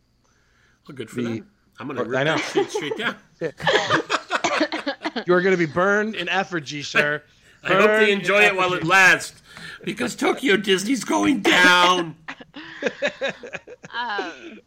Well, 0.87 0.95
good 0.95 1.09
for 1.09 1.17
The- 1.17 1.23
them. 1.23 1.47
I'm 1.79 1.87
gonna 1.87 2.01
I 2.17 2.23
know. 2.23 2.37
that 2.37 2.51
shit 2.53 2.69
straight 2.71 2.97
down. 2.97 3.15
You 5.27 5.33
are 5.33 5.41
going 5.41 5.51
to 5.51 5.57
be 5.57 5.65
burned 5.71 6.15
in 6.15 6.29
effigy, 6.29 6.81
sir. 6.83 7.21
I 7.63 7.73
hope 7.73 7.99
they 7.99 8.11
enjoy 8.11 8.41
it 8.43 8.55
while 8.55 8.73
it 8.73 8.83
lasts, 8.83 9.41
because 9.83 10.15
Tokyo 10.15 10.57
Disney's 10.57 11.03
going 11.03 11.41
down. 11.41 12.15
um, 13.93 14.59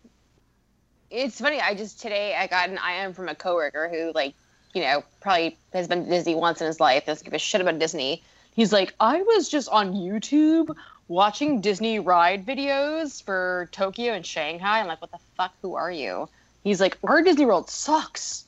it's 1.10 1.40
funny. 1.40 1.60
I 1.60 1.74
just 1.74 2.00
today 2.00 2.34
I 2.34 2.46
got 2.46 2.68
an 2.68 2.78
IM 2.78 3.12
from 3.14 3.28
a 3.28 3.34
coworker 3.34 3.88
who 3.88 4.12
like 4.14 4.34
you 4.74 4.82
know 4.82 5.04
probably 5.20 5.56
has 5.72 5.88
been 5.88 6.04
to 6.04 6.10
Disney 6.10 6.34
once 6.34 6.60
in 6.60 6.66
his 6.66 6.80
life. 6.80 7.06
Doesn't 7.06 7.24
give 7.24 7.34
a 7.34 7.38
shit 7.38 7.60
about 7.60 7.78
Disney. 7.78 8.22
He's 8.54 8.72
like, 8.72 8.94
I 9.00 9.22
was 9.22 9.48
just 9.48 9.68
on 9.68 9.94
YouTube 9.94 10.74
watching 11.08 11.60
Disney 11.60 11.98
ride 11.98 12.46
videos 12.46 13.22
for 13.22 13.68
Tokyo 13.72 14.12
and 14.12 14.24
Shanghai. 14.24 14.80
I'm 14.80 14.86
like, 14.86 15.00
what 15.00 15.10
the 15.10 15.18
fuck? 15.36 15.52
Who 15.62 15.74
are 15.74 15.90
you? 15.90 16.28
He's 16.62 16.80
like, 16.80 16.96
our 17.04 17.22
Disney 17.22 17.46
World 17.46 17.68
sucks. 17.68 18.46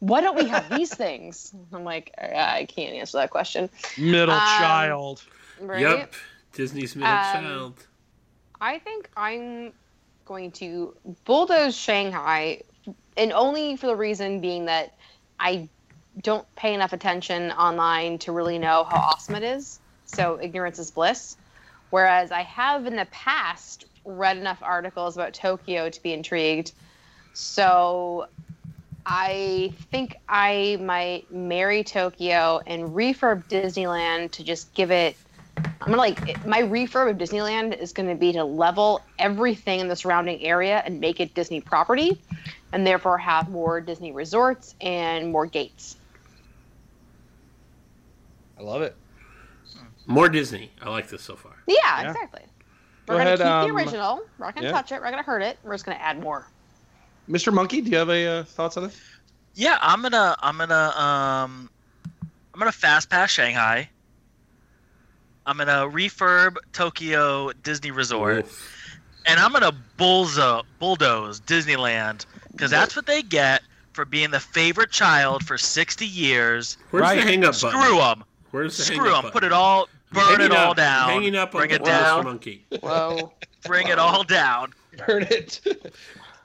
Why 0.00 0.20
don't 0.20 0.36
we 0.36 0.46
have 0.48 0.68
these 0.76 0.94
things? 0.94 1.54
I'm 1.72 1.84
like, 1.84 2.12
I 2.18 2.66
can't 2.68 2.94
answer 2.94 3.18
that 3.18 3.30
question. 3.30 3.70
Middle 3.96 4.34
Um, 4.34 4.40
child. 4.58 5.22
Right? 5.60 5.80
Yep. 5.80 6.14
Disney's 6.52 6.96
middle 6.96 7.12
Um, 7.12 7.20
child. 7.22 7.86
I 8.60 8.78
think 8.78 9.08
I'm 9.16 9.72
going 10.24 10.50
to 10.52 10.94
bulldoze 11.24 11.76
Shanghai, 11.76 12.62
and 13.16 13.32
only 13.32 13.76
for 13.76 13.86
the 13.86 13.96
reason 13.96 14.40
being 14.40 14.66
that 14.66 14.94
I 15.38 15.68
don't 16.22 16.46
pay 16.56 16.74
enough 16.74 16.92
attention 16.92 17.52
online 17.52 18.18
to 18.18 18.32
really 18.32 18.58
know 18.58 18.84
how 18.84 18.96
awesome 18.96 19.36
it 19.36 19.42
is. 19.42 19.78
So 20.06 20.38
ignorance 20.40 20.78
is 20.78 20.90
bliss. 20.90 21.36
Whereas 21.90 22.30
I 22.32 22.42
have 22.42 22.86
in 22.86 22.96
the 22.96 23.06
past 23.06 23.84
read 24.04 24.36
enough 24.36 24.58
articles 24.62 25.16
about 25.16 25.34
Tokyo 25.34 25.88
to 25.88 26.02
be 26.02 26.12
intrigued. 26.12 26.72
So 27.32 28.26
I 29.12 29.72
think 29.90 30.16
I 30.28 30.78
might 30.80 31.32
marry 31.32 31.82
Tokyo 31.82 32.60
and 32.64 32.90
refurb 32.90 33.44
Disneyland 33.48 34.30
to 34.32 34.44
just 34.44 34.72
give 34.72 34.92
it 34.92 35.16
I'm 35.56 35.88
gonna 35.88 35.96
like 35.96 36.46
my 36.46 36.62
refurb 36.62 37.10
of 37.10 37.18
Disneyland 37.18 37.76
is 37.76 37.92
gonna 37.92 38.14
be 38.14 38.32
to 38.32 38.44
level 38.44 39.02
everything 39.18 39.80
in 39.80 39.88
the 39.88 39.96
surrounding 39.96 40.40
area 40.42 40.82
and 40.84 41.00
make 41.00 41.20
it 41.20 41.34
Disney 41.34 41.60
property, 41.60 42.20
and 42.72 42.86
therefore 42.86 43.18
have 43.18 43.48
more 43.48 43.80
Disney 43.80 44.12
resorts 44.12 44.74
and 44.80 45.32
more 45.32 45.46
gates. 45.46 45.96
I 48.58 48.62
love 48.62 48.82
it. 48.82 48.94
More 50.06 50.28
Disney. 50.28 50.70
I 50.80 50.90
like 50.90 51.08
this 51.08 51.22
so 51.22 51.34
far. 51.34 51.54
Yeah, 51.66 51.76
Yeah. 52.02 52.10
exactly. 52.10 52.42
We're 53.08 53.16
gonna 53.16 53.30
ahead, 53.30 53.38
keep 53.38 53.46
um, 53.46 53.68
the 53.68 53.74
original. 53.74 54.20
We're 54.38 54.46
not 54.46 54.54
gonna 54.54 54.66
yeah. 54.68 54.72
touch 54.72 54.92
it. 54.92 55.00
We're 55.00 55.06
not 55.06 55.12
gonna 55.12 55.22
hurt 55.24 55.42
it. 55.42 55.58
We're 55.64 55.74
just 55.74 55.84
gonna 55.84 55.98
add 55.98 56.20
more. 56.20 56.46
Mr. 57.30 57.52
Monkey, 57.52 57.80
do 57.80 57.90
you 57.90 57.96
have 57.96 58.10
a 58.10 58.26
uh, 58.26 58.44
thoughts 58.44 58.76
on 58.76 58.84
this? 58.84 59.00
Yeah, 59.54 59.78
I'm 59.80 60.02
gonna 60.02 60.36
I'm 60.40 60.58
gonna 60.58 60.90
um 60.96 61.70
I'm 62.52 62.58
gonna 62.58 62.72
fast 62.72 63.08
pass 63.10 63.30
Shanghai. 63.30 63.88
I'm 65.46 65.56
gonna 65.56 65.88
refurb 65.90 66.56
Tokyo 66.72 67.52
Disney 67.62 67.90
Resort, 67.90 68.38
Oof. 68.46 68.98
and 69.26 69.38
I'm 69.40 69.52
gonna 69.52 69.72
bullzo 69.98 70.62
bulldoze 70.78 71.40
Disneyland 71.40 72.26
because 72.52 72.70
that's 72.70 72.94
what 72.96 73.06
they 73.06 73.22
get 73.22 73.62
for 73.92 74.04
being 74.04 74.30
the 74.30 74.40
favorite 74.40 74.90
child 74.90 75.44
for 75.44 75.58
60 75.58 76.06
years. 76.06 76.76
Where's 76.90 77.02
Right. 77.02 77.16
the 77.16 77.22
hang 77.22 77.44
up 77.44 77.60
button? 77.60 77.80
Screw 77.80 77.96
them. 77.98 78.24
Where's 78.52 78.76
the 78.76 78.84
Screw 78.84 79.04
hang 79.06 79.14
up 79.14 79.22
them. 79.24 79.32
Put 79.32 79.44
it 79.44 79.52
all, 79.52 79.88
burn 80.12 80.24
Hanging 80.24 80.46
it 80.46 80.52
all 80.52 80.70
up- 80.70 80.76
down. 80.76 81.08
Hanging 81.10 81.36
up 81.36 81.50
bring 81.52 81.70
on 81.70 81.76
it 81.76 81.84
the 81.84 81.90
down. 81.90 82.24
monkey. 82.24 82.64
Whoa. 82.80 83.32
Bring 83.66 83.88
it 83.88 83.98
all 83.98 84.22
down. 84.24 84.72
Burn 85.06 85.24
it. 85.24 85.60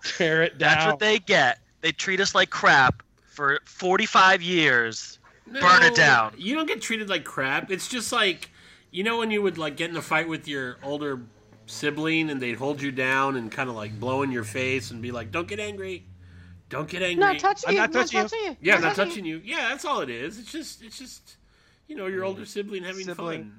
Tear 0.05 0.43
it 0.43 0.57
down. 0.57 0.69
That's 0.69 0.85
what 0.85 0.99
they 0.99 1.19
get. 1.19 1.59
They 1.81 1.91
treat 1.91 2.19
us 2.19 2.33
like 2.33 2.49
crap 2.49 3.03
for 3.27 3.59
45 3.65 4.41
years. 4.41 5.19
Burn 5.47 5.83
it 5.83 5.95
down. 5.95 6.33
You 6.37 6.55
don't 6.55 6.67
get 6.67 6.81
treated 6.81 7.09
like 7.09 7.23
crap. 7.23 7.69
It's 7.69 7.87
just 7.87 8.11
like 8.11 8.49
you 8.91 9.03
know 9.03 9.17
when 9.19 9.29
you 9.29 9.41
would 9.41 9.57
like 9.57 9.75
get 9.77 9.89
in 9.89 9.97
a 9.97 10.01
fight 10.01 10.27
with 10.27 10.47
your 10.47 10.77
older 10.81 11.21
sibling 11.67 12.29
and 12.29 12.41
they'd 12.41 12.55
hold 12.55 12.81
you 12.81 12.91
down 12.91 13.35
and 13.35 13.51
kind 13.51 13.69
of 13.69 13.75
like 13.75 13.99
blow 13.99 14.21
in 14.23 14.31
your 14.31 14.43
face 14.43 14.91
and 14.91 15.01
be 15.01 15.11
like, 15.11 15.31
"Don't 15.31 15.47
get 15.47 15.59
angry, 15.59 16.05
don't 16.69 16.89
get 16.89 17.01
angry." 17.01 17.15
Not 17.19 17.39
touching 17.39 17.69
I'm 17.69 17.75
you. 17.75 17.81
not 17.81 17.91
touching 17.91 18.19
you. 18.39 18.49
you. 18.49 18.57
yeah, 18.61 18.77
not 18.79 18.95
touching 18.95 19.25
you. 19.25 19.41
Yeah, 19.43 19.69
that's 19.69 19.85
all 19.85 20.01
it 20.01 20.09
is. 20.09 20.39
It's 20.39 20.51
just, 20.51 20.83
it's 20.83 20.97
just, 20.97 21.37
you 21.87 21.95
know, 21.95 22.07
your 22.07 22.23
older 22.23 22.45
sibling 22.45 22.83
having 22.83 23.05
Sibling. 23.05 23.51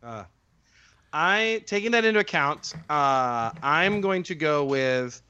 fun. 0.00 0.10
Uh, 0.10 0.24
I 1.12 1.62
taking 1.66 1.90
that 1.90 2.04
into 2.04 2.20
account, 2.20 2.72
uh, 2.88 3.50
I'm 3.62 4.00
going 4.00 4.22
to 4.24 4.34
go 4.34 4.64
with 4.64 5.20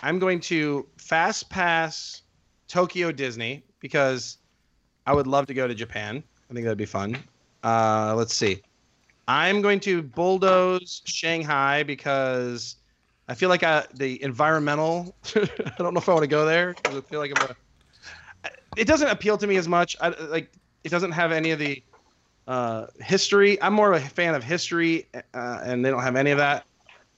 I'm 0.00 0.18
going 0.18 0.40
to 0.40 0.86
fast 0.96 1.50
pass 1.50 2.22
Tokyo 2.68 3.10
Disney 3.10 3.64
because 3.80 4.38
I 5.06 5.14
would 5.14 5.26
love 5.26 5.46
to 5.46 5.54
go 5.54 5.66
to 5.66 5.74
Japan. 5.74 6.22
I 6.50 6.54
think 6.54 6.64
that'd 6.64 6.78
be 6.78 6.84
fun. 6.84 7.16
Uh, 7.64 8.14
let's 8.16 8.34
see. 8.34 8.62
I'm 9.26 9.60
going 9.60 9.80
to 9.80 10.02
bulldoze 10.02 11.02
Shanghai 11.04 11.82
because 11.82 12.76
I 13.28 13.34
feel 13.34 13.48
like 13.48 13.62
I, 13.62 13.86
the 13.94 14.22
environmental. 14.22 15.14
I 15.36 15.74
don't 15.78 15.92
know 15.92 16.00
if 16.00 16.08
I 16.08 16.12
want 16.12 16.22
to 16.22 16.28
go 16.28 16.46
there 16.46 16.74
I 16.86 17.00
feel 17.02 17.20
like 17.20 17.38
I'm. 17.38 17.50
A, 18.44 18.50
it 18.76 18.86
doesn't 18.86 19.08
appeal 19.08 19.36
to 19.38 19.46
me 19.46 19.56
as 19.56 19.68
much. 19.68 19.96
I, 20.00 20.08
like 20.08 20.52
it 20.84 20.88
doesn't 20.90 21.12
have 21.12 21.32
any 21.32 21.50
of 21.50 21.58
the 21.58 21.82
uh, 22.46 22.86
history. 23.00 23.60
I'm 23.60 23.74
more 23.74 23.92
of 23.92 24.02
a 24.02 24.08
fan 24.08 24.34
of 24.34 24.42
history, 24.42 25.08
uh, 25.14 25.60
and 25.62 25.84
they 25.84 25.90
don't 25.90 26.02
have 26.02 26.16
any 26.16 26.30
of 26.30 26.38
that. 26.38 26.64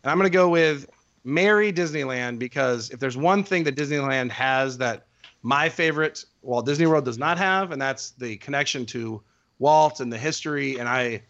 And 0.02 0.10
I'm 0.10 0.18
going 0.18 0.30
to 0.30 0.36
go 0.36 0.48
with 0.48 0.88
Mary 1.24 1.72
Disneyland 1.72 2.38
because 2.38 2.90
if 2.90 3.00
there's 3.00 3.16
one 3.16 3.44
thing 3.44 3.64
that 3.64 3.76
Disneyland 3.76 4.30
has 4.30 4.78
that 4.78 5.06
my 5.42 5.68
favorite 5.68 6.24
Walt 6.42 6.66
Disney 6.66 6.86
World 6.86 7.04
does 7.04 7.18
not 7.18 7.38
have, 7.38 7.72
and 7.72 7.80
that's 7.80 8.10
the 8.12 8.36
connection 8.38 8.86
to 8.86 9.22
Walt 9.58 10.00
and 10.00 10.12
the 10.12 10.18
history, 10.18 10.78
and 10.78 10.88
I 10.88 11.22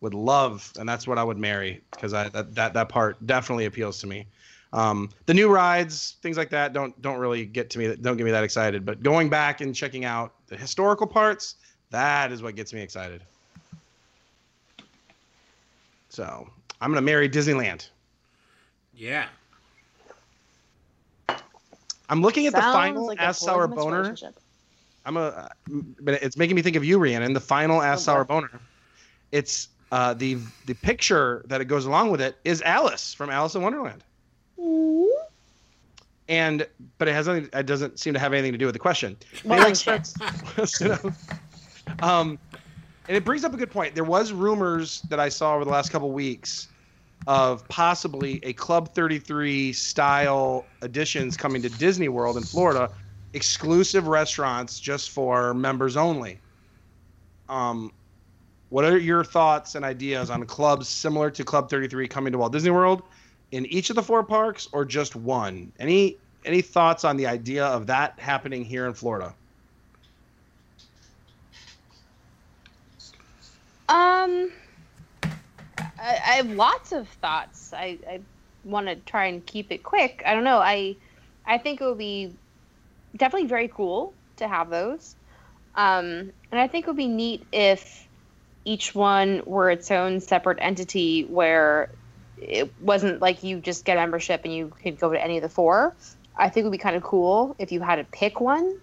would 0.00 0.14
love, 0.14 0.72
and 0.78 0.88
that's 0.88 1.06
what 1.06 1.18
I 1.18 1.24
would 1.24 1.38
marry 1.38 1.82
because 1.90 2.12
that, 2.12 2.54
that 2.54 2.74
that 2.74 2.88
part 2.88 3.24
definitely 3.26 3.66
appeals 3.66 4.00
to 4.00 4.06
me. 4.06 4.26
Um, 4.72 5.08
the 5.26 5.34
new 5.34 5.48
rides, 5.48 6.16
things 6.20 6.36
like 6.36 6.50
that, 6.50 6.72
don't 6.72 7.00
don't 7.00 7.18
really 7.18 7.46
get 7.46 7.70
to 7.70 7.78
me. 7.78 7.94
Don't 7.96 8.16
get 8.16 8.24
me 8.24 8.32
that 8.32 8.44
excited. 8.44 8.84
But 8.84 9.02
going 9.02 9.28
back 9.28 9.60
and 9.60 9.74
checking 9.74 10.04
out 10.04 10.34
the 10.48 10.56
historical 10.56 11.06
parts, 11.06 11.56
that 11.90 12.32
is 12.32 12.42
what 12.42 12.56
gets 12.56 12.72
me 12.72 12.80
excited. 12.80 13.22
So 16.08 16.48
I'm 16.80 16.90
gonna 16.90 17.02
marry 17.02 17.28
Disneyland. 17.28 17.88
Yeah. 18.96 19.26
I'm 22.08 22.20
looking 22.22 22.46
at 22.46 22.52
the 22.54 22.60
final 22.60 23.06
like 23.06 23.20
Ass 23.20 23.38
Sour 23.40 23.66
Boner. 23.66 24.14
I'm 25.06 25.16
a, 25.16 25.50
but 26.00 26.14
it's 26.22 26.36
making 26.36 26.56
me 26.56 26.62
think 26.62 26.76
of 26.76 26.84
you, 26.84 26.98
Rhiannon. 26.98 27.32
The 27.32 27.40
final 27.40 27.82
Ass 27.82 28.00
Oh, 28.00 28.12
Sour 28.12 28.24
boy. 28.24 28.34
Boner. 28.34 28.60
It's 29.32 29.68
uh, 29.92 30.14
the 30.14 30.38
the 30.66 30.74
picture 30.74 31.44
that 31.48 31.60
it 31.60 31.66
goes 31.66 31.86
along 31.86 32.10
with 32.10 32.20
it 32.20 32.36
is 32.44 32.62
Alice 32.62 33.14
from 33.14 33.30
Alice 33.30 33.54
in 33.54 33.62
Wonderland. 33.62 34.04
And 36.28 36.66
but 36.98 37.08
it 37.08 37.12
has 37.12 37.26
nothing. 37.26 37.48
It 37.52 37.66
doesn't 37.66 37.98
seem 37.98 38.14
to 38.14 38.18
have 38.18 38.32
anything 38.32 38.52
to 38.52 38.58
do 38.58 38.66
with 38.66 38.74
the 38.74 38.78
question. 38.78 39.16
They, 39.42 39.50
like, 39.50 39.66
Bullshit. 39.66 40.06
spent- 40.06 40.80
you 40.80 40.88
know, 40.88 41.12
um, 42.06 42.38
and 43.08 43.16
it 43.16 43.24
brings 43.26 43.44
up 43.44 43.52
a 43.52 43.58
good 43.58 43.70
point. 43.70 43.94
There 43.94 44.04
was 44.04 44.32
rumors 44.32 45.02
that 45.10 45.20
I 45.20 45.28
saw 45.28 45.54
over 45.54 45.64
the 45.66 45.70
last 45.70 45.90
couple 45.90 46.10
weeks 46.12 46.68
of 47.26 47.66
possibly 47.68 48.40
a 48.42 48.52
Club 48.52 48.94
33 48.94 49.72
style 49.72 50.66
additions 50.82 51.36
coming 51.36 51.62
to 51.62 51.68
Disney 51.70 52.08
World 52.08 52.36
in 52.36 52.42
Florida, 52.42 52.90
exclusive 53.32 54.06
restaurants 54.06 54.78
just 54.78 55.10
for 55.10 55.54
members 55.54 55.96
only. 55.96 56.38
Um, 57.48 57.92
what 58.68 58.84
are 58.84 58.98
your 58.98 59.24
thoughts 59.24 59.74
and 59.74 59.84
ideas 59.84 60.30
on 60.30 60.44
clubs 60.46 60.88
similar 60.88 61.30
to 61.30 61.44
Club 61.44 61.70
33 61.70 62.08
coming 62.08 62.32
to 62.32 62.38
Walt 62.38 62.52
Disney 62.52 62.70
World 62.70 63.02
in 63.52 63.66
each 63.66 63.90
of 63.90 63.96
the 63.96 64.02
four 64.02 64.24
parks 64.24 64.68
or 64.72 64.84
just 64.84 65.14
one? 65.16 65.72
Any 65.78 66.18
any 66.44 66.60
thoughts 66.60 67.04
on 67.04 67.16
the 67.16 67.26
idea 67.26 67.64
of 67.64 67.86
that 67.86 68.18
happening 68.18 68.64
here 68.64 68.86
in 68.86 68.92
Florida? 68.92 69.34
Um, 73.88 74.50
I 76.04 76.34
have 76.36 76.50
lots 76.50 76.92
of 76.92 77.08
thoughts. 77.08 77.72
I, 77.72 77.98
I 78.08 78.20
want 78.64 78.88
to 78.88 78.96
try 78.96 79.26
and 79.26 79.44
keep 79.44 79.72
it 79.72 79.82
quick. 79.82 80.22
I 80.26 80.34
don't 80.34 80.44
know. 80.44 80.58
I 80.58 80.96
I 81.46 81.58
think 81.58 81.80
it 81.80 81.84
would 81.84 81.98
be 81.98 82.34
definitely 83.16 83.48
very 83.48 83.68
cool 83.68 84.12
to 84.36 84.48
have 84.48 84.70
those. 84.70 85.14
Um, 85.74 86.32
and 86.50 86.60
I 86.60 86.68
think 86.68 86.84
it 86.84 86.88
would 86.88 86.96
be 86.96 87.08
neat 87.08 87.44
if 87.52 88.06
each 88.64 88.94
one 88.94 89.42
were 89.44 89.70
its 89.70 89.90
own 89.90 90.20
separate 90.20 90.58
entity 90.60 91.24
where 91.24 91.90
it 92.38 92.72
wasn't 92.80 93.20
like 93.20 93.42
you 93.42 93.60
just 93.60 93.84
get 93.84 93.96
membership 93.96 94.42
and 94.44 94.54
you 94.54 94.72
could 94.82 94.98
go 94.98 95.12
to 95.12 95.22
any 95.22 95.36
of 95.36 95.42
the 95.42 95.48
four. 95.48 95.94
I 96.36 96.48
think 96.48 96.64
it 96.64 96.68
would 96.68 96.72
be 96.72 96.78
kind 96.78 96.96
of 96.96 97.02
cool 97.02 97.56
if 97.58 97.72
you 97.72 97.80
had 97.80 97.96
to 97.96 98.04
pick 98.04 98.40
one. 98.40 98.78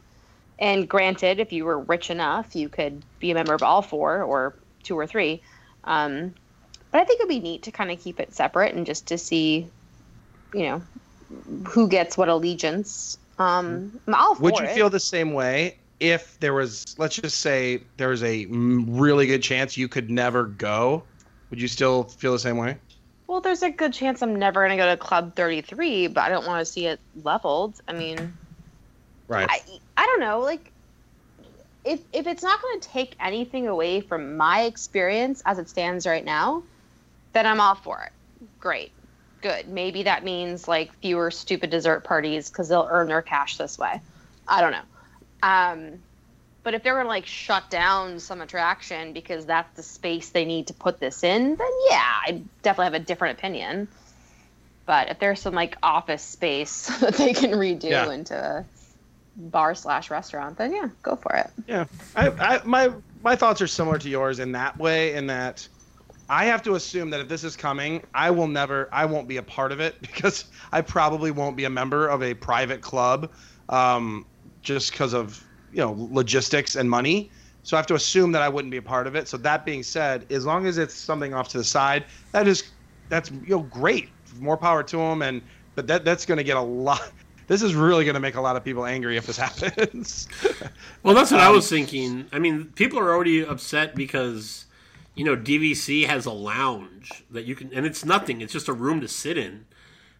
And 0.59 0.87
granted, 0.87 1.39
if 1.39 1.51
you 1.51 1.65
were 1.65 1.79
rich 1.79 2.09
enough, 2.09 2.55
you 2.55 2.69
could 2.69 3.03
be 3.19 3.31
a 3.31 3.33
member 3.33 3.53
of 3.53 3.63
all 3.63 3.81
four 3.81 4.23
or 4.23 4.53
two 4.83 4.97
or 4.97 5.07
three. 5.07 5.41
Um, 5.83 6.35
but 6.91 7.01
I 7.01 7.05
think 7.05 7.19
it'd 7.19 7.29
be 7.29 7.39
neat 7.39 7.63
to 7.63 7.71
kind 7.71 7.91
of 7.91 7.99
keep 7.99 8.19
it 8.19 8.33
separate 8.33 8.75
and 8.75 8.85
just 8.85 9.07
to 9.07 9.17
see, 9.17 9.71
you 10.53 10.63
know, 10.63 10.81
who 11.69 11.87
gets 11.87 12.17
what 12.17 12.29
allegiance. 12.29 13.17
Um, 13.37 13.99
I'm 14.07 14.13
all 14.13 14.35
for 14.35 14.43
Would 14.43 14.59
you 14.59 14.65
it. 14.65 14.75
feel 14.75 14.89
the 14.89 14.99
same 14.99 15.33
way 15.33 15.79
if 15.99 16.37
there 16.39 16.53
was, 16.53 16.83
let's 16.97 17.15
just 17.15 17.39
say, 17.39 17.87
there 17.97 18.09
was 18.09 18.23
a 18.23 18.45
really 18.49 19.27
good 19.27 19.43
chance 19.43 19.77
you 19.77 19.87
could 19.87 20.09
never 20.09 20.45
go? 20.45 21.07
Would 21.49 21.61
you 21.61 21.67
still 21.67 22.03
feel 22.03 22.33
the 22.33 22.39
same 22.39 22.57
way? 22.57 22.79
Well, 23.27 23.39
there's 23.41 23.63
a 23.63 23.71
good 23.71 23.93
chance 23.93 24.21
I'm 24.21 24.35
never 24.35 24.59
going 24.67 24.77
to 24.77 24.83
go 24.83 24.89
to 24.89 24.97
Club 24.97 25.35
33, 25.35 26.07
but 26.07 26.21
I 26.21 26.29
don't 26.29 26.45
want 26.45 26.59
to 26.59 26.71
see 26.71 26.87
it 26.87 26.99
leveled. 27.15 27.79
I 27.87 27.93
mean, 27.93 28.35
Right. 29.29 29.49
I, 29.49 29.61
I 29.95 30.05
don't 30.05 30.19
know. 30.19 30.41
Like, 30.41 30.73
if, 31.85 32.01
if 32.13 32.27
it's 32.27 32.43
not 32.43 32.61
going 32.61 32.79
to 32.81 32.89
take 32.89 33.15
anything 33.19 33.67
away 33.67 34.01
from 34.01 34.37
my 34.37 34.63
experience 34.63 35.41
as 35.45 35.59
it 35.59 35.69
stands 35.69 36.05
right 36.05 36.25
now, 36.25 36.63
then 37.33 37.45
I'm 37.45 37.59
all 37.59 37.75
for 37.75 38.01
it. 38.03 38.11
Great. 38.59 38.91
Good. 39.41 39.67
Maybe 39.67 40.03
that 40.03 40.23
means 40.23 40.67
like 40.67 40.93
fewer 41.01 41.31
stupid 41.31 41.69
dessert 41.69 42.03
parties 42.03 42.49
because 42.49 42.69
they'll 42.69 42.87
earn 42.89 43.07
their 43.07 43.21
cash 43.21 43.57
this 43.57 43.77
way. 43.77 43.99
I 44.47 44.61
don't 44.61 44.71
know. 44.71 44.83
Um, 45.43 45.99
but 46.63 46.75
if 46.75 46.83
they're 46.83 46.93
going 46.93 47.05
to 47.05 47.09
like 47.09 47.25
shut 47.25 47.69
down 47.71 48.19
some 48.19 48.41
attraction 48.41 49.13
because 49.13 49.45
that's 49.45 49.75
the 49.75 49.83
space 49.83 50.29
they 50.29 50.45
need 50.45 50.67
to 50.67 50.73
put 50.73 50.99
this 50.99 51.23
in, 51.23 51.55
then 51.55 51.67
yeah, 51.89 52.13
I 52.27 52.43
definitely 52.61 52.85
have 52.93 53.01
a 53.01 53.05
different 53.05 53.39
opinion. 53.39 53.87
But 54.85 55.09
if 55.09 55.19
there's 55.19 55.39
some 55.41 55.55
like 55.55 55.77
office 55.81 56.23
space 56.23 56.87
that 56.99 57.15
they 57.15 57.33
can 57.33 57.51
redo 57.51 57.89
Yeah. 57.89 58.11
into 58.11 58.35
a 58.35 58.65
bar 59.35 59.73
slash 59.73 60.11
restaurant, 60.11 60.57
then 60.57 60.73
yeah, 60.73 60.89
go 61.01 61.15
for 61.15 61.33
it. 61.35 61.49
Yeah, 61.67 61.85
I, 62.15 62.29
I, 62.29 62.61
my 62.63 62.91
my 63.23 63.35
thoughts 63.35 63.61
are 63.61 63.67
similar 63.67 63.97
to 63.97 64.09
yours 64.09 64.39
in 64.39 64.51
that 64.51 64.77
way. 64.77 65.15
In 65.15 65.27
that, 65.27 65.67
I 66.31 66.45
have 66.45 66.63
to 66.63 66.75
assume 66.75 67.09
that 67.09 67.19
if 67.19 67.27
this 67.27 67.43
is 67.43 67.57
coming, 67.57 68.01
I 68.15 68.31
will 68.31 68.47
never, 68.47 68.87
I 68.93 69.05
won't 69.05 69.27
be 69.27 69.35
a 69.37 69.43
part 69.43 69.73
of 69.73 69.81
it 69.81 70.01
because 70.01 70.45
I 70.71 70.81
probably 70.81 71.29
won't 71.31 71.57
be 71.57 71.65
a 71.65 71.69
member 71.69 72.07
of 72.07 72.23
a 72.23 72.33
private 72.33 72.81
club, 72.81 73.31
um, 73.69 74.25
just 74.61 74.91
because 74.91 75.13
of 75.13 75.45
you 75.73 75.79
know 75.79 75.95
logistics 76.11 76.75
and 76.77 76.89
money. 76.89 77.31
So 77.63 77.77
I 77.77 77.79
have 77.79 77.87
to 77.87 77.95
assume 77.95 78.31
that 78.31 78.41
I 78.41 78.49
wouldn't 78.49 78.71
be 78.71 78.77
a 78.77 78.81
part 78.81 79.07
of 79.07 79.15
it. 79.15 79.27
So 79.27 79.37
that 79.37 79.65
being 79.65 79.83
said, 79.83 80.25
as 80.31 80.45
long 80.45 80.65
as 80.65 80.77
it's 80.77 80.95
something 80.95 81.33
off 81.33 81.49
to 81.49 81.57
the 81.57 81.63
side, 81.65 82.05
that 82.31 82.47
is 82.47 82.71
that's 83.09 83.29
you 83.29 83.41
know 83.49 83.63
great. 83.63 84.09
More 84.39 84.57
power 84.57 84.83
to 84.83 84.97
them. 84.97 85.21
And 85.21 85.41
but 85.75 85.85
that 85.87 86.05
that's 86.05 86.25
going 86.25 86.37
to 86.37 86.43
get 86.43 86.57
a 86.57 86.61
lot. 86.61 87.11
This 87.47 87.61
is 87.63 87.75
really 87.75 88.05
going 88.05 88.13
to 88.13 88.21
make 88.21 88.35
a 88.35 88.41
lot 88.41 88.55
of 88.55 88.63
people 88.63 88.85
angry 88.85 89.17
if 89.17 89.25
this 89.25 89.35
happens. 89.47 90.29
Well, 91.03 91.13
that's 91.13 91.31
what 91.31 91.41
I 91.41 91.47
Um, 91.47 91.55
was 91.55 91.69
thinking. 91.69 92.27
I 92.31 92.39
mean, 92.39 92.71
people 92.75 92.97
are 92.97 93.11
already 93.13 93.45
upset 93.45 93.93
because 93.93 94.67
you 95.15 95.25
know 95.25 95.35
DVC 95.35 96.05
has 96.07 96.25
a 96.25 96.31
lounge 96.31 97.23
that 97.29 97.45
you 97.45 97.55
can, 97.55 97.71
and 97.73 97.85
it's 97.85 98.05
nothing. 98.05 98.41
It's 98.41 98.53
just 98.53 98.67
a 98.67 98.73
room 98.73 99.01
to 99.01 99.07
sit 99.07 99.37
in. 99.37 99.65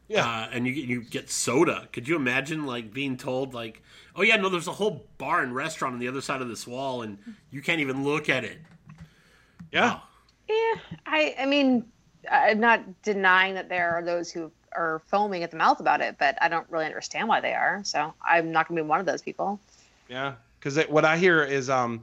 Yeah. 0.07 0.25
Uh, 0.25 0.49
and 0.51 0.67
you 0.67 0.73
get 0.73 0.85
you 0.85 1.03
get 1.03 1.29
soda. 1.29 1.87
Could 1.93 2.07
you 2.07 2.15
imagine 2.17 2.65
like 2.65 2.93
being 2.93 3.15
told 3.15 3.53
like, 3.53 3.81
oh 4.15 4.23
yeah, 4.23 4.35
no, 4.35 4.49
there's 4.49 4.67
a 4.67 4.73
whole 4.73 5.05
bar 5.17 5.41
and 5.41 5.55
restaurant 5.55 5.93
on 5.93 5.99
the 5.99 6.07
other 6.07 6.21
side 6.21 6.41
of 6.41 6.49
this 6.49 6.67
wall, 6.67 7.01
and 7.01 7.17
you 7.49 7.61
can't 7.61 7.79
even 7.79 8.03
look 8.03 8.29
at 8.29 8.43
it. 8.43 8.59
yeah. 9.71 9.99
Yeah, 10.49 10.75
I 11.05 11.35
I 11.39 11.45
mean, 11.45 11.85
I'm 12.29 12.59
not 12.59 13.01
denying 13.03 13.55
that 13.55 13.69
there 13.69 13.91
are 13.91 14.03
those 14.03 14.31
who 14.31 14.51
are 14.73 15.01
foaming 15.07 15.43
at 15.43 15.51
the 15.51 15.57
mouth 15.57 15.79
about 15.79 16.01
it, 16.01 16.15
but 16.19 16.37
I 16.41 16.49
don't 16.49 16.69
really 16.69 16.85
understand 16.85 17.27
why 17.29 17.39
they 17.39 17.53
are. 17.53 17.81
So 17.83 18.13
I'm 18.21 18.51
not 18.51 18.67
going 18.67 18.77
to 18.77 18.83
be 18.83 18.87
one 18.89 18.99
of 18.99 19.05
those 19.05 19.21
people. 19.21 19.59
Yeah, 20.09 20.33
because 20.59 20.77
what 20.87 21.05
I 21.05 21.17
hear 21.17 21.43
is 21.43 21.69
um, 21.69 22.01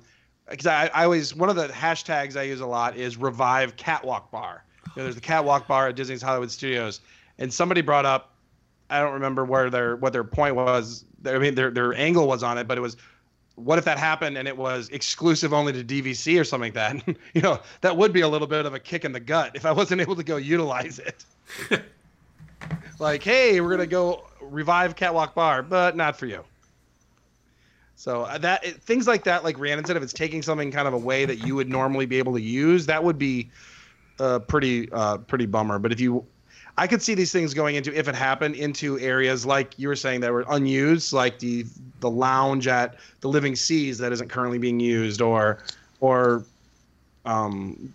because 0.50 0.66
I, 0.66 0.90
I 0.94 1.04
always 1.04 1.34
one 1.34 1.48
of 1.48 1.56
the 1.56 1.68
hashtags 1.68 2.36
I 2.36 2.42
use 2.42 2.60
a 2.60 2.66
lot 2.66 2.96
is 2.96 3.16
revive 3.16 3.76
catwalk 3.76 4.30
bar. 4.30 4.64
You 4.86 4.92
know, 4.96 5.02
there's 5.04 5.14
the 5.14 5.20
catwalk 5.20 5.66
bar 5.66 5.88
at 5.88 5.96
Disney's 5.96 6.22
Hollywood 6.22 6.50
Studios, 6.50 7.00
and 7.38 7.52
somebody 7.52 7.80
brought 7.80 8.06
up, 8.06 8.32
I 8.90 9.00
don't 9.00 9.12
remember 9.12 9.44
where 9.44 9.70
their 9.70 9.96
what 9.96 10.12
their 10.12 10.24
point 10.24 10.56
was. 10.56 11.04
I 11.24 11.38
mean, 11.38 11.54
their 11.54 11.70
their 11.70 11.94
angle 11.94 12.26
was 12.26 12.42
on 12.42 12.58
it, 12.58 12.66
but 12.66 12.78
it 12.78 12.80
was. 12.80 12.96
What 13.56 13.76
if 13.76 13.84
that 13.86 13.98
happened 13.98 14.38
and 14.38 14.46
it 14.46 14.56
was 14.56 14.88
exclusive 14.90 15.52
only 15.52 15.72
to 15.72 15.82
DVC 15.82 16.40
or 16.40 16.44
something 16.44 16.72
like 16.72 16.74
that? 16.74 17.16
you 17.34 17.42
know, 17.42 17.58
that 17.80 17.96
would 17.96 18.12
be 18.12 18.20
a 18.20 18.28
little 18.28 18.46
bit 18.46 18.66
of 18.66 18.74
a 18.74 18.78
kick 18.78 19.04
in 19.04 19.10
the 19.10 19.18
gut 19.18 19.50
if 19.56 19.66
I 19.66 19.72
wasn't 19.72 20.00
able 20.00 20.14
to 20.14 20.22
go 20.22 20.36
utilize 20.36 21.00
it. 21.00 21.24
like, 23.00 23.20
hey, 23.24 23.60
we're 23.60 23.70
gonna 23.70 23.84
go 23.84 24.28
revive 24.40 24.94
Catwalk 24.94 25.34
Bar, 25.34 25.64
but 25.64 25.96
not 25.96 26.16
for 26.16 26.26
you. 26.26 26.44
So 27.98 28.22
uh, 28.22 28.38
that 28.38 28.64
it, 28.64 28.80
things 28.80 29.08
like 29.08 29.24
that, 29.24 29.42
like 29.42 29.58
Rhiannon 29.58 29.84
said, 29.84 29.96
if 29.96 30.04
it's 30.04 30.12
taking 30.12 30.40
something 30.40 30.70
kind 30.70 30.86
of 30.86 30.94
away 30.94 31.24
that 31.24 31.44
you 31.44 31.56
would 31.56 31.68
normally 31.68 32.06
be 32.06 32.16
able 32.18 32.32
to 32.34 32.40
use, 32.40 32.86
that 32.86 33.02
would 33.02 33.18
be 33.18 33.50
uh, 34.20 34.38
pretty 34.38 34.88
uh, 34.92 35.18
pretty 35.18 35.46
bummer. 35.46 35.80
But 35.80 35.90
if 35.90 35.98
you, 35.98 36.24
I 36.76 36.86
could 36.86 37.02
see 37.02 37.14
these 37.14 37.32
things 37.32 37.54
going 37.54 37.74
into 37.74 37.92
if 37.92 38.06
it 38.06 38.14
happened 38.14 38.54
into 38.54 39.00
areas 39.00 39.44
like 39.44 39.76
you 39.80 39.88
were 39.88 39.96
saying 39.96 40.20
that 40.20 40.32
were 40.32 40.44
unused, 40.48 41.12
like 41.12 41.40
the 41.40 41.66
the 41.98 42.08
lounge 42.08 42.68
at 42.68 42.94
the 43.20 43.28
Living 43.28 43.56
Seas 43.56 43.98
that 43.98 44.12
isn't 44.12 44.28
currently 44.28 44.58
being 44.58 44.78
used, 44.78 45.20
or 45.20 45.58
or 45.98 46.44
um, 47.24 47.92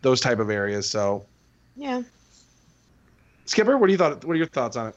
those 0.00 0.22
type 0.22 0.38
of 0.38 0.48
areas. 0.48 0.88
So 0.88 1.22
Yeah. 1.76 2.02
Skipper, 3.44 3.76
what 3.76 3.88
do 3.88 3.92
you 3.92 3.98
thought? 3.98 4.24
What 4.24 4.32
are 4.32 4.38
your 4.38 4.46
thoughts 4.46 4.78
on 4.78 4.86
it? 4.88 4.96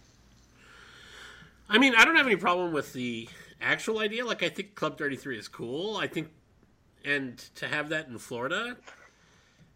I 1.67 1.77
mean, 1.79 1.95
I 1.95 2.05
don't 2.05 2.15
have 2.15 2.27
any 2.27 2.37
problem 2.37 2.71
with 2.71 2.93
the 2.93 3.27
actual 3.61 3.99
idea. 3.99 4.25
Like, 4.25 4.43
I 4.43 4.49
think 4.49 4.75
Club 4.75 4.97
33 4.97 5.37
is 5.37 5.47
cool. 5.47 5.97
I 5.97 6.07
think, 6.07 6.29
and 7.05 7.37
to 7.55 7.67
have 7.67 7.89
that 7.89 8.07
in 8.07 8.17
Florida, 8.17 8.77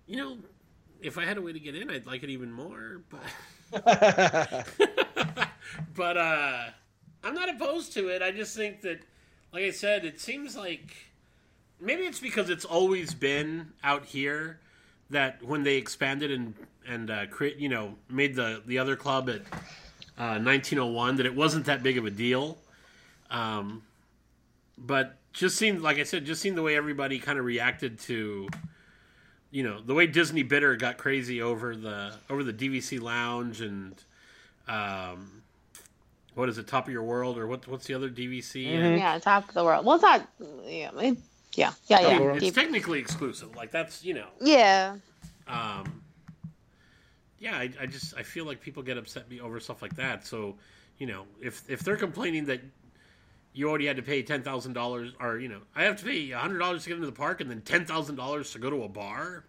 you 0.07 0.17
know, 0.17 0.37
if 1.01 1.17
I 1.17 1.25
had 1.25 1.37
a 1.37 1.41
way 1.41 1.53
to 1.53 1.59
get 1.59 1.75
in, 1.75 1.89
I'd 1.89 2.05
like 2.05 2.23
it 2.23 2.29
even 2.29 2.51
more. 2.51 3.01
But, 3.09 3.21
but 5.95 6.17
uh, 6.17 6.65
I'm 7.23 7.33
not 7.33 7.49
opposed 7.49 7.93
to 7.93 8.09
it. 8.09 8.21
I 8.21 8.31
just 8.31 8.55
think 8.55 8.81
that, 8.81 9.01
like 9.53 9.63
I 9.63 9.71
said, 9.71 10.05
it 10.05 10.19
seems 10.19 10.55
like 10.55 10.95
maybe 11.79 12.03
it's 12.03 12.19
because 12.19 12.49
it's 12.49 12.65
always 12.65 13.13
been 13.13 13.73
out 13.83 14.05
here 14.05 14.59
that 15.09 15.43
when 15.43 15.63
they 15.63 15.75
expanded 15.75 16.31
and 16.31 16.53
and 16.87 17.11
uh, 17.11 17.25
create, 17.27 17.57
you 17.57 17.69
know, 17.69 17.95
made 18.09 18.35
the 18.35 18.61
the 18.65 18.79
other 18.79 18.95
club 18.95 19.29
at 19.29 19.41
uh, 20.17 20.39
1901 20.39 21.17
that 21.17 21.25
it 21.25 21.35
wasn't 21.35 21.65
that 21.65 21.83
big 21.83 21.97
of 21.97 22.05
a 22.05 22.09
deal. 22.09 22.57
Um, 23.31 23.81
but 24.77 25.17
just 25.33 25.57
seemed, 25.57 25.81
like 25.81 25.97
I 25.97 26.03
said, 26.03 26.25
just 26.25 26.41
seemed 26.41 26.57
the 26.57 26.61
way 26.61 26.75
everybody 26.75 27.17
kind 27.17 27.39
of 27.39 27.45
reacted 27.45 27.97
to, 28.01 28.47
you 29.49 29.63
know, 29.63 29.81
the 29.81 29.93
way 29.93 30.05
Disney 30.05 30.43
Twitter 30.43 30.75
got 30.75 30.97
crazy 30.97 31.41
over 31.41 31.75
the 31.75 32.13
over 32.29 32.43
the 32.43 32.53
DVC 32.53 33.01
Lounge 33.01 33.61
and, 33.61 33.95
um, 34.67 35.41
what 36.35 36.49
is 36.49 36.57
it, 36.57 36.67
Top 36.67 36.87
of 36.87 36.93
Your 36.93 37.03
World 37.03 37.37
or 37.37 37.47
what? 37.47 37.67
What's 37.67 37.85
the 37.85 37.93
other 37.93 38.09
DVC? 38.09 38.65
Yeah, 38.97 39.17
top 39.19 39.47
of 39.49 39.53
the 39.53 39.63
world. 39.63 39.85
Well, 39.85 39.95
it's 39.95 40.03
not. 40.03 40.27
Yeah, 40.65 40.91
it, 40.99 41.17
yeah, 41.53 41.73
yeah, 41.87 41.97
I 41.97 42.01
yeah. 42.01 42.31
it's 42.33 42.39
Deep- 42.39 42.55
technically 42.55 42.99
exclusive. 42.99 43.55
Like 43.55 43.71
that's 43.71 44.03
you 44.03 44.13
know. 44.13 44.27
yeah. 44.39 44.95
um, 45.47 46.01
yeah, 47.39 47.57
I, 47.57 47.71
I 47.81 47.85
just 47.85 48.15
I 48.15 48.23
feel 48.23 48.45
like 48.45 48.61
people 48.61 48.83
get 48.83 48.97
upset 48.97 49.29
me 49.29 49.41
over 49.41 49.59
stuff 49.59 49.81
like 49.81 49.95
that. 49.95 50.25
So, 50.25 50.55
you 50.99 51.07
know, 51.07 51.25
if 51.41 51.63
if 51.69 51.81
they're 51.81 51.97
complaining 51.97 52.45
that 52.45 52.61
you 53.53 53.69
already 53.69 53.85
had 53.85 53.97
to 53.97 54.01
pay 54.03 54.23
ten 54.23 54.43
thousand 54.43 54.73
dollars, 54.73 55.13
or 55.19 55.37
you 55.39 55.47
know, 55.49 55.59
I 55.75 55.83
have 55.83 55.97
to 55.97 56.05
pay 56.05 56.29
hundred 56.29 56.59
dollars 56.59 56.83
to 56.83 56.89
get 56.89 56.95
into 56.95 57.07
the 57.07 57.11
park, 57.11 57.41
and 57.41 57.49
then 57.49 57.61
ten 57.61 57.85
thousand 57.85 58.15
dollars 58.15 58.51
to 58.53 58.59
go 58.59 58.69
to 58.69 58.83
a 58.83 58.89
bar. 58.89 59.43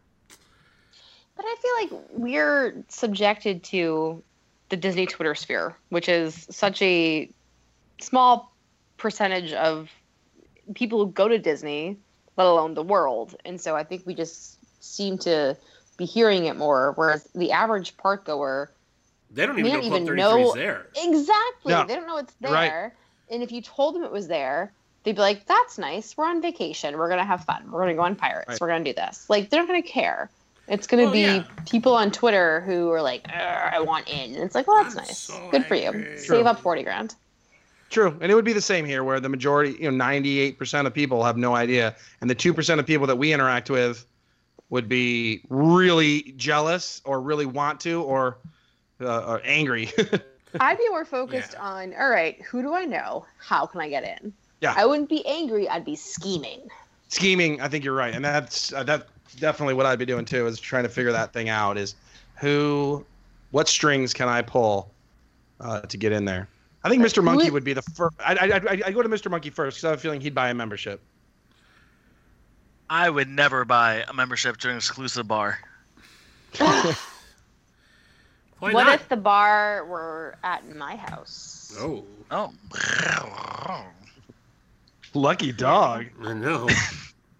But 1.36 1.44
I 1.46 1.56
feel 1.62 1.96
like 1.98 2.04
we're 2.12 2.84
subjected 2.88 3.62
to 3.64 4.22
the 4.68 4.76
Disney 4.76 5.06
Twitter 5.06 5.34
sphere, 5.34 5.76
which 5.88 6.08
is 6.08 6.46
such 6.50 6.80
a 6.82 7.28
small 8.00 8.54
percentage 8.98 9.52
of 9.52 9.90
people 10.74 11.04
who 11.04 11.10
go 11.12 11.28
to 11.28 11.38
Disney, 11.38 11.96
let 12.36 12.46
alone 12.46 12.74
the 12.74 12.82
world. 12.82 13.34
And 13.44 13.60
so 13.60 13.74
I 13.76 13.82
think 13.82 14.06
we 14.06 14.14
just 14.14 14.58
seem 14.84 15.18
to 15.18 15.56
be 15.96 16.04
hearing 16.04 16.44
it 16.46 16.56
more, 16.56 16.92
whereas 16.96 17.28
the 17.34 17.52
average 17.52 17.96
park 17.96 18.26
goer 18.26 18.70
They 19.30 19.46
don't 19.46 19.58
even 19.58 19.64
They 19.64 19.76
know 19.76 19.80
don't 19.80 19.90
Club 19.90 20.02
even 20.02 20.06
Thirty 20.06 20.22
Three 20.22 20.42
know- 20.44 20.54
there. 20.54 20.86
Exactly. 20.96 21.72
Yeah. 21.72 21.84
They 21.84 21.94
don't 21.94 22.06
know 22.06 22.18
it's 22.18 22.34
You're 22.40 22.52
right. 22.52 22.92
And 23.32 23.42
if 23.42 23.50
you 23.50 23.60
told 23.62 23.94
them 23.94 24.04
it 24.04 24.12
was 24.12 24.28
there, 24.28 24.72
they'd 25.02 25.16
be 25.16 25.20
like, 25.22 25.46
that's 25.46 25.78
nice. 25.78 26.16
We're 26.16 26.26
on 26.26 26.40
vacation. 26.42 26.96
We're 26.98 27.08
going 27.08 27.18
to 27.18 27.24
have 27.24 27.44
fun. 27.44 27.64
We're 27.70 27.80
going 27.80 27.96
to 27.96 28.00
go 28.00 28.02
on 28.02 28.14
Pirates. 28.14 28.48
Right. 28.50 28.60
We're 28.60 28.68
going 28.68 28.84
to 28.84 28.90
do 28.90 28.94
this. 28.94 29.28
Like, 29.30 29.48
they're 29.50 29.60
not 29.60 29.68
going 29.68 29.82
to 29.82 29.88
care. 29.88 30.30
It's 30.68 30.86
going 30.86 30.98
to 31.00 31.04
Well, 31.06 31.12
be 31.12 31.20
yeah. 31.22 31.44
people 31.66 31.94
on 31.94 32.10
Twitter 32.12 32.60
who 32.60 32.90
are 32.90 33.02
like, 33.02 33.26
I 33.32 33.80
want 33.80 34.08
in. 34.08 34.34
And 34.34 34.44
it's 34.44 34.54
like, 34.54 34.66
well, 34.68 34.82
that's 34.82 34.94
I'm 34.96 35.02
nice. 35.04 35.18
so 35.18 35.48
Good 35.50 35.64
for 35.66 35.74
you. 35.74 35.86
angry. 35.86 36.18
Save 36.18 36.46
up 36.46 36.60
40 36.60 36.82
grand. 36.84 37.14
True, 37.90 38.16
and 38.22 38.30
it 38.32 38.34
would 38.34 38.44
be 38.44 38.52
the 38.54 38.60
same 38.62 38.86
here, 38.86 39.04
where 39.04 39.20
the 39.20 39.28
majority, 39.28 39.72
you 39.78 39.82
know, 39.90 39.90
ninety-eight 39.94 40.56
percent 40.58 40.86
of 40.86 40.94
people 40.94 41.22
have 41.24 41.36
no 41.36 41.54
idea, 41.54 41.94
and 42.22 42.30
the 42.30 42.34
two 42.34 42.54
percent 42.54 42.80
of 42.80 42.86
people 42.86 43.06
that 43.06 43.16
we 43.16 43.34
interact 43.34 43.68
with, 43.68 44.06
would 44.70 44.88
be 44.88 45.42
really 45.50 46.32
jealous 46.38 47.02
or 47.04 47.20
really 47.20 47.44
want 47.44 47.80
to 47.80 48.02
or, 48.02 48.38
uh, 49.02 49.24
or 49.26 49.42
angry. 49.44 49.90
I'd 50.60 50.78
be 50.78 50.88
more 50.90 51.04
focused 51.04 51.54
on, 51.56 51.94
all 51.94 52.08
right, 52.10 52.40
who 52.42 52.62
do 52.62 52.74
I 52.74 52.84
know? 52.84 53.24
How 53.38 53.66
can 53.66 53.80
I 53.80 53.88
get 53.88 54.04
in? 54.04 54.32
Yeah. 54.60 54.74
I 54.76 54.84
wouldn't 54.86 55.08
be 55.08 55.26
angry. 55.26 55.68
I'd 55.68 55.84
be 55.84 55.96
scheming. 55.96 56.68
Scheming, 57.08 57.60
I 57.60 57.68
think 57.68 57.84
you're 57.84 57.94
right, 57.94 58.14
and 58.14 58.24
that's 58.24 58.72
uh, 58.72 58.82
that's 58.84 59.04
definitely 59.36 59.74
what 59.74 59.86
I'd 59.86 59.98
be 59.98 60.06
doing 60.06 60.24
too. 60.24 60.46
Is 60.46 60.58
trying 60.60 60.84
to 60.84 60.88
figure 60.88 61.12
that 61.12 61.32
thing 61.32 61.48
out. 61.48 61.76
Is 61.76 61.94
who, 62.36 63.04
what 63.50 63.68
strings 63.68 64.14
can 64.14 64.28
I 64.28 64.40
pull 64.42 64.90
uh, 65.60 65.80
to 65.80 65.96
get 65.96 66.12
in 66.12 66.24
there? 66.24 66.48
I 66.84 66.88
think 66.88 67.02
Mr. 67.02 67.22
Monkey 67.22 67.44
would- 67.44 67.52
would 67.54 67.64
be 67.64 67.74
the 67.74 67.82
first. 67.82 68.16
I 68.24 68.34
I 68.34 68.46
I 68.56 68.82
I 68.86 68.90
go 68.92 69.02
to 69.02 69.08
Mr. 69.08 69.30
Monkey 69.30 69.50
first 69.50 69.76
because 69.76 69.84
I 69.84 69.90
have 69.90 69.98
a 69.98 70.02
feeling 70.02 70.20
he'd 70.20 70.34
buy 70.34 70.48
a 70.50 70.54
membership. 70.54 71.00
I 72.88 73.08
would 73.10 73.28
never 73.28 73.64
buy 73.64 74.04
a 74.08 74.12
membership 74.12 74.56
to 74.58 74.70
an 74.70 74.76
exclusive 74.76 75.26
bar. 75.28 75.58
Why 78.62 78.72
what 78.72 78.84
not? 78.84 78.94
if 78.94 79.08
the 79.08 79.16
bar 79.16 79.84
were 79.86 80.36
at 80.44 80.76
my 80.76 80.94
house? 80.94 81.76
Oh, 81.80 82.04
Oh. 82.30 82.52
Lucky 85.14 85.50
dog. 85.50 86.06
I 86.22 86.32
know. 86.32 86.68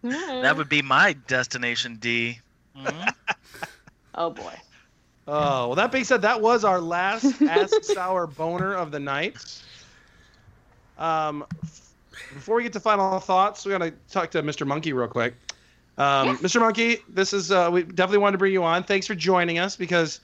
That 0.03 0.57
would 0.57 0.69
be 0.69 0.83
my 0.83 1.13
destination 1.29 1.95
D. 2.01 2.41
Mhm. 2.77 3.15
Oh 4.17 4.31
boy. 4.31 4.53
Oh 5.29 5.69
well, 5.69 5.75
that 5.77 5.93
being 5.93 6.03
said, 6.03 6.23
that 6.23 6.41
was 6.41 6.65
our 6.65 6.81
last 6.81 7.41
Ask 7.49 7.85
Sour 7.85 8.27
boner 8.27 8.75
of 8.75 8.91
the 8.91 8.99
night. 8.99 9.63
Um, 10.99 11.47
before 12.35 12.57
we 12.57 12.65
get 12.65 12.73
to 12.73 12.81
final 12.81 13.21
thoughts, 13.21 13.65
we 13.65 13.71
gotta 13.71 13.93
talk 14.11 14.33
to 14.33 14.43
Mr. 14.43 14.67
Monkey 14.67 14.93
real 14.93 15.07
quick. 15.07 15.35
Um, 15.99 16.37
Mr. 16.39 16.59
Monkey, 16.59 16.97
this 17.09 17.33
is 17.33 17.53
uh, 17.53 17.71
we 17.73 17.85
definitely 17.85 18.19
wanted 18.19 18.33
to 18.33 18.39
bring 18.39 18.53
you 18.53 18.65
on. 18.65 18.83
Thanks 18.83 19.07
for 19.07 19.15
joining 19.15 19.61
us 19.61 19.77
because 19.77 20.19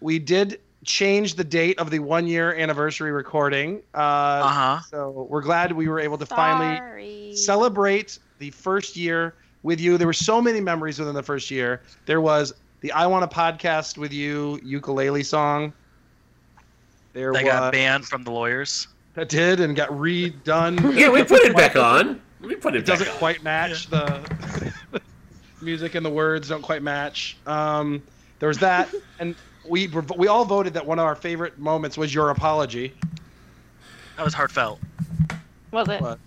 we 0.00 0.18
did 0.18 0.60
change 0.84 1.34
the 1.34 1.44
date 1.44 1.78
of 1.78 1.90
the 1.90 1.98
one 1.98 2.26
year 2.26 2.54
anniversary 2.54 3.10
recording. 3.12 3.82
Uh, 3.94 3.98
Uh-huh. 3.98 4.80
So 4.90 5.26
we're 5.28 5.40
glad 5.42 5.72
we 5.72 5.88
were 5.88 5.98
able 6.00 6.18
to 6.18 6.26
finally 6.26 7.34
celebrate 7.34 8.18
the 8.38 8.50
first 8.50 8.96
year 8.96 9.34
with 9.62 9.80
you. 9.80 9.98
There 9.98 10.06
were 10.06 10.12
so 10.12 10.40
many 10.40 10.60
memories 10.60 10.98
within 10.98 11.14
the 11.14 11.22
first 11.22 11.50
year. 11.50 11.80
There 12.06 12.20
was 12.20 12.54
the 12.82 12.92
I 12.92 13.06
Want 13.06 13.24
a 13.24 13.28
Podcast 13.28 13.98
with 13.98 14.12
You 14.12 14.60
ukulele 14.62 15.22
song. 15.24 15.72
There 17.14 17.32
That 17.32 17.44
was 17.44 17.52
got 17.52 17.72
banned 17.72 18.04
from 18.06 18.22
the 18.24 18.30
lawyers. 18.30 18.86
that 19.14 19.28
did 19.28 19.60
and 19.60 19.74
got 19.74 19.88
redone. 19.88 20.94
yeah, 20.98 21.08
we 21.10 21.24
put 21.24 21.40
it 21.42 21.56
back 21.56 21.74
on. 21.74 22.20
We 22.42 22.54
put 22.54 22.74
it, 22.76 22.80
It 22.80 22.86
back 22.86 22.98
doesn't 22.98 23.12
on. 23.12 23.18
quite 23.18 23.42
match 23.42 23.88
the 23.88 24.20
music 25.62 25.94
and 25.94 26.04
the 26.04 26.10
words 26.10 26.48
don't 26.48 26.62
quite 26.62 26.82
match. 26.82 27.36
Um, 27.46 28.02
there 28.38 28.48
was 28.48 28.58
that, 28.58 28.88
and 29.18 29.34
we 29.68 29.88
we 30.16 30.28
all 30.28 30.44
voted 30.44 30.74
that 30.74 30.84
one 30.86 30.98
of 30.98 31.04
our 31.04 31.14
favorite 31.16 31.58
moments 31.58 31.96
was 31.96 32.14
your 32.14 32.30
apology. 32.30 32.94
That 34.16 34.24
was 34.24 34.34
heartfelt. 34.34 34.80
Was 35.72 35.88
it? 35.88 36.00
was. 36.00 36.18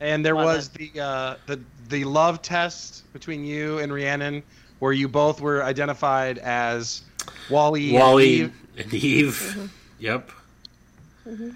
And 0.00 0.24
there 0.24 0.34
Was 0.34 0.44
was 0.56 0.68
the 0.70 1.00
uh, 1.00 1.36
the 1.46 1.60
the 1.88 2.04
love 2.04 2.42
test 2.42 3.10
between 3.12 3.44
you 3.44 3.78
and 3.78 3.92
Rhiannon, 3.92 4.42
where 4.80 4.92
you 4.92 5.08
both 5.08 5.40
were 5.40 5.62
identified 5.62 6.38
as 6.38 7.02
Wally. 7.50 7.90
and 7.90 7.98
Wally 7.98 8.28
Eve. 8.28 8.52
and 8.78 8.94
Eve. 8.94 9.34
Mm-hmm. 9.56 9.66
Yep. 10.02 10.30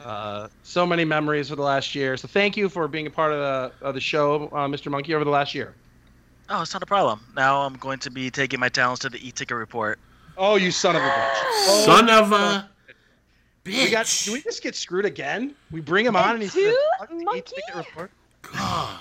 Uh, 0.04 0.46
so 0.62 0.86
many 0.86 1.04
memories 1.04 1.48
for 1.48 1.56
the 1.56 1.62
last 1.62 1.96
year. 1.96 2.16
So 2.16 2.28
thank 2.28 2.56
you 2.56 2.68
for 2.68 2.86
being 2.86 3.08
a 3.08 3.10
part 3.10 3.32
of 3.32 3.40
the 3.40 3.84
of 3.84 3.94
the 3.94 4.00
show, 4.00 4.44
uh, 4.52 4.68
Mr. 4.68 4.88
Monkey, 4.88 5.14
over 5.16 5.24
the 5.24 5.30
last 5.30 5.52
year. 5.52 5.74
Oh, 6.48 6.62
it's 6.62 6.72
not 6.72 6.82
a 6.82 6.86
problem. 6.86 7.20
Now 7.34 7.62
I'm 7.62 7.74
going 7.74 7.98
to 8.00 8.10
be 8.10 8.30
taking 8.30 8.60
my 8.60 8.68
talents 8.68 9.00
to 9.00 9.08
the 9.08 9.26
e-ticket 9.26 9.56
report. 9.56 9.98
Oh, 10.36 10.56
you 10.56 10.70
son 10.70 10.94
of 10.96 11.02
a 11.02 11.06
bitch! 11.06 11.30
Oh, 11.34 11.82
Son 11.86 12.10
of 12.10 12.32
a 12.32 12.68
bitch. 13.64 13.84
We 13.86 13.90
got. 13.90 14.22
Do 14.24 14.32
we 14.32 14.42
just 14.42 14.62
get 14.62 14.76
screwed 14.76 15.04
again? 15.04 15.54
We 15.70 15.80
bring 15.80 16.06
him 16.06 16.14
on 16.14 16.34
and 16.34 16.42
he's 16.42 16.52
the 16.54 16.76
e-ticket 17.34 17.74
report. 17.74 18.10
God, 18.42 19.00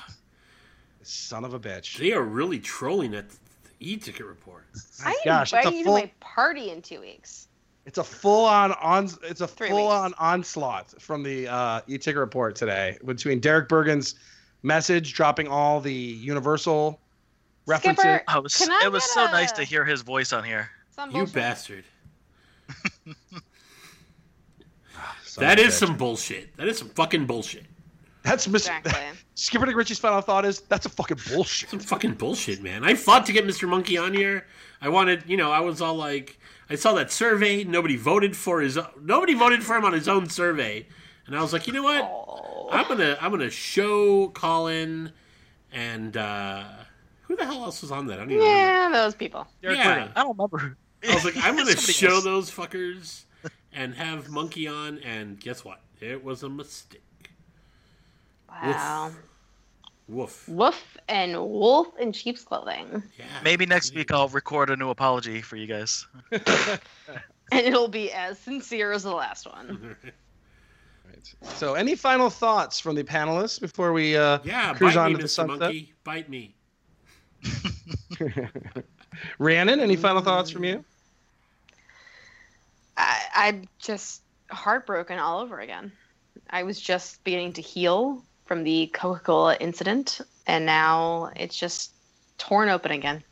Son 1.03 1.45
of 1.45 1.53
a 1.53 1.59
bitch. 1.59 1.97
they 1.99 2.13
are 2.13 2.23
really 2.23 2.59
trolling 2.59 3.13
at 3.13 3.29
the 3.29 3.37
e-ticket 3.79 4.25
report. 4.25 4.65
I 5.03 5.15
Gosh, 5.23 5.53
it's 5.53 5.67
a 5.67 5.71
you 5.71 5.83
full- 5.83 5.97
to 5.97 6.03
my 6.05 6.11
party 6.19 6.71
in 6.71 6.81
two 6.81 6.99
weeks. 7.01 7.47
It's 7.85 7.99
a 7.99 8.03
full 8.03 8.45
on 8.45 8.71
on. 8.81 9.09
It's 9.23 9.41
a 9.41 9.47
Three 9.47 9.69
full 9.69 9.87
on 9.87 10.15
onslaught 10.17 10.99
from 10.99 11.21
the 11.21 11.47
uh, 11.47 11.81
e-ticket 11.85 12.17
report 12.19 12.55
today 12.55 12.97
between 13.05 13.39
Derek 13.39 13.69
Bergen's 13.69 14.15
message 14.63 15.13
dropping 15.13 15.47
all 15.47 15.79
the 15.79 15.93
Universal 15.93 16.99
references. 17.65 18.03
Skipper, 18.03 18.23
Oh, 18.27 18.37
it 18.37 18.43
was, 18.43 18.55
Can 18.57 18.71
I 18.71 18.81
it 18.85 18.91
was 18.91 19.03
get 19.03 19.09
so 19.11 19.25
a- 19.25 19.31
nice 19.31 19.51
to 19.53 19.63
hear 19.63 19.85
his 19.85 20.01
voice 20.01 20.33
on 20.33 20.43
here. 20.43 20.69
You 21.11 21.25
bastard. 21.27 21.83
Son 25.23 25.43
That 25.43 25.59
of 25.59 25.65
a 25.65 25.67
is 25.67 25.73
bitch. 25.73 25.77
some 25.79 25.97
bullshit. 25.97 26.55
That 26.57 26.67
is 26.67 26.77
some 26.77 26.89
fucking 26.89 27.25
bullshit. 27.25 27.65
That's 28.23 28.47
Mr. 28.47 28.55
Exactly. 28.77 28.93
Skipper 29.35 29.65
Dick 29.65 29.75
Ritchie's 29.75 29.99
final 29.99 30.21
thought 30.21 30.45
is 30.45 30.61
that's 30.61 30.85
a 30.85 30.89
fucking 30.89 31.17
bullshit. 31.29 31.69
Some 31.69 31.79
fucking 31.79 32.13
bullshit, 32.13 32.61
man. 32.63 32.83
I 32.83 32.95
fought 32.95 33.25
to 33.27 33.33
get 33.33 33.45
Mr. 33.45 33.67
Monkey 33.67 33.97
on 33.97 34.13
here. 34.13 34.45
I 34.81 34.89
wanted, 34.89 35.23
you 35.27 35.35
know, 35.37 35.51
I 35.51 35.59
was 35.59 35.81
all 35.81 35.95
like, 35.95 36.39
I 36.69 36.75
saw 36.75 36.93
that 36.93 37.11
survey. 37.11 37.63
Nobody 37.65 37.97
voted 37.97 38.35
for 38.35 38.61
his. 38.61 38.79
Nobody 39.01 39.33
voted 39.33 39.63
for 39.63 39.75
him 39.75 39.83
on 39.85 39.93
his 39.93 40.07
own 40.07 40.29
survey, 40.29 40.87
and 41.27 41.35
I 41.35 41.41
was 41.41 41.51
like, 41.53 41.67
you 41.67 41.73
know 41.73 41.83
what? 41.83 42.01
Oh. 42.03 42.69
I'm 42.71 42.87
gonna, 42.87 43.17
I'm 43.21 43.29
gonna 43.31 43.49
show 43.51 44.29
Colin, 44.29 45.11
and 45.71 46.17
uh 46.17 46.63
who 47.27 47.35
the 47.35 47.45
hell 47.45 47.63
else 47.63 47.81
was 47.81 47.91
on 47.91 48.07
that? 48.07 48.15
I 48.15 48.17
don't 48.17 48.31
even 48.31 48.43
remember. 48.43 48.59
Yeah, 48.61 48.89
those 48.91 49.15
people. 49.15 49.47
Derek 49.61 49.77
Yeah. 49.77 49.95
Bergen. 49.95 50.11
I 50.15 50.23
don't 50.23 50.37
remember. 50.37 50.77
I 51.09 51.13
was 51.15 51.25
like, 51.25 51.35
I'm 51.37 51.55
gonna 51.57 51.75
show 51.75 52.15
else. 52.15 52.23
those 52.23 52.51
fuckers 52.51 53.23
and 53.73 53.93
have 53.95 54.29
Monkey 54.29 54.67
on, 54.67 54.99
and 54.99 55.39
guess 55.39 55.63
what? 55.65 55.81
It 56.01 56.23
was 56.23 56.43
a 56.43 56.49
mistake. 56.49 57.01
Wow. 58.49 59.11
Woof. 60.07 60.47
Woof 60.47 60.97
and 61.09 61.33
wolf 61.35 61.87
in 61.99 62.11
sheep's 62.11 62.43
clothing. 62.43 63.01
Yeah. 63.17 63.25
Maybe 63.43 63.65
next 63.65 63.95
week 63.95 64.11
I'll 64.11 64.27
record 64.29 64.69
a 64.69 64.75
new 64.75 64.89
apology 64.89 65.41
for 65.41 65.55
you 65.55 65.67
guys. 65.67 66.05
And 67.51 67.61
it'll 67.67 67.87
be 67.87 68.11
as 68.11 68.39
sincere 68.39 68.91
as 68.91 69.03
the 69.03 69.13
last 69.13 69.45
one. 69.45 69.95
So, 71.55 71.73
any 71.75 71.95
final 71.95 72.29
thoughts 72.29 72.79
from 72.79 72.95
the 72.95 73.03
panelists 73.03 73.59
before 73.59 73.93
we 73.93 74.15
uh, 74.17 74.39
Yeah, 74.43 74.73
cruise 74.73 74.97
on 74.97 75.09
me, 75.11 75.15
to 75.15 75.17
the 75.19 75.27
Mr. 75.27 75.29
sunset? 75.29 75.59
Monkey. 75.59 75.93
Bite 76.03 76.29
me. 76.29 76.54
Rhiannon, 79.39 79.79
any 79.79 79.95
final 79.95 80.21
thoughts 80.21 80.49
from 80.49 80.63
you? 80.63 80.83
I, 82.97 83.21
I'm 83.35 83.67
just 83.79 84.21
heartbroken 84.49 85.19
all 85.19 85.39
over 85.39 85.59
again. 85.59 85.91
I 86.49 86.63
was 86.63 86.79
just 86.79 87.23
beginning 87.23 87.53
to 87.53 87.61
heal 87.61 88.23
from 88.45 88.63
the 88.63 88.87
Coca 88.87 89.19
Cola 89.19 89.57
incident, 89.59 90.21
and 90.47 90.65
now 90.65 91.31
it's 91.35 91.57
just 91.57 91.93
torn 92.37 92.69
open 92.69 92.91
again. 92.91 93.23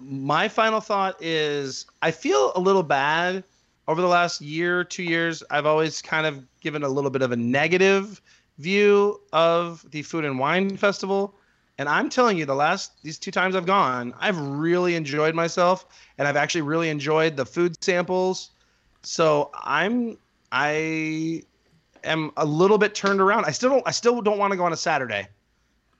my 0.00 0.48
final 0.48 0.80
thought 0.80 1.16
is 1.20 1.86
I 2.02 2.10
feel 2.10 2.52
a 2.54 2.60
little 2.60 2.82
bad 2.82 3.44
over 3.86 4.00
the 4.00 4.08
last 4.08 4.40
year, 4.40 4.84
two 4.84 5.02
years. 5.02 5.42
I've 5.50 5.66
always 5.66 6.02
kind 6.02 6.26
of 6.26 6.44
given 6.60 6.82
a 6.82 6.88
little 6.88 7.10
bit 7.10 7.22
of 7.22 7.32
a 7.32 7.36
negative 7.36 8.20
view 8.58 9.20
of 9.32 9.88
the 9.90 10.02
Food 10.02 10.24
and 10.24 10.38
Wine 10.38 10.76
Festival. 10.76 11.34
And 11.78 11.88
I'm 11.88 12.10
telling 12.10 12.36
you, 12.36 12.44
the 12.44 12.54
last 12.56 13.00
these 13.02 13.18
two 13.18 13.30
times 13.30 13.54
I've 13.54 13.66
gone, 13.66 14.12
I've 14.18 14.38
really 14.38 14.96
enjoyed 14.96 15.34
myself, 15.34 15.86
and 16.18 16.26
I've 16.26 16.36
actually 16.36 16.62
really 16.62 16.88
enjoyed 16.90 17.36
the 17.36 17.46
food 17.46 17.82
samples. 17.82 18.50
So 19.02 19.50
I'm 19.54 20.18
I 20.50 21.42
am 22.02 22.32
a 22.36 22.44
little 22.44 22.78
bit 22.78 22.94
turned 22.96 23.20
around. 23.20 23.44
I 23.44 23.52
still 23.52 23.70
don't 23.70 23.86
I 23.86 23.92
still 23.92 24.20
don't 24.20 24.38
want 24.38 24.50
to 24.52 24.56
go 24.56 24.64
on 24.64 24.72
a 24.72 24.76
Saturday, 24.76 25.28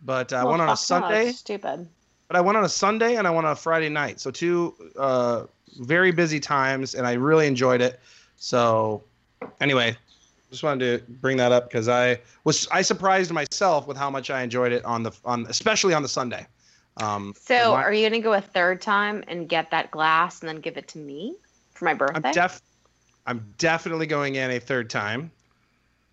but 0.05 0.32
I 0.32 0.42
Well, 0.42 0.52
went 0.52 0.62
on 0.62 0.68
a 0.70 0.76
fuck 0.76 1.02
no, 1.02 1.09
Sunday 1.09 1.32
stupid. 1.32 1.88
but 2.26 2.36
I 2.36 2.40
went 2.40 2.59
on 2.59 2.64
a 2.64 2.68
Sunday 2.68 3.14
and 3.16 3.26
I 3.26 3.30
went 3.30 3.46
on 3.46 3.52
a 3.52 3.56
Friday 3.56 3.88
night. 3.88 4.18
So 4.18 4.32
two 4.32 4.74
uh, 4.98 5.44
very 5.80 6.10
busy 6.10 6.40
times, 6.40 6.96
and 6.96 7.06
I 7.06 7.12
really 7.12 7.46
enjoyed 7.46 7.80
it. 7.80 8.00
So 8.36 9.05
anyway, 9.60 9.96
just 10.50 10.62
wanted 10.62 11.06
to 11.06 11.12
bring 11.12 11.36
that 11.36 11.52
up 11.52 11.68
because 11.68 11.88
I 11.88 12.20
was 12.44 12.66
I 12.70 12.82
surprised 12.82 13.30
myself 13.30 13.86
with 13.86 13.96
how 13.96 14.10
much 14.10 14.30
I 14.30 14.42
enjoyed 14.42 14.72
it 14.72 14.84
on 14.84 15.02
the 15.02 15.12
on 15.24 15.46
especially 15.48 15.94
on 15.94 16.02
the 16.02 16.08
Sunday. 16.08 16.46
Um, 16.98 17.34
So, 17.40 17.74
my- 17.74 17.82
are 17.82 17.92
you 17.92 18.08
gonna 18.08 18.20
go 18.22 18.32
a 18.32 18.40
third 18.40 18.80
time 18.80 19.22
and 19.28 19.48
get 19.48 19.70
that 19.70 19.90
glass 19.90 20.40
and 20.40 20.48
then 20.48 20.60
give 20.60 20.76
it 20.76 20.88
to 20.88 20.98
me 20.98 21.36
for 21.74 21.84
my 21.84 21.94
birthday? 21.94 22.20
I'm 22.28 22.32
def 22.32 22.62
I'm 23.26 23.54
definitely 23.58 24.06
going 24.06 24.36
in 24.36 24.50
a 24.50 24.58
third 24.58 24.88
time, 24.88 25.30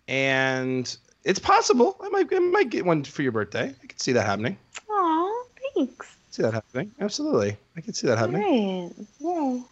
and 0.06 0.96
it's 1.24 1.38
possible 1.38 1.96
I 2.00 2.08
might 2.10 2.28
I 2.32 2.38
might 2.38 2.70
get 2.70 2.84
one 2.84 3.04
for 3.04 3.22
your 3.22 3.32
birthday. 3.32 3.74
I 3.82 3.86
could 3.86 4.00
see 4.00 4.12
that 4.12 4.26
happening. 4.26 4.58
Aw, 4.90 5.44
thanks. 5.74 6.16
See 6.30 6.42
that 6.42 6.52
happening? 6.52 6.92
Absolutely, 7.00 7.56
I 7.76 7.80
could 7.80 7.96
see 7.96 8.06
that 8.06 8.18
happening. 8.18 8.92
Great. 8.92 9.06
Yay. 9.20 9.62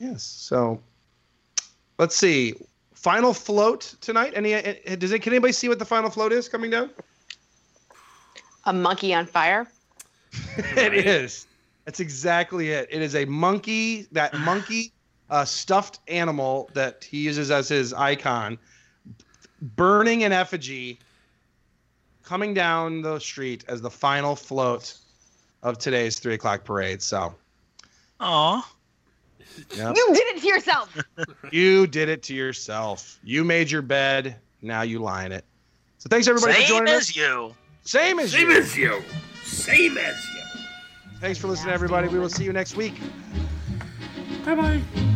Yes. 0.00 0.22
So 0.22 0.80
let's 1.98 2.16
see. 2.16 2.54
Final 3.04 3.34
float 3.34 3.96
tonight. 4.00 4.32
Any? 4.34 4.54
uh, 4.54 4.96
Does 4.96 5.12
it? 5.12 5.18
Can 5.20 5.34
anybody 5.34 5.52
see 5.52 5.68
what 5.68 5.78
the 5.78 5.84
final 5.84 6.08
float 6.08 6.32
is 6.32 6.48
coming 6.48 6.70
down? 6.70 6.88
A 8.64 8.72
monkey 8.72 9.12
on 9.12 9.26
fire. 9.26 9.68
it 10.56 10.94
is. 10.94 11.46
That's 11.84 12.00
exactly 12.00 12.70
it. 12.70 12.88
It 12.90 13.02
is 13.02 13.14
a 13.14 13.26
monkey. 13.26 14.06
That 14.12 14.32
monkey, 14.38 14.90
uh, 15.28 15.44
stuffed 15.44 16.00
animal 16.08 16.70
that 16.72 17.04
he 17.04 17.18
uses 17.18 17.50
as 17.50 17.68
his 17.68 17.92
icon, 17.92 18.56
burning 19.60 20.24
an 20.24 20.32
effigy, 20.32 20.98
coming 22.22 22.54
down 22.54 23.02
the 23.02 23.18
street 23.18 23.66
as 23.68 23.82
the 23.82 23.90
final 23.90 24.34
float 24.34 24.96
of 25.62 25.76
today's 25.76 26.18
three 26.18 26.32
o'clock 26.32 26.64
parade. 26.64 27.02
So, 27.02 27.34
Aw. 28.20 28.73
Yep. 29.76 29.96
You 29.96 30.14
did 30.14 30.36
it 30.36 30.40
to 30.40 30.46
yourself. 30.46 30.96
you 31.52 31.86
did 31.86 32.08
it 32.08 32.22
to 32.24 32.34
yourself. 32.34 33.18
You 33.22 33.44
made 33.44 33.70
your 33.70 33.82
bed. 33.82 34.36
Now 34.62 34.82
you 34.82 34.98
lie 34.98 35.26
in 35.26 35.32
it. 35.32 35.44
So 35.98 36.08
thanks 36.08 36.28
everybody 36.28 36.54
for 36.54 36.60
Same 36.60 36.68
joining 36.68 36.94
as 36.94 37.02
us. 37.10 37.16
you. 37.16 37.54
Same 37.82 38.18
as 38.18 38.32
Same 38.32 38.48
you. 38.48 38.62
Same 38.62 38.62
as 38.62 38.76
you. 38.76 39.02
Same 39.42 39.98
as 39.98 40.28
you. 40.34 40.40
Thanks 41.20 41.38
for 41.38 41.48
listening, 41.48 41.74
everybody. 41.74 42.08
We 42.08 42.18
will 42.18 42.28
see 42.28 42.44
you 42.44 42.52
next 42.52 42.76
week. 42.76 42.94
Bye 44.44 44.54
bye. 44.54 45.13